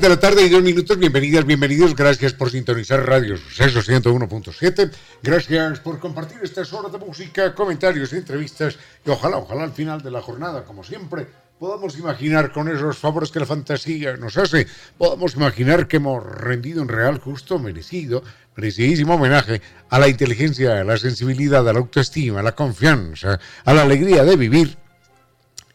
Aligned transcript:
3 0.00 0.08
de 0.08 0.16
la 0.16 0.20
tarde 0.20 0.46
y 0.46 0.48
dos 0.48 0.62
minutos. 0.62 0.96
Bienvenidas, 0.96 1.44
bienvenidos. 1.44 1.94
Gracias 1.94 2.32
por 2.32 2.50
sintonizar 2.50 3.06
Radio 3.06 3.36
Suceso 3.36 3.80
101.7. 3.80 4.90
Gracias 5.22 5.80
por 5.80 5.98
compartir 5.98 6.38
estas 6.42 6.72
horas 6.72 6.90
de 6.90 6.98
música, 6.98 7.54
comentarios, 7.54 8.14
entrevistas. 8.14 8.78
Y 9.04 9.10
ojalá, 9.10 9.36
ojalá 9.36 9.64
al 9.64 9.72
final 9.72 10.00
de 10.00 10.10
la 10.10 10.22
jornada, 10.22 10.64
como 10.64 10.84
siempre, 10.84 11.26
podamos 11.58 11.98
imaginar 11.98 12.50
con 12.50 12.74
esos 12.74 12.96
favores 12.96 13.30
que 13.30 13.40
la 13.40 13.44
fantasía 13.44 14.16
nos 14.16 14.38
hace, 14.38 14.66
podamos 14.96 15.34
imaginar 15.34 15.86
que 15.86 15.98
hemos 15.98 16.24
rendido 16.24 16.80
un 16.80 16.88
real, 16.88 17.18
justo, 17.18 17.58
merecido, 17.58 18.22
merecidísimo 18.56 19.16
homenaje 19.16 19.60
a 19.90 19.98
la 19.98 20.08
inteligencia, 20.08 20.80
a 20.80 20.84
la 20.84 20.96
sensibilidad, 20.96 21.68
a 21.68 21.74
la 21.74 21.78
autoestima, 21.78 22.40
a 22.40 22.42
la 22.42 22.54
confianza, 22.54 23.38
a 23.66 23.74
la 23.74 23.82
alegría 23.82 24.24
de 24.24 24.36
vivir 24.36 24.78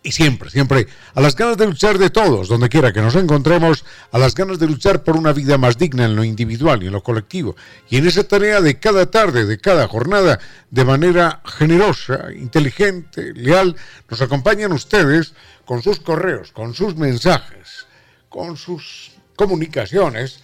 y 0.06 0.11
siempre, 0.11 0.52
siempre 0.52 0.86
a 1.16 1.20
las 1.20 1.36
ganas 1.36 1.58
de 1.58 1.66
luchar 1.66 1.98
de 1.98 2.11
todos, 2.11 2.48
donde 2.48 2.70
quiera 2.70 2.94
que 2.94 3.02
nos 3.02 3.16
encontremos, 3.16 3.84
a 4.11 4.20
las 4.20 4.36
ganas 4.36 4.59
de 4.59 4.67
luchar 4.67 5.03
por 5.03 5.17
una 5.17 5.34
vida 5.34 5.58
más 5.58 5.80
digna 5.80 6.06
en 6.06 6.16
lo 6.16 6.23
individual 6.23 6.84
y 6.84 6.88
en 6.88 6.94
lo 6.94 7.02
colectivo. 7.02 7.56
Y 7.89 7.98
en 7.98 8.08
esa 8.08 8.23
tarea 8.23 8.61
de 8.61 8.80
cada 8.80 9.09
tarde, 9.09 9.45
de 9.45 9.58
cada 9.58 9.88
jornada, 9.88 10.39
de 10.70 10.86
manera 10.86 11.42
generosa, 11.44 12.28
inteligente, 12.33 13.33
leal, 13.33 13.76
nos 14.08 14.22
acompañan 14.22 14.73
ustedes 14.73 15.33
con 15.66 15.81
sus 15.81 16.00
correos, 16.00 16.52
con 16.52 16.76
sus 16.76 16.95
mensajes, 16.95 17.88
con 18.30 18.58
sus 18.58 19.14
comunicaciones 19.36 20.42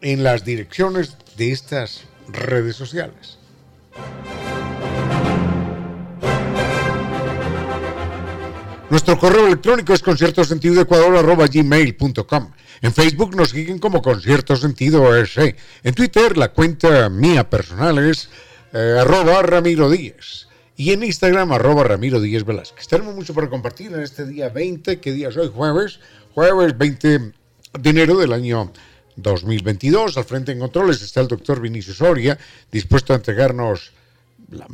en 0.00 0.24
las 0.24 0.44
direcciones 0.44 1.16
de 1.36 1.52
estas 1.52 2.02
redes 2.26 2.74
sociales. 2.74 3.38
Nuestro 8.94 9.18
correo 9.18 9.48
electrónico 9.48 9.92
es 9.92 10.02
conciertosentidoecuador.gmail.com. 10.02 12.50
En 12.80 12.94
Facebook 12.94 13.34
nos 13.34 13.50
siguen 13.50 13.80
como 13.80 14.00
Concierto 14.00 14.54
Sentido 14.54 15.16
S. 15.16 15.56
En 15.82 15.94
Twitter 15.94 16.38
la 16.38 16.52
cuenta 16.52 17.08
mía 17.08 17.50
personal 17.50 17.98
es 17.98 18.28
eh, 18.72 18.98
arroba 19.00 19.42
Ramiro 19.42 19.90
Díez. 19.90 20.46
Y 20.76 20.92
en 20.92 21.02
Instagram 21.02 21.50
arroba 21.50 21.82
Ramiro 21.82 22.20
Díez 22.20 22.44
Velázquez. 22.44 22.86
Tenemos 22.86 23.16
mucho 23.16 23.34
para 23.34 23.50
compartir 23.50 23.92
en 23.92 24.00
este 24.00 24.26
día 24.26 24.50
20. 24.50 25.00
¿Qué 25.00 25.10
día 25.10 25.30
es 25.30 25.36
hoy? 25.36 25.50
Jueves. 25.52 25.98
Jueves 26.32 26.78
20 26.78 27.18
de 27.18 27.34
enero 27.90 28.16
del 28.16 28.32
año 28.32 28.70
2022. 29.16 30.16
Al 30.16 30.24
frente 30.24 30.52
en 30.52 30.60
controles 30.60 31.02
está 31.02 31.20
el 31.20 31.26
doctor 31.26 31.60
Vinicio 31.60 31.94
Soria, 31.94 32.38
dispuesto 32.70 33.12
a 33.12 33.16
entregarnos 33.16 33.90
la, 34.52 34.68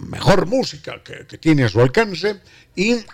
mejor 0.00 0.46
música 0.46 1.02
que, 1.04 1.26
que 1.26 1.36
tiene 1.36 1.64
a 1.64 1.68
su 1.68 1.82
alcance. 1.82 2.40
Y 2.74 3.04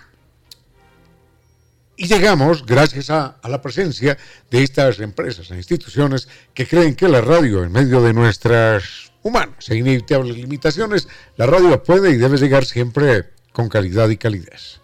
y 1.99 2.07
llegamos 2.07 2.65
gracias 2.65 3.11
a, 3.11 3.37
la 3.43 3.61
presencia 3.61 4.17
de 4.51 4.63
estas 4.63 5.01
empresas 5.01 5.51
e 5.51 5.57
instituciones 5.57 6.29
que 6.55 6.67
creen 6.67 6.95
que 6.95 7.09
la 7.09 7.21
radio, 7.21 7.65
en 7.65 7.73
medio 7.73 8.01
de 8.01 8.15
nuestras 8.15 9.11
humanas 9.23 9.69
e 9.69 9.77
inevitables 9.77 10.37
limitaciones, 10.37 11.09
la 11.37 11.47
radio 11.47 11.83
puede 11.83 12.11
y 12.13 12.17
debe 12.17 12.39
llegar 12.39 12.65
siempre 12.65 13.31
con 13.53 13.69
calidad 13.69 14.09
y 14.11 14.17
calidez. 14.17 14.81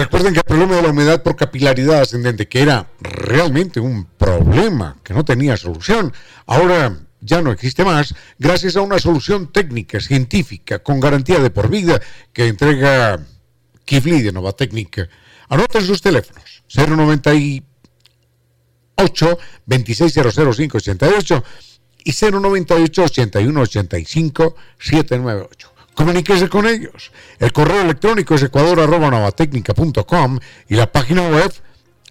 Recuerden 0.00 0.32
que 0.32 0.38
el 0.38 0.44
problema 0.44 0.76
de 0.76 0.82
la 0.82 0.88
humedad 0.88 1.22
por 1.22 1.36
capilaridad 1.36 2.00
ascendente, 2.00 2.48
que 2.48 2.62
era 2.62 2.88
realmente 3.02 3.80
un 3.80 4.06
problema 4.06 4.96
que 5.04 5.12
no 5.12 5.26
tenía 5.26 5.58
solución, 5.58 6.10
ahora 6.46 6.98
ya 7.20 7.42
no 7.42 7.52
existe 7.52 7.84
más 7.84 8.14
gracias 8.38 8.76
a 8.76 8.80
una 8.80 8.98
solución 8.98 9.52
técnica, 9.52 10.00
científica, 10.00 10.78
con 10.78 11.00
garantía 11.00 11.38
de 11.38 11.50
por 11.50 11.68
vida 11.68 12.00
que 12.32 12.46
entrega 12.46 13.26
Kivli 13.84 14.22
de 14.22 14.32
Nova 14.32 14.52
Técnica. 14.52 15.06
Anoten 15.50 15.84
sus 15.84 16.00
teléfonos, 16.00 16.62
098 16.74 17.62
2600588 19.66 21.44
y 22.04 22.12
098 22.12 23.02
8185 23.02 24.56
798 24.78 25.69
comuníquese 26.00 26.48
con 26.48 26.66
ellos. 26.66 27.12
El 27.38 27.52
correo 27.52 27.82
electrónico 27.82 28.34
es 28.34 28.42
ecuador.novatecnica.com 28.42 30.38
y 30.70 30.74
la 30.74 30.90
página 30.90 31.28
web 31.28 31.52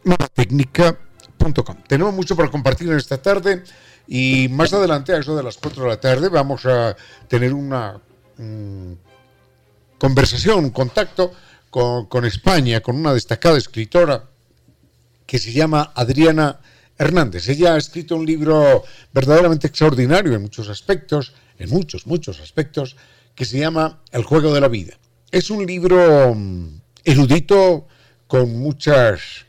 novatecnica.com. 0.04 1.78
Tenemos 1.88 2.14
mucho 2.14 2.36
para 2.36 2.52
compartir 2.52 2.88
en 2.90 2.98
esta 2.98 3.20
tarde 3.20 3.64
y 4.08 4.48
más 4.50 4.74
adelante, 4.74 5.14
a 5.14 5.18
eso 5.18 5.36
de 5.36 5.42
las 5.42 5.58
4 5.58 5.84
de 5.84 5.90
la 5.90 6.00
tarde, 6.00 6.30
vamos 6.30 6.68
a 6.68 6.96
tener 7.28 7.52
una 7.52 8.00
mm, 8.38 8.92
conversación, 9.98 10.66
un 10.66 10.70
contacto 10.70 11.32
con, 11.72 12.06
con 12.06 12.26
España, 12.26 12.82
con 12.82 12.96
una 12.96 13.16
destacada 13.16 13.58
escritora 13.58 14.24
que 15.26 15.40
se 15.40 15.52
llama 15.52 15.94
Adriana 15.96 16.60
Hernández. 16.96 17.50
Ella 17.50 17.74
ha 17.74 17.78
escrito 17.78 18.16
un 18.16 18.26
libro 18.28 18.84
verdaderamente 19.12 19.66
extraordinario 19.66 20.36
en 20.36 20.44
muchos 20.44 20.70
aspectos, 20.70 21.34
en 21.58 21.72
muchos, 21.72 22.06
muchos 22.06 22.40
aspectos, 22.40 22.96
que 23.40 23.46
se 23.46 23.58
llama 23.58 24.02
El 24.12 24.24
juego 24.24 24.54
de 24.54 24.60
la 24.60 24.68
vida. 24.68 25.00
Es 25.32 25.50
un 25.50 25.66
libro 25.66 26.36
mm, 26.36 26.82
erudito 27.06 27.88
con 28.28 28.60
muchas, 28.60 29.46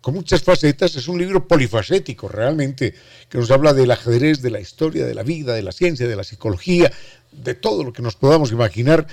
con 0.00 0.14
muchas 0.14 0.44
facetas, 0.44 0.94
es 0.94 1.08
un 1.08 1.18
libro 1.18 1.48
polifacético 1.48 2.28
realmente, 2.28 2.94
que 3.28 3.38
nos 3.38 3.50
habla 3.50 3.72
del 3.72 3.90
ajedrez, 3.90 4.42
de 4.42 4.52
la 4.52 4.60
historia, 4.60 5.04
de 5.04 5.14
la 5.14 5.24
vida, 5.24 5.54
de 5.54 5.64
la 5.64 5.72
ciencia, 5.72 6.06
de 6.06 6.14
la 6.14 6.22
psicología, 6.22 6.92
de 7.32 7.54
todo 7.54 7.82
lo 7.82 7.92
que 7.92 8.00
nos 8.00 8.14
podamos 8.14 8.52
imaginar 8.52 9.08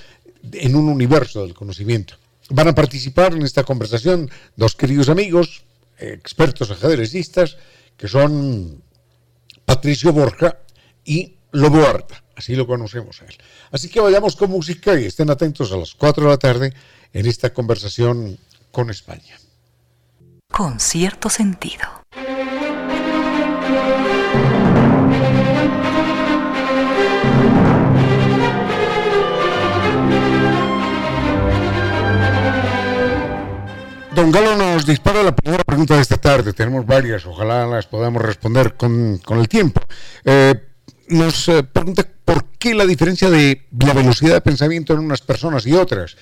en 0.52 0.76
un 0.76 0.90
universo 0.90 1.42
del 1.42 1.56
conocimiento. 1.56 2.14
Van 2.52 2.68
a 2.68 2.76
participar 2.76 3.34
en 3.34 3.42
esta 3.42 3.64
conversación 3.64 4.30
dos 4.56 4.76
queridos 4.76 5.10
amigos, 5.10 5.64
expertos 5.98 6.70
ajedrecistas, 6.70 7.58
que 7.98 8.08
son 8.08 8.84
Patricio 9.66 10.14
Borja 10.14 10.60
y 11.04 11.38
Lobo 11.52 11.84
Arta. 11.88 12.23
Así 12.36 12.56
lo 12.56 12.66
conocemos 12.66 13.22
a 13.22 13.26
él. 13.26 13.38
Así 13.72 13.90
que 13.90 14.00
vayamos 14.00 14.36
con 14.36 14.50
música 14.50 15.00
y 15.00 15.06
estén 15.06 15.30
atentos 15.30 15.72
a 15.72 15.78
las 15.78 15.94
4 15.94 16.24
de 16.24 16.30
la 16.30 16.38
tarde 16.38 16.74
en 17.14 17.26
esta 17.26 17.54
conversación 17.54 18.38
con 18.72 18.90
España. 18.90 19.38
Con 20.52 20.80
cierto 20.80 21.30
sentido. 21.30 22.04
Don 34.16 34.32
Galo 34.32 34.56
nos 34.56 34.86
dispara 34.86 35.24
la 35.24 35.36
primera 35.36 35.64
pregunta 35.64 35.96
de 35.96 36.02
esta 36.02 36.18
tarde. 36.18 36.54
Tenemos 36.54 36.86
varias, 36.86 37.26
ojalá 37.26 37.66
las 37.66 37.88
podamos 37.88 38.22
responder 38.22 38.76
con, 38.76 39.20
el 39.28 39.48
tiempo. 39.48 39.82
Eh, 40.24 40.54
nos 41.08 41.50
eh, 41.50 41.64
pregunta 41.64 42.13
por 42.26 42.46
qué 42.58 42.74
la 42.74 42.86
diferencia 42.86 43.30
de 43.30 43.66
la 43.80 43.94
velocidad 43.94 44.36
de 44.36 44.42
pensamiento 44.42 44.94
en 44.94 45.00
unas 45.00 45.22
personas 45.22 45.66
y 45.66 45.74
otras. 45.74 46.16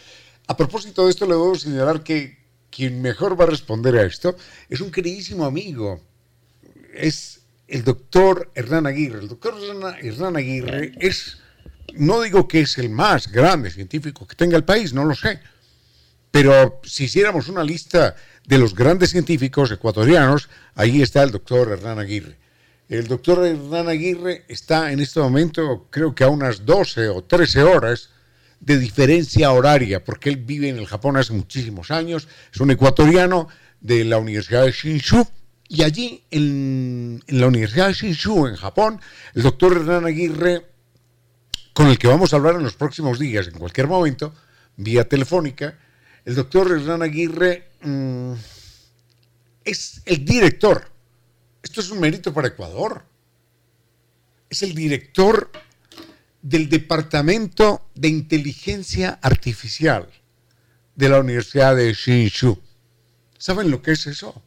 A 0.48 0.57
propósito 0.57 1.06
de 1.06 1.12
esto, 1.12 1.25
le 1.25 1.33
debo 1.33 1.56
señalar 1.56 2.03
que 2.03 2.39
quien 2.69 3.01
mejor 3.01 3.39
va 3.39 3.44
a 3.44 3.50
responder 3.50 3.95
a 3.98 4.03
esto 4.03 4.36
es 4.69 4.81
un 4.81 4.92
queridísimo 4.92 5.45
amigo. 5.45 6.01
Es 6.94 7.42
el 7.68 7.83
doctor 7.83 8.51
Hernán 8.56 8.88
Aguirre. 8.88 9.19
El 9.19 9.27
doctor 9.27 9.56
Hernán 10.01 10.36
Aguirre 10.36 10.94
es, 11.00 11.38
no 11.94 12.21
digo 12.21 12.48
que 12.48 12.62
es 12.62 12.77
el 12.77 12.89
más 12.89 13.31
grande 13.31 13.69
científico 13.69 14.25
que 14.27 14.36
tenga 14.36 14.57
el 14.57 14.63
país, 14.63 14.94
no 14.94 15.06
lo 15.06 15.15
sé, 15.15 15.39
Pero 16.31 16.80
si 16.83 17.06
hiciéramos 17.06 17.50
una 17.50 17.63
lista 17.63 18.15
de 18.48 18.57
los 18.57 18.74
grandes 18.74 19.12
científicos 19.12 19.69
ecuatorianos, 19.71 20.50
ahí 20.75 21.01
está 21.01 21.24
el 21.24 21.31
doctor 21.31 21.69
Hernán 21.69 22.00
Aguirre. 22.00 22.38
El 22.92 23.08
doctor 23.08 23.46
Hernán 23.46 23.88
Aguirre 23.88 24.44
está 24.50 24.92
en 24.92 25.00
este 25.00 25.22
momento, 25.22 25.88
creo 25.90 26.14
que 26.14 26.26
a 26.26 26.28
unas 26.28 26.66
12 26.66 27.08
o 27.08 27.24
13 27.24 27.64
horas 27.64 28.10
de 28.60 28.78
diferencia 28.78 29.50
horaria, 29.54 30.04
porque 30.04 30.28
él 30.28 30.36
vive 30.36 30.68
en 30.68 30.78
el 30.78 30.88
Japón 30.88 31.16
hace 31.16 31.32
muchísimos 31.32 31.90
años, 31.90 32.28
es 32.54 32.60
un 32.60 32.70
ecuatoriano 32.70 33.48
de 33.80 34.04
la 34.04 34.18
Universidad 34.18 34.66
de 34.66 34.74
Shinshu, 34.74 35.26
y 35.70 35.84
allí 35.84 36.26
en, 36.32 37.24
la 37.28 37.48
Universidad 37.48 37.88
de 37.88 37.94
Shinshu, 37.94 38.48
en 38.48 38.58
Japón, 38.58 39.00
el 39.36 39.44
doctor 39.44 39.72
Hernán 39.72 40.06
Aguirre, 40.06 40.66
con 41.72 41.88
el 41.88 41.98
que 41.98 42.10
vamos 42.10 42.34
a 42.34 42.36
hablar 42.36 42.56
en 42.56 42.64
los 42.64 42.76
próximos 42.76 43.20
días, 43.20 43.48
en 43.48 43.58
cualquier 43.58 43.88
momento, 43.88 44.36
vía 44.76 45.08
telefónica, 45.08 45.80
el 46.26 46.36
doctor 46.36 46.70
Hernán 46.70 47.04
Aguirre 47.04 47.70
mmm, 47.84 48.34
es 49.64 50.02
el 50.04 50.26
director 50.26 50.91
esto 51.63 51.81
es 51.81 51.90
un 51.90 52.00
mérito 52.00 52.34
para 52.34 52.48
Ecuador. 52.48 53.04
Es 54.50 54.63
el 54.63 54.74
director 54.74 55.52
del 56.42 56.69
Departamento 56.69 57.88
de 57.96 58.08
Inteligencia 58.08 59.19
Artificial 59.22 60.10
de 60.96 61.10
la 61.10 61.19
Universidad 61.19 61.75
de 61.75 61.94
Hsinchu. 61.94 62.60
¿Saben 63.38 63.72
lo 63.72 63.81
que 63.81 63.92
es 63.92 64.08
eso? 64.08 64.42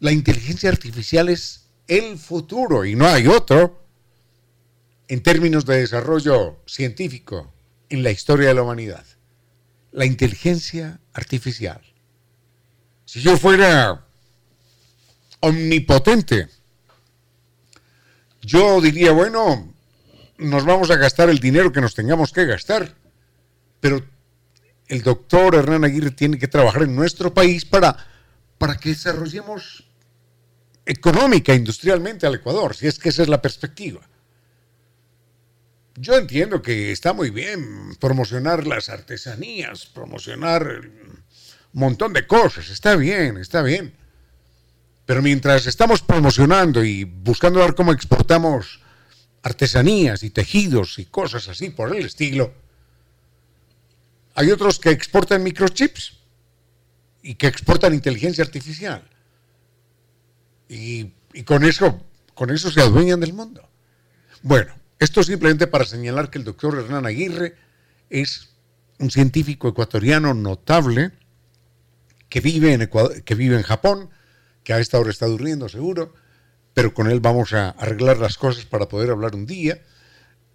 La 0.00 0.12
inteligencia 0.12 0.70
artificial 0.70 1.28
es 1.28 1.66
el 1.86 2.18
futuro 2.18 2.84
y 2.84 2.94
no 2.94 3.06
hay 3.06 3.26
otro 3.26 3.82
en 5.08 5.22
términos 5.22 5.64
de 5.64 5.80
desarrollo 5.80 6.62
científico 6.66 7.52
en 7.88 8.02
la 8.02 8.10
historia 8.10 8.48
de 8.48 8.54
la 8.54 8.62
humanidad. 8.62 9.04
La 9.90 10.04
inteligencia 10.04 11.00
artificial. 11.14 11.80
Si 13.06 13.20
yo 13.20 13.38
fuera 13.38 14.07
omnipotente. 15.40 16.48
Yo 18.42 18.80
diría, 18.80 19.12
bueno, 19.12 19.74
nos 20.38 20.64
vamos 20.64 20.90
a 20.90 20.96
gastar 20.96 21.28
el 21.28 21.38
dinero 21.38 21.72
que 21.72 21.80
nos 21.80 21.94
tengamos 21.94 22.32
que 22.32 22.46
gastar, 22.46 22.94
pero 23.80 24.04
el 24.86 25.02
doctor 25.02 25.54
Hernán 25.54 25.84
Aguirre 25.84 26.12
tiene 26.12 26.38
que 26.38 26.48
trabajar 26.48 26.82
en 26.82 26.96
nuestro 26.96 27.34
país 27.34 27.64
para, 27.64 27.96
para 28.56 28.76
que 28.76 28.90
desarrollemos 28.90 29.84
económica, 30.86 31.54
industrialmente 31.54 32.26
al 32.26 32.36
Ecuador, 32.36 32.74
si 32.74 32.86
es 32.86 32.98
que 32.98 33.10
esa 33.10 33.22
es 33.22 33.28
la 33.28 33.42
perspectiva. 33.42 34.00
Yo 35.96 36.16
entiendo 36.16 36.62
que 36.62 36.92
está 36.92 37.12
muy 37.12 37.30
bien 37.30 37.94
promocionar 37.98 38.66
las 38.66 38.88
artesanías, 38.88 39.86
promocionar 39.86 40.62
un 40.62 41.80
montón 41.80 42.12
de 42.12 42.26
cosas, 42.26 42.70
está 42.70 42.96
bien, 42.96 43.36
está 43.36 43.62
bien. 43.62 43.92
Pero 45.08 45.22
mientras 45.22 45.66
estamos 45.66 46.02
promocionando 46.02 46.84
y 46.84 47.04
buscando 47.04 47.60
ver 47.60 47.74
cómo 47.74 47.92
exportamos 47.92 48.80
artesanías 49.40 50.22
y 50.22 50.28
tejidos 50.28 50.98
y 50.98 51.06
cosas 51.06 51.48
así 51.48 51.70
por 51.70 51.96
el 51.96 52.04
estilo, 52.04 52.52
hay 54.34 54.50
otros 54.50 54.78
que 54.78 54.90
exportan 54.90 55.42
microchips 55.42 56.12
y 57.22 57.36
que 57.36 57.46
exportan 57.46 57.94
inteligencia 57.94 58.44
artificial. 58.44 59.02
Y, 60.68 61.06
con 61.46 61.64
eso, 61.64 62.04
con 62.34 62.50
eso 62.50 62.70
se 62.70 62.82
adueñan 62.82 63.20
del 63.20 63.32
mundo. 63.32 63.66
Bueno, 64.42 64.74
esto 64.98 65.22
simplemente 65.22 65.66
para 65.66 65.86
señalar 65.86 66.28
que 66.28 66.36
el 66.36 66.44
doctor 66.44 66.78
Hernán 66.78 67.06
Aguirre 67.06 67.56
es 68.10 68.50
un 68.98 69.10
científico 69.10 69.68
ecuatoriano 69.68 70.34
notable 70.34 71.12
que 72.28 72.42
vive 72.42 72.74
en, 72.74 72.82
Ecuador, 72.82 73.22
que 73.22 73.34
vive 73.34 73.56
en 73.56 73.62
Japón, 73.62 74.10
que 74.68 74.74
a 74.74 74.80
esta 74.80 74.98
hora 74.98 75.08
está 75.08 75.24
durmiendo 75.24 75.66
seguro, 75.66 76.12
pero 76.74 76.92
con 76.92 77.10
él 77.10 77.20
vamos 77.20 77.54
a 77.54 77.70
arreglar 77.70 78.18
las 78.18 78.36
cosas 78.36 78.66
para 78.66 78.86
poder 78.86 79.08
hablar 79.08 79.34
un 79.34 79.46
día 79.46 79.80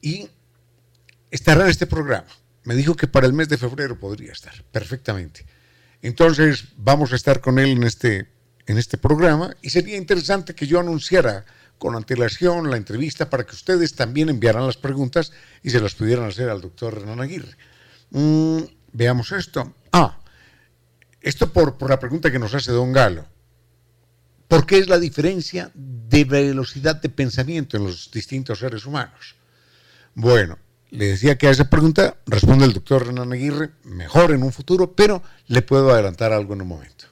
y 0.01 0.29
estará 1.31 1.63
en 1.63 1.71
este 1.71 1.87
programa. 1.87 2.27
Me 2.63 2.75
dijo 2.75 2.95
que 2.95 3.07
para 3.07 3.25
el 3.25 3.33
mes 3.33 3.49
de 3.49 3.57
febrero 3.57 3.99
podría 3.99 4.31
estar, 4.31 4.53
perfectamente. 4.71 5.47
Entonces 6.03 6.65
vamos 6.77 7.11
a 7.11 7.15
estar 7.15 7.41
con 7.41 7.57
él 7.57 7.71
en 7.71 7.81
este, 7.81 8.29
en 8.67 8.77
este 8.77 8.99
programa 8.99 9.55
y 9.63 9.71
sería 9.71 9.97
interesante 9.97 10.53
que 10.53 10.67
yo 10.67 10.79
anunciara 10.79 11.43
con 11.79 11.95
antelación 11.95 12.69
la 12.69 12.77
entrevista 12.77 13.31
para 13.31 13.47
que 13.47 13.55
ustedes 13.55 13.95
también 13.95 14.29
enviaran 14.29 14.67
las 14.67 14.77
preguntas 14.77 15.31
y 15.63 15.71
se 15.71 15.81
las 15.81 15.95
pudieran 15.95 16.25
hacer 16.25 16.49
al 16.49 16.61
doctor 16.61 17.01
Renan 17.01 17.19
Aguirre. 17.19 17.57
Mm, 18.11 18.59
veamos 18.91 19.31
esto. 19.31 19.73
Ah, 19.91 20.19
esto 21.19 21.51
por, 21.51 21.79
por 21.79 21.89
la 21.89 21.97
pregunta 21.97 22.29
que 22.29 22.37
nos 22.37 22.53
hace 22.53 22.71
don 22.71 22.93
Galo. 22.93 23.32
¿Por 24.53 24.67
qué 24.67 24.77
es 24.77 24.87
la 24.87 24.99
diferencia 24.99 25.71
de 25.73 26.25
velocidad 26.25 27.01
de 27.01 27.09
pensamiento 27.09 27.75
en 27.75 27.85
los 27.85 28.11
distintos 28.11 28.59
seres 28.59 28.85
humanos? 28.85 29.33
Bueno, 30.13 30.59
le 30.91 31.07
decía 31.07 31.39
que 31.39 31.47
a 31.47 31.49
esa 31.49 31.71
pregunta 31.71 32.17
responde 32.27 32.65
el 32.65 32.73
doctor 32.73 33.07
Renan 33.07 33.33
Aguirre 33.33 33.71
mejor 33.83 34.31
en 34.31 34.43
un 34.43 34.53
futuro, 34.53 34.93
pero 34.93 35.23
le 35.47 35.63
puedo 35.63 35.91
adelantar 35.91 36.33
algo 36.33 36.53
en 36.53 36.61
un 36.61 36.67
momento. 36.67 37.05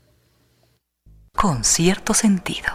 Con 1.35 1.63
cierto 1.63 2.13
sentido. 2.13 2.69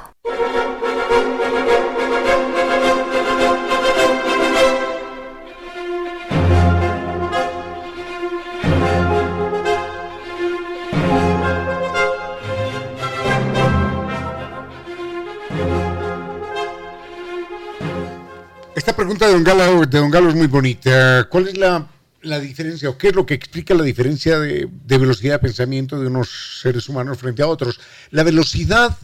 Esta 18.87 18.95
pregunta 18.95 19.27
de 19.27 19.33
Don, 19.33 19.43
Galo, 19.43 19.85
de 19.85 19.99
Don 19.99 20.11
Galo 20.13 20.29
es 20.29 20.37
muy 20.37 20.47
bonita. 20.47 21.27
¿Cuál 21.29 21.49
es 21.49 21.59
la, 21.59 21.89
la, 22.23 22.39
diferencia 22.39 22.89
o 22.89 22.97
qué 22.97 23.09
es 23.09 23.17
lo 23.17 23.27
que 23.27 23.35
explica 23.35 23.75
la 23.75 23.83
diferencia 23.83 24.39
de, 24.39 24.69
de, 24.71 24.99
velocidad 24.99 25.35
de 25.35 25.39
pensamiento 25.41 25.99
de 25.99 26.07
unos 26.07 26.61
seres 26.63 26.89
humanos 26.89 27.19
frente 27.19 27.43
a 27.43 27.49
otros? 27.49 27.81
La 28.11 28.23
velocidad, 28.23 28.97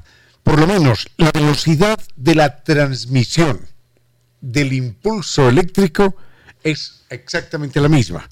por 0.44 0.60
lo 0.60 0.68
menos, 0.68 1.08
la 1.16 1.32
velocidad 1.32 1.98
de 2.14 2.36
la 2.36 2.62
transmisión 2.62 3.60
del 4.40 4.72
impulso 4.72 5.48
eléctrico 5.48 6.14
es 6.62 7.02
exactamente 7.10 7.80
la 7.80 7.88
misma. 7.88 8.28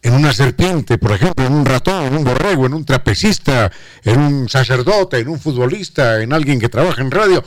En 0.00 0.14
una 0.14 0.32
serpiente, 0.32 0.96
por 0.96 1.12
ejemplo, 1.12 1.44
en 1.44 1.52
un 1.52 1.66
ratón, 1.66 2.06
en 2.06 2.16
un 2.16 2.24
borrego, 2.24 2.64
en 2.64 2.72
un 2.72 2.86
trapecista, 2.86 3.70
en 4.02 4.18
un 4.18 4.48
sacerdote, 4.48 5.18
en 5.18 5.28
un 5.28 5.38
futbolista, 5.38 6.22
en 6.22 6.32
alguien 6.32 6.58
que 6.58 6.70
trabaja 6.70 7.02
en 7.02 7.10
radio, 7.10 7.44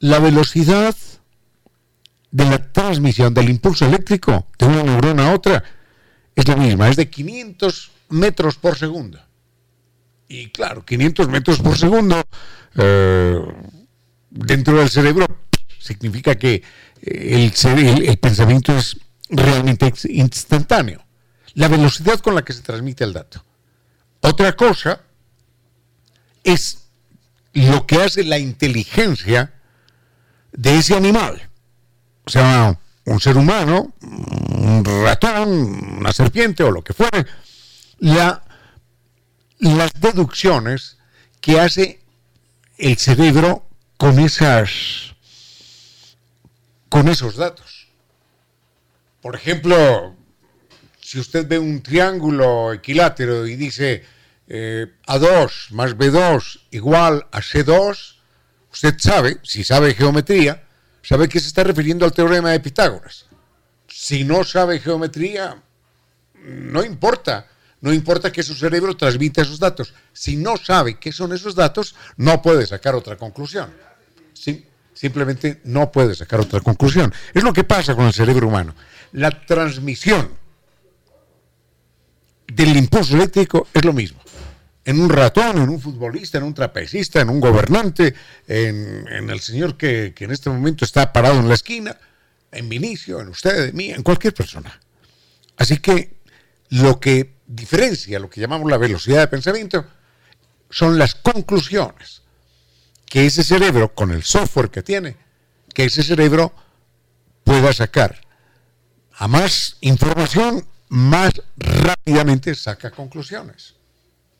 la 0.00 0.18
velocidad 0.18 0.96
de 2.32 2.46
la 2.46 2.72
transmisión 2.72 3.32
del 3.32 3.50
impulso 3.50 3.86
eléctrico 3.86 4.48
de 4.58 4.66
una 4.66 4.82
neurona 4.82 5.28
a 5.28 5.34
otra 5.34 5.62
es 6.34 6.48
la 6.48 6.56
misma, 6.56 6.88
es 6.88 6.96
de 6.96 7.08
500 7.08 7.90
metros 8.08 8.56
por 8.56 8.76
segundo. 8.76 9.20
Y 10.28 10.48
claro, 10.48 10.84
500 10.84 11.28
metros 11.28 11.60
por 11.60 11.76
segundo 11.76 12.22
eh, 12.74 13.38
dentro 14.30 14.78
del 14.78 14.88
cerebro 14.88 15.26
significa 15.78 16.34
que 16.36 16.62
el, 17.02 17.52
el, 18.06 18.16
pensamiento 18.16 18.76
es 18.76 18.96
realmente 19.28 19.92
instantáneo. 20.08 21.04
La 21.52 21.68
velocidad 21.68 22.18
con 22.20 22.34
la 22.34 22.42
que 22.42 22.54
se 22.54 22.62
transmite 22.62 23.04
el 23.04 23.12
dato. 23.12 23.44
Otra 24.20 24.56
cosa 24.56 25.02
es 26.42 26.86
lo 27.52 27.86
que 27.86 27.96
hace 27.96 28.24
la 28.24 28.38
inteligencia 28.38 29.52
de 30.52 30.78
ese 30.78 30.94
animal 30.96 31.50
sea, 32.30 32.78
un 33.04 33.20
ser 33.20 33.36
humano, 33.36 33.92
un 34.02 34.84
ratón, 34.84 35.98
una 35.98 36.12
serpiente 36.12 36.62
o 36.62 36.70
lo 36.70 36.82
que 36.82 36.92
fuere, 36.92 37.26
la, 37.98 38.42
las 39.58 39.92
deducciones 39.94 40.98
que 41.40 41.58
hace 41.60 42.00
el 42.78 42.96
cerebro 42.96 43.66
con 43.96 44.18
esas 44.18 45.14
con 46.88 47.08
esos 47.08 47.36
datos. 47.36 47.88
Por 49.22 49.34
ejemplo, 49.34 50.14
si 51.00 51.18
usted 51.18 51.46
ve 51.48 51.58
un 51.58 51.82
triángulo 51.82 52.72
equilátero 52.72 53.46
y 53.46 53.56
dice 53.56 54.04
eh, 54.48 54.88
A2 55.06 55.70
más 55.70 55.96
B2 55.96 56.60
igual 56.70 57.26
a 57.32 57.40
C2, 57.40 58.16
usted 58.70 58.94
sabe, 58.98 59.38
si 59.42 59.64
sabe 59.64 59.94
geometría, 59.94 60.64
sabe 61.02 61.28
que 61.28 61.40
se 61.40 61.48
está 61.48 61.64
refiriendo 61.64 62.04
al 62.04 62.12
teorema 62.12 62.50
de 62.50 62.60
Pitágoras. 62.60 63.26
Si 63.88 64.24
no 64.24 64.44
sabe 64.44 64.80
geometría, 64.80 65.62
no 66.44 66.84
importa. 66.84 67.46
No 67.80 67.92
importa 67.92 68.30
que 68.30 68.44
su 68.44 68.54
cerebro 68.54 68.96
transmita 68.96 69.42
esos 69.42 69.58
datos. 69.58 69.92
Si 70.12 70.36
no 70.36 70.56
sabe 70.56 70.98
qué 71.00 71.10
son 71.10 71.32
esos 71.32 71.56
datos, 71.56 71.96
no 72.16 72.40
puede 72.40 72.64
sacar 72.64 72.94
otra 72.94 73.16
conclusión. 73.16 73.72
Simplemente 74.94 75.60
no 75.64 75.90
puede 75.90 76.14
sacar 76.14 76.38
otra 76.38 76.60
conclusión. 76.60 77.12
Es 77.34 77.42
lo 77.42 77.52
que 77.52 77.64
pasa 77.64 77.96
con 77.96 78.06
el 78.06 78.12
cerebro 78.12 78.46
humano. 78.46 78.76
La 79.12 79.44
transmisión 79.44 80.30
del 82.46 82.76
impulso 82.76 83.16
eléctrico 83.16 83.66
es 83.74 83.84
lo 83.84 83.92
mismo. 83.92 84.21
En 84.84 85.00
un 85.00 85.08
ratón, 85.08 85.58
en 85.62 85.68
un 85.68 85.80
futbolista, 85.80 86.38
en 86.38 86.44
un 86.44 86.54
trapecista, 86.54 87.20
en 87.20 87.28
un 87.28 87.40
gobernante, 87.40 88.14
en, 88.48 89.30
el 89.30 89.40
señor 89.40 89.76
que, 89.76 90.12
en 90.18 90.30
este 90.32 90.50
momento 90.50 90.84
está 90.84 91.12
parado 91.12 91.38
en 91.38 91.48
la 91.48 91.54
esquina, 91.54 91.96
en 92.50 92.68
Vinicio, 92.68 93.20
en 93.20 93.28
usted, 93.28 93.68
en 93.68 93.76
mí, 93.76 93.90
en 93.90 94.02
cualquier 94.02 94.34
persona. 94.34 94.80
Así 95.56 95.78
que 95.78 96.16
lo 96.70 96.98
que 96.98 97.34
diferencia 97.46 98.18
lo 98.18 98.30
que 98.30 98.40
llamamos 98.40 98.70
la 98.70 98.78
velocidad 98.78 99.20
de 99.20 99.28
pensamiento 99.28 99.84
son 100.70 100.98
las 100.98 101.14
conclusiones 101.14 102.22
que 103.04 103.26
ese 103.26 103.44
cerebro, 103.44 103.94
con 103.94 104.10
el 104.10 104.22
software 104.22 104.70
que 104.70 104.82
tiene, 104.82 105.16
que 105.74 105.84
ese 105.84 106.02
cerebro 106.02 106.54
pueda 107.44 107.72
sacar. 107.74 108.18
A 109.12 109.28
más 109.28 109.76
información, 109.82 110.66
más 110.88 111.32
rápidamente 111.56 112.54
saca 112.54 112.90
conclusiones. 112.90 113.74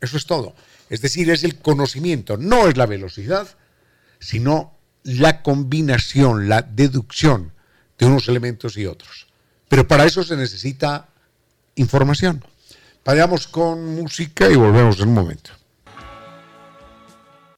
Eso 0.03 0.17
es 0.17 0.27
todo. 0.27 0.55
Es 0.91 1.01
decir, 1.01 1.31
es 1.31 1.45
el 1.45 1.61
conocimiento, 1.61 2.37
no 2.37 2.69
es 2.69 2.77
la 2.77 2.87
velocidad, 2.87 3.49
sino 4.19 4.75
la 5.05 5.43
combinación, 5.43 6.49
la 6.49 6.63
deducción 6.63 7.53
de 7.99 8.07
unos 8.07 8.29
elementos 8.29 8.77
y 8.77 8.85
otros. 8.85 9.29
Pero 9.69 9.87
para 9.87 10.05
eso 10.05 10.23
se 10.25 10.37
necesita 10.37 11.09
información. 11.77 12.45
Vayamos 13.05 13.47
con 13.47 13.95
música 13.95 14.51
y 14.51 14.57
volvemos 14.57 14.99
en 15.01 15.09
un 15.09 15.15
momento. 15.15 15.51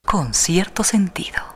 Con 0.04 0.34
cierto 0.34 0.84
sentido. 0.84 1.53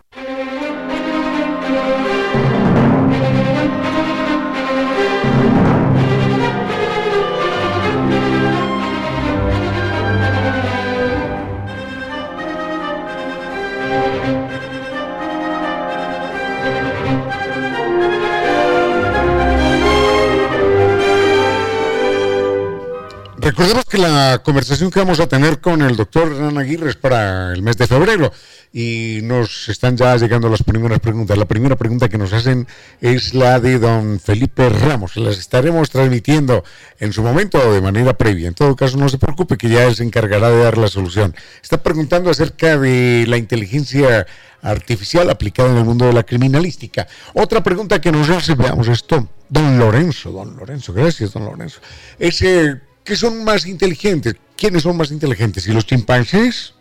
Que 23.99 24.03
la 24.03 24.41
conversación 24.45 24.91
que 24.91 25.01
vamos 25.01 25.19
a 25.19 25.27
tener 25.27 25.61
con 25.61 25.83
el 25.83 25.97
doctor 25.97 26.29
Hernán 26.29 26.59
Aguirre 26.59 26.91
es 26.91 26.97
para 26.97 27.53
el 27.53 27.63
mes 27.63 27.77
de 27.77 27.87
febrero 27.87 28.33
y 28.73 29.21
nos 29.23 29.69
están 29.69 29.97
ya 29.97 30.17
llegando 30.17 30.49
las 30.49 30.63
primeras 30.63 31.01
preguntas. 31.01 31.37
La 31.37 31.47
primera 31.47 31.75
pregunta 31.75 32.09
que 32.09 32.19
nos 32.19 32.33
hacen 32.33 32.69
es 33.01 33.35
la 33.35 33.59
de 33.59 33.79
don 33.79 34.21
Felipe 34.21 34.69
Ramos. 34.69 35.17
Las 35.17 35.39
estaremos 35.39 35.91
transmitiendo 35.91 36.63
en 37.01 37.13
su 37.13 37.23
momento 37.23 37.73
de 37.73 37.81
manera 37.81 38.13
previa. 38.13 38.49
En 38.49 38.55
todo 38.55 38.77
caso, 38.77 38.97
no 38.99 39.09
se 39.09 39.19
preocupe 39.19 39.57
que 39.57 39.69
ya 39.69 39.85
él 39.85 39.97
se 39.97 40.05
encargará 40.05 40.51
de 40.51 40.63
dar 40.63 40.79
la 40.79 40.89
solución. 40.89 41.35
Está 41.61 41.83
preguntando 41.83 42.31
acerca 42.31 42.79
de 42.79 43.25
la 43.27 43.37
inteligencia 43.37 44.27
artificial 44.63 45.29
aplicada 45.31 45.71
en 45.71 45.79
el 45.79 45.85
mundo 45.85 46.07
de 46.07 46.13
la 46.13 46.23
criminalística. 46.23 47.09
Otra 47.35 47.63
pregunta 47.63 48.01
que 48.01 48.13
nos 48.13 48.29
hace, 48.29 48.55
veamos 48.55 48.87
esto, 48.89 49.29
don 49.49 49.79
Lorenzo, 49.79 50.31
don 50.31 50.57
Lorenzo, 50.57 50.93
gracias, 50.93 51.33
don 51.33 51.45
Lorenzo. 51.45 51.81
Ese 52.19 52.88
¿Qué 53.09 53.17
son 53.17 53.43
más 53.43 53.65
inteligentes? 53.65 54.35
¿Quiénes 54.55 54.83
son 54.83 54.99
más 54.99 55.11
inteligentes? 55.11 55.67
¿Y 55.67 55.73
los 55.73 55.87
chimpancés 55.87 56.75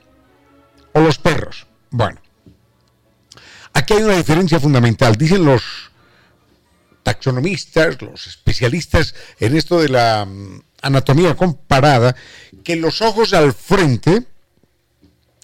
o 0.92 1.00
los 1.00 1.20
perros? 1.20 1.68
Bueno, 1.90 2.20
aquí 3.72 3.94
hay 3.94 4.04
una 4.04 4.18
diferencia 4.18 4.60
fundamental. 4.60 5.16
Dicen 5.16 5.46
los 5.46 5.64
taxonomistas, 7.02 8.02
los 8.02 8.28
especialistas 8.28 9.16
en 9.40 9.56
esto 9.56 9.80
de 9.80 9.88
la 9.88 10.26
mm, 10.26 10.64
anatomía 10.82 11.34
comparada, 11.38 12.14
que 12.62 12.76
los 12.76 13.02
ojos 13.02 13.34
al 13.34 13.54
frente 13.54 14.26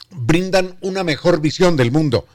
brindan 0.10 0.78
una 0.82 1.06
mejor 1.06 1.40
visión 1.40 1.78
del 1.78 1.94
mundo, 1.94 2.28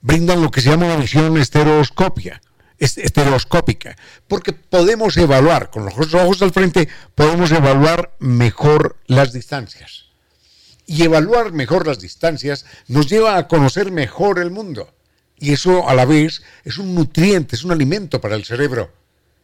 brindan 0.00 0.42
lo 0.42 0.50
que 0.50 0.62
se 0.62 0.70
llama 0.70 0.86
una 0.86 0.96
visión 0.96 1.36
estereoscopia 1.36 2.42
estereoscópica, 2.78 3.96
porque 4.28 4.52
podemos 4.52 5.16
evaluar, 5.16 5.70
con 5.70 5.84
los 5.84 6.14
ojos 6.14 6.42
al 6.42 6.52
frente, 6.52 6.88
podemos 7.14 7.52
evaluar 7.52 8.14
mejor 8.18 8.96
las 9.06 9.32
distancias. 9.32 10.06
Y 10.86 11.02
evaluar 11.02 11.52
mejor 11.52 11.86
las 11.86 12.00
distancias 12.00 12.66
nos 12.88 13.08
lleva 13.08 13.36
a 13.36 13.48
conocer 13.48 13.90
mejor 13.90 14.38
el 14.38 14.50
mundo. 14.50 14.92
Y 15.38 15.52
eso 15.52 15.88
a 15.88 15.94
la 15.94 16.04
vez 16.04 16.42
es 16.64 16.78
un 16.78 16.94
nutriente, 16.94 17.56
es 17.56 17.64
un 17.64 17.72
alimento 17.72 18.20
para 18.20 18.34
el 18.36 18.44
cerebro. 18.44 18.92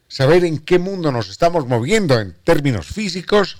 Saber 0.08 0.44
en 0.44 0.58
qué 0.58 0.78
mundo 0.78 1.12
nos 1.12 1.30
estamos 1.30 1.66
moviendo 1.66 2.18
en 2.18 2.34
términos 2.44 2.86
físicos, 2.86 3.58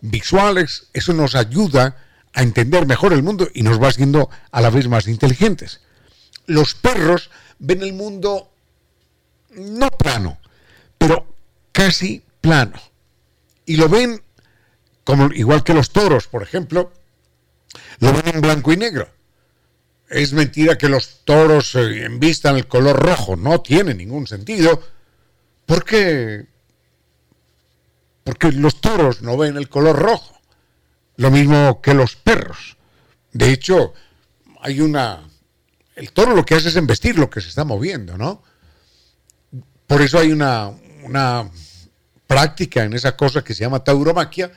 visuales, 0.00 0.88
eso 0.92 1.12
nos 1.12 1.34
ayuda 1.34 1.96
a 2.32 2.42
entender 2.42 2.86
mejor 2.86 3.12
el 3.12 3.22
mundo 3.22 3.48
y 3.52 3.62
nos 3.62 3.82
va 3.82 3.88
haciendo 3.88 4.30
a 4.50 4.60
la 4.60 4.70
vez 4.70 4.88
más 4.88 5.08
inteligentes. 5.08 5.80
Los 6.46 6.74
perros 6.74 7.30
ven 7.58 7.82
el 7.82 7.92
mundo 7.92 8.47
no 9.50 9.88
plano, 9.90 10.38
pero 10.96 11.26
casi 11.72 12.22
plano. 12.40 12.80
Y 13.66 13.76
lo 13.76 13.88
ven 13.88 14.22
como 15.04 15.32
igual 15.32 15.64
que 15.64 15.74
los 15.74 15.90
toros, 15.90 16.26
por 16.28 16.42
ejemplo, 16.42 16.92
lo 18.00 18.12
ven 18.12 18.34
en 18.34 18.40
blanco 18.40 18.72
y 18.72 18.76
negro. 18.76 19.08
Es 20.08 20.32
mentira 20.32 20.78
que 20.78 20.88
los 20.88 21.24
toros 21.24 21.74
envistan 21.74 22.56
el 22.56 22.66
color 22.66 22.96
rojo, 22.96 23.36
no 23.36 23.60
tiene 23.60 23.94
ningún 23.94 24.26
sentido, 24.26 24.82
porque 25.66 26.46
porque 28.24 28.52
los 28.52 28.82
toros 28.82 29.22
no 29.22 29.38
ven 29.38 29.56
el 29.56 29.70
color 29.70 29.96
rojo, 29.96 30.38
lo 31.16 31.30
mismo 31.30 31.80
que 31.80 31.94
los 31.94 32.16
perros. 32.16 32.76
De 33.32 33.50
hecho, 33.50 33.94
hay 34.60 34.80
una 34.80 35.26
el 35.96 36.12
toro 36.12 36.34
lo 36.34 36.44
que 36.44 36.54
hace 36.54 36.68
es 36.68 36.76
embestir 36.76 37.18
lo 37.18 37.28
que 37.28 37.40
se 37.40 37.48
está 37.48 37.64
moviendo, 37.64 38.16
¿no? 38.16 38.42
Por 39.88 40.02
eso 40.02 40.18
hay 40.18 40.30
una, 40.30 40.70
práctica 42.26 42.84
en 42.84 42.92
esa 42.92 43.16
cosa 43.16 43.42
que 43.42 43.54
se 43.54 43.64
llama 43.64 43.82
tauromaquia, 43.82 44.52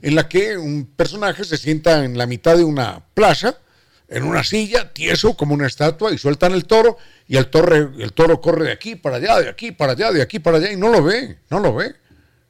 en 0.00 0.14
la 0.14 0.28
que 0.28 0.56
un 0.56 0.86
personaje 0.86 1.42
se 1.42 1.58
sienta 1.58 2.04
en 2.04 2.16
la 2.16 2.26
mitad 2.26 2.56
de 2.56 2.62
una 2.62 3.04
plaza, 3.12 3.58
en 4.06 4.22
una 4.22 4.44
silla, 4.44 4.92
tieso 4.92 5.36
como 5.36 5.52
una 5.52 5.66
estatua, 5.66 6.12
y 6.12 6.18
sueltan 6.18 6.52
el 6.52 6.64
toro, 6.64 6.96
y 7.26 7.36
el 7.36 7.48
toro, 7.48 7.74
el 7.74 8.12
toro 8.12 8.40
corre 8.40 8.66
de 8.66 8.72
aquí 8.72 8.94
para 8.94 9.16
allá, 9.16 9.40
de 9.40 9.48
aquí 9.48 9.72
para 9.72 9.92
allá, 9.92 10.12
de 10.12 10.22
aquí 10.22 10.38
para 10.38 10.58
allá, 10.58 10.70
y 10.70 10.76
no 10.76 10.90
lo 10.90 11.02
ve, 11.02 11.40
no 11.50 11.58
lo 11.58 11.74
ve. 11.74 11.96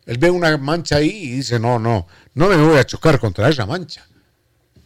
Él 0.04 0.18
ve 0.18 0.30
una 0.30 0.54
mancha 0.58 0.96
ahí 0.96 1.08
y 1.08 1.30
dice, 1.36 1.58
no, 1.58 1.78
no, 1.78 2.06
no 2.34 2.48
me 2.48 2.56
voy 2.56 2.76
a 2.76 2.84
chocar 2.84 3.18
contra 3.18 3.48
esa 3.48 3.64
mancha. 3.64 4.06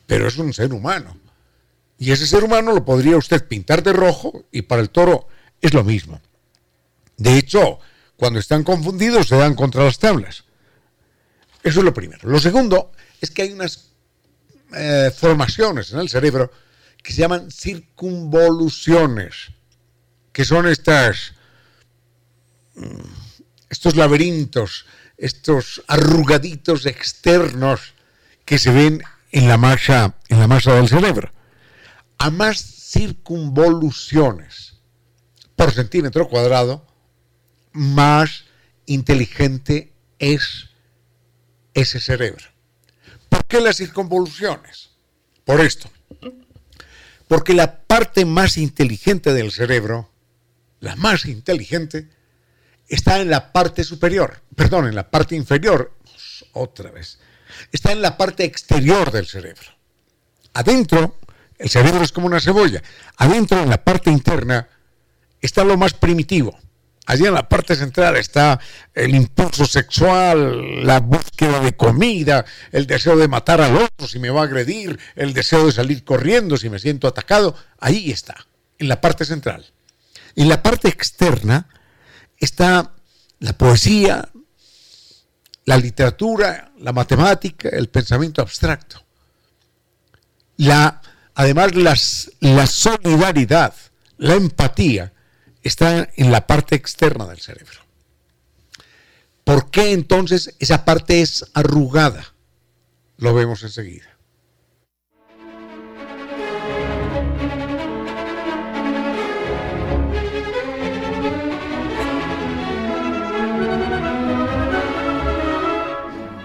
Pero 0.06 0.28
es 0.28 0.38
un 0.38 0.52
ser 0.52 0.72
humano. 0.72 1.18
Y 1.98 2.12
ese 2.12 2.26
ser 2.28 2.44
humano 2.44 2.72
lo 2.72 2.84
podría 2.84 3.16
usted 3.16 3.48
pintar 3.48 3.82
de 3.82 3.92
rojo 3.92 4.44
y 4.52 4.62
para 4.62 4.80
el 4.80 4.90
toro 4.90 5.26
es 5.60 5.74
lo 5.74 5.82
mismo. 5.82 6.20
De 7.16 7.38
hecho, 7.38 7.78
cuando 8.16 8.38
están 8.38 8.64
confundidos 8.64 9.28
se 9.28 9.36
dan 9.36 9.54
contra 9.54 9.84
las 9.84 9.98
tablas. 9.98 10.44
Eso 11.62 11.78
es 11.80 11.84
lo 11.84 11.94
primero. 11.94 12.28
Lo 12.28 12.40
segundo 12.40 12.92
es 13.20 13.30
que 13.30 13.42
hay 13.42 13.52
unas 13.52 13.90
eh, 14.74 15.12
formaciones 15.16 15.92
en 15.92 15.98
el 15.98 16.08
cerebro 16.08 16.50
que 17.02 17.12
se 17.12 17.20
llaman 17.20 17.50
circunvoluciones, 17.50 19.50
que 20.32 20.44
son 20.44 20.68
estas, 20.68 21.32
mm, 22.74 23.00
estos 23.68 23.96
laberintos, 23.96 24.86
estos 25.16 25.82
arrugaditos 25.88 26.86
externos 26.86 27.94
que 28.44 28.58
se 28.58 28.72
ven 28.72 29.02
en 29.30 29.48
la 29.48 29.56
masa, 29.56 30.16
en 30.28 30.38
la 30.38 30.46
masa 30.46 30.74
del 30.74 30.88
cerebro. 30.88 31.32
A 32.18 32.30
más 32.30 32.60
circunvoluciones 32.60 34.74
por 35.56 35.72
centímetro 35.72 36.28
cuadrado, 36.28 36.86
más 37.72 38.44
inteligente 38.86 39.92
es 40.18 40.70
ese 41.74 42.00
cerebro. 42.00 42.44
¿Por 43.28 43.44
qué 43.46 43.60
las 43.60 43.76
circunvoluciones? 43.76 44.90
Por 45.44 45.60
esto. 45.60 45.90
Porque 47.28 47.54
la 47.54 47.80
parte 47.80 48.24
más 48.24 48.58
inteligente 48.58 49.32
del 49.32 49.52
cerebro, 49.52 50.10
la 50.80 50.96
más 50.96 51.24
inteligente, 51.24 52.10
está 52.88 53.20
en 53.20 53.30
la 53.30 53.52
parte 53.52 53.84
superior, 53.84 54.42
perdón, 54.54 54.86
en 54.86 54.94
la 54.94 55.10
parte 55.10 55.34
inferior, 55.34 55.96
otra 56.52 56.90
vez, 56.90 57.18
está 57.70 57.92
en 57.92 58.02
la 58.02 58.16
parte 58.16 58.44
exterior 58.44 59.10
del 59.10 59.26
cerebro. 59.26 59.70
Adentro, 60.54 61.18
el 61.58 61.70
cerebro 61.70 62.02
es 62.02 62.12
como 62.12 62.26
una 62.26 62.40
cebolla. 62.40 62.82
Adentro, 63.16 63.62
en 63.62 63.70
la 63.70 63.82
parte 63.82 64.10
interna, 64.10 64.68
está 65.40 65.64
lo 65.64 65.76
más 65.76 65.94
primitivo, 65.94 66.58
Allí 67.06 67.26
en 67.26 67.34
la 67.34 67.48
parte 67.48 67.74
central 67.74 68.16
está 68.16 68.60
el 68.94 69.14
impulso 69.14 69.66
sexual, 69.66 70.86
la 70.86 71.00
búsqueda 71.00 71.58
de 71.58 71.74
comida, 71.76 72.44
el 72.70 72.86
deseo 72.86 73.16
de 73.16 73.26
matar 73.26 73.60
al 73.60 73.76
otro 73.76 74.06
si 74.06 74.20
me 74.20 74.30
va 74.30 74.42
a 74.42 74.44
agredir, 74.44 74.98
el 75.16 75.34
deseo 75.34 75.66
de 75.66 75.72
salir 75.72 76.04
corriendo 76.04 76.56
si 76.56 76.70
me 76.70 76.78
siento 76.78 77.08
atacado. 77.08 77.56
Ahí 77.80 78.12
está, 78.12 78.46
en 78.78 78.88
la 78.88 79.00
parte 79.00 79.24
central. 79.24 79.66
En 80.36 80.48
la 80.48 80.62
parte 80.62 80.88
externa 80.88 81.68
está 82.38 82.94
la 83.40 83.52
poesía, 83.58 84.28
la 85.64 85.76
literatura, 85.78 86.72
la 86.78 86.92
matemática, 86.92 87.68
el 87.68 87.88
pensamiento 87.88 88.42
abstracto. 88.42 89.02
La, 90.56 91.02
además, 91.34 91.72
la 92.40 92.66
solidaridad, 92.66 93.74
la 94.18 94.34
empatía, 94.34 95.12
está 95.62 96.08
en 96.16 96.32
la 96.32 96.46
parte 96.46 96.74
externa 96.74 97.26
del 97.26 97.40
cerebro. 97.40 97.80
¿Por 99.44 99.70
qué 99.70 99.92
entonces 99.92 100.54
esa 100.58 100.84
parte 100.84 101.20
es 101.20 101.44
arrugada? 101.54 102.34
Lo 103.18 103.34
vemos 103.34 103.62
enseguida. 103.62 104.06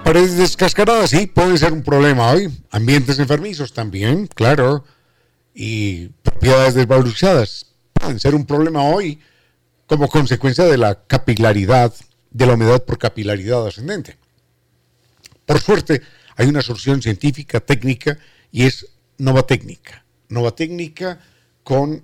Paredes 0.04 0.38
descascaradas, 0.38 1.10
sí, 1.10 1.28
puede 1.28 1.58
ser 1.58 1.74
un 1.74 1.84
problema 1.84 2.32
hoy. 2.32 2.50
Ambientes 2.72 3.20
enfermizos 3.20 3.74
también, 3.74 4.28
claro. 4.28 4.86
Y 5.54 6.08
propiedades 6.24 6.76
desvalorizadas 6.76 7.77
pueden 7.98 8.20
ser 8.20 8.36
un 8.36 8.46
problema 8.46 8.84
hoy 8.84 9.20
como 9.86 10.08
consecuencia 10.08 10.66
de 10.66 10.78
la 10.78 11.04
capilaridad, 11.06 11.94
de 12.32 12.46
la 12.46 12.54
humedad 12.54 12.84
por 12.84 12.98
capilaridad 12.98 13.66
ascendente. 13.66 14.18
Por 15.46 15.62
suerte, 15.62 16.02
hay 16.36 16.48
una 16.48 16.62
solución 16.62 17.02
científica, 17.02 17.60
técnica, 17.60 18.18
y 18.52 18.66
es 18.66 18.88
Nova 19.18 19.44
Técnica. 19.44 20.06
Nova 20.30 20.52
Técnica 20.52 21.20
con 21.64 22.04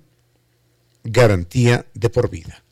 garantía 1.04 1.86
de 1.94 2.10
por 2.10 2.30
vida. 2.30 2.62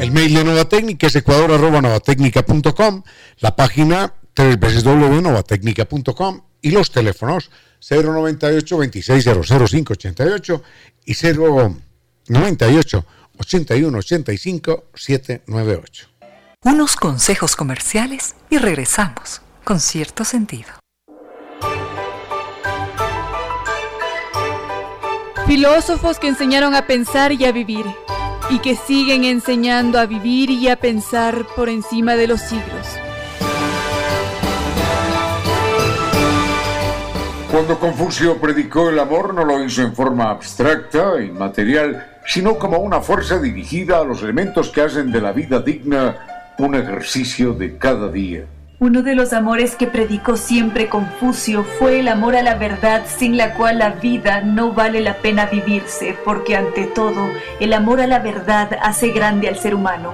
El 0.00 0.12
mail 0.12 0.34
de 0.34 0.44
Nova 0.44 0.68
Técnica 0.68 1.06
es 1.06 1.16
ecuador.novatecnica.com, 1.16 3.02
la 3.38 3.56
página 3.56 4.12
www.novatecnica.com 4.36 6.45
y 6.62 6.70
los 6.70 6.90
teléfonos 6.90 7.50
098 7.88 8.78
2600588 8.78 10.62
y 11.04 11.14
098 11.14 13.06
81 13.38 13.98
85 13.98 14.84
798. 14.94 16.08
Unos 16.64 16.96
consejos 16.96 17.54
comerciales 17.54 18.34
y 18.50 18.58
regresamos 18.58 19.42
con 19.62 19.80
cierto 19.80 20.24
sentido. 20.24 20.70
Filósofos 25.46 26.18
que 26.18 26.26
enseñaron 26.26 26.74
a 26.74 26.88
pensar 26.88 27.30
y 27.32 27.44
a 27.44 27.52
vivir 27.52 27.86
y 28.50 28.58
que 28.58 28.74
siguen 28.76 29.24
enseñando 29.24 29.98
a 29.98 30.06
vivir 30.06 30.50
y 30.50 30.68
a 30.68 30.76
pensar 30.76 31.46
por 31.54 31.68
encima 31.68 32.16
de 32.16 32.26
los 32.26 32.40
siglos. 32.40 33.05
Cuando 37.56 37.78
Confucio 37.78 38.36
predicó 38.36 38.90
el 38.90 38.98
amor 38.98 39.32
no 39.32 39.42
lo 39.42 39.64
hizo 39.64 39.80
en 39.80 39.94
forma 39.94 40.28
abstracta, 40.28 41.22
inmaterial, 41.22 42.06
sino 42.26 42.58
como 42.58 42.76
una 42.80 43.00
fuerza 43.00 43.38
dirigida 43.38 43.98
a 43.98 44.04
los 44.04 44.22
elementos 44.22 44.68
que 44.68 44.82
hacen 44.82 45.10
de 45.10 45.22
la 45.22 45.32
vida 45.32 45.60
digna 45.60 46.54
un 46.58 46.74
ejercicio 46.74 47.54
de 47.54 47.78
cada 47.78 48.08
día. 48.08 48.44
Uno 48.78 49.02
de 49.02 49.14
los 49.14 49.32
amores 49.32 49.74
que 49.74 49.86
predicó 49.86 50.36
siempre 50.36 50.90
Confucio 50.90 51.64
fue 51.64 52.00
el 52.00 52.08
amor 52.08 52.36
a 52.36 52.42
la 52.42 52.56
verdad 52.56 53.04
sin 53.06 53.38
la 53.38 53.54
cual 53.54 53.78
la 53.78 53.92
vida 53.92 54.42
no 54.42 54.74
vale 54.74 55.00
la 55.00 55.14
pena 55.14 55.46
vivirse, 55.46 56.14
porque 56.26 56.56
ante 56.56 56.84
todo 56.84 57.26
el 57.58 57.72
amor 57.72 58.02
a 58.02 58.06
la 58.06 58.18
verdad 58.18 58.68
hace 58.82 59.12
grande 59.12 59.48
al 59.48 59.56
ser 59.56 59.74
humano. 59.74 60.12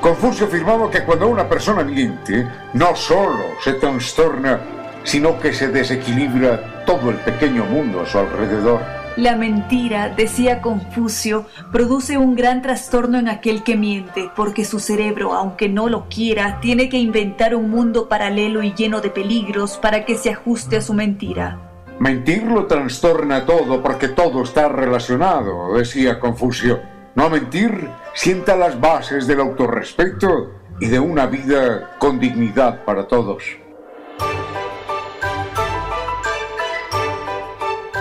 Confucio 0.00 0.46
afirmaba 0.46 0.90
que 0.90 1.04
cuando 1.04 1.28
una 1.28 1.48
persona 1.48 1.84
miente, 1.84 2.48
no 2.72 2.96
solo 2.96 3.44
se 3.62 3.74
trastorna, 3.74 4.79
sino 5.04 5.38
que 5.40 5.52
se 5.52 5.68
desequilibra 5.68 6.84
todo 6.84 7.10
el 7.10 7.16
pequeño 7.16 7.64
mundo 7.64 8.00
a 8.00 8.06
su 8.06 8.18
alrededor. 8.18 8.80
La 9.16 9.36
mentira, 9.36 10.08
decía 10.08 10.62
Confucio, 10.62 11.46
produce 11.72 12.16
un 12.16 12.36
gran 12.36 12.62
trastorno 12.62 13.18
en 13.18 13.28
aquel 13.28 13.64
que 13.64 13.76
miente, 13.76 14.30
porque 14.36 14.64
su 14.64 14.78
cerebro, 14.78 15.34
aunque 15.34 15.68
no 15.68 15.88
lo 15.88 16.08
quiera, 16.08 16.60
tiene 16.60 16.88
que 16.88 16.98
inventar 16.98 17.54
un 17.54 17.70
mundo 17.70 18.08
paralelo 18.08 18.62
y 18.62 18.72
lleno 18.72 19.00
de 19.00 19.10
peligros 19.10 19.78
para 19.78 20.04
que 20.04 20.16
se 20.16 20.30
ajuste 20.30 20.76
a 20.76 20.80
su 20.80 20.94
mentira. 20.94 21.58
Mentir 21.98 22.44
lo 22.44 22.66
trastorna 22.66 23.44
todo 23.44 23.82
porque 23.82 24.08
todo 24.08 24.42
está 24.42 24.68
relacionado, 24.68 25.74
decía 25.74 26.18
Confucio. 26.18 26.80
No 27.14 27.28
mentir 27.28 27.90
sienta 28.14 28.56
las 28.56 28.80
bases 28.80 29.26
del 29.26 29.40
autorrespeto 29.40 30.52
y 30.80 30.86
de 30.86 30.98
una 30.98 31.26
vida 31.26 31.96
con 31.98 32.18
dignidad 32.18 32.84
para 32.84 33.06
todos. 33.06 33.42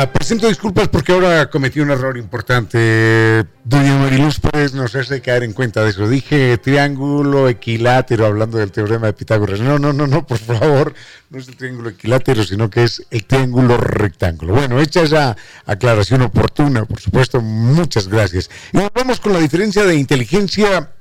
Ah, 0.00 0.06
presento 0.06 0.46
disculpas 0.46 0.86
porque 0.86 1.10
ahora 1.10 1.50
cometí 1.50 1.80
un 1.80 1.90
error 1.90 2.16
importante. 2.16 3.44
Doña 3.64 3.98
Mariluz 3.98 4.38
Pérez 4.38 4.72
nos 4.72 4.94
hace 4.94 5.20
caer 5.20 5.42
en 5.42 5.52
cuenta 5.52 5.82
de 5.82 5.90
eso. 5.90 6.08
Dije 6.08 6.56
triángulo 6.58 7.48
equilátero 7.48 8.24
hablando 8.24 8.58
del 8.58 8.70
teorema 8.70 9.08
de 9.08 9.12
Pitágoras. 9.14 9.58
No, 9.58 9.80
no, 9.80 9.92
no, 9.92 10.06
no, 10.06 10.24
por 10.24 10.38
favor. 10.38 10.94
No 11.30 11.40
es 11.40 11.48
el 11.48 11.56
triángulo 11.56 11.88
equilátero, 11.88 12.44
sino 12.44 12.70
que 12.70 12.84
es 12.84 13.02
el 13.10 13.24
triángulo 13.24 13.76
rectángulo. 13.76 14.54
Bueno, 14.54 14.78
hecha 14.78 15.02
esa 15.02 15.36
aclaración 15.66 16.22
oportuna, 16.22 16.84
por 16.84 17.00
supuesto, 17.00 17.40
muchas 17.40 18.06
gracias. 18.06 18.48
Y 18.72 18.78
vamos 18.94 19.18
con 19.18 19.32
la 19.32 19.40
diferencia 19.40 19.82
de 19.82 19.96
inteligencia 19.96 20.92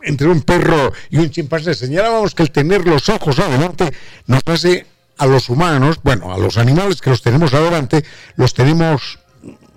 entre 0.00 0.28
un 0.28 0.40
perro 0.40 0.94
y 1.10 1.18
un 1.18 1.28
chimpancé. 1.28 1.74
Señalábamos 1.74 2.34
que 2.34 2.44
el 2.44 2.50
tener 2.50 2.86
los 2.86 3.06
ojos 3.10 3.38
adelante 3.38 3.92
nos 4.26 4.40
hace 4.46 4.93
a 5.18 5.26
los 5.26 5.48
humanos, 5.48 6.00
bueno, 6.02 6.32
a 6.32 6.38
los 6.38 6.58
animales 6.58 7.00
que 7.00 7.10
los 7.10 7.22
tenemos 7.22 7.54
adelante, 7.54 8.04
los 8.36 8.54
tenemos, 8.54 9.18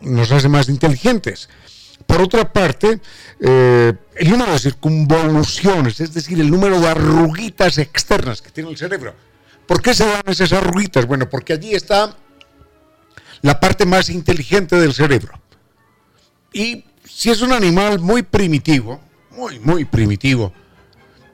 nos 0.02 0.32
hace 0.32 0.50
más 0.50 0.70
inteligentes. 0.70 1.50
Por 2.06 2.22
otra 2.22 2.52
parte, 2.52 3.02
eh, 3.40 3.94
el 4.16 4.30
número 4.30 4.54
de 4.54 4.60
circunvoluciones, 4.60 6.00
es 6.00 6.14
decir, 6.14 6.40
el 6.40 6.50
número 6.50 6.80
de 6.80 6.88
arruguitas 6.88 7.78
externas 7.78 8.42
que 8.42 8.50
tiene 8.50 8.70
el 8.70 8.78
cerebro. 8.78 9.14
¿Por 9.66 9.82
qué 9.82 9.94
se 9.94 10.06
dan 10.06 10.24
esas 10.28 10.54
arruguitas? 10.54 11.06
Bueno, 11.06 11.30
porque 11.30 11.54
allí 11.54 11.76
está 11.76 12.16
la 13.42 13.60
parte 13.60 13.86
más 13.86 14.10
inteligente 14.10 14.78
del 14.78 14.94
cerebro. 14.94 15.40
Y 16.54 16.86
si 17.04 17.30
es 17.30 17.42
un 17.42 17.52
animal 17.52 18.00
muy 18.00 18.24
primitivo, 18.24 19.02
muy, 19.32 19.60
muy 19.60 19.86
primitivo, 19.86 20.54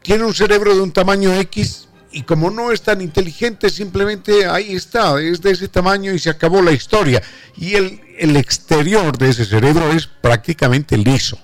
tiene 0.01 0.23
un 0.25 0.33
cerebro 0.33 0.75
de 0.75 0.81
un 0.81 0.91
tamaño 0.91 1.33
X, 1.33 1.82
y 2.13 2.21
como 2.23 2.51
no 2.51 2.71
es 2.71 2.81
tan 2.83 3.01
inteligente, 3.01 3.69
simplemente 3.69 4.45
ahí 4.45 4.75
está, 4.75 5.19
es 5.19 5.41
de 5.41 5.51
ese 5.51 5.67
tamaño 5.67 6.13
y 6.13 6.19
se 6.19 6.29
acabó 6.29 6.61
la 6.61 6.71
historia. 6.71 7.21
Y 7.57 7.73
el, 7.73 7.99
el 8.17 8.37
exterior 8.37 9.17
de 9.17 9.29
ese 9.29 9.45
cerebro 9.45 9.91
es 9.91 10.07
prácticamente 10.07 10.95
liso. 10.95 11.39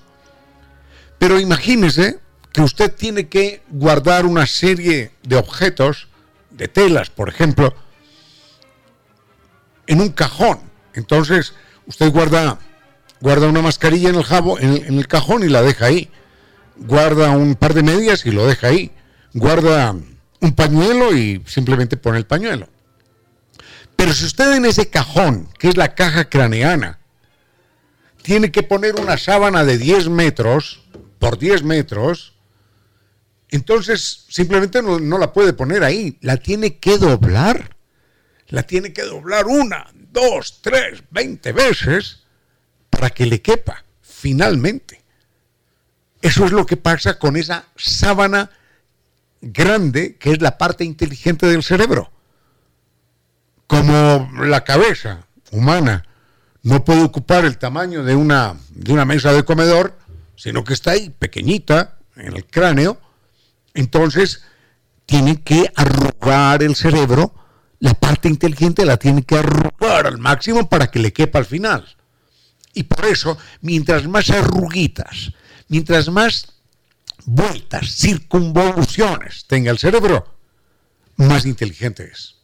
Pero 1.18 1.40
imagínese 1.40 2.20
que 2.52 2.62
usted 2.62 2.94
tiene 2.94 3.28
que 3.28 3.62
guardar 3.68 4.26
una 4.26 4.46
serie 4.46 5.12
de 5.22 5.36
objetos, 5.36 6.08
de 6.50 6.68
telas, 6.68 7.10
por 7.10 7.28
ejemplo, 7.28 7.74
en 9.88 10.00
un 10.00 10.10
cajón. 10.10 10.60
Entonces, 10.94 11.52
usted 11.86 12.12
guarda, 12.12 12.58
guarda 13.20 13.48
una 13.48 13.60
mascarilla 13.60 14.10
en 14.10 14.14
el, 14.14 14.24
jabo, 14.24 14.58
en, 14.58 14.84
en 14.84 14.98
el 14.98 15.08
cajón 15.08 15.42
y 15.42 15.48
la 15.48 15.62
deja 15.62 15.86
ahí. 15.86 16.10
Guarda 16.76 17.30
un 17.30 17.56
par 17.56 17.74
de 17.74 17.82
medias 17.82 18.24
y 18.24 18.30
lo 18.30 18.46
deja 18.46 18.68
ahí. 18.68 18.92
Guarda 19.34 19.94
un 20.40 20.54
pañuelo 20.54 21.14
y 21.14 21.42
simplemente 21.46 21.96
pone 21.96 22.18
el 22.18 22.26
pañuelo. 22.26 22.68
Pero 23.96 24.12
si 24.14 24.24
usted 24.24 24.54
en 24.54 24.64
ese 24.64 24.88
cajón, 24.88 25.48
que 25.58 25.68
es 25.68 25.76
la 25.76 25.94
caja 25.94 26.28
craneana, 26.28 26.98
tiene 28.22 28.50
que 28.50 28.62
poner 28.62 28.98
una 28.98 29.18
sábana 29.18 29.64
de 29.64 29.78
10 29.78 30.08
metros 30.08 30.82
por 31.18 31.38
10 31.38 31.62
metros, 31.64 32.34
entonces 33.50 34.24
simplemente 34.28 34.82
no, 34.82 34.98
no, 34.98 35.18
la 35.18 35.32
puede 35.32 35.52
poner 35.52 35.84
ahí, 35.84 36.16
la 36.20 36.36
tiene 36.36 36.78
que 36.78 36.98
doblar. 36.98 37.76
La 38.48 38.64
tiene 38.64 38.92
que 38.92 39.02
doblar 39.02 39.46
una, 39.46 39.86
dos, 39.94 40.60
tres, 40.60 41.04
veinte 41.10 41.52
veces 41.52 42.24
para 42.88 43.10
que 43.10 43.26
le 43.26 43.40
quepa, 43.40 43.84
finalmente. 44.02 45.02
Eso 46.20 46.44
es 46.44 46.52
lo 46.52 46.66
que 46.66 46.76
pasa 46.76 47.18
con 47.18 47.36
esa 47.36 47.66
sábana 47.76 48.50
grande 49.40 50.16
que 50.16 50.32
es 50.32 50.40
la 50.40 50.58
parte 50.58 50.84
inteligente 50.84 51.46
del 51.46 51.62
cerebro. 51.62 52.10
Como 53.66 54.30
la 54.40 54.64
cabeza 54.64 55.26
humana 55.50 56.04
no 56.62 56.84
puede 56.84 57.02
ocupar 57.02 57.44
el 57.44 57.58
tamaño 57.58 58.04
de 58.04 58.14
una, 58.14 58.56
de 58.70 58.92
una 58.92 59.04
mesa 59.04 59.32
de 59.32 59.44
comedor, 59.44 59.96
sino 60.36 60.64
que 60.64 60.74
está 60.74 60.92
ahí 60.92 61.10
pequeñita 61.10 61.98
en 62.16 62.36
el 62.36 62.44
cráneo, 62.46 63.00
entonces 63.74 64.42
tiene 65.06 65.42
que 65.42 65.72
arrugar 65.74 66.62
el 66.62 66.76
cerebro, 66.76 67.34
la 67.78 67.94
parte 67.94 68.28
inteligente 68.28 68.84
la 68.84 68.96
tiene 68.96 69.22
que 69.22 69.38
arrugar 69.38 70.06
al 70.06 70.18
máximo 70.18 70.68
para 70.68 70.88
que 70.88 70.98
le 70.98 71.12
quepa 71.12 71.38
al 71.38 71.46
final. 71.46 71.96
Y 72.74 72.84
por 72.84 73.06
eso, 73.06 73.36
mientras 73.62 74.06
más 74.06 74.30
arruguitas, 74.30 75.32
mientras 75.68 76.08
más 76.08 76.59
vueltas, 77.24 77.94
circunvoluciones 77.96 79.46
tenga 79.46 79.70
el 79.70 79.78
cerebro, 79.78 80.26
más 81.16 81.46
inteligente 81.46 82.10
es. 82.12 82.36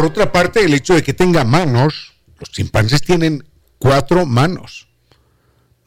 Por 0.00 0.06
otra 0.06 0.32
parte, 0.32 0.64
el 0.64 0.72
hecho 0.72 0.94
de 0.94 1.02
que 1.02 1.12
tenga 1.12 1.44
manos, 1.44 2.14
los 2.38 2.50
chimpancés 2.50 3.02
tienen 3.02 3.46
cuatro 3.78 4.24
manos. 4.24 4.88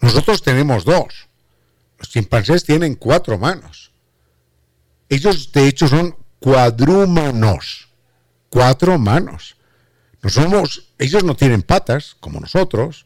Nosotros 0.02 0.44
tenemos 0.44 0.86
dos. 0.86 1.28
Los 1.98 2.10
chimpancés 2.10 2.64
tienen 2.64 2.94
cuatro 2.94 3.40
manos. 3.40 3.92
Ellos, 5.10 5.52
de 5.52 5.68
hecho, 5.68 5.88
son 5.88 6.16
cuadrúmanos. 6.40 7.88
Cuatro 8.50 9.00
manos. 9.00 9.56
No 10.24 10.30
somos, 10.30 10.88
ellos 10.98 11.24
no 11.24 11.36
tienen 11.36 11.62
patas, 11.62 12.16
como 12.20 12.40
nosotros. 12.40 13.06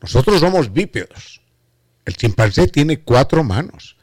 Nosotros 0.00 0.40
somos 0.40 0.72
bípedos. 0.72 1.40
El 2.04 2.16
chimpancé 2.16 2.68
tiene 2.68 3.00
cuatro 3.00 3.42
manos. 3.42 3.96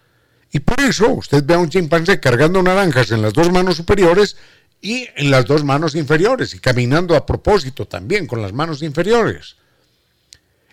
Y 0.52 0.60
por 0.60 0.82
eso 0.82 1.10
usted 1.14 1.44
ve 1.46 1.54
a 1.54 1.60
un 1.60 1.70
chimpancé 1.70 2.20
cargando 2.20 2.64
naranjas 2.64 3.12
en 3.12 3.22
las 3.22 3.34
dos 3.34 3.52
manos 3.52 3.78
superiores 3.78 4.38
y 4.82 5.08
en 5.16 5.30
las 5.30 5.46
dos 5.46 5.64
manos 5.64 5.94
inferiores 5.94 6.56
y 6.56 6.60
caminando 6.60 7.16
a 7.16 7.26
propósito 7.26 7.88
también 7.88 8.26
con 8.26 8.42
las 8.42 8.54
manos 8.54 8.82
inferiores. 8.82 9.58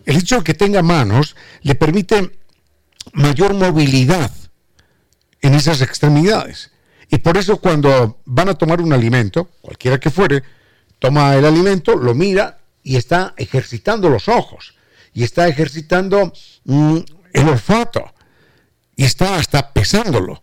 El 0.07 0.17
hecho 0.17 0.39
de 0.39 0.45
que 0.45 0.55
tenga 0.55 0.83
manos 0.83 1.37
le 1.63 1.75
permite 1.75 2.39
mayor 3.13 3.53
movilidad 3.53 4.31
en 5.43 5.55
esas 5.55 5.83
extremidades. 5.83 6.71
Y 7.11 7.19
por 7.19 7.37
eso 7.37 7.59
cuando 7.59 8.21
van 8.25 8.49
a 8.49 8.55
tomar 8.55 8.81
un 8.81 8.93
alimento, 8.95 9.51
cualquiera 9.61 10.01
que 10.01 10.11
fuere, 10.11 10.43
toma 11.05 11.35
el 11.35 11.45
alimento, 11.45 11.97
lo 11.97 12.15
mira 12.15 12.61
y 12.83 12.97
está 12.97 13.35
ejercitando 13.37 14.09
los 14.09 14.27
ojos, 14.27 14.75
y 15.13 15.23
está 15.23 15.47
ejercitando 15.47 16.33
mm, 16.65 16.99
el 17.35 17.49
olfato, 17.51 18.15
y 18.97 19.05
está 19.05 19.37
hasta 19.37 19.75
pesándolo. 19.75 20.43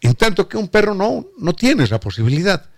En 0.00 0.14
tanto 0.14 0.48
que 0.48 0.56
un 0.56 0.66
perro 0.66 0.94
no, 0.96 1.26
no 1.38 1.52
tiene 1.52 1.84
esa 1.84 2.00
posibilidad. 2.00 2.70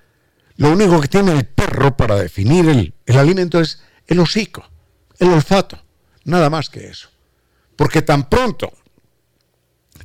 Lo 0.56 0.72
único 0.72 1.00
que 1.00 1.08
tiene 1.08 1.32
el 1.32 1.46
perro 1.46 1.96
para 1.96 2.16
definir 2.16 2.68
el, 2.68 2.92
el 3.06 3.16
alimento 3.16 3.60
es 3.60 3.80
el 4.06 4.20
hocico, 4.20 4.68
el 5.18 5.30
olfato, 5.30 5.82
nada 6.24 6.50
más 6.50 6.68
que 6.68 6.86
eso. 6.86 7.08
Porque 7.76 8.02
tan 8.02 8.28
pronto, 8.28 8.74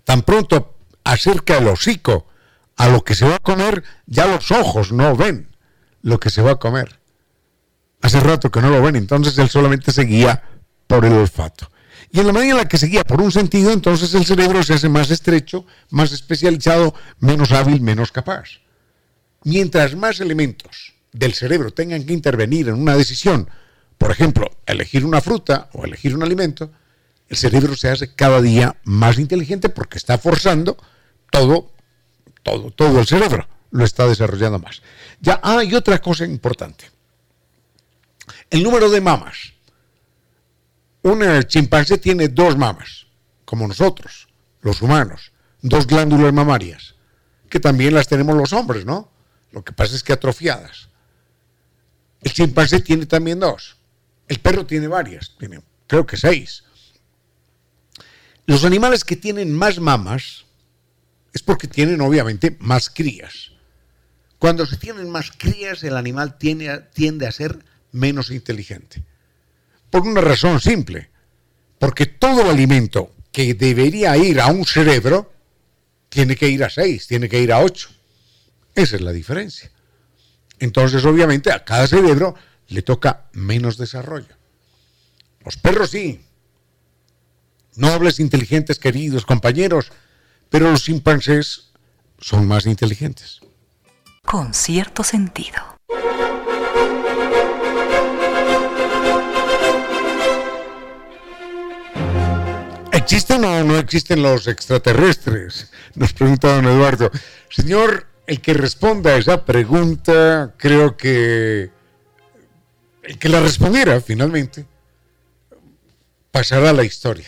tan 0.06 0.22
pronto 0.22 0.78
acerca 1.04 1.58
el 1.58 1.68
hocico 1.68 2.28
a 2.78 2.88
lo 2.88 3.04
que 3.04 3.16
se 3.16 3.28
va 3.28 3.36
a 3.36 3.40
comer, 3.40 3.84
ya 4.06 4.28
los 4.28 4.50
ojos 4.52 4.94
no 4.94 5.14
ven 5.18 5.54
lo 6.02 6.22
que 6.22 6.30
se 6.30 6.42
va 6.42 6.52
a 6.52 6.56
comer. 6.56 6.98
Hace 8.02 8.20
rato 8.20 8.52
que 8.52 8.62
no 8.62 8.70
lo 8.70 8.82
ven, 8.82 8.96
entonces 8.96 9.38
él 9.38 9.50
solamente 9.50 9.92
se 9.92 10.04
guía 10.04 10.44
por 10.88 11.06
el 11.06 11.14
olfato. 11.14 11.70
Y 12.12 12.20
en 12.20 12.28
la 12.28 12.34
medida 12.34 12.52
en 12.52 12.58
la 12.58 12.68
que 12.68 12.78
se 12.78 12.88
guía 12.88 13.04
por 13.04 13.22
un 13.22 13.32
sentido, 13.32 13.72
entonces 13.72 14.14
el 14.14 14.26
cerebro 14.26 14.64
se 14.64 14.76
hace 14.76 14.88
más 14.88 15.12
estrecho, 15.12 15.66
más 15.90 16.12
especializado, 16.12 16.94
menos 17.20 17.52
hábil, 17.52 17.82
menos 17.82 18.12
capaz. 18.12 18.62
Mientras 19.44 19.96
más 19.96 20.20
elementos 20.20 20.94
del 21.12 21.34
cerebro 21.34 21.72
tengan 21.72 22.06
que 22.06 22.14
intervenir 22.14 22.70
en 22.70 22.76
una 22.76 22.96
decisión, 22.96 23.50
por 23.98 24.12
ejemplo, 24.12 24.50
elegir 24.66 25.06
una 25.06 25.22
fruta 25.22 25.70
o 25.74 25.86
elegir 25.86 26.16
un 26.16 26.24
alimento, 26.24 26.72
el 27.28 27.38
cerebro 27.38 27.76
se 27.76 27.90
hace 27.90 28.14
cada 28.14 28.42
día 28.42 28.78
más 28.84 29.20
inteligente 29.20 29.70
porque 29.70 29.98
está 29.98 30.18
forzando 30.18 30.78
todo, 31.30 31.72
todo, 32.44 32.72
todo 32.72 33.00
el 33.00 33.08
cerebro 33.08 33.48
lo 33.72 33.84
está 33.84 34.08
desarrollando 34.08 34.60
más. 34.60 34.82
Ya 35.20 35.40
hay 35.44 35.76
otra 35.76 36.00
cosa 36.00 36.26
importante. 36.26 36.97
El 38.50 38.64
número 38.64 38.90
de 38.90 39.02
mamas. 39.02 39.54
Un 41.04 41.44
chimpancé 41.44 41.98
tiene 41.98 42.28
dos 42.28 42.58
mamas, 42.58 43.08
como 43.46 43.68
nosotros, 43.68 44.28
los 44.62 44.82
humanos, 44.82 45.32
dos 45.62 45.88
glándulas 45.88 46.34
mamarias, 46.34 46.96
que 47.50 47.60
también 47.60 47.94
las 47.94 48.08
tenemos 48.08 48.36
los 48.36 48.52
hombres, 48.54 48.86
¿no? 48.86 49.10
Lo 49.52 49.64
que 49.64 49.72
pasa 49.72 49.96
es 49.96 50.04
que 50.04 50.14
atrofiadas. 50.14 50.90
El 52.22 52.34
chimpancé 52.34 52.82
tiene 52.82 53.06
también 53.06 53.40
dos. 53.40 53.78
El 54.28 54.40
perro 54.40 54.66
tiene 54.66 54.88
varias, 54.88 55.36
tiene 55.38 55.62
creo 55.88 56.06
que 56.06 56.18
seis. 56.18 56.64
Los 58.46 58.66
animales 58.66 59.04
que 59.04 59.16
tienen 59.16 59.54
más 59.54 59.80
mamas 59.80 60.46
es 61.34 61.42
porque 61.42 61.68
tienen 61.68 62.02
obviamente 62.02 62.58
más 62.60 62.90
crías. 62.90 63.52
Cuando 64.40 64.66
se 64.66 64.78
tienen 64.78 65.10
más 65.10 65.32
crías, 65.32 65.84
el 65.84 65.98
animal 65.98 66.38
tiende, 66.38 66.86
tiende 66.94 67.28
a 67.28 67.32
ser 67.32 67.64
menos 67.98 68.32
inteligente. 68.32 69.04
Por 69.90 70.04
una 70.04 70.22
razón 70.22 70.60
simple, 70.60 71.10
porque 71.80 72.06
todo 72.06 72.42
el 72.42 72.50
alimento 72.50 73.14
que 73.32 73.54
debería 73.54 74.16
ir 74.18 74.40
a 74.40 74.48
un 74.48 74.66
cerebro 74.66 75.34
tiene 76.10 76.36
que 76.36 76.50
ir 76.50 76.64
a 76.64 76.70
seis, 76.70 77.08
tiene 77.08 77.28
que 77.28 77.42
ir 77.42 77.52
a 77.52 77.60
ocho. 77.60 77.90
Esa 78.74 78.96
es 78.96 79.02
la 79.02 79.12
diferencia. 79.12 79.72
Entonces, 80.60 81.04
obviamente, 81.06 81.52
a 81.52 81.64
cada 81.64 81.88
cerebro 81.88 82.36
le 82.70 82.82
toca 82.82 83.28
menos 83.34 83.78
desarrollo. 83.78 84.36
Los 85.44 85.58
perros 85.58 85.92
sí. 85.92 86.22
Nobles, 87.76 88.20
inteligentes, 88.20 88.80
queridos 88.80 89.26
compañeros, 89.26 89.92
pero 90.50 90.72
los 90.72 90.84
chimpancés 90.84 91.72
son 92.20 92.48
más 92.48 92.66
inteligentes. 92.66 93.40
Con 94.26 94.54
cierto 94.54 95.04
sentido. 95.04 95.77
¿Existen 103.18 103.46
o 103.46 103.64
no 103.64 103.80
existen 103.80 104.22
los 104.22 104.48
extraterrestres? 104.48 105.72
Nos 105.96 106.14
pregunta 106.14 106.54
don 106.54 106.66
Eduardo. 106.66 107.10
Señor, 107.50 108.06
el 108.28 108.40
que 108.42 108.54
responda 108.54 109.10
a 109.10 109.18
esa 109.18 109.44
pregunta, 109.44 110.54
creo 110.56 110.96
que 110.96 111.72
el 113.02 113.18
que 113.18 113.30
la 113.30 113.40
respondiera 113.40 114.00
finalmente 114.02 114.68
pasará 116.30 116.70
a 116.70 116.74
la 116.74 116.84
historia. 116.84 117.28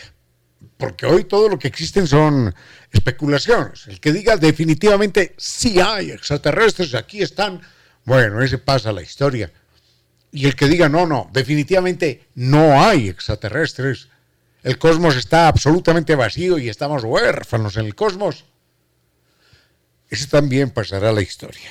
Porque 0.76 1.06
hoy 1.06 1.24
todo 1.24 1.48
lo 1.48 1.58
que 1.58 1.66
existen 1.66 2.06
son 2.06 2.54
especulaciones. 2.92 3.88
El 3.88 3.98
que 3.98 4.12
diga 4.12 4.36
definitivamente 4.36 5.34
sí 5.38 5.80
hay 5.80 6.12
extraterrestres, 6.12 6.94
aquí 6.94 7.20
están, 7.20 7.60
bueno, 8.04 8.40
ese 8.40 8.58
pasa 8.58 8.90
a 8.90 8.92
la 8.92 9.02
historia. 9.02 9.50
Y 10.30 10.46
el 10.46 10.54
que 10.54 10.68
diga 10.68 10.88
no, 10.88 11.04
no, 11.04 11.28
definitivamente 11.32 12.28
no 12.36 12.80
hay 12.80 13.08
extraterrestres, 13.08 14.09
el 14.62 14.78
cosmos 14.78 15.16
está 15.16 15.48
absolutamente 15.48 16.14
vacío 16.14 16.58
y 16.58 16.68
estamos 16.68 17.04
huérfanos 17.04 17.76
en 17.76 17.86
el 17.86 17.94
cosmos. 17.94 18.44
Ese 20.08 20.26
también 20.26 20.70
pasará 20.70 21.10
a 21.10 21.12
la 21.12 21.22
historia. 21.22 21.70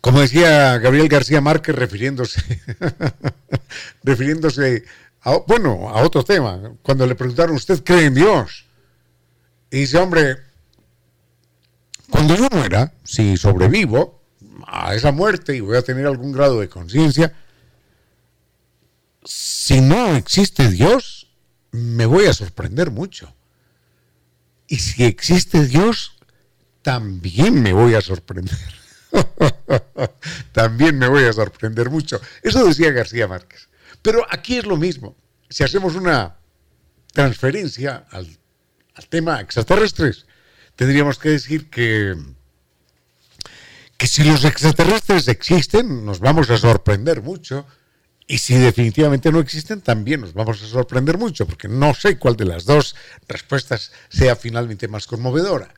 Como 0.00 0.20
decía 0.20 0.78
Gabriel 0.78 1.08
García 1.08 1.40
Márquez 1.40 1.74
refiriéndose, 1.74 2.42
refiriéndose 4.02 4.84
a, 5.22 5.38
bueno, 5.46 5.88
a 5.88 6.02
otro 6.02 6.24
tema, 6.24 6.74
cuando 6.82 7.06
le 7.06 7.14
preguntaron, 7.14 7.56
¿usted 7.56 7.82
cree 7.82 8.06
en 8.06 8.14
Dios? 8.14 8.66
Y 9.70 9.78
dice, 9.80 9.98
hombre, 9.98 10.36
cuando 12.10 12.36
yo 12.36 12.48
muera, 12.50 12.92
si 13.02 13.36
sobrevivo 13.36 14.22
a 14.66 14.94
esa 14.94 15.10
muerte 15.12 15.56
y 15.56 15.60
voy 15.60 15.76
a 15.76 15.82
tener 15.82 16.06
algún 16.06 16.32
grado 16.32 16.60
de 16.60 16.68
conciencia, 16.68 17.34
si 19.24 19.80
no 19.80 20.16
existe 20.16 20.70
Dios, 20.70 21.23
me 21.74 22.06
voy 22.06 22.26
a 22.26 22.32
sorprender 22.32 22.92
mucho. 22.92 23.34
Y 24.68 24.76
si 24.76 25.02
existe 25.02 25.66
Dios, 25.66 26.16
también 26.82 27.60
me 27.60 27.72
voy 27.72 27.94
a 27.94 28.00
sorprender. 28.00 28.56
también 30.52 30.96
me 30.98 31.08
voy 31.08 31.24
a 31.24 31.32
sorprender 31.32 31.90
mucho. 31.90 32.20
Eso 32.42 32.64
decía 32.64 32.92
García 32.92 33.26
Márquez. 33.26 33.68
Pero 34.02 34.24
aquí 34.30 34.56
es 34.56 34.66
lo 34.66 34.76
mismo. 34.76 35.16
Si 35.50 35.64
hacemos 35.64 35.96
una 35.96 36.36
transferencia 37.12 38.04
al, 38.10 38.38
tema 39.08 39.40
extraterrestres, 39.40 40.26
tendríamos 40.76 41.18
que 41.18 41.30
decir 41.30 41.70
que 41.70 42.14
que 43.96 44.06
si 44.06 44.24
los 44.24 44.44
extraterrestres 44.44 45.28
existen, 45.28 46.04
nos 46.04 46.20
vamos 46.20 46.50
a 46.50 46.58
sorprender 46.58 47.22
mucho. 47.22 47.66
Y 48.26 48.38
si 48.38 48.54
definitivamente 48.56 49.30
no 49.30 49.38
existen, 49.38 49.82
también 49.82 50.22
nos 50.22 50.32
vamos 50.32 50.62
a 50.62 50.66
sorprender 50.66 51.18
mucho, 51.18 51.46
porque 51.46 51.68
no 51.68 51.92
sé 51.94 52.18
cuál 52.18 52.36
de 52.36 52.46
las 52.46 52.64
dos 52.64 52.96
respuestas 53.28 53.92
sea 54.08 54.34
finalmente 54.34 54.88
más 54.88 55.06
conmovedora. 55.06 55.74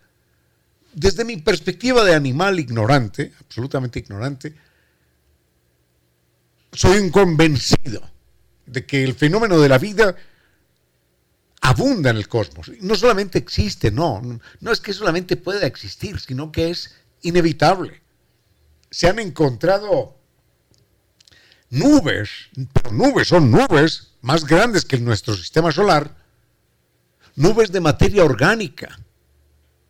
Desde 0.92 1.24
mi 1.24 1.38
perspectiva 1.38 2.04
de 2.04 2.14
animal 2.14 2.60
ignorante, 2.60 3.32
absolutamente 3.40 3.98
ignorante, 3.98 4.54
soy 6.72 6.98
un 6.98 7.10
convencido 7.10 8.08
de 8.64 8.86
que 8.86 9.02
el 9.02 9.14
fenómeno 9.14 9.58
de 9.58 9.68
la 9.68 9.78
vida 9.78 10.14
abunda 11.62 12.10
en 12.10 12.16
el 12.16 12.28
cosmos. 12.28 12.70
No 12.80 12.94
solamente 12.94 13.38
existe, 13.38 13.90
no, 13.90 14.22
no 14.60 14.72
es 14.72 14.80
que 14.80 14.92
solamente 14.92 15.36
pueda 15.36 15.66
existir, 15.66 16.20
sino 16.20 16.52
que 16.52 16.70
es 16.70 16.94
inevitable. 17.22 18.02
Se 18.90 19.08
han 19.08 19.18
encontrado 19.18 20.15
nubes, 21.70 22.30
pero 22.72 22.92
nubes 22.92 23.28
son 23.28 23.50
nubes 23.50 24.12
más 24.22 24.44
grandes 24.44 24.84
que 24.84 24.98
nuestro 24.98 25.34
sistema 25.34 25.72
solar, 25.72 26.16
nubes 27.34 27.72
de 27.72 27.80
materia 27.80 28.24
orgánica, 28.24 28.98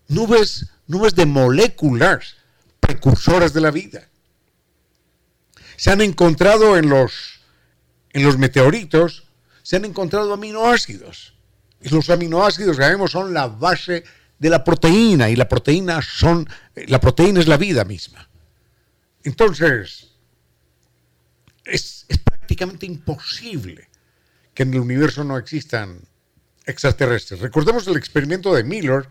nubes, 0.08 0.68
nubes 0.86 1.14
de 1.14 1.26
moléculas 1.26 2.36
precursoras 2.80 3.52
de 3.52 3.60
la 3.60 3.70
vida. 3.70 4.08
Se 5.76 5.90
han 5.90 6.00
encontrado 6.00 6.76
en 6.76 6.88
los, 6.88 7.40
en 8.10 8.22
los 8.22 8.38
meteoritos, 8.38 9.24
se 9.62 9.76
han 9.76 9.84
encontrado 9.84 10.32
aminoácidos. 10.32 11.34
Y 11.80 11.90
los 11.90 12.08
aminoácidos, 12.08 12.76
sabemos, 12.76 13.10
son 13.10 13.34
la 13.34 13.46
base 13.46 14.04
de 14.38 14.50
la 14.50 14.64
proteína 14.64 15.30
y 15.30 15.36
la 15.36 15.48
proteína 15.48 16.02
son 16.02 16.48
la 16.74 17.00
proteína 17.00 17.40
es 17.40 17.48
la 17.48 17.56
vida 17.56 17.84
misma. 17.84 18.28
Entonces, 19.22 20.05
es, 21.66 22.06
prácticamente 22.24 22.86
imposible 22.86 23.88
que 24.54 24.62
en 24.62 24.74
el 24.74 24.80
universo 24.80 25.24
no 25.24 25.36
existan 25.36 26.00
extraterrestres. 26.64 27.40
Recordemos 27.40 27.86
el 27.86 27.96
experimento 27.96 28.54
de 28.54 28.64
Miller, 28.64 29.06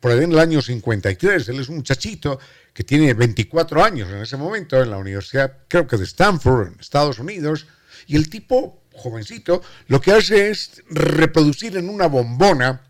por 0.00 0.12
ahí 0.12 0.22
en 0.22 0.32
el 0.32 0.38
año 0.38 0.60
53. 0.60 1.48
Él 1.48 1.60
es 1.60 1.68
un 1.68 1.76
muchachito 1.76 2.38
que 2.72 2.84
tiene 2.84 3.14
24 3.14 3.82
años 3.82 4.10
en 4.10 4.18
ese 4.18 4.36
momento 4.36 4.80
en 4.82 4.90
la 4.90 4.98
universidad, 4.98 5.60
creo 5.68 5.86
que 5.86 5.96
de 5.96 6.04
Stanford, 6.04 6.68
en 6.68 6.80
Estados 6.80 7.18
Unidos, 7.18 7.66
y 8.06 8.16
el 8.16 8.28
tipo, 8.28 8.82
jovencito, 8.92 9.62
lo 9.86 10.00
que 10.00 10.12
hace 10.12 10.50
es 10.50 10.82
reproducir 10.90 11.76
en 11.76 11.88
una 11.88 12.06
bombona 12.06 12.82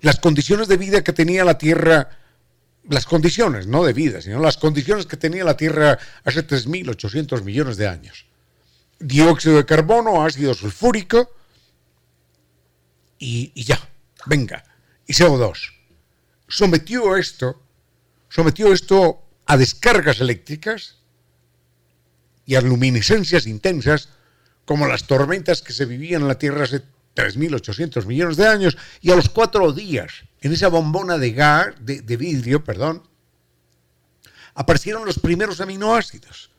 las 0.00 0.20
condiciones 0.20 0.68
de 0.68 0.76
vida 0.76 1.02
que 1.02 1.12
tenía 1.12 1.44
la 1.44 1.58
Tierra 1.58 2.10
las 2.88 3.06
condiciones, 3.06 3.66
no 3.66 3.84
de 3.84 3.92
vida, 3.92 4.20
sino 4.20 4.40
las 4.40 4.56
condiciones 4.56 5.06
que 5.06 5.16
tenía 5.16 5.44
la 5.44 5.56
Tierra 5.56 5.98
hace 6.24 6.46
3.800 6.46 7.42
millones 7.42 7.76
de 7.76 7.88
años. 7.88 8.26
Dióxido 8.98 9.56
de 9.56 9.66
carbono, 9.66 10.24
ácido 10.24 10.54
sulfúrico 10.54 11.30
y, 13.18 13.52
ya, 13.62 13.78
venga, 14.26 14.64
y 15.06 15.12
CO2. 15.12 15.72
Sometió 16.48 17.16
esto, 17.16 17.62
sometió 18.28 18.72
esto 18.72 19.22
a 19.46 19.56
descargas 19.56 20.20
eléctricas 20.20 20.96
y 22.44 22.54
a 22.54 22.60
luminiscencias 22.60 23.46
intensas 23.46 24.10
como 24.64 24.86
las 24.86 25.06
tormentas 25.06 25.62
que 25.62 25.72
se 25.72 25.84
vivían 25.84 26.22
en 26.22 26.28
la 26.28 26.38
Tierra 26.38 26.64
hace 26.64 26.82
3.800 27.16 28.04
millones 28.04 28.36
de 28.36 28.46
años, 28.46 28.76
y 29.00 29.10
a 29.10 29.16
los 29.16 29.28
cuatro 29.28 29.72
días, 29.72 30.24
en 30.46 30.52
esa 30.52 30.68
bombona 30.68 31.18
de 31.18 31.32
gas, 31.32 31.74
de, 31.80 32.16
vidrio, 32.16 32.62
perdón, 32.62 33.02
aparecieron 34.54 35.04
los 35.04 35.18
primeros 35.18 35.60
aminoácidos. 35.60 36.50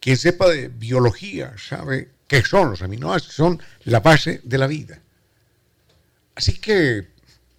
Quien 0.00 0.18
sepa 0.18 0.48
de 0.50 0.68
biología 0.68 1.54
sabe 1.56 2.10
qué 2.28 2.42
son 2.42 2.70
los 2.70 2.82
aminoácidos, 2.82 3.34
son 3.34 3.62
la 3.84 4.00
base 4.00 4.42
de 4.44 4.58
la 4.58 4.66
vida. 4.66 5.00
Así 6.34 6.58
que 6.58 7.08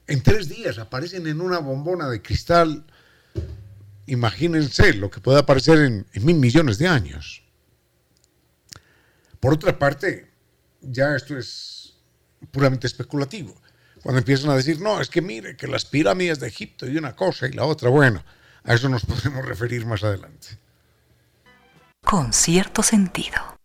en 0.06 0.22
tres 0.22 0.48
días 0.48 0.78
aparecen 0.78 1.26
en 1.26 1.42
una 1.42 1.58
bombona 1.58 2.08
de 2.08 2.22
cristal, 2.22 2.86
imagínense 4.06 4.94
lo 4.94 5.10
que 5.10 5.22
puede 5.22 5.40
aparecer 5.40 5.80
en 5.80 6.06
mil 6.24 6.36
millones 6.36 6.78
de 6.78 6.88
años. 6.88 7.42
Por 9.40 9.54
otra 9.54 9.80
parte, 9.80 10.30
ya 10.82 11.16
esto 11.16 11.36
es 11.36 11.96
puramente 12.52 12.86
especulativo. 12.86 13.56
Cuando 14.04 14.20
empiezan 14.20 14.50
a 14.52 14.56
decir, 14.56 14.80
no, 14.80 15.02
es 15.02 15.10
que 15.10 15.22
mire, 15.22 15.56
que 15.56 15.68
las 15.68 15.86
pirámides 15.86 16.40
de 16.40 16.48
Egipto 16.48 16.88
y 16.88 16.98
una 16.98 17.16
cosa 17.16 17.48
y 17.48 17.52
la 17.52 17.66
otra, 17.66 17.90
bueno, 17.90 18.24
a 18.64 18.74
eso 18.74 18.90
nos 18.90 19.06
podemos 19.06 19.46
referir 19.46 19.86
más 19.86 20.04
adelante. 20.04 20.58
Con 22.04 22.32
cierto 22.32 22.84
sentido. 22.84 23.58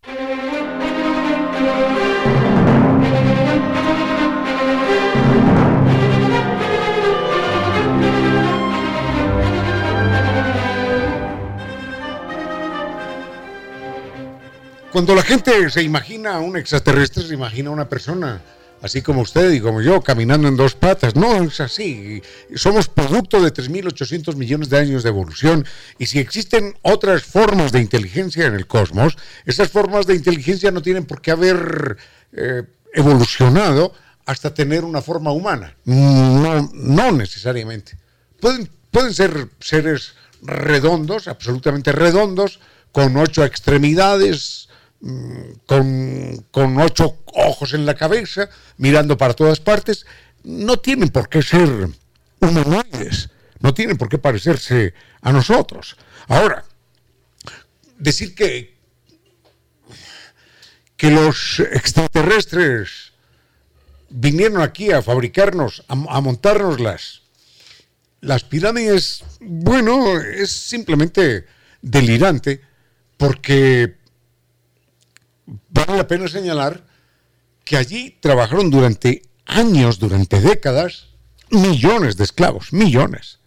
Cuando 14.92 15.14
la 15.14 15.22
gente 15.22 15.70
se 15.70 15.82
imagina 15.82 16.34
a 16.34 16.40
un 16.40 16.54
extraterrestre, 16.58 17.22
se 17.22 17.32
imagina 17.32 17.70
a 17.70 17.72
una 17.72 17.88
persona 17.88 18.42
así 18.82 19.00
como 19.00 19.22
usted 19.22 19.52
y 19.52 19.60
como 19.60 19.80
yo, 19.80 20.02
caminando 20.02 20.48
en 20.48 20.56
dos 20.56 20.74
patas. 20.74 21.14
No 21.14 21.42
es 21.44 21.60
así. 21.60 22.20
Somos 22.54 22.88
producto 22.88 23.40
de 23.40 23.54
3.800 23.54 24.34
millones 24.34 24.68
de 24.68 24.78
años 24.78 25.02
de 25.04 25.08
evolución 25.08 25.64
y 25.98 26.06
si 26.06 26.18
existen 26.18 26.76
otras 26.82 27.22
formas 27.22 27.72
de 27.72 27.80
inteligencia 27.80 28.46
en 28.46 28.54
el 28.54 28.66
cosmos, 28.66 29.16
esas 29.46 29.70
formas 29.70 30.06
de 30.06 30.16
inteligencia 30.16 30.70
no 30.70 30.82
tienen 30.82 31.04
por 31.04 31.22
qué 31.22 31.30
haber 31.30 31.96
eh, 32.32 32.64
evolucionado 32.92 33.94
hasta 34.26 34.52
tener 34.52 34.84
una 34.84 35.00
forma 35.00 35.32
humana. 35.32 35.76
No, 35.84 36.68
no 36.74 37.12
necesariamente. 37.12 37.96
Pueden, 38.40 38.68
pueden 38.90 39.14
ser 39.14 39.48
seres 39.60 40.14
redondos, 40.42 41.28
absolutamente 41.28 41.92
redondos, 41.92 42.58
con 42.90 43.16
ocho 43.16 43.44
extremidades, 43.44 44.68
Mm, 45.04 46.44
con, 46.52 46.80
ocho 46.80 47.24
ojos 47.34 47.74
en 47.74 47.84
la 47.84 47.96
cabeza, 47.96 48.48
mirando 48.76 49.18
para 49.18 49.34
todas 49.34 49.58
partes, 49.58 50.06
no 50.44 50.78
tienen 50.78 51.08
por 51.08 51.28
qué 51.28 51.42
ser 51.42 51.88
humanoides, 52.38 53.30
no 53.58 53.74
tienen 53.74 53.96
por 53.96 54.08
qué 54.08 54.18
parecerse 54.18 54.94
a 55.20 55.32
nosotros. 55.32 55.96
Ahora, 56.28 56.64
decir 57.98 58.36
que, 58.36 58.78
que 60.96 61.10
los 61.10 61.58
extraterrestres 61.58 63.12
vinieron 64.08 64.62
aquí 64.62 64.92
a 64.92 65.02
fabricarnos, 65.02 65.84
a, 65.88 65.94
a 65.94 66.20
montarnos 66.20 66.78
las, 66.78 67.22
las 68.20 68.44
pirámides, 68.44 69.24
bueno, 69.40 70.20
es 70.20 70.52
simplemente 70.52 71.46
delirante, 71.80 72.60
porque 73.16 74.01
vale 75.68 75.96
la 75.96 76.06
pena 76.06 76.28
señalar 76.28 76.84
que 77.64 77.76
allí 77.76 78.16
trabajaron 78.20 78.70
durante 78.70 79.22
años, 79.46 79.98
durante 79.98 80.40
décadas, 80.40 81.08
millones 81.50 82.16
de 82.16 82.24
esclavos, 82.24 82.72
millones. 82.72 83.38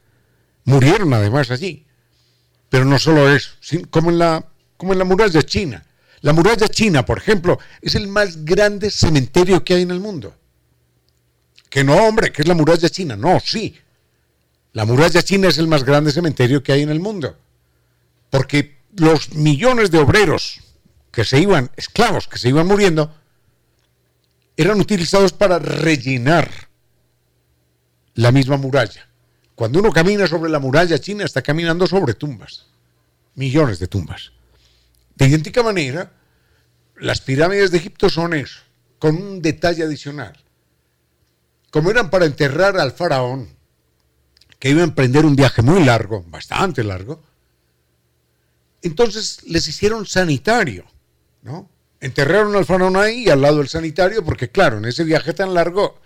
Murieron 0.63 1.13
además 1.13 1.51
allí. 1.51 1.85
Pero 2.69 2.85
no 2.85 2.99
solo 2.99 3.33
eso, 3.33 3.51
como 3.89 4.09
en 4.09 4.19
la, 4.19 4.45
como 4.77 4.93
en 4.93 4.99
la 4.99 5.05
muralla 5.05 5.43
china. 5.43 5.85
La 6.21 6.33
muralla 6.33 6.67
china, 6.67 7.05
por 7.05 7.17
ejemplo, 7.17 7.59
es 7.81 7.95
el 7.95 8.07
más 8.07 8.43
grande 8.43 8.89
cementerio 8.89 9.63
que 9.63 9.75
hay 9.75 9.83
en 9.83 9.91
el 9.91 9.99
mundo. 9.99 10.35
Que 11.69 11.83
no, 11.83 11.95
hombre, 11.95 12.31
que 12.31 12.41
es 12.41 12.47
la 12.47 12.55
muralla 12.55 12.89
china. 12.89 13.15
No, 13.15 13.39
sí. 13.39 13.77
La 14.73 14.85
muralla 14.85 15.21
china 15.21 15.49
es 15.49 15.57
el 15.57 15.67
más 15.67 15.83
grande 15.83 16.11
cementerio 16.11 16.63
que 16.63 16.71
hay 16.71 16.81
en 16.81 16.89
el 16.89 16.99
mundo. 16.99 17.37
Porque 18.29 18.79
los 18.95 19.33
millones 19.33 19.91
de 19.91 19.99
obreros 19.99 20.61
que 21.15 21.23
se 21.23 21.39
iban, 21.39 21.71
esclavos 21.77 22.27
que 22.27 22.37
se 22.37 22.49
iban 22.49 22.67
muriendo, 22.67 23.15
eran 24.57 24.81
utilizados 24.81 25.31
para 25.31 25.59
rellenar 25.59 26.51
la 28.15 28.33
misma 28.33 28.57
muralla. 28.57 29.07
Cuando 29.55 29.79
uno 29.79 29.93
camina 29.93 30.27
sobre 30.27 30.51
la 30.51 30.59
muralla 30.59 30.99
china, 30.99 31.23
está 31.23 31.41
caminando 31.41 31.87
sobre 31.87 32.15
tumbas, 32.15 32.65
millones 33.35 33.79
de 33.79 33.87
tumbas. 33.87 34.33
De 35.15 35.27
idéntica 35.27 35.63
manera, 35.63 36.11
las 36.97 37.21
pirámides 37.21 37.71
de 37.71 37.77
Egipto 37.77 38.09
son 38.09 38.33
eso, 38.33 38.59
con 38.99 39.15
un 39.15 39.41
detalle 39.41 39.83
adicional. 39.83 40.37
Como 41.71 41.91
eran 41.91 42.09
para 42.09 42.25
enterrar 42.25 42.77
al 42.77 42.91
faraón, 42.91 43.55
que 44.59 44.69
iba 44.69 44.81
a 44.81 44.85
emprender 44.85 45.25
un 45.25 45.37
viaje 45.37 45.61
muy 45.61 45.81
largo, 45.85 46.25
bastante 46.27 46.83
largo, 46.83 47.23
entonces 48.81 49.43
les 49.45 49.65
hicieron 49.69 50.05
sanitario 50.05 50.85
¿no? 51.45 51.69
Enterraron 52.01 52.55
al 52.55 52.65
faraón 52.65 52.97
ahí 52.97 53.29
al 53.29 53.41
lado 53.41 53.59
del 53.59 53.69
sanitario 53.69 54.25
porque, 54.25 54.49
claro, 54.49 54.79
en 54.79 54.85
ese 54.85 55.03
viaje 55.03 55.33
tan 55.33 55.53
largo, 55.53 56.01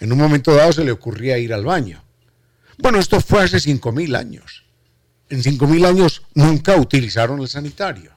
en 0.00 0.12
un 0.12 0.18
momento 0.18 0.54
dado 0.54 0.72
se 0.72 0.84
le 0.84 0.90
ocurría 0.90 1.38
ir 1.38 1.54
al 1.54 1.64
baño. 1.64 2.04
Bueno, 2.78 2.98
esto 2.98 3.20
fue 3.20 3.44
hace 3.44 3.58
5.000 3.58 4.16
años. 4.16 4.64
en 5.30 5.42
5.000 5.42 5.86
años 5.86 6.22
nunca 6.34 6.76
utilizaron 6.76 7.40
el 7.40 7.48
sanitario. 7.48 8.14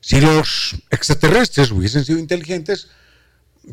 Si 0.00 0.20
los 0.20 0.74
extraterrestres 0.90 1.70
hubiesen 1.70 2.04
sido 2.04 2.18
inteligentes, 2.18 2.88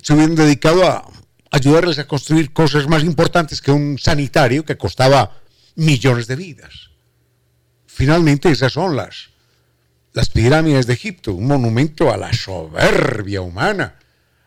se 0.04 0.14
hubieran 0.14 0.36
dedicado 0.36 0.86
a 0.86 1.10
ayudarles 1.50 1.98
a 1.98 2.08
construir 2.08 2.54
cosas 2.54 2.88
más 2.88 3.04
importantes 3.04 3.62
que 3.62 3.72
un 3.72 3.98
sanitario 3.98 4.64
que 4.64 4.78
costaba 4.78 5.42
millones 5.76 6.28
de 6.28 6.36
vidas. 6.36 6.92
Finalmente, 7.88 8.52
esas 8.52 8.74
son 8.74 8.96
las, 8.96 9.29
las 10.20 10.30
pirámides 10.30 10.86
de 10.86 10.96
Egipto, 10.96 11.34
un 11.34 11.48
monumento 11.48 12.12
a 12.12 12.18
la 12.18 12.34
soberbia 12.34 13.40
humana, 13.40 13.96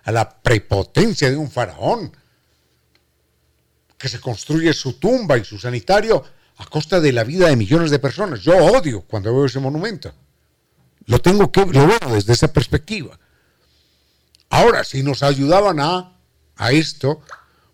a 0.05 0.13
la 0.13 0.43
prepotencia 0.43 1.31
de 1.31 1.37
un 1.39 1.51
faraón, 1.51 2.15
que 3.97 4.07
se 4.11 4.21
construye 4.21 4.75
su 4.75 4.99
tumba 4.99 5.39
y 5.39 5.47
su 5.47 5.59
sanitario 5.59 6.23
a 6.59 6.67
costa 6.67 7.01
de 7.01 7.11
la 7.13 7.25
vida 7.25 7.49
de 7.49 7.57
millones 7.57 7.91
de 7.91 7.99
personas. 7.99 8.41
Yo 8.41 8.55
odio 8.55 9.01
cuando 9.01 9.35
veo 9.35 9.47
ese 9.47 9.61
monumento. 9.61 10.13
Lo 11.07 11.21
tengo 11.21 11.51
que 11.51 11.65
lo 11.65 11.87
veo 11.87 11.99
desde 12.11 12.35
esa 12.35 12.53
perspectiva. 12.53 13.19
Ahora, 14.51 14.85
si 14.85 15.03
nos 15.03 15.23
ayudaban 15.23 15.81
a, 15.81 16.19
a 16.57 16.73
esto, 16.73 17.23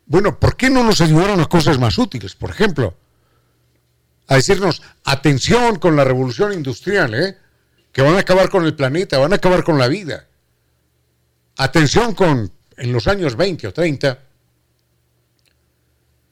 bueno, 0.06 0.38
¿por 0.38 0.56
qué 0.56 0.70
no 0.70 0.84
nos 0.84 1.00
ayudaron 1.00 1.40
a 1.40 1.46
cosas 1.46 1.80
más 1.80 1.98
útiles? 1.98 2.36
Por 2.36 2.50
ejemplo, 2.50 2.96
a 4.28 4.36
decirnos, 4.36 4.82
atención 5.02 5.80
con 5.80 5.96
la 5.96 6.04
revolución 6.04 6.52
industrial, 6.52 7.12
¿eh? 7.14 7.47
Que 7.92 8.02
van 8.02 8.14
a 8.14 8.20
acabar 8.20 8.48
con 8.48 8.64
el 8.64 8.74
planeta, 8.74 9.18
van 9.18 9.32
a 9.32 9.36
acabar 9.36 9.64
con 9.64 9.78
la 9.78 9.88
vida. 9.88 10.26
Atención 11.56 12.14
con, 12.14 12.52
en 12.76 12.92
los 12.92 13.08
años 13.08 13.36
20 13.36 13.66
o 13.68 13.72
30, 13.72 14.18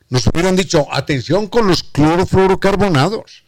nos 0.08 0.26
hubieran 0.28 0.54
dicho, 0.54 0.86
atención 0.92 1.48
con 1.48 1.66
los 1.66 1.82
clorofluorocarbonados, 1.82 3.44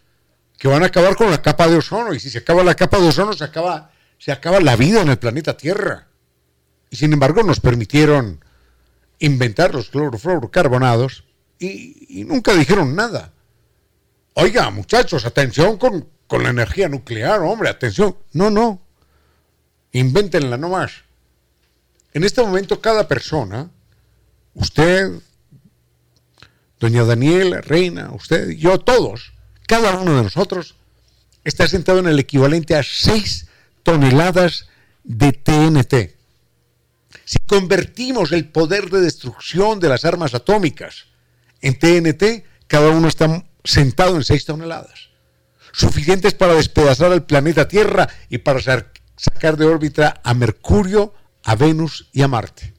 que 0.59 0.66
van 0.66 0.83
a 0.83 0.87
acabar 0.87 1.14
con 1.14 1.31
la 1.31 1.40
capa 1.40 1.68
de 1.68 1.77
ozono, 1.77 2.12
y 2.14 2.21
si 2.21 2.31
se 2.31 2.38
acaba 2.38 2.64
la 2.64 2.75
capa 2.75 2.99
de 2.99 3.09
ozono, 3.09 3.33
se 3.33 3.44
acaba, 3.44 3.92
se 4.18 4.33
acaba 4.33 4.59
la 4.61 4.75
vida 4.75 5.01
en 5.01 5.09
el 5.09 5.18
planeta 5.18 5.57
Tierra. 5.57 6.09
Y 6.90 6.97
sin 6.97 7.12
embargo 7.12 7.42
nos 7.44 7.61
permitieron 7.61 8.44
inventar 9.21 9.75
los 9.75 9.90
clorofluorocarbonados 9.90 11.25
y, 11.59 12.21
y 12.21 12.25
nunca 12.25 12.55
dijeron 12.55 12.97
nada. 12.97 13.33
Oiga, 14.35 14.71
muchachos, 14.71 15.27
atención 15.27 15.77
con, 15.77 16.09
con 16.29 16.45
la 16.45 16.51
energía 16.51 16.88
nuclear, 16.88 17.41
hombre, 17.41 17.69
atención. 17.69 18.17
No, 18.33 18.51
no. 18.51 18.81
Invéntenla 19.91 20.57
nomás. 20.57 20.93
En 22.12 22.23
este 22.23 22.43
momento 22.43 22.81
cada 22.81 23.09
persona, 23.09 23.71
usted, 24.55 25.11
doña 26.79 27.05
Daniela, 27.05 27.61
Reina, 27.61 28.12
usted, 28.12 28.51
yo, 28.51 28.79
todos, 28.79 29.33
cada 29.67 29.99
uno 29.99 30.17
de 30.17 30.23
nosotros, 30.23 30.77
está 31.45 31.67
sentado 31.67 31.99
en 31.99 32.07
el 32.07 32.19
equivalente 32.19 32.77
a 32.77 32.83
6 32.83 33.47
toneladas 33.83 34.69
de 35.05 35.33
TNT. 35.33 36.17
Si 37.25 37.38
convertimos 37.47 38.33
el 38.33 38.49
poder 38.49 38.91
de 38.91 39.01
destrucción 39.01 39.81
de 39.81 39.88
las 39.88 40.05
armas 40.05 40.35
atómicas 40.35 41.07
en 41.61 41.79
TNT, 41.79 42.45
cada 42.67 42.91
uno 42.91 43.09
está 43.09 43.45
sentado 43.64 44.17
en 44.17 44.25
6 44.25 44.45
toneladas, 44.45 45.11
suficientes 45.73 46.35
para 46.35 46.55
despedazar 46.55 47.13
el 47.13 47.23
planeta 47.23 47.69
Tierra 47.69 48.09
y 48.29 48.39
para 48.39 48.61
sacar 48.61 49.57
de 49.57 49.67
órbita 49.67 50.21
a 50.23 50.35
Mercurio, 50.35 51.15
a 51.45 51.55
Venus 51.57 52.09
y 52.13 52.23
a 52.23 52.29
Marte. 52.29 52.75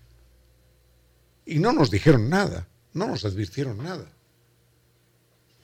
Y 1.46 1.60
no 1.60 1.74
nos 1.74 1.90
dijeron 1.90 2.30
nada, 2.30 2.68
no 2.94 3.08
nos 3.08 3.26
advirtieron 3.26 3.82
nada. 3.84 4.06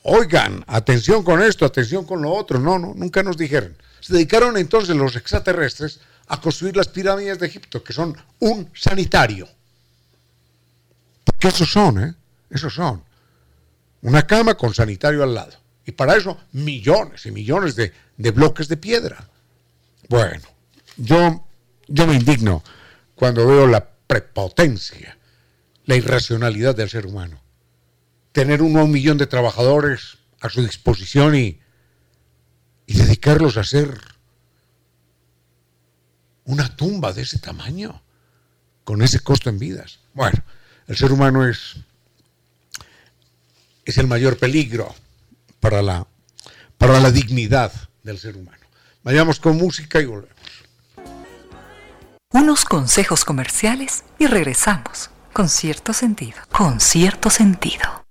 Oigan, 0.07 0.63
atención 0.67 1.23
con 1.23 1.41
esto, 1.41 1.65
atención 1.65 2.05
con 2.05 2.21
lo 2.21 2.31
otro. 2.31 2.59
No, 2.59 2.77
no, 2.77 2.93
nunca 2.95 3.23
nos 3.23 3.37
dijeron. 3.37 3.75
Se 4.01 4.13
dedicaron 4.13 4.55
entonces 4.55 4.95
los 4.95 5.15
extraterrestres 5.15 5.99
a 6.27 6.39
construir 6.39 6.75
las 6.75 6.87
pirámides 6.87 7.39
de 7.39 7.47
Egipto, 7.47 7.83
que 7.83 7.91
son 7.91 8.15
un 8.39 8.69
sanitario. 8.75 9.47
Porque 11.23 11.47
esos 11.47 11.71
son, 11.71 12.03
¿eh? 12.03 12.15
Esos 12.51 12.73
son. 12.73 13.03
Una 14.03 14.27
cama 14.27 14.53
con 14.55 14.75
sanitario 14.75 15.23
al 15.23 15.33
lado. 15.33 15.64
Y 15.85 15.91
para 15.91 16.15
eso 16.15 16.39
millones 16.51 17.25
y 17.25 17.31
millones 17.31 17.75
de, 17.75 17.93
de 18.17 18.31
bloques 18.31 18.67
de 18.67 18.77
piedra. 18.77 19.29
Bueno, 20.09 20.47
yo, 20.97 21.47
yo 21.87 22.07
me 22.07 22.15
indigno 22.15 22.63
cuando 23.13 23.47
veo 23.47 23.67
la 23.67 23.87
prepotencia, 24.07 25.17
la 25.85 25.95
irracionalidad 25.95 26.75
del 26.75 26.89
ser 26.89 27.05
humano. 27.05 27.41
Tener 28.31 28.61
uno 28.61 28.79
a 28.79 28.83
un 28.83 28.91
millón 28.91 29.17
de 29.17 29.27
trabajadores 29.27 30.17
a 30.41 30.49
su 30.49 30.61
disposición 30.61 31.35
y, 31.35 31.59
y 32.87 32.93
dedicarlos 32.93 33.57
a 33.57 33.61
hacer 33.61 33.99
una 36.45 36.75
tumba 36.75 37.13
de 37.13 37.23
ese 37.23 37.39
tamaño, 37.39 38.01
con 38.83 39.01
ese 39.01 39.19
costo 39.19 39.49
en 39.49 39.57
vidas. 39.57 39.99
Bueno, 40.13 40.43
el 40.87 40.95
ser 40.95 41.11
humano 41.11 41.47
es, 41.47 41.77
es 43.85 43.97
el 43.97 44.07
mayor 44.07 44.37
peligro 44.37 44.93
para 45.65 45.81
la, 45.81 46.05
para 46.77 46.99
la 46.99 47.09
dignidad 47.09 47.71
del 48.03 48.19
ser 48.19 48.37
humano. 48.37 48.63
Vayamos 49.01 49.39
con 49.39 49.57
música 49.57 49.99
y 49.99 50.05
volvemos. 50.05 50.35
Unos 52.31 52.65
consejos 52.65 53.25
comerciales 53.25 54.03
y 54.19 54.27
regresamos 54.27 55.09
con 55.33 55.49
cierto 55.49 55.91
sentido. 55.93 56.37
Con 56.51 56.79
cierto 56.79 57.31
sentido. 57.31 58.04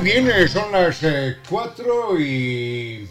Muy 0.00 0.12
bien, 0.12 0.30
eh, 0.30 0.48
son 0.48 0.72
las 0.72 0.98
4 1.46 2.18
y, 2.18 3.06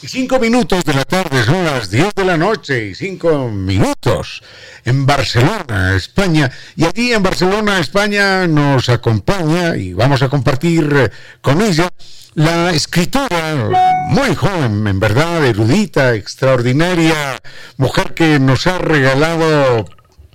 y 0.00 0.08
5 0.08 0.38
minutos 0.40 0.82
de 0.84 0.94
la 0.94 1.04
tarde, 1.04 1.44
son 1.44 1.66
las 1.66 1.90
10 1.90 2.14
de 2.14 2.24
la 2.24 2.38
noche 2.38 2.86
y 2.86 2.94
5 2.94 3.50
minutos 3.50 4.42
en 4.86 5.04
Barcelona, 5.04 5.94
España. 5.94 6.50
Y 6.76 6.86
allí 6.86 7.12
en 7.12 7.22
Barcelona, 7.22 7.78
España, 7.78 8.46
nos 8.46 8.88
acompaña 8.88 9.76
y 9.76 9.92
vamos 9.92 10.22
a 10.22 10.30
compartir 10.30 10.90
eh, 10.96 11.10
con 11.42 11.60
ella 11.60 11.90
la 12.32 12.70
escritora, 12.70 13.68
muy 14.08 14.34
joven, 14.34 14.86
en 14.86 14.98
verdad, 14.98 15.44
erudita, 15.44 16.14
extraordinaria, 16.14 17.38
mujer 17.76 18.14
que 18.14 18.38
nos 18.40 18.66
ha 18.66 18.78
regalado 18.78 19.84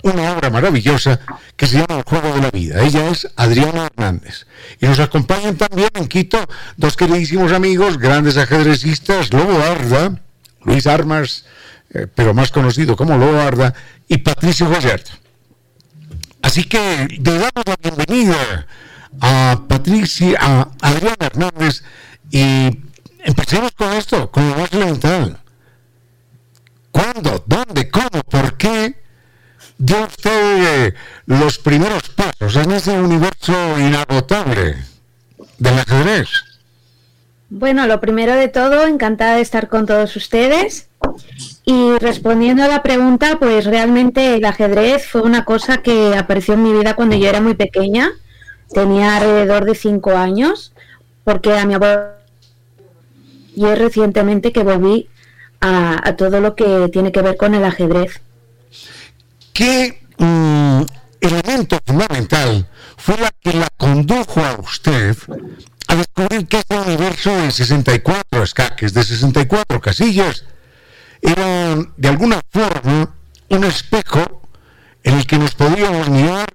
una 0.06 0.34
obra 0.34 0.52
maravillosa 0.52 1.20
que 1.56 1.66
se 1.66 1.78
llama 1.78 1.98
El 1.98 2.04
Juego 2.04 2.36
de 2.36 2.42
la 2.42 2.52
Vida. 2.52 2.82
Ella 2.82 3.10
es 3.10 3.28
Adriana 3.36 3.88
Hernández. 3.88 4.46
Y 4.80 4.86
nos 4.86 5.00
acompañan 5.00 5.56
también 5.56 5.90
en 5.96 6.08
Quito 6.08 6.40
dos 6.78 6.96
queridísimos 6.96 7.52
amigos, 7.52 7.98
grandes 7.98 8.38
ajedrecistas, 8.38 9.34
Lobo 9.34 9.60
Arda, 9.64 10.22
Luis 10.64 10.86
Armas, 10.86 11.46
eh, 11.92 12.08
pero 12.14 12.36
más 12.36 12.52
conocido 12.52 12.96
como 12.96 13.18
Lobo 13.18 13.40
Arda, 13.40 13.74
y 14.08 14.18
Patricio 14.18 14.70
Goyert. 14.70 15.08
Así 16.44 16.66
que 16.66 17.08
le 17.10 17.34
damos 17.40 17.64
la 17.66 17.76
bienvenida 17.82 18.68
a 19.20 19.62
Patricia, 19.68 20.38
a 20.40 20.70
Adriana 20.82 21.26
Hernández, 21.26 21.84
y 22.30 22.80
empecemos 23.24 23.72
con 23.72 23.92
esto, 23.94 24.30
con 24.30 24.48
lo 24.52 24.56
más 24.56 24.72
elemental. 24.72 25.40
¿Cuándo? 26.92 27.44
¿Dónde? 27.48 27.90
¿Cómo? 27.90 28.22
¿Por 28.30 28.56
qué? 28.58 29.05
Dio 29.78 30.06
usted 30.06 30.94
los 31.26 31.58
primeros 31.60 32.10
pasos 32.10 32.56
en 32.56 32.72
ese 32.72 33.00
universo 33.00 33.54
inagotable 33.80 34.76
del 35.58 35.80
ajedrez? 35.80 36.30
Bueno, 37.50 37.88
lo 37.88 38.02
primero 38.02 38.36
de 38.36 38.48
todo, 38.48 38.88
encantada 38.88 39.36
de 39.36 39.42
estar 39.42 39.70
con 39.70 39.86
todos 39.86 40.16
ustedes. 40.16 40.90
Y 41.66 41.98
respondiendo 42.00 42.64
a 42.64 42.68
la 42.68 42.84
pregunta, 42.84 43.38
pues 43.40 43.66
realmente 43.66 44.36
el 44.36 44.46
ajedrez 44.46 45.08
fue 45.08 45.22
una 45.22 45.46
cosa 45.46 45.78
que 45.78 46.16
apareció 46.18 46.56
en 46.56 46.64
mi 46.64 46.74
vida 46.74 46.96
cuando 46.96 47.16
yo 47.16 47.28
era 47.30 47.42
muy 47.42 47.54
pequeña. 47.54 48.12
Tenía 48.74 49.18
alrededor 49.18 49.66
de 49.66 49.76
cinco 49.76 50.12
años, 50.12 50.74
porque 51.24 51.58
a 51.58 51.66
mi 51.66 51.76
abuelo 51.76 52.16
y 53.56 53.66
es 53.66 53.80
recientemente 53.80 54.52
que 54.52 54.64
volví 54.64 55.08
a, 55.62 56.08
a 56.08 56.16
todo 56.16 56.42
lo 56.42 56.56
que 56.56 56.90
tiene 56.92 57.12
que 57.12 57.22
ver 57.22 57.38
con 57.38 57.56
el 57.56 57.64
ajedrez. 57.64 58.22
¿Qué 59.56 60.02
mm, 60.18 60.82
elemento 61.22 61.80
fundamental 61.86 62.68
fue 62.98 63.16
la 63.16 63.32
que 63.40 63.54
la 63.54 63.70
condujo 63.78 64.44
a 64.44 64.60
usted 64.60 65.16
a 65.88 65.96
descubrir 65.96 66.46
que 66.46 66.58
este 66.58 66.78
universo 66.78 67.34
de 67.34 67.52
64 67.52 68.44
escaques, 68.44 68.94
de 68.94 69.02
64 69.02 69.80
casillas, 69.80 70.44
era 71.22 71.78
de 71.96 72.08
alguna 72.10 72.42
forma 72.52 73.16
un 73.48 73.64
espejo 73.64 74.42
en 75.06 75.20
el 75.20 75.26
que 75.26 75.38
nos 75.38 75.56
podíamos 75.56 76.10
mirar 76.10 76.54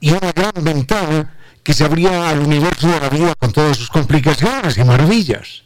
y 0.00 0.10
una 0.10 0.32
gran 0.32 0.52
ventana 0.62 1.38
que 1.62 1.72
se 1.72 1.84
abría 1.84 2.28
al 2.28 2.40
universo 2.40 2.88
de 2.88 3.00
la 3.00 3.08
vida 3.08 3.34
con 3.36 3.52
todas 3.52 3.78
sus 3.78 3.88
complicaciones 3.88 4.76
y 4.76 4.84
maravillas. 4.84 5.63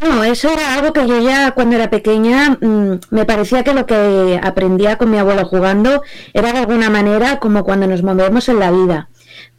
Bueno, 0.00 0.24
eso 0.24 0.48
era 0.50 0.72
algo 0.72 0.94
que 0.94 1.06
yo 1.06 1.20
ya 1.20 1.50
cuando 1.50 1.76
era 1.76 1.90
pequeña 1.90 2.56
mm, 2.58 3.00
me 3.10 3.26
parecía 3.26 3.62
que 3.62 3.74
lo 3.74 3.84
que 3.84 4.40
aprendía 4.42 4.96
con 4.96 5.10
mi 5.10 5.18
abuelo 5.18 5.44
jugando 5.44 6.02
era 6.32 6.50
de 6.54 6.60
alguna 6.60 6.88
manera 6.88 7.38
como 7.40 7.62
cuando 7.62 7.86
nos 7.86 8.02
movemos 8.02 8.48
en 8.48 8.58
la 8.58 8.70
vida. 8.70 9.10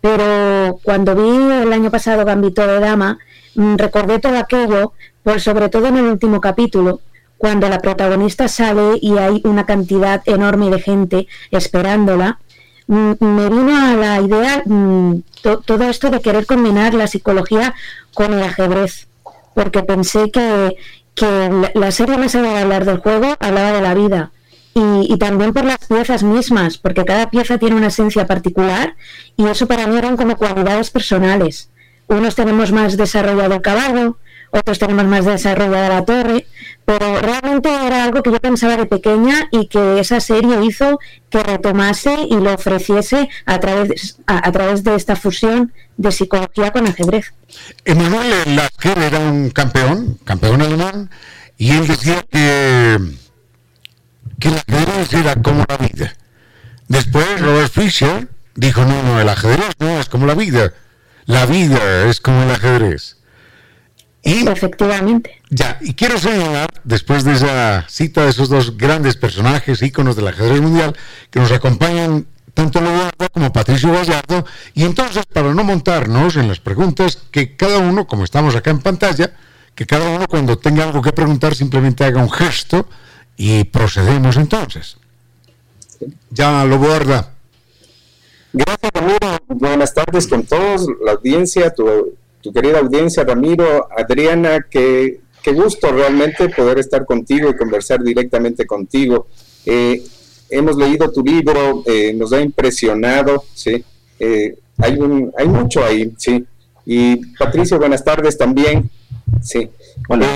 Pero 0.01 0.79
cuando 0.81 1.15
vi 1.15 1.61
el 1.61 1.71
año 1.71 1.91
pasado 1.91 2.25
Gambito 2.25 2.65
de 2.65 2.79
Dama, 2.79 3.19
mm, 3.53 3.75
recordé 3.75 4.17
todo 4.17 4.39
aquello, 4.39 4.93
pues 5.21 5.43
sobre 5.43 5.69
todo 5.69 5.85
en 5.85 5.97
el 5.97 6.05
último 6.05 6.41
capítulo, 6.41 7.01
cuando 7.37 7.69
la 7.69 7.77
protagonista 7.77 8.47
sale 8.47 8.97
y 8.99 9.15
hay 9.19 9.39
una 9.43 9.67
cantidad 9.67 10.23
enorme 10.25 10.71
de 10.71 10.81
gente 10.81 11.27
esperándola, 11.51 12.39
mm, 12.87 13.11
me 13.19 13.49
vino 13.49 13.77
a 13.77 13.93
la 13.93 14.19
idea 14.19 14.63
todo 15.43 15.83
esto 15.83 16.09
de 16.09 16.21
querer 16.21 16.47
combinar 16.47 16.95
la 16.95 17.05
psicología 17.05 17.75
con 18.15 18.33
el 18.33 18.41
ajedrez 18.41 19.12
porque 19.53 19.83
pensé 19.83 20.31
que, 20.31 20.77
la 21.75 21.91
serie 21.91 22.17
más 22.17 22.35
allá 22.35 22.53
de 22.53 22.59
hablar 22.59 22.85
del 22.85 22.97
juego 22.97 23.35
hablaba 23.39 23.71
de 23.71 23.81
la 23.81 23.93
vida. 23.93 24.31
Y, 24.75 25.15
también 25.19 25.53
por 25.53 25.65
las 25.65 25.85
piezas 25.87 26.23
mismas, 26.23 26.77
porque 26.79 27.05
cada 27.05 27.29
pieza 27.29 27.59
tiene 27.59 27.75
una 27.75 27.87
esencia 27.87 28.25
particular 28.25 28.95
y 29.37 29.45
eso 29.45 29.67
para 29.67 29.85
mí 29.85 29.95
eran 29.97 30.17
como 30.17 30.35
cualidades 30.35 30.89
personales. 30.89 31.69
Unos 32.07 32.33
tenemos 32.35 32.71
más 32.71 32.97
desarrollado 32.97 33.53
el 33.53 33.61
caballo, 33.61 34.17
otros 34.49 34.79
tenemos 34.79 35.05
más 35.05 35.25
desarrollada 35.25 35.89
la 35.89 36.05
torre, 36.05 36.47
pero 36.85 37.19
realmente 37.21 37.69
era 37.69 38.03
algo 38.03 38.21
que 38.21 38.31
yo 38.31 38.39
pensaba 38.39 38.75
de 38.75 38.85
pequeña 38.85 39.47
y 39.51 39.67
que 39.67 39.99
esa 39.99 40.19
serie 40.19 40.63
hizo 40.63 40.99
que 41.29 41.41
retomase 41.41 42.13
y 42.29 42.35
lo 42.35 42.53
ofreciese 42.53 43.29
a 43.45 43.59
través, 43.59 44.17
a, 44.27 44.51
través 44.51 44.83
de 44.83 44.95
esta 44.95 45.15
fusión 45.15 45.71
de 45.97 46.11
psicología 46.11 46.71
con 46.71 46.87
ajedrez. 46.87 47.33
Emanuel 47.85 48.55
Lasker 48.55 48.97
era 48.97 49.19
un 49.19 49.49
campeón, 49.49 50.19
campeón 50.25 50.61
alemán, 50.61 51.09
y 51.57 51.71
él 51.71 51.87
decía 51.87 52.25
que, 52.29 52.99
que 54.39 54.47
el 54.49 54.55
ajedrez 54.55 55.13
era 55.13 55.35
como 55.41 55.63
la 55.67 55.77
vida. 55.77 56.13
Después 56.89 57.39
Robert 57.39 57.71
Fischer 57.71 58.27
dijo, 58.55 58.83
no, 58.83 59.03
no, 59.03 59.21
el 59.21 59.29
ajedrez 59.29 59.71
no 59.79 59.99
es 59.99 60.09
como 60.09 60.25
la 60.25 60.35
vida, 60.35 60.73
la 61.25 61.45
vida 61.45 62.09
es 62.09 62.19
como 62.19 62.43
el 62.43 62.51
ajedrez. 62.51 63.17
Y, 64.23 64.47
Efectivamente. 64.47 65.41
Ya, 65.49 65.77
y 65.81 65.93
quiero 65.93 66.17
señalar, 66.17 66.69
después 66.85 67.25
de 67.25 67.33
esa 67.33 67.85
cita 67.89 68.23
de 68.23 68.29
esos 68.29 68.47
dos 68.47 68.77
grandes 68.77 69.17
personajes, 69.17 69.81
íconos 69.81 70.15
del 70.15 70.29
ajedrez 70.29 70.61
mundial, 70.61 70.95
que 71.29 71.41
nos 71.41 71.51
acompañan 71.51 72.25
tanto 72.53 72.79
Leonardo 72.79 73.29
como 73.33 73.51
Patricio 73.51 73.91
Gallardo, 73.91 74.45
y 74.73 74.83
entonces, 74.83 75.25
para 75.25 75.53
no 75.53 75.63
montarnos 75.65 76.37
en 76.37 76.47
las 76.47 76.61
preguntas, 76.61 77.17
que 77.31 77.57
cada 77.57 77.79
uno, 77.79 78.07
como 78.07 78.23
estamos 78.23 78.55
acá 78.55 78.71
en 78.71 78.79
pantalla, 78.79 79.33
que 79.75 79.85
cada 79.85 80.09
uno 80.09 80.25
cuando 80.27 80.57
tenga 80.57 80.85
algo 80.85 81.01
que 81.01 81.11
preguntar 81.11 81.53
simplemente 81.53 82.05
haga 82.05 82.21
un 82.21 82.31
gesto 82.31 82.87
y 83.35 83.65
procedemos 83.65 84.37
entonces. 84.37 84.97
Ya 86.29 86.63
lo 86.63 86.77
guarda. 86.77 87.33
Gracias, 88.53 88.91
Ramiro. 88.93 89.39
Buenas 89.47 89.93
tardes 89.93 90.27
con 90.27 90.45
todos, 90.45 90.87
la 91.03 91.13
audiencia, 91.13 91.73
tu 91.73 92.15
tu 92.43 92.51
querida 92.51 92.79
audiencia, 92.79 93.23
Ramiro, 93.23 93.87
Adriana, 93.97 94.65
qué, 94.69 95.21
qué 95.41 95.53
gusto 95.53 95.89
realmente 95.93 96.49
poder 96.49 96.77
estar 96.77 97.05
contigo 97.05 97.49
y 97.49 97.55
conversar 97.55 98.03
directamente 98.03 98.67
contigo. 98.67 99.27
Eh, 99.65 100.03
hemos 100.49 100.75
leído 100.75 101.09
tu 101.09 101.23
libro, 101.23 101.83
eh, 101.85 102.13
nos 102.13 102.33
ha 102.33 102.41
impresionado, 102.41 103.45
¿sí? 103.53 103.81
Eh, 104.19 104.57
hay, 104.77 104.97
un, 104.97 105.31
hay 105.37 105.47
mucho 105.47 105.85
ahí, 105.85 106.13
¿sí? 106.17 106.45
Y 106.85 107.15
Patricio, 107.37 107.79
buenas 107.79 108.03
tardes 108.03 108.37
también, 108.37 108.89
¿sí? 109.41 109.69
Hola. 110.09 110.27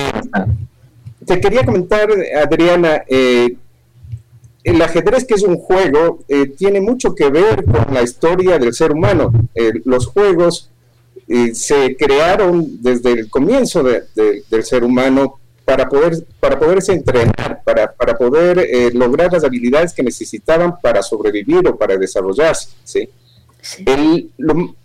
te 1.25 1.41
quería 1.41 1.65
comentar, 1.65 2.07
Adriana, 2.41 3.03
el 3.09 4.81
ajedrez, 4.81 5.25
que 5.25 5.33
es 5.33 5.43
un 5.43 5.57
juego, 5.57 6.19
tiene 6.57 6.79
mucho 6.79 7.13
que 7.13 7.29
ver 7.29 7.65
con 7.65 7.93
la 7.93 8.01
historia 8.01 8.57
del 8.59 8.73
ser 8.73 8.93
humano. 8.93 9.33
los 9.83 10.07
juegos 10.07 10.69
se 11.53 11.95
crearon 11.97 12.81
desde 12.81 13.11
el 13.11 13.29
comienzo 13.29 13.83
del 13.83 14.63
ser 14.63 14.83
humano 14.83 15.39
para, 15.65 15.89
poder, 15.89 16.25
para 16.39 16.57
poderse 16.57 16.93
entrenar, 16.93 17.61
para, 17.65 17.91
para 17.91 18.17
poder 18.17 18.59
eh, 18.59 18.89
lograr 18.93 19.33
las 19.33 19.43
habilidades 19.43 19.93
que 19.93 20.01
necesitaban 20.01 20.79
para 20.79 21.03
sobrevivir 21.03 21.67
o 21.67 21.77
para 21.77 21.97
desarrollarse. 21.97 22.69
¿sí? 22.85 23.09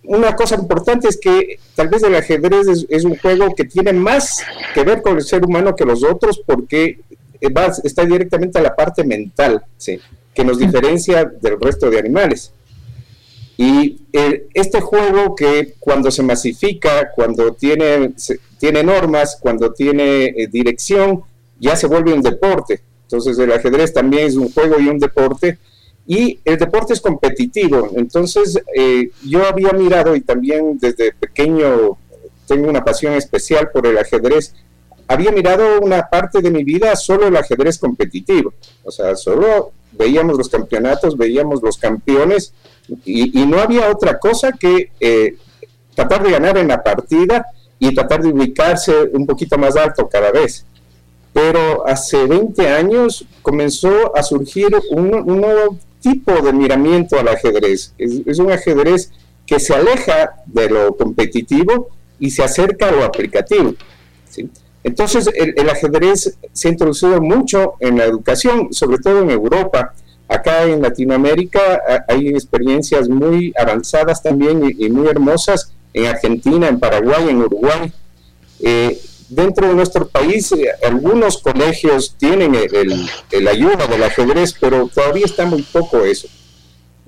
una 0.03 0.35
cosa 0.35 0.57
importante 0.57 1.07
es 1.07 1.19
que 1.19 1.61
tal 1.77 1.89
vez 1.89 2.03
el 2.03 2.17
ajedrez 2.17 2.87
es, 2.89 3.05
un 3.05 3.17
juego 3.17 3.55
que 3.55 3.65
tiene 3.65 3.93
más 3.93 4.43
que 4.75 4.83
ver 4.83 5.03
con 5.03 5.17
el 5.17 5.23
ser 5.23 5.45
humano 5.45 5.77
que 5.77 5.85
los 5.85 6.03
otros 6.03 6.43
porque 6.45 6.99
está 7.85 8.05
directamente 8.05 8.59
a 8.59 8.63
la 8.63 8.75
parte 8.75 9.05
mental, 9.05 9.63
¿sí? 9.77 10.01
que 10.35 10.45
nos 10.45 10.59
diferencia 10.59 11.25
del 11.25 11.61
resto 11.61 11.91
de 11.91 11.99
animales. 11.99 12.53
Y 13.63 13.97
eh, 14.13 14.49
este 14.55 14.81
juego 14.81 15.37
que 15.37 15.75
cuando 15.79 16.11
se 16.11 16.25
masifica, 16.25 17.13
cuando 17.15 17.53
tiene, 17.53 18.13
tiene 18.59 18.83
normas, 18.83 19.39
cuando 19.41 19.73
tiene 19.73 20.25
eh, 20.25 20.49
dirección, 20.51 21.23
ya 21.61 21.77
se 21.77 21.87
vuelve 21.87 22.13
un 22.13 22.23
deporte. 22.23 22.81
Entonces 23.05 23.39
el 23.39 23.53
ajedrez 23.53 23.93
también 23.93 24.27
es 24.27 24.35
un 24.35 24.51
juego 24.51 24.81
y 24.81 24.89
un 24.89 24.99
deporte. 24.99 25.59
Y 26.09 26.41
el 26.45 26.59
deporte 26.59 26.95
es 26.95 27.01
competitivo. 27.01 27.91
Entonces 27.95 28.61
eh, 28.75 29.13
yo 29.25 29.47
había 29.47 29.71
mirado 29.71 30.17
y 30.17 30.23
también 30.23 30.77
desde 30.81 31.13
pequeño 31.13 31.97
tengo 32.49 32.69
una 32.69 32.83
pasión 32.85 33.13
especial 33.13 33.71
por 33.73 33.87
el 33.87 33.97
ajedrez. 33.97 34.57
Había 35.07 35.31
mirado 35.31 35.81
una 35.81 36.09
parte 36.11 36.41
de 36.41 36.51
mi 36.51 36.65
vida 36.65 36.97
solo 36.97 37.29
el 37.29 37.37
ajedrez 37.37 37.79
competitivo. 37.79 38.55
O 38.83 38.91
sea, 38.91 39.15
solo 39.15 39.71
veíamos 39.93 40.37
los 40.37 40.49
campeonatos, 40.49 41.17
veíamos 41.17 41.63
los 41.63 41.79
campeones 41.79 42.53
y, 43.05 43.47
no 43.47 43.61
había 43.61 43.91
otra 43.91 44.19
cosa 44.19 44.53
que 44.53 44.91
eh, 45.01 45.37
tratar 45.95 46.23
de 46.23 46.31
ganar 46.31 46.59
en 46.59 46.69
la 46.69 46.83
partida 46.83 47.47
y 47.79 47.95
tratar 47.95 48.23
de 48.23 48.29
ubicarse 48.29 48.93
un 49.13 49.27
poquito 49.27 49.59
más 49.59 49.77
alto 49.77 50.09
cada 50.09 50.31
vez. 50.31 50.65
Pero 51.33 51.87
hace 51.87 52.27
20 52.27 52.69
años 52.69 53.25
comenzó 53.41 54.17
a 54.17 54.23
surgir 54.23 54.69
un, 54.91 55.11
nuevo 55.11 55.79
tipo 56.01 56.33
de 56.33 56.53
miramiento 56.53 57.19
al 57.19 57.29
ajedrez. 57.29 57.95
Es, 57.99 58.39
un 58.39 58.53
ajedrez 58.53 59.11
que 59.47 59.59
se 59.59 59.75
aleja 59.75 60.35
de 60.47 60.69
lo 60.69 60.97
competitivo 60.97 61.89
y 62.19 62.31
se 62.31 62.43
acerca 62.45 62.89
a 62.89 62.93
lo 62.93 63.05
aplicativo. 63.05 63.75
Entonces, 64.85 65.29
el, 65.35 65.55
el, 65.57 65.71
ajedrez 65.71 66.37
se 66.53 66.69
ha 66.69 66.71
introducido 66.71 67.21
mucho 67.21 67.75
en 67.81 67.99
la 67.99 68.05
educación, 68.05 68.73
sobre 68.73 68.99
todo 68.99 69.23
en 69.23 69.31
Europa, 69.31 69.95
Acá 70.33 70.65
en 70.65 70.81
Latinoamérica 70.81 71.83
hay 72.09 72.29
experiencias 72.29 73.07
muy 73.07 73.53
avanzadas 73.55 74.23
también 74.23 74.75
y, 74.79 74.89
muy 74.89 75.07
hermosas 75.07 75.75
en 75.93 76.07
Argentina, 76.07 76.69
en 76.69 76.81
Paraguay, 76.81 77.29
en 77.29 77.43
Uruguay. 77.43 77.93
Eh, 78.61 78.99
dentro 79.29 79.69
de 79.69 79.75
nuestro 79.75 80.09
país, 80.09 80.51
eh, 80.53 80.69
algunos 80.87 81.37
colegios 81.37 82.17
tienen 82.17 82.55
el, 82.55 83.47
ayuda 83.47 83.87
del 83.87 84.05
ajedrez, 84.05 84.55
pero 84.59 84.89
todavía 84.89 85.27
está 85.27 85.45
muy 85.45 85.61
poco 85.61 86.03
eso. 86.03 86.29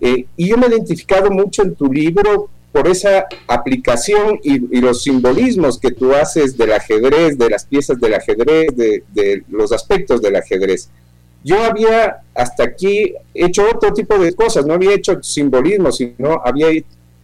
Eh, 0.03 0.27
y 0.37 0.49
yo 0.49 0.59
me 0.59 0.67
he 0.67 0.71
identificado 0.71 1.31
mucho 1.31 1.63
en 1.63 1.75
tu 1.75 1.91
libro 1.91 2.51
por 2.73 2.89
esa 2.89 3.25
aplicación 3.49 4.39
y, 4.43 4.59
los 4.83 5.03
simbolismos 5.03 5.79
que 5.79 5.93
tú 5.93 6.13
haces 6.13 6.59
del 6.59 6.75
ajedrez, 6.75 7.39
de 7.39 7.49
las 7.49 7.65
piezas 7.65 7.99
del 7.99 8.13
ajedrez, 8.13 8.77
de 8.77 9.45
los 9.49 9.73
aspectos 9.73 10.21
del 10.21 10.37
ajedrez. 10.37 10.91
Yo 11.45 11.63
había 11.63 12.23
hasta 12.35 12.65
aquí 12.65 13.15
hecho 13.35 13.65
otro 13.73 13.93
tipo 13.93 14.19
de 14.19 14.35
cosas, 14.35 14.65
no 14.65 14.75
había 14.75 14.95
hecho 14.95 15.23
simbolismo, 15.23 15.93
sino 15.93 16.41
había 16.43 16.69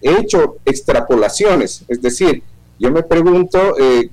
hecho 0.03 0.59
extrapolaciones. 0.65 1.85
Es 1.89 2.03
decir, 2.03 2.43
yo 2.79 2.91
me 2.91 3.03
pregunto, 3.03 3.77
eh, 3.79 4.11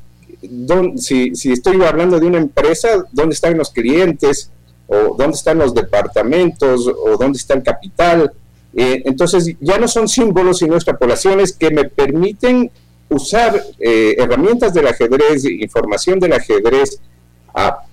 si, 0.96 1.36
si 1.36 1.52
estoy 1.52 1.84
hablando 1.84 2.20
de 2.20 2.26
una 2.26 2.38
empresa, 2.38 3.06
¿dónde 3.12 3.36
están 3.36 3.58
los 3.58 3.70
clientes? 3.70 4.50
¿O 4.88 5.16
dónde 5.18 5.36
están 5.36 5.58
los 5.58 5.74
departamentos? 5.74 6.88
¿O 6.88 7.18
dónde 7.18 7.38
está 7.38 7.54
el 7.56 7.64
capital? 7.64 8.32
Eh, 8.74 9.02
entonces, 9.06 9.56
ya 9.60 9.78
no 9.78 9.88
son 9.88 10.08
símbolos, 10.08 10.60
sino 10.60 10.76
extrapolaciones 10.76 11.52
que 11.54 11.72
me 11.72 11.86
permiten 11.86 12.72
usar 13.10 13.62
eh, 13.80 14.16
herramientas 14.18 14.74
del 14.74 14.88
ajedrez, 14.88 15.46
información 15.46 16.20
del 16.20 16.34
ajedrez, 16.34 17.00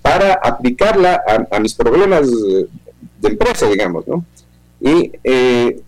para 0.01 0.33
aplicarla 0.33 1.21
a, 1.49 1.59
mis 1.59 1.73
problemas 1.73 2.29
de 2.29 2.67
empresa, 3.27 3.67
digamos, 3.67 4.07
¿no? 4.07 4.23
Y 4.79 5.11
eh, 5.23 5.81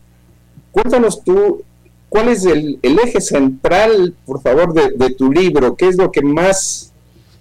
cuéntanos 0.72 1.24
tú, 1.24 1.64
¿cuál 2.10 2.30
es 2.30 2.46
el, 2.46 2.80
eje 2.82 3.22
central, 3.22 4.16
por 4.26 4.42
favor, 4.42 4.74
de, 4.74 5.10
tu 5.12 5.32
libro? 5.32 5.76
¿Qué 5.76 5.88
es 5.88 5.98
lo 5.98 6.12
que 6.12 6.22
más 6.22 6.92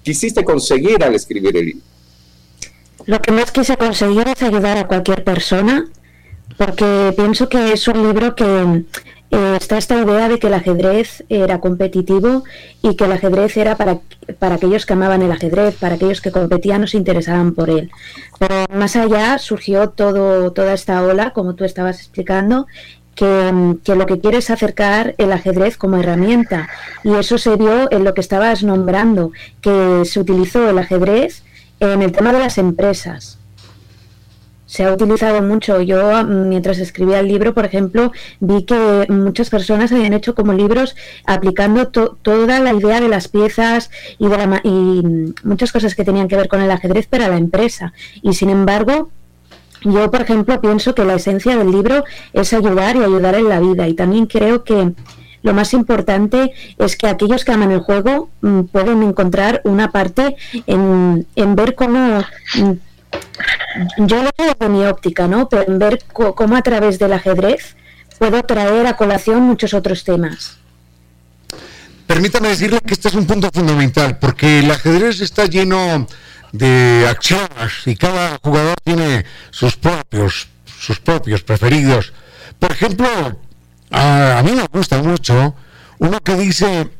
quisiste 0.02 0.44
conseguir 0.44 1.02
al 1.02 1.14
escribir 1.14 1.56
el 1.56 1.66
libro? 1.66 1.82
Lo 3.06 3.20
que 3.20 3.32
más 3.32 3.52
quise 3.52 3.76
conseguir 3.76 4.28
es 4.28 4.42
ayudar 4.42 4.76
a 4.76 4.86
cualquier 4.86 5.24
persona, 5.24 5.88
porque 6.58 7.14
pienso 7.16 7.48
que 7.48 7.72
es 7.72 7.88
un 7.88 8.02
libro 8.06 8.34
que 8.34 8.84
eh, 9.30 9.56
está 9.56 9.76
esta 9.76 10.00
idea 10.00 10.28
de 10.28 10.38
que 10.38 10.46
el 10.46 10.54
ajedrez 10.54 11.24
era 11.28 11.60
competitivo 11.60 12.44
y 12.82 12.94
que 12.94 13.04
el 13.04 13.12
ajedrez 13.12 13.56
era 13.56 13.76
para, 13.76 13.98
para 14.38 14.54
aquellos 14.54 14.86
que 14.86 14.92
amaban 14.92 15.22
el 15.22 15.32
ajedrez, 15.32 15.76
para 15.76 15.96
aquellos 15.96 16.20
que 16.20 16.30
competían 16.30 16.84
o 16.84 16.86
se 16.86 16.96
interesaban 16.96 17.52
por 17.54 17.70
él. 17.70 17.90
Pero 18.38 18.66
más 18.72 18.94
allá 18.94 19.38
surgió 19.38 19.90
todo, 19.90 20.52
toda 20.52 20.74
esta 20.74 21.02
ola, 21.02 21.32
como 21.32 21.54
tú 21.54 21.64
estabas 21.64 21.98
explicando, 21.98 22.66
que, 23.16 23.76
que, 23.82 23.96
lo 23.96 24.06
que 24.06 24.20
quiere 24.20 24.38
es 24.38 24.50
acercar 24.50 25.14
el 25.18 25.32
ajedrez 25.32 25.76
como 25.76 25.96
herramienta. 25.96 26.68
Y 27.02 27.14
eso 27.14 27.38
se 27.38 27.56
vio 27.56 27.90
en 27.90 28.04
lo 28.04 28.14
que 28.14 28.20
estabas 28.20 28.62
nombrando, 28.62 29.32
que 29.60 30.02
se 30.04 30.20
utilizó 30.20 30.68
el 30.68 30.78
ajedrez 30.78 31.42
en 31.80 32.02
el 32.02 32.12
tema 32.12 32.32
de 32.32 32.38
las 32.38 32.58
empresas 32.58 33.35
se 34.66 34.84
ha 34.84 34.92
utilizado 34.92 35.40
mucho. 35.42 35.80
Yo, 35.80 36.24
mientras 36.24 36.78
escribía 36.78 37.20
el 37.20 37.28
libro, 37.28 37.54
por 37.54 37.64
ejemplo, 37.64 38.12
vi 38.40 38.64
que 38.64 39.06
muchas 39.08 39.48
personas 39.48 39.92
habían 39.92 40.12
hecho 40.12 40.34
como 40.34 40.52
libros 40.52 40.96
aplicando 41.24 41.88
toda 41.88 42.58
la 42.58 42.74
idea 42.74 43.00
de 43.00 43.08
las 43.08 43.28
piezas 43.28 43.90
y, 44.18 44.28
de 44.28 44.36
la, 44.36 44.60
y 44.64 45.02
muchas 45.44 45.72
cosas 45.72 45.94
que 45.94 46.04
tenían 46.04 46.28
que 46.28 46.36
ver 46.36 46.48
con 46.48 46.60
el 46.60 46.70
ajedrez 46.70 47.06
para 47.06 47.28
la 47.28 47.38
empresa. 47.38 47.92
Y 48.22 48.34
sin 48.34 48.50
embargo, 48.50 49.10
yo, 49.82 50.10
por 50.10 50.22
ejemplo, 50.22 50.60
pienso 50.60 50.94
que 50.94 51.04
la 51.04 51.14
esencia 51.14 51.56
del 51.56 51.70
libro 51.70 52.04
es 52.32 52.52
ayudar 52.52 52.96
y 52.96 53.04
ayudar 53.04 53.36
en 53.36 53.48
la 53.48 53.60
vida. 53.60 53.86
Y 53.86 53.94
también 53.94 54.26
creo 54.26 54.64
que 54.64 54.92
lo 55.42 55.54
más 55.54 55.74
importante 55.74 56.52
es 56.76 56.96
que 56.96 57.06
aquellos 57.06 57.44
que 57.44 57.52
aman 57.52 57.70
el 57.70 57.78
juego 57.78 58.30
mm, 58.40 58.62
pueden 58.62 59.04
encontrar 59.04 59.60
una 59.64 59.92
parte 59.92 60.34
en, 60.66 61.24
en 61.36 61.54
ver 61.54 61.76
cómo 61.76 62.24
mm, 62.56 62.72
yo 63.98 64.22
lo 64.22 64.30
veo 64.36 64.54
de 64.58 64.68
mi 64.68 64.84
óptica, 64.84 65.26
¿no? 65.26 65.48
Pero 65.48 65.64
en 65.66 65.78
ver 65.78 66.04
cómo 66.12 66.56
a 66.56 66.62
través 66.62 66.98
del 66.98 67.12
ajedrez 67.12 67.76
puedo 68.18 68.42
traer 68.42 68.86
a 68.86 68.96
colación 68.96 69.42
muchos 69.42 69.74
otros 69.74 70.04
temas. 70.04 70.58
Permítame 72.06 72.48
decirle 72.48 72.80
que 72.80 72.94
este 72.94 73.08
es 73.08 73.14
un 73.14 73.26
punto 73.26 73.50
fundamental, 73.52 74.18
porque 74.18 74.60
el 74.60 74.70
ajedrez 74.70 75.20
está 75.20 75.46
lleno 75.46 76.06
de 76.52 77.06
acciones 77.08 77.86
y 77.86 77.96
cada 77.96 78.38
jugador 78.42 78.76
tiene 78.84 79.24
sus 79.50 79.76
propios, 79.76 80.48
sus 80.78 81.00
propios 81.00 81.42
preferidos. 81.42 82.12
Por 82.58 82.70
ejemplo, 82.72 83.08
a, 83.90 84.38
a 84.38 84.42
mí 84.42 84.52
me 84.52 84.66
gusta 84.72 85.02
mucho 85.02 85.54
uno 85.98 86.20
que 86.20 86.34
dice, 86.36 86.90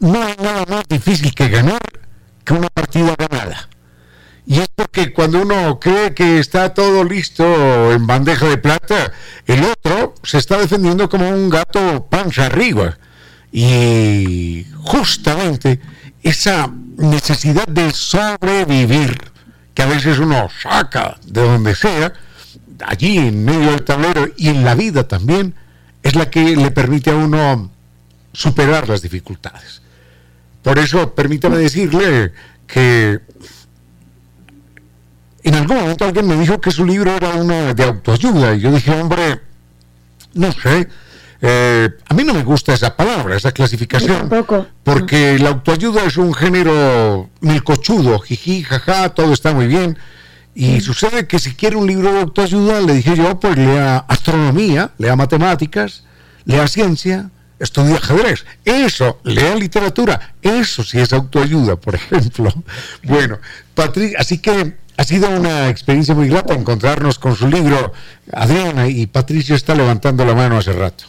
no 0.00 0.22
hay 0.22 0.34
nada 0.42 0.64
más 0.68 0.84
difícil 0.88 1.34
que 1.34 1.48
ganar 1.48 1.80
que 2.44 2.54
una 2.54 2.68
partida 2.68 3.14
ganada. 3.16 3.68
Y 4.46 4.60
es 4.60 4.68
porque 4.74 5.12
cuando 5.12 5.42
uno 5.42 5.80
cree 5.80 6.14
que 6.14 6.38
está 6.38 6.72
todo 6.72 7.02
listo 7.02 7.92
en 7.92 8.06
bandeja 8.06 8.48
de 8.48 8.58
plata, 8.58 9.12
el 9.44 9.64
otro 9.64 10.14
se 10.22 10.38
está 10.38 10.56
defendiendo 10.58 11.08
como 11.08 11.28
un 11.28 11.50
gato 11.50 12.06
panza 12.08 12.46
arriba. 12.46 12.96
Y 13.50 14.66
justamente 14.82 15.80
esa 16.22 16.70
necesidad 16.96 17.66
de 17.66 17.90
sobrevivir, 17.90 19.18
que 19.74 19.82
a 19.82 19.86
veces 19.86 20.18
uno 20.18 20.48
saca 20.62 21.18
de 21.26 21.42
donde 21.42 21.74
sea, 21.74 22.12
allí 22.86 23.18
en 23.18 23.44
medio 23.44 23.72
del 23.72 23.82
tablero 23.82 24.28
y 24.36 24.48
en 24.48 24.64
la 24.64 24.76
vida 24.76 25.08
también, 25.08 25.54
es 26.04 26.14
la 26.14 26.30
que 26.30 26.54
le 26.54 26.70
permite 26.70 27.10
a 27.10 27.16
uno 27.16 27.68
superar 28.32 28.88
las 28.88 29.02
dificultades. 29.02 29.82
Por 30.62 30.78
eso, 30.78 31.14
permítame 31.14 31.58
decirle 31.58 32.32
que 32.66 33.20
en 35.48 35.54
algún 35.54 35.76
momento 35.76 36.04
alguien 36.04 36.26
me 36.26 36.36
dijo 36.36 36.60
que 36.60 36.70
su 36.70 36.84
libro 36.84 37.14
era 37.14 37.30
uno 37.30 37.72
de 37.72 37.84
autoayuda 37.84 38.54
y 38.54 38.60
yo 38.60 38.72
dije, 38.72 38.90
hombre, 38.90 39.40
no 40.34 40.50
sé, 40.50 40.88
eh, 41.40 41.88
a 42.08 42.14
mí 42.14 42.24
no 42.24 42.34
me 42.34 42.42
gusta 42.42 42.74
esa 42.74 42.96
palabra, 42.96 43.36
esa 43.36 43.52
clasificación, 43.52 44.28
porque 44.82 45.38
la 45.38 45.50
autoayuda 45.50 46.02
es 46.04 46.16
un 46.16 46.34
género 46.34 47.30
milcochudo, 47.40 48.18
jiji, 48.18 48.64
jaja, 48.64 49.10
todo 49.10 49.32
está 49.32 49.54
muy 49.54 49.66
bien. 49.66 49.96
Y 50.54 50.80
sucede 50.80 51.26
que 51.26 51.38
si 51.38 51.54
quiere 51.54 51.76
un 51.76 51.86
libro 51.86 52.12
de 52.12 52.20
autoayuda, 52.20 52.80
le 52.80 52.94
dije 52.94 53.14
yo, 53.14 53.38
pues 53.38 53.56
lea 53.56 53.98
astronomía, 54.08 54.92
lea 54.98 55.14
matemáticas, 55.14 56.04
lea 56.44 56.66
ciencia, 56.66 57.30
estudie 57.58 57.94
ajedrez. 57.94 58.44
Eso, 58.64 59.20
lea 59.24 59.54
literatura. 59.54 60.34
Eso 60.42 60.82
sí 60.82 60.98
es 60.98 61.12
autoayuda, 61.12 61.76
por 61.76 61.94
ejemplo. 61.94 62.52
Bueno, 63.02 63.38
Patrick, 63.74 64.14
así 64.18 64.38
que 64.38 64.74
ha 64.96 65.04
sido 65.04 65.28
una 65.30 65.68
experiencia 65.68 66.14
muy 66.14 66.28
grata 66.28 66.54
encontrarnos 66.54 67.18
con 67.18 67.36
su 67.36 67.46
libro, 67.48 67.92
Adriana, 68.32 68.88
y 68.88 69.06
Patricio 69.06 69.54
está 69.54 69.74
levantando 69.74 70.24
la 70.24 70.34
mano 70.34 70.56
hace 70.58 70.72
rato. 70.72 71.04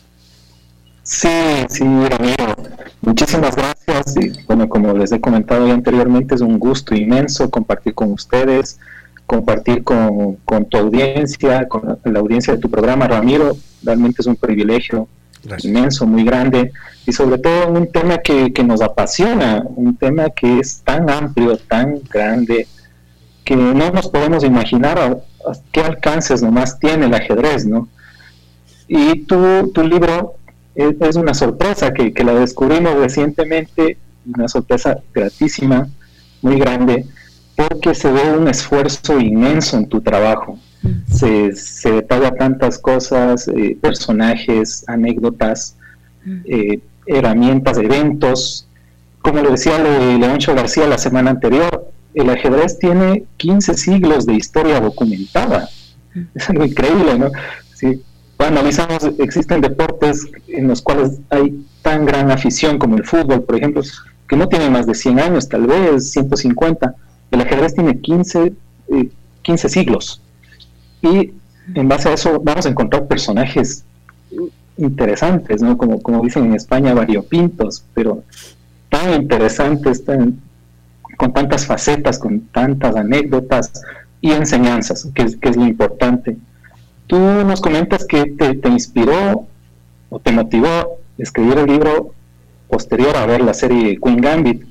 Sí, 1.03 1.29
sí, 1.69 1.83
Ramiro. 1.83 2.55
Muchísimas 3.01 3.55
gracias. 3.55 4.17
Y 4.17 4.43
bueno, 4.45 4.67
como 4.67 4.93
les 4.93 5.11
he 5.13 5.21
comentado 5.21 5.65
ya 5.65 5.73
anteriormente, 5.73 6.35
es 6.35 6.41
un 6.41 6.59
gusto 6.59 6.93
inmenso 6.93 7.49
compartir 7.49 7.93
con 7.93 8.11
ustedes, 8.11 8.77
compartir 9.25 9.83
con, 9.83 10.37
tu 10.69 10.77
audiencia, 10.77 11.67
con 11.69 11.97
la 12.03 12.19
audiencia 12.19 12.53
de 12.53 12.59
tu 12.59 12.69
programa, 12.69 13.07
Ramiro. 13.07 13.55
Realmente 13.83 14.21
es 14.21 14.27
un 14.27 14.35
privilegio 14.35 15.07
inmenso, 15.63 16.05
muy 16.05 16.23
grande 16.23 16.71
y 17.05 17.13
sobre 17.13 17.37
todo 17.37 17.69
un 17.69 17.91
tema 17.91 18.17
que, 18.17 18.51
que 18.53 18.63
nos 18.63 18.81
apasiona, 18.81 19.63
un 19.75 19.95
tema 19.95 20.29
que 20.29 20.59
es 20.59 20.81
tan 20.83 21.09
amplio, 21.09 21.57
tan 21.57 22.01
grande 22.09 22.67
que 23.43 23.55
no 23.55 23.91
nos 23.91 24.09
podemos 24.09 24.43
imaginar 24.43 25.21
qué 25.71 25.79
alcances 25.79 26.41
nomás 26.41 26.77
tiene 26.79 27.05
el 27.05 27.13
ajedrez, 27.13 27.65
¿no? 27.65 27.87
Y 28.89 29.23
tu, 29.23 29.71
tu 29.73 29.83
libro 29.83 30.35
es, 30.75 31.15
una 31.15 31.33
sorpresa 31.33 31.93
que, 31.93 32.13
que, 32.13 32.23
la 32.23 32.33
descubrimos 32.33 32.95
recientemente, 32.95 33.97
una 34.25 34.47
sorpresa 34.47 34.97
gratísima, 35.13 35.87
muy 36.41 36.59
grande, 36.59 37.05
porque 37.55 37.95
se 37.95 38.11
ve 38.11 38.37
un 38.37 38.47
esfuerzo 38.47 39.19
inmenso 39.19 39.77
en 39.77 39.87
tu 39.87 40.01
trabajo. 40.01 40.59
Mm. 40.83 41.11
Se, 41.11 41.55
se 41.55 41.91
detalla 41.91 42.35
tantas 42.35 42.77
cosas, 42.77 43.47
eh, 43.47 43.77
personajes, 43.81 44.83
anécdotas, 44.87 45.75
mm. 46.25 46.39
eh, 46.45 46.79
herramientas, 47.05 47.77
eventos. 47.77 48.67
Como 49.21 49.41
le 49.41 49.51
decía 49.51 49.77
Leoncho 49.79 50.55
García 50.55 50.87
la 50.87 50.97
semana 50.97 51.31
anterior, 51.31 51.91
el 52.13 52.29
ajedrez 52.29 52.79
tiene 52.79 53.25
15 53.37 53.73
siglos 53.75 54.25
de 54.25 54.33
historia 54.33 54.79
documentada. 54.79 55.69
Es 56.33 56.49
algo 56.49 56.65
increíble, 56.65 57.19
¿no? 57.19 57.29
Si 57.75 58.01
analizamos, 58.39 59.03
existen 59.19 59.61
deportes 59.61 60.27
en 60.47 60.67
los 60.67 60.81
cuales 60.81 61.19
hay 61.29 61.63
tan 61.81 62.05
gran 62.05 62.31
afición 62.31 62.77
como 62.77 62.97
el 62.97 63.05
fútbol, 63.05 63.43
por 63.43 63.55
ejemplo, 63.55 63.81
que 64.27 64.35
no 64.35 64.47
tiene 64.47 64.69
más 64.69 64.85
de 64.87 64.95
100 64.95 65.19
años, 65.19 65.49
tal 65.49 65.67
vez 65.67 66.11
150. 66.11 66.95
El 67.31 67.41
ajedrez 67.41 67.75
tiene 67.75 67.99
15, 67.99 68.53
15 69.41 69.67
eh, 69.67 69.69
siglos. 69.69 70.21
Y 71.01 71.33
en 71.75 71.87
base 71.87 72.09
a 72.09 72.13
eso 72.13 72.39
vamos 72.43 72.65
a 72.65 72.69
encontrar 72.69 73.07
personajes 73.07 73.83
interesantes, 74.77 75.61
¿no? 75.61 75.77
Como, 75.77 76.21
dicen 76.23 76.45
en 76.45 76.55
España, 76.55 76.93
variopintos, 76.93 77.83
pero 77.93 78.23
tan 78.89 79.13
interesantes, 79.13 80.05
tan, 80.05 80.39
con 81.17 81.33
tantas 81.33 81.65
facetas, 81.65 82.19
con 82.19 82.41
tantas 82.47 82.95
anécdotas 82.95 83.71
y 84.21 84.31
enseñanzas, 84.31 85.07
que, 85.13 85.23
es 85.23 85.57
lo 85.57 85.65
importante. 85.65 86.37
Tú 87.07 87.17
nos 87.17 87.61
comentas 87.61 88.05
que 88.05 88.25
te, 88.25 88.69
inspiró 88.69 89.47
o 90.09 90.19
te 90.19 90.31
motivó 90.31 90.99
escribir 91.17 91.57
el 91.57 91.67
libro 91.67 92.13
posterior 92.69 93.15
a 93.17 93.25
ver 93.25 93.41
la 93.41 93.53
serie 93.53 93.97
Queen 94.01 94.21
Gambit. 94.21 94.63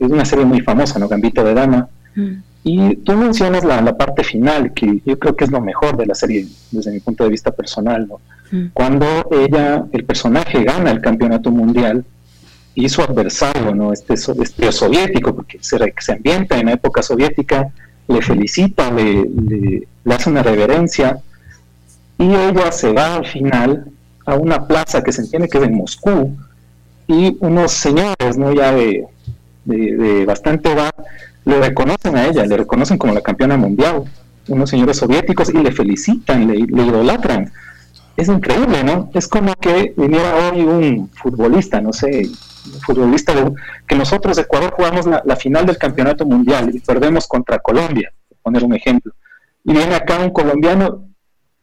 Es 0.00 0.10
una 0.10 0.24
serie 0.24 0.44
muy 0.44 0.60
famosa, 0.60 0.98
¿no? 0.98 1.08
Gambito 1.08 1.42
de 1.42 1.54
Dama. 1.54 1.88
Mm. 2.14 2.32
Y 2.68 2.96
tú 2.96 3.12
mencionas 3.12 3.62
la, 3.64 3.80
la, 3.80 3.96
parte 3.96 4.24
final, 4.24 4.72
que 4.74 5.00
yo 5.06 5.16
creo 5.20 5.36
que 5.36 5.44
es 5.44 5.52
lo 5.52 5.60
mejor 5.60 5.96
de 5.96 6.04
la 6.04 6.16
serie 6.16 6.48
desde 6.72 6.90
mi 6.90 6.98
punto 6.98 7.22
de 7.22 7.30
vista 7.30 7.52
personal, 7.52 8.08
¿no? 8.08 8.20
Mm. 8.50 8.70
Cuando 8.72 9.06
ella, 9.30 9.84
el 9.92 10.04
personaje, 10.04 10.64
gana 10.64 10.90
el 10.90 11.00
campeonato 11.00 11.52
mundial 11.52 12.04
y 12.74 12.88
su 12.88 13.02
adversario, 13.02 13.72
¿no? 13.72 13.92
este, 13.92 14.14
este 14.14 14.72
soviético, 14.72 15.32
porque 15.32 15.58
se, 15.60 15.78
se 15.96 16.12
ambienta 16.12 16.58
en 16.58 16.66
la 16.66 16.72
época 16.72 17.04
soviética, 17.04 17.70
le 18.08 18.20
felicita, 18.20 18.90
le, 18.90 19.24
le, 20.04 20.14
hace 20.14 20.28
una 20.28 20.42
reverencia, 20.42 21.20
y 22.18 22.34
ella 22.34 22.72
se 22.72 22.92
va 22.92 23.14
al 23.14 23.26
final 23.26 23.86
a 24.24 24.34
una 24.34 24.66
plaza 24.66 25.04
que 25.04 25.12
se 25.12 25.22
entiende 25.22 25.48
que 25.48 25.58
es 25.58 25.64
en 25.64 25.74
Moscú, 25.74 26.36
y 27.06 27.36
unos 27.38 27.70
señores, 27.70 28.36
¿no? 28.36 28.52
ya 28.52 28.72
de, 28.72 29.06
de, 29.64 30.24
bastante 30.26 30.72
edad, 30.72 30.92
le 31.46 31.58
reconocen 31.58 32.16
a 32.16 32.26
ella, 32.26 32.44
le 32.44 32.58
reconocen 32.58 32.98
como 32.98 33.14
la 33.14 33.22
campeona 33.22 33.56
mundial, 33.56 34.04
unos 34.48 34.68
señores 34.68 34.98
soviéticos, 34.98 35.48
y 35.48 35.58
le 35.58 35.72
felicitan, 35.72 36.46
le, 36.46 36.66
le 36.66 36.82
idolatran 36.84 37.50
es 38.16 38.28
increíble, 38.28 38.82
¿no? 38.82 39.10
Es 39.12 39.28
como 39.28 39.54
que 39.54 39.92
viniera 39.96 40.34
hoy 40.36 40.62
un 40.62 41.10
futbolista, 41.10 41.80
no 41.80 41.92
sé, 41.92 42.28
futbolista 42.80 43.34
que 43.86 43.94
nosotros 43.94 44.38
Ecuador 44.38 44.72
jugamos 44.72 45.06
la, 45.06 45.36
final 45.36 45.66
del 45.66 45.76
campeonato 45.76 46.24
mundial 46.24 46.70
y 46.74 46.80
perdemos 46.80 47.26
contra 47.28 47.58
Colombia, 47.58 48.12
por 48.28 48.38
poner 48.38 48.64
un 48.64 48.74
ejemplo. 48.74 49.12
Y 49.64 49.72
viene 49.72 49.94
acá 49.94 50.18
un 50.18 50.30
colombiano 50.30 51.08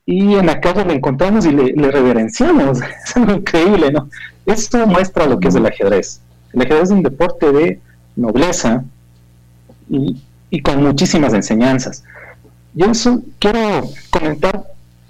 y 0.06 0.36
en 0.36 0.46
la 0.46 0.60
calle 0.62 0.86
le 0.86 0.94
encontramos 0.94 1.46
y 1.46 1.52
le, 1.52 1.92
reverenciamos. 1.92 2.80
Es 3.04 3.16
increíble, 3.16 3.92
¿no? 3.92 4.10
Esto 4.46 4.86
muestra 4.86 5.26
lo 5.26 5.40
que 5.40 5.48
es 5.48 5.56
el 5.56 5.66
ajedrez. 5.66 6.22
El 6.54 6.62
ajedrez 6.62 6.84
es 6.84 6.92
un 6.92 7.02
deporte 7.02 7.52
de 7.52 7.82
nobleza 8.16 8.84
y, 9.90 10.62
con 10.62 10.84
muchísimas 10.84 11.34
enseñanzas. 11.34 12.04
Yo 12.74 12.92
quiero 13.40 13.84
comentar 14.10 14.64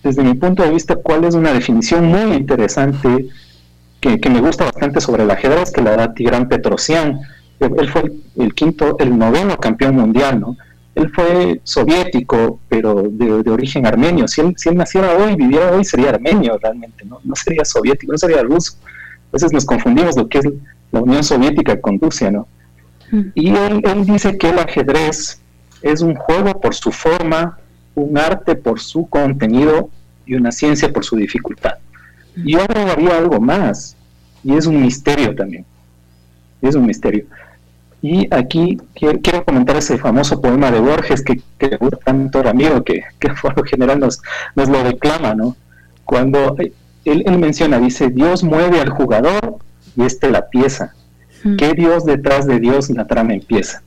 desde 0.03 0.23
mi 0.23 0.33
punto 0.35 0.63
de 0.63 0.71
vista 0.71 0.95
cuál 0.95 1.23
es 1.25 1.35
una 1.35 1.53
definición 1.53 2.05
muy 2.05 2.35
interesante 2.35 3.27
que, 3.99 4.29
me 4.29 4.41
gusta 4.41 4.65
bastante 4.65 4.99
sobre 4.99 5.23
el 5.23 5.31
ajedrez, 5.31 5.71
que 5.71 5.81
la 5.81 5.95
da 5.95 6.13
Tigran 6.13 6.49
Petrosian. 6.49 7.19
Él 7.59 7.89
fue 7.89 8.11
el 8.37 8.53
quinto, 8.53 8.97
el 8.99 9.17
noveno 9.17 9.57
campeón 9.57 9.95
mundial, 9.95 10.39
¿no? 10.41 10.57
él 10.95 11.11
fue 11.13 11.59
soviético, 11.63 12.59
pero 12.69 13.03
de, 13.09 13.49
origen 13.49 13.85
armenio. 13.87 14.27
Si 14.27 14.41
él, 14.41 14.53
si 14.57 14.69
él, 14.69 14.75
naciera 14.75 15.15
hoy, 15.17 15.35
viviera 15.35 15.71
hoy, 15.71 15.83
sería 15.83 16.09
armenio 16.09 16.57
realmente, 16.61 17.03
¿no? 17.05 17.19
no 17.23 17.35
sería 17.35 17.65
soviético, 17.65 18.11
no 18.11 18.17
sería 18.17 18.43
ruso. 18.43 18.73
Veces 19.31 19.51
nos 19.51 19.65
confundimos 19.65 20.15
lo 20.15 20.27
que 20.27 20.39
es 20.39 20.45
la 20.91 21.01
Unión 21.01 21.23
Soviética 21.23 21.81
con 21.81 21.99
Rusia, 21.99 22.29
¿no? 22.29 22.47
Y 23.35 23.55
él, 23.55 23.81
él 23.83 24.05
dice 24.05 24.37
que 24.37 24.49
el 24.49 24.59
ajedrez 24.59 25.39
es 25.81 26.01
un 26.01 26.15
juego 26.15 26.59
por 26.59 26.73
su 26.73 26.91
forma, 26.91 27.59
un 27.95 28.17
arte 28.17 28.55
por 28.55 28.79
su 28.79 29.07
contenido 29.07 29.89
y 30.25 30.35
una 30.35 30.51
ciencia 30.51 30.91
por 30.91 31.05
su 31.05 31.15
dificultad. 31.15 31.73
Yo 32.35 32.61
agregaría 32.61 33.17
algo 33.17 33.39
más, 33.39 33.95
y 34.43 34.55
es 34.55 34.65
un 34.65 34.81
misterio 34.81 35.35
también. 35.35 35.65
Es 36.61 36.75
un 36.75 36.85
misterio. 36.85 37.25
Y 38.01 38.27
aquí 38.33 38.77
quiero 38.93 39.45
comentar 39.45 39.77
ese 39.77 39.97
famoso 39.97 40.41
poema 40.41 40.69
de 40.71 40.79
Borges 40.79 41.23
que, 41.23 41.41
que 41.57 41.77
tanto 42.03 42.39
amigo 42.47 42.83
que, 42.83 43.01
que 43.19 43.29
por 43.41 43.55
lo 43.55 43.63
general 43.63 43.99
nos, 43.99 44.19
lo 44.55 44.83
declama, 44.83 45.33
¿no? 45.35 45.55
Cuando 46.03 46.57
él, 47.05 47.39
menciona, 47.39 47.79
dice, 47.79 48.09
Dios 48.09 48.43
mueve 48.43 48.81
al 48.81 48.89
jugador 48.89 49.57
y 49.95 50.03
este 50.03 50.29
la 50.29 50.49
pieza. 50.49 50.93
¿Qué 51.57 51.73
Dios 51.73 52.05
detrás 52.05 52.47
de 52.47 52.59
Dios 52.59 52.89
la 52.89 53.05
trama 53.05 53.33
empieza? 53.33 53.81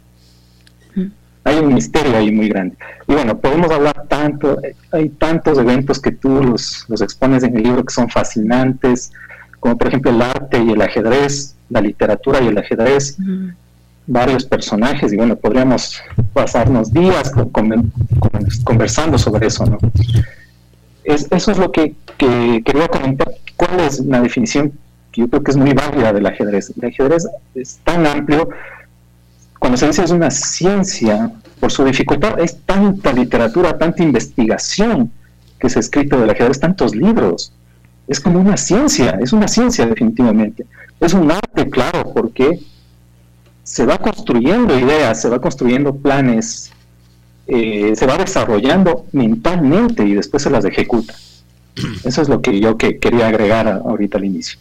Hay 1.45 1.59
un 1.59 1.75
misterio 1.75 2.17
ahí 2.17 2.33
muy 2.33 2.49
grande. 2.49 2.77
Y 3.07 3.13
bueno, 3.13 3.39
podemos 3.39 3.71
hablar 3.71 4.07
tanto, 4.09 4.59
hay 4.91 5.09
tantos 5.11 5.59
eventos 5.59 6.01
que 6.01 6.11
tú 6.11 6.43
los, 6.43 6.85
los 6.89 7.01
expones 7.01 7.45
en 7.45 7.57
el 7.57 7.63
libro 7.63 7.85
que 7.85 7.95
son 7.95 8.09
fascinantes, 8.09 9.13
como 9.61 9.79
por 9.79 9.89
ejemplo 9.89 10.11
el 10.11 10.23
arte 10.23 10.61
y 10.61 10.71
el 10.71 10.83
ajedrez, 10.83 11.55
la 11.71 11.81
literatura 11.81 12.41
y 12.43 12.49
el 12.49 12.59
ajedrez 12.59 13.17
varios 14.07 14.45
personajes 14.45 15.13
y 15.13 15.17
bueno, 15.17 15.37
podríamos 15.37 16.01
pasarnos 16.33 16.93
días 16.93 17.33
conversando 18.65 19.19
sobre 19.19 19.49
eso, 19.49 19.67
¿no? 19.67 19.79
eso 21.05 21.51
es 21.53 21.59
lo 21.59 21.71
que, 21.71 21.95
quería 22.19 22.89
comentar. 22.89 23.33
¿Cuál 23.57 23.81
es 23.81 24.01
una 24.01 24.21
definición 24.21 24.73
yo 25.23 25.29
creo 25.29 25.43
que 25.43 25.51
es 25.51 25.57
muy 25.57 25.73
válida 25.73 26.12
del 26.12 26.27
ajedrez? 26.27 26.73
El 26.77 26.89
ajedrez 26.89 27.27
es 27.55 27.79
tan 27.85 28.07
amplio, 28.07 28.49
cuando 29.59 29.77
se 29.77 29.87
dice 29.87 30.05
es 30.05 30.11
una 30.11 30.31
ciencia, 30.31 31.33
por 31.61 31.73
su 31.73 31.85
dificultad, 31.85 32.39
es 32.39 32.59
tanta 32.64 33.12
literatura, 33.12 33.79
tanta 33.79 34.03
investigación 34.03 35.11
que 35.59 35.71
se 35.71 35.79
ha 35.79 35.81
escrito 35.81 36.21
del 36.21 36.31
ajedrez, 36.31 36.61
tantos 36.61 36.95
libros. 36.95 37.53
Es 38.07 38.21
como 38.21 38.39
una 38.39 38.57
ciencia, 38.57 39.19
es 39.21 39.33
una 39.33 39.49
ciencia 39.49 39.87
definitivamente. 39.87 40.67
Es 41.01 41.14
un 41.14 41.31
arte, 41.31 41.69
claro, 41.69 42.12
porque 42.14 42.61
se 43.62 43.85
va 43.85 43.99
construyendo 43.99 44.79
ideas, 44.79 45.21
se 45.21 45.29
va 45.29 45.41
construyendo 45.41 45.97
planes, 45.97 46.71
eh, 47.49 47.93
se 47.97 48.07
va 48.07 48.17
desarrollando 48.17 49.07
mentalmente 49.12 50.05
y 50.05 50.14
después 50.14 50.43
se 50.43 50.51
las 50.51 50.64
ejecuta. 50.64 51.14
Eso 52.05 52.23
es 52.23 52.29
lo 52.29 52.41
que 52.41 52.61
yo 52.61 52.77
que 52.77 52.99
quería 52.99 53.29
agregar 53.29 53.69
ahorita 53.69 54.19
al 54.19 54.25
inicio. 54.25 54.59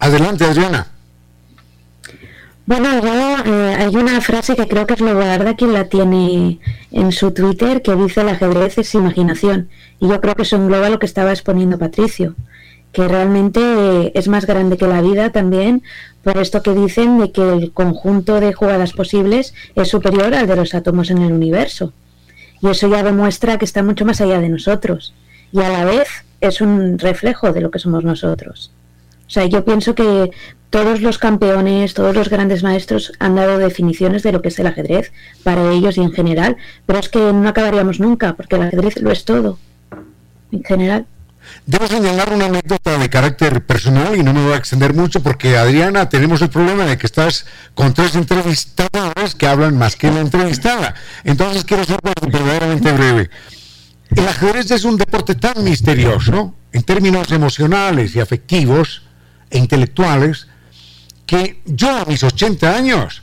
Adelante, 0.00 0.44
Adriana. 0.44 0.88
Bueno, 2.66 2.88
eh, 3.44 3.76
hay 3.78 3.96
una 3.96 4.20
frase 4.20 4.56
que 4.56 4.68
creo 4.68 4.86
que 4.86 4.94
es 4.94 5.00
lo 5.00 5.14
verdad 5.14 5.56
quien 5.56 5.72
la 5.72 5.84
tiene 5.88 6.60
en 6.90 7.12
su 7.12 7.32
Twitter 7.32 7.82
que 7.82 7.96
dice 7.96 8.20
el 8.20 8.28
ajedrez 8.28 8.78
es 8.78 8.94
imaginación. 8.94 9.68
Y 10.00 10.08
yo 10.08 10.20
creo 10.20 10.34
que 10.34 10.42
eso 10.42 10.56
engloba 10.56 10.90
lo 10.90 10.98
que 10.98 11.06
estaba 11.06 11.30
exponiendo 11.30 11.78
Patricio 11.78 12.34
que 12.92 13.06
realmente 13.06 14.18
es 14.18 14.28
más 14.28 14.46
grande 14.46 14.76
que 14.76 14.86
la 14.86 15.00
vida 15.00 15.30
también, 15.30 15.82
por 16.22 16.38
esto 16.38 16.62
que 16.62 16.74
dicen 16.74 17.18
de 17.18 17.30
que 17.30 17.48
el 17.48 17.72
conjunto 17.72 18.40
de 18.40 18.52
jugadas 18.52 18.92
posibles 18.92 19.54
es 19.74 19.88
superior 19.88 20.34
al 20.34 20.46
de 20.46 20.56
los 20.56 20.74
átomos 20.74 21.10
en 21.10 21.18
el 21.18 21.32
universo. 21.32 21.92
Y 22.60 22.68
eso 22.68 22.88
ya 22.88 23.02
demuestra 23.02 23.58
que 23.58 23.64
está 23.64 23.82
mucho 23.82 24.04
más 24.04 24.20
allá 24.20 24.40
de 24.40 24.48
nosotros. 24.48 25.14
Y 25.52 25.60
a 25.60 25.68
la 25.68 25.84
vez 25.84 26.08
es 26.40 26.60
un 26.60 26.98
reflejo 26.98 27.52
de 27.52 27.60
lo 27.60 27.70
que 27.70 27.78
somos 27.78 28.04
nosotros. 28.04 28.72
O 29.30 29.32
sea, 29.32 29.46
yo 29.46 29.64
pienso 29.64 29.94
que 29.94 30.32
todos 30.70 31.02
los 31.02 31.18
campeones, 31.18 31.94
todos 31.94 32.16
los 32.16 32.28
grandes 32.28 32.64
maestros 32.64 33.12
han 33.20 33.36
dado 33.36 33.58
definiciones 33.58 34.24
de 34.24 34.32
lo 34.32 34.42
que 34.42 34.48
es 34.48 34.58
el 34.58 34.66
ajedrez 34.66 35.12
para 35.44 35.70
ellos 35.70 35.96
y 35.98 36.00
en 36.00 36.10
general, 36.10 36.56
pero 36.84 36.98
es 36.98 37.08
que 37.08 37.32
no 37.32 37.48
acabaríamos 37.48 38.00
nunca, 38.00 38.34
porque 38.34 38.56
el 38.56 38.62
ajedrez 38.62 39.00
lo 39.00 39.12
es 39.12 39.24
todo, 39.24 39.56
en 40.50 40.64
general. 40.64 41.06
Debo 41.64 41.86
señalar 41.86 42.32
una 42.32 42.46
anécdota 42.46 42.98
de 42.98 43.08
carácter 43.08 43.64
personal 43.64 44.16
y 44.16 44.24
no 44.24 44.34
me 44.34 44.42
voy 44.42 44.54
a 44.54 44.56
extender 44.56 44.94
mucho 44.94 45.22
porque 45.22 45.56
Adriana 45.56 46.08
tenemos 46.08 46.42
el 46.42 46.50
problema 46.50 46.84
de 46.84 46.98
que 46.98 47.06
estás 47.06 47.46
con 47.74 47.94
tres 47.94 48.16
entrevistadores 48.16 49.36
que 49.36 49.46
hablan 49.46 49.78
más 49.78 49.94
que 49.94 50.10
la 50.10 50.22
entrevistada. 50.22 50.96
Entonces 51.22 51.62
quiero 51.62 51.84
ser 51.84 52.00
verdaderamente 52.02 52.90
breve. 52.90 53.30
El 54.10 54.26
ajedrez 54.26 54.72
es 54.72 54.82
un 54.82 54.96
deporte 54.96 55.36
tan 55.36 55.62
misterioso 55.62 56.52
en 56.72 56.82
términos 56.82 57.30
emocionales 57.30 58.16
y 58.16 58.20
afectivos 58.20 59.02
e 59.50 59.58
intelectuales 59.58 60.48
que 61.26 61.60
yo 61.66 61.96
a 61.96 62.04
mis 62.04 62.22
80 62.22 62.74
años 62.74 63.22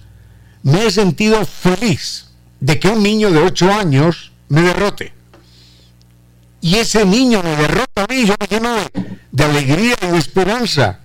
me 0.64 0.86
he 0.86 0.92
sentido 0.92 1.46
feliz 1.46 2.28
de 2.60 2.80
que 2.80 2.90
un 2.90 3.04
niño 3.04 3.32
de 3.32 3.40
8 3.40 3.74
años 3.74 4.32
me 4.50 4.62
derrote 4.62 5.18
y 6.62 6.76
ese 6.76 7.06
niño 7.06 7.42
me 7.44 7.56
derrota 7.56 8.04
a 8.04 8.08
mí, 8.12 8.26
yo 8.26 8.36
me 8.40 8.48
lleno 8.48 8.76
de, 9.32 9.44
alegría 9.44 9.96
y 10.02 10.08
de 10.08 10.18
esperanza. 10.18 11.00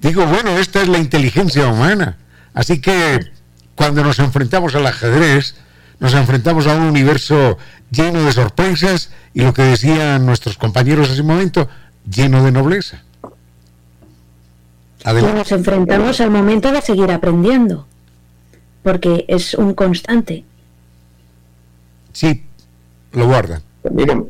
Digo, 0.00 0.24
bueno, 0.26 0.58
esta 0.58 0.80
es 0.82 0.88
la 0.88 0.98
inteligencia 0.98 1.66
humana. 1.66 2.18
Así 2.54 2.80
que 2.80 3.20
cuando 3.74 4.02
nos 4.02 4.18
enfrentamos 4.20 4.74
al 4.74 4.86
ajedrez, 4.86 5.56
nos 5.98 6.14
enfrentamos 6.14 6.66
a 6.66 6.76
un 6.76 6.84
universo 6.84 7.58
lleno 7.90 8.22
de 8.24 8.32
sorpresas 8.32 9.10
y 9.34 9.42
lo 9.42 9.52
que 9.52 9.62
decían 9.62 10.24
nuestros 10.24 10.56
compañeros 10.56 11.08
en 11.08 11.14
ese 11.14 11.22
momento, 11.22 11.68
lleno 12.08 12.42
de 12.44 12.52
nobleza. 12.52 13.02
Nos 15.04 15.52
enfrentamos 15.52 16.20
al 16.20 16.30
momento 16.30 16.70
de 16.72 16.80
seguir 16.80 17.10
aprendiendo, 17.10 17.86
porque 18.82 19.24
es 19.28 19.54
un 19.54 19.74
constante. 19.74 20.44
Sí, 22.12 22.42
lo 23.12 23.26
guardan. 23.26 23.62
Miren, 23.90 24.28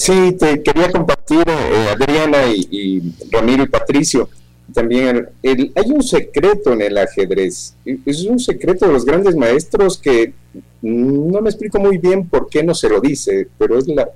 Sí, 0.00 0.32
te 0.32 0.62
quería 0.62 0.90
compartir, 0.90 1.44
eh, 1.46 1.88
Adriana 1.92 2.46
y, 2.46 3.02
Ramiro 3.30 3.64
y 3.64 3.68
Patricio, 3.68 4.30
también 4.72 5.28
hay 5.42 5.90
un 5.90 6.02
secreto 6.02 6.72
en 6.72 6.80
el 6.80 6.96
ajedrez, 6.96 7.74
es 7.84 8.24
un 8.24 8.38
secreto 8.38 8.86
de 8.86 8.94
los 8.94 9.04
grandes 9.04 9.36
maestros 9.36 9.98
que 9.98 10.32
no 10.80 11.42
me 11.42 11.50
explico 11.50 11.78
muy 11.78 11.98
bien 11.98 12.26
por 12.26 12.48
qué 12.48 12.62
no 12.62 12.74
se 12.74 12.88
lo 12.88 12.98
dice, 12.98 13.48
pero 13.58 13.76
es 13.76 13.88
la, 13.88 14.08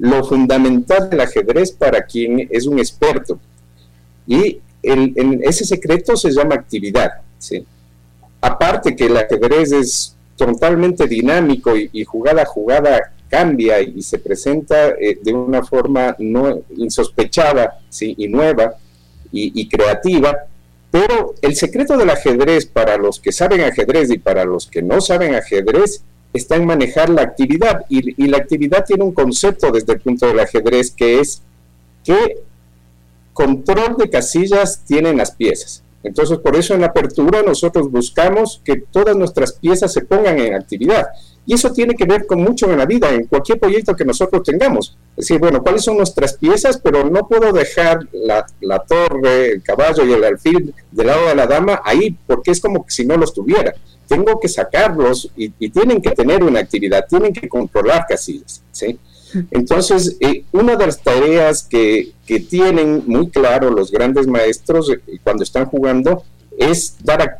lo 0.00 0.24
fundamental 0.24 1.08
del 1.08 1.20
ajedrez 1.20 1.70
para 1.70 2.04
quien 2.04 2.48
es 2.50 2.66
un 2.66 2.80
experto. 2.80 3.38
Y 4.26 4.58
ese 4.82 5.64
secreto 5.64 6.16
se 6.16 6.30
llama 6.30 6.54
actividad. 6.54 7.10
Aparte 8.40 8.96
que 8.96 9.06
el 9.06 9.16
ajedrez 9.16 9.72
es 9.72 10.16
totalmente 10.36 11.06
dinámico 11.06 11.76
y, 11.76 12.04
jugada 12.04 12.42
a 12.42 12.46
jugada 12.46 13.12
cambia 13.28 13.80
y 13.80 14.02
se 14.02 14.18
presenta 14.18 14.88
eh, 14.88 15.18
de 15.22 15.32
una 15.32 15.62
forma 15.62 16.16
no 16.18 16.62
insospechada 16.76 17.78
y 18.00 18.26
nueva 18.26 18.74
y, 19.32 19.68
creativa, 19.68 20.36
pero 20.90 21.34
el 21.40 21.54
secreto 21.54 21.96
del 21.96 22.10
ajedrez 22.10 22.66
para 22.66 22.96
los 22.96 23.20
que 23.20 23.30
saben 23.30 23.60
ajedrez 23.60 24.10
y 24.10 24.18
para 24.18 24.44
los 24.44 24.66
que 24.66 24.82
no 24.82 25.00
saben 25.00 25.36
ajedrez 25.36 26.02
está 26.32 26.56
en 26.56 26.66
manejar 26.66 27.10
la 27.10 27.22
actividad. 27.22 27.84
Y, 27.88 28.26
la 28.26 28.38
actividad 28.38 28.84
tiene 28.84 29.04
un 29.04 29.12
concepto 29.12 29.70
desde 29.70 29.92
el 29.92 30.00
punto 30.00 30.26
del 30.26 30.40
ajedrez 30.40 30.90
que 30.90 31.20
es 31.20 31.42
qué 32.02 32.38
control 33.40 33.96
de 33.96 34.10
casillas 34.10 34.84
tienen 34.86 35.16
las 35.16 35.30
piezas. 35.30 35.82
Entonces, 36.02 36.38
por 36.38 36.56
eso 36.56 36.74
en 36.74 36.82
la 36.82 36.88
apertura 36.88 37.42
nosotros 37.42 37.90
buscamos 37.90 38.60
que 38.64 38.76
todas 38.76 39.16
nuestras 39.16 39.54
piezas 39.54 39.92
se 39.92 40.02
pongan 40.02 40.38
en 40.38 40.54
actividad. 40.54 41.06
Y 41.46 41.54
eso 41.54 41.72
tiene 41.72 41.94
que 41.94 42.04
ver 42.04 42.26
con 42.26 42.42
mucho 42.42 42.70
en 42.70 42.78
la 42.78 42.84
vida, 42.84 43.10
en 43.10 43.26
cualquier 43.26 43.58
proyecto 43.58 43.96
que 43.96 44.04
nosotros 44.04 44.42
tengamos. 44.42 44.96
Es 45.16 45.26
decir, 45.26 45.38
bueno, 45.38 45.62
¿cuáles 45.62 45.82
son 45.82 45.96
nuestras 45.96 46.34
piezas? 46.34 46.78
Pero 46.78 47.08
no 47.08 47.26
puedo 47.26 47.50
dejar 47.52 48.00
la, 48.12 48.44
torre, 48.86 49.52
el 49.52 49.62
caballo 49.62 50.04
y 50.04 50.12
el 50.12 50.24
alfil 50.24 50.74
del 50.90 51.06
lado 51.06 51.28
de 51.28 51.34
la 51.34 51.46
dama 51.46 51.80
ahí, 51.82 52.16
porque 52.26 52.50
es 52.50 52.60
como 52.60 52.84
si 52.88 53.06
no 53.06 53.16
los 53.16 53.32
tuviera. 53.32 53.74
Tengo 54.06 54.38
que 54.38 54.48
sacarlos 54.48 55.30
y, 55.34 55.48
tienen 55.70 56.02
que 56.02 56.10
tener 56.10 56.44
una 56.44 56.60
actividad, 56.60 57.06
tienen 57.08 57.32
que 57.32 57.48
controlar 57.48 58.04
casillas. 58.06 58.62
¿sí? 58.70 58.98
Entonces, 59.50 60.16
eh, 60.20 60.44
una 60.52 60.76
de 60.76 60.86
las 60.86 61.00
tareas 61.02 61.62
que, 61.62 62.12
tienen 62.48 63.02
muy 63.06 63.28
claro 63.28 63.70
los 63.70 63.90
grandes 63.90 64.28
maestros 64.28 64.88
eh, 64.88 65.00
cuando 65.24 65.42
están 65.42 65.66
jugando 65.66 66.22
es 66.56 66.94
dar 67.02 67.22
a, 67.22 67.38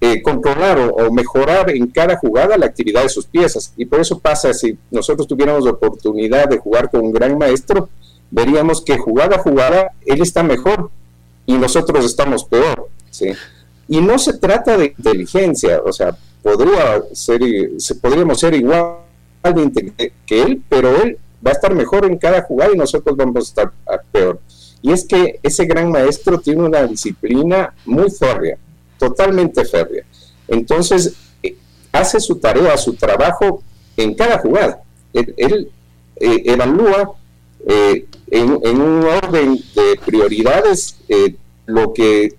eh, 0.00 0.22
controlar 0.22 0.78
o, 0.78 1.10
mejorar 1.10 1.70
en 1.70 1.88
cada 1.88 2.16
jugada 2.16 2.56
la 2.56 2.66
actividad 2.66 3.02
de 3.02 3.08
sus 3.08 3.26
piezas. 3.26 3.72
Y 3.76 3.84
por 3.84 4.00
eso 4.00 4.18
pasa, 4.20 4.54
si 4.54 4.78
nosotros 4.92 5.26
tuviéramos 5.26 5.64
la 5.64 5.72
oportunidad 5.72 6.48
de 6.48 6.58
jugar 6.58 6.88
con 6.88 7.00
un 7.00 7.12
gran 7.12 7.36
maestro, 7.36 7.88
veríamos 8.30 8.80
que 8.80 8.96
jugada 8.96 9.36
a 9.36 9.40
jugada 9.40 9.90
él 10.04 10.22
está 10.22 10.44
mejor 10.44 10.90
y 11.44 11.54
nosotros 11.54 12.04
estamos 12.04 12.44
peor. 12.44 12.88
¿sí? 13.10 13.32
Y 13.88 14.00
no 14.00 14.18
se 14.18 14.34
trata 14.34 14.76
de 14.76 14.94
inteligencia, 14.96 15.80
o 15.84 15.92
sea, 15.92 16.16
podría 16.42 17.02
ser, 17.12 17.40
podríamos 18.00 18.38
ser 18.38 18.54
igual 18.54 19.05
de 19.52 20.12
que 20.26 20.42
él, 20.42 20.62
pero 20.68 21.02
él 21.02 21.18
va 21.44 21.50
a 21.50 21.54
estar 21.54 21.74
mejor 21.74 22.06
en 22.06 22.18
cada 22.18 22.42
jugada 22.42 22.72
y 22.72 22.76
nosotros 22.76 23.16
vamos 23.16 23.36
a 23.36 23.40
estar 23.40 23.72
peor. 24.10 24.40
Y 24.82 24.92
es 24.92 25.04
que 25.04 25.40
ese 25.42 25.64
gran 25.64 25.90
maestro 25.90 26.38
tiene 26.38 26.62
una 26.62 26.86
disciplina 26.86 27.74
muy 27.84 28.10
férrea, 28.10 28.56
totalmente 28.98 29.64
férrea. 29.64 30.04
Entonces, 30.48 31.14
eh, 31.42 31.56
hace 31.92 32.20
su 32.20 32.36
tarea, 32.36 32.76
su 32.76 32.94
trabajo 32.94 33.62
en 33.96 34.14
cada 34.14 34.38
jugada. 34.38 34.82
Él, 35.12 35.70
eh, 36.18 36.42
evalúa 36.44 37.12
eh, 37.66 38.06
en, 38.30 38.80
un 38.80 39.04
orden 39.04 39.58
de 39.74 40.00
prioridades 40.04 40.96
lo 41.66 41.92
que 41.92 42.34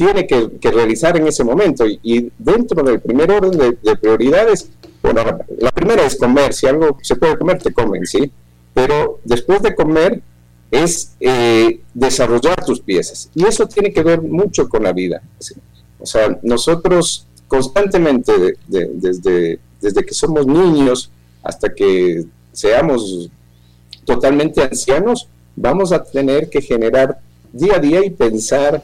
tiene 0.00 0.26
que, 0.26 0.70
realizar 0.70 1.14
en 1.18 1.26
ese 1.26 1.44
momento. 1.44 1.84
Y, 1.86 2.32
dentro 2.38 2.82
del 2.82 3.00
primer 3.00 3.30
orden 3.30 3.76
de, 3.82 3.96
prioridades, 3.96 4.70
la 5.02 5.70
primera 5.72 6.06
es 6.06 6.16
comer. 6.16 6.54
Si 6.54 6.66
algo 6.66 6.96
se 7.02 7.16
puede 7.16 7.36
comer, 7.36 7.62
te 7.62 7.70
comen, 7.70 8.06
¿sí? 8.06 8.32
Pero 8.72 9.20
después 9.24 9.60
de 9.60 9.74
comer 9.74 10.22
es 10.70 11.16
desarrollar 11.92 12.64
tus 12.64 12.80
piezas. 12.80 13.28
Y 13.34 13.44
eso 13.44 13.68
tiene 13.68 13.92
que 13.92 14.02
ver 14.02 14.22
mucho 14.22 14.70
con 14.70 14.84
la 14.84 14.94
vida. 14.94 15.20
O 15.98 16.06
sea, 16.06 16.38
nosotros 16.42 17.26
constantemente, 17.46 18.56
desde, 18.66 19.60
desde 19.82 20.04
que 20.06 20.14
somos 20.14 20.46
niños 20.46 21.10
hasta 21.42 21.74
que 21.74 22.24
seamos 22.52 23.28
totalmente 24.06 24.62
ancianos, 24.62 25.28
vamos 25.56 25.92
a 25.92 26.02
tener 26.02 26.48
que 26.48 26.62
generar 26.62 27.20
día 27.52 27.76
a 27.76 27.80
día 27.80 28.02
y 28.02 28.08
pensar 28.08 28.82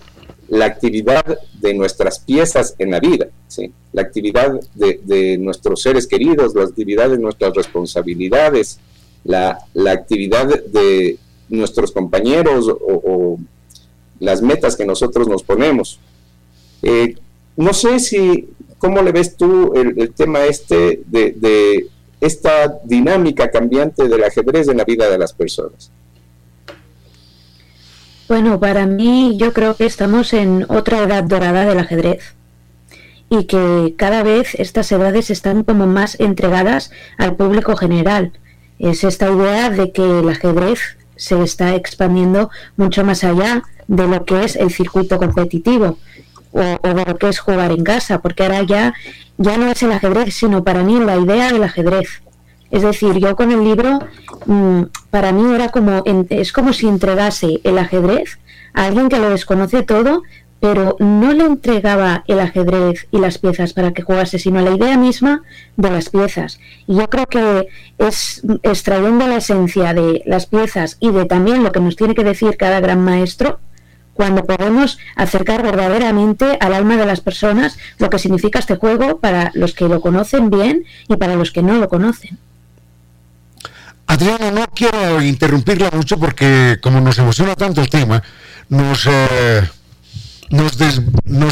la 0.49 0.67
actividad 0.67 1.39
de 1.61 1.75
nuestras 1.75 2.21
piezas 2.21 2.75
en 2.79 2.91
la 2.91 3.01
vida, 3.01 3.27
¿sí? 3.49 3.73
la 3.93 4.03
actividad 4.03 4.61
de, 4.75 5.39
nuestros 5.39 5.83
seres 5.83 6.07
queridos, 6.07 6.55
la 6.55 6.65
actividad 6.65 7.11
de 7.11 7.19
nuestras 7.19 7.55
responsabilidades, 7.55 8.79
la, 9.25 9.59
actividad 9.91 10.47
de 10.47 11.19
nuestros 11.49 11.93
compañeros 11.93 12.69
o, 12.69 13.39
las 14.19 14.41
metas 14.41 14.77
que 14.77 14.87
nosotros 14.87 15.29
nos 15.29 15.43
ponemos. 15.43 15.99
Eh, 16.83 17.17
no 17.57 17.75
sé 17.75 18.01
si, 18.01 18.49
¿cómo 18.79 19.03
le 19.03 19.13
ves 19.13 19.37
tú 19.37 19.75
el, 19.75 20.13
tema 20.15 20.45
este 20.45 21.03
de, 21.07 21.87
esta 22.21 22.79
dinámica 22.85 23.51
cambiante 23.51 24.09
del 24.09 24.25
ajedrez 24.25 24.69
en 24.69 24.79
la 24.79 24.85
vida 24.85 25.11
de 25.11 25.19
las 25.19 25.33
personas? 25.33 25.91
Bueno, 28.29 28.59
para 28.59 28.87
mí 28.87 29.37
yo 29.39 29.53
creo 29.53 29.77
que 29.77 29.87
estamos 29.87 30.33
en 30.33 30.67
otra 30.69 30.99
edad 30.99 31.23
dorada 31.23 31.65
del 31.65 31.79
ajedrez 31.79 32.35
y 33.31 33.45
que 33.45 33.95
cada 33.97 34.25
vez 34.25 34.57
estas 34.57 34.91
edades 34.91 35.31
están 35.31 35.63
como 35.63 35.87
más 35.87 36.19
entregadas 36.19 36.91
al 37.19 37.37
público 37.37 37.77
general. 37.77 38.33
Es 38.81 39.05
esta 39.05 39.31
idea 39.31 39.71
de 39.71 39.93
que 39.93 40.03
el 40.03 40.29
ajedrez 40.29 40.99
se 41.15 41.41
está 41.41 41.77
expandiendo 41.77 42.51
mucho 42.77 43.05
más 43.05 43.23
allá 43.23 43.63
de 43.87 44.09
lo 44.09 44.25
que 44.25 44.43
es 44.43 44.57
el 44.57 44.73
circuito 44.73 45.19
competitivo 45.19 45.99
o, 46.51 46.61
de 46.61 47.05
lo 47.05 47.17
que 47.19 47.29
es 47.29 47.39
jugar 47.39 47.71
en 47.71 47.85
casa, 47.85 48.21
porque 48.21 48.43
ahora 48.43 48.63
ya, 48.65 48.93
ya 49.39 49.57
no 49.57 49.71
es 49.71 49.81
el 49.85 49.93
ajedrez, 49.93 50.35
sino 50.35 50.65
para 50.65 50.83
mí 50.83 50.99
la 50.99 51.17
idea 51.17 51.53
del 51.53 51.63
ajedrez. 51.63 52.23
Es 52.71 52.83
decir, 52.83 53.15
yo 53.15 53.37
con 53.37 53.53
el 53.53 53.63
libro, 53.63 54.01
mm, 54.47 54.83
para 55.11 55.33
mí 55.33 55.55
era 55.55 55.69
como, 55.69 56.03
es 56.31 56.53
como 56.53 56.73
si 56.73 56.89
entregase 56.89 57.61
el 57.65 57.79
ajedrez 57.79 58.39
a 58.75 58.87
alguien 58.87 59.09
que 59.09 59.19
lo 59.19 59.31
desconoce 59.31 59.83
todo, 59.83 60.23
pero 60.61 60.97
no 60.99 61.33
le 61.33 61.45
entregaba 61.45 62.25
el 62.27 62.41
ajedrez 62.41 63.07
y 63.11 63.19
las 63.19 63.39
piezas 63.39 63.73
para 63.73 63.93
que 63.93 64.03
jugase, 64.03 64.39
sino 64.39 64.61
la 64.61 64.75
idea 64.75 64.97
misma 64.97 65.43
de 65.77 65.91
las 65.91 66.09
piezas. 66.09 66.59
Y 66.87 66.97
yo 66.97 67.09
creo 67.09 67.27
que 67.27 67.69
es 67.99 68.43
extrayendo 68.63 69.27
la 69.27 69.37
esencia 69.37 69.93
de 69.93 70.23
las 70.27 70.47
piezas 70.47 70.97
y 70.99 71.11
de 71.11 71.27
también 71.27 71.63
lo 71.63 71.73
que 71.73 71.81
nos 71.81 71.97
tiene 71.97 72.15
que 72.15 72.25
decir 72.25 72.57
cada 72.57 72.81
gran 72.81 73.05
maestro, 73.05 73.61
cuando 74.15 74.45
podemos 74.45 74.99
acercar 75.15 75.63
verdaderamente 75.63 76.57
al 76.61 76.73
alma 76.73 76.97
de 76.97 77.05
las 77.05 77.21
personas 77.21 77.79
lo 77.99 78.09
que 78.09 78.19
significa 78.19 78.59
este 78.59 78.77
juego 78.77 79.19
para 79.19 79.51
los 79.55 79.75
que 79.75 79.89
lo 79.89 80.01
conocen 80.01 80.49
bien 80.49 80.85
y 81.07 81.17
para 81.17 81.37
los 81.37 81.53
que 81.53 81.63
no 81.63 81.75
lo 81.75 81.89
conocen. 81.89 82.39
Adriana, 84.07 84.51
no 84.51 84.67
quiero 84.69 85.21
interrumpirla 85.21 85.91
mucho 85.91 86.19
porque 86.19 86.79
como 86.83 87.01
nos 87.01 87.19
emociona 87.19 87.55
tanto 87.55 87.81
el 87.81 87.89
tema, 87.89 88.23
nos, 88.69 89.07
eh, 89.07 89.69
nos, 90.51 90.77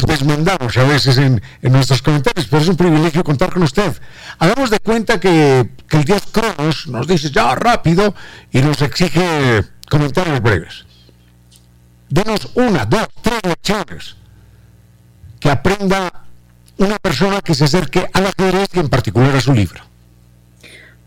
desmandamos 0.05 0.77
a 0.77 0.83
veces 0.83 1.17
en, 1.17 1.41
nuestros 1.63 2.01
comentarios, 2.01 2.47
pero 2.49 2.61
es 2.61 2.67
un 2.67 2.77
privilegio 2.77 3.23
contar 3.23 3.51
con 3.51 3.63
usted. 3.63 3.93
Hagamos 4.39 4.69
de 4.69 4.79
cuenta 4.79 5.19
que, 5.19 5.69
el 5.89 6.03
10 6.03 6.23
Cronos 6.31 6.87
nos 6.87 7.07
dice 7.07 7.29
ya 7.29 7.55
rápido 7.55 8.15
y 8.51 8.61
nos 8.61 8.81
exige 8.81 9.63
comentarios 9.89 10.41
breves 10.41 10.85
denos 12.09 12.49
una, 12.55 12.85
dos, 12.85 13.07
tres 13.21 13.39
lecciones 13.43 14.15
que 15.39 15.49
aprenda 15.49 16.25
una 16.77 16.97
persona 16.99 17.41
que 17.41 17.55
se 17.55 17.65
acerque 17.65 18.07
al 18.13 18.27
ajedrez 18.27 18.69
y 18.73 18.79
en 18.79 18.89
particular 18.89 19.35
a 19.35 19.41
su 19.41 19.53
libro. 19.53 19.81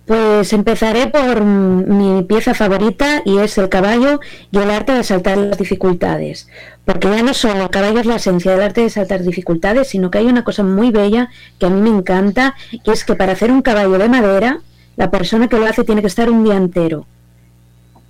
Pues 0.08 0.54
empezaré 0.54 1.08
por 1.08 1.42
mi 1.42 2.22
pieza 2.22 2.54
favorita 2.54 3.20
y 3.26 3.40
es 3.40 3.58
el 3.58 3.68
caballo 3.68 4.20
y 4.50 4.56
el 4.56 4.70
arte 4.70 4.92
de 4.92 5.04
saltar 5.04 5.36
las 5.36 5.58
dificultades. 5.58 6.48
Porque 6.86 7.08
ya 7.08 7.22
no 7.22 7.34
solo 7.34 7.64
el 7.64 7.68
caballo 7.68 8.00
es 8.00 8.06
la 8.06 8.16
esencia 8.16 8.52
del 8.52 8.62
arte 8.62 8.80
de 8.80 8.88
saltar 8.88 9.22
dificultades, 9.22 9.88
sino 9.88 10.10
que 10.10 10.16
hay 10.16 10.24
una 10.24 10.44
cosa 10.44 10.62
muy 10.62 10.90
bella 10.90 11.28
que 11.58 11.66
a 11.66 11.68
mí 11.68 11.78
me 11.78 11.94
encanta, 11.94 12.54
que 12.82 12.90
es 12.90 13.04
que 13.04 13.16
para 13.16 13.32
hacer 13.32 13.52
un 13.52 13.60
caballo 13.60 13.98
de 13.98 14.08
madera, 14.08 14.60
la 14.96 15.10
persona 15.10 15.46
que 15.46 15.58
lo 15.58 15.66
hace 15.66 15.84
tiene 15.84 16.00
que 16.00 16.06
estar 16.06 16.30
un 16.30 16.42
día 16.42 16.56
entero. 16.56 17.06